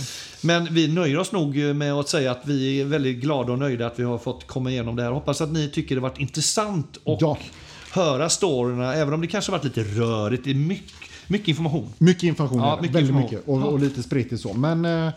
Men 0.47 0.67
vi 0.73 0.87
nöjer 0.87 1.17
oss 1.19 1.31
nog 1.31 1.55
med 1.55 1.93
att 1.93 2.09
säga 2.09 2.31
att 2.31 2.41
vi 2.45 2.81
är 2.81 2.85
väldigt 2.85 3.17
glada 3.17 3.51
och 3.53 3.59
nöjda 3.59 3.87
att 3.87 3.99
vi 3.99 4.03
har 4.03 4.17
fått 4.17 4.47
komma 4.47 4.71
igenom 4.71 4.95
det 4.95 5.03
här. 5.03 5.11
Hoppas 5.11 5.41
att 5.41 5.51
ni 5.51 5.69
tycker 5.69 5.95
det 5.95 6.01
varit 6.01 6.19
intressant 6.19 6.97
och 7.03 7.17
Ja. 7.21 7.37
höra 7.91 8.29
storyna, 8.29 8.93
även 8.95 9.13
om 9.13 9.21
det 9.21 9.27
kanske 9.27 9.51
varit 9.51 9.63
lite 9.63 9.83
rörigt. 9.83 10.43
Det 10.43 10.49
är 10.51 10.55
mycket, 10.55 10.93
mycket 11.27 11.47
information. 11.47 11.89
Mycket 11.97 12.23
information, 12.23 12.59
Ja, 12.59 12.79
mycket 12.81 12.95
väldigt 12.95 13.09
information. 13.09 13.31
mycket. 13.35 13.47
Och, 13.47 13.73
och 13.73 13.79
lite 13.79 14.03
spritigt 14.03 14.41
så. 14.41 14.53
Men 14.53 14.85
eh, 14.85 15.09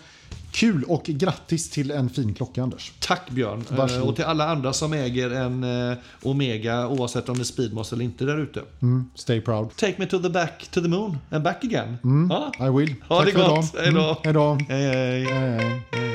kul 0.57 0.85
och 0.85 1.05
grattis 1.05 1.71
till 1.71 1.91
en 1.91 2.11
fin 2.11 2.35
klocka 2.35 2.63
Anders. 2.63 2.93
Tack 2.99 3.31
Björn. 3.31 3.65
Varsågod. 3.71 4.03
Eh, 4.03 4.09
Och 4.09 4.17
till 4.17 4.25
alla 4.25 4.49
andra 4.49 4.73
som 4.73 4.93
äger 4.93 5.31
en 5.31 5.91
eh, 5.91 5.97
Omega, 6.23 6.89
oavsett 6.89 7.29
om 7.29 7.35
det 7.37 7.43
är 7.43 7.45
Speedmaster 7.45 7.97
eller 7.97 8.05
inte 8.05 8.25
där 8.25 8.39
ute. 8.39 8.63
Mm, 8.83 9.11
stay 9.15 9.41
proud. 9.41 9.77
Take 9.77 9.95
me 9.99 10.07
to 10.07 10.19
the 10.19 10.29
back, 10.31 10.69
to 10.71 10.81
the 10.81 10.89
moon 10.89 11.19
and 11.31 11.45
back 11.45 11.65
again. 11.65 11.99
Ja. 12.31 12.67
I 12.67 12.71
will. 12.71 12.95
Ha 13.09 13.23
Tack 13.25 13.35
det 13.35 13.41
gott. 13.41 13.75
Hej 13.79 13.93
då. 13.93 14.21
Hej 14.25 14.33
då. 14.33 14.59
Hej, 14.69 14.83
hej. 14.83 15.25
Hej, 15.25 15.25
hej. 15.25 15.83
hej, 15.93 16.11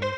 hej. 0.00 0.09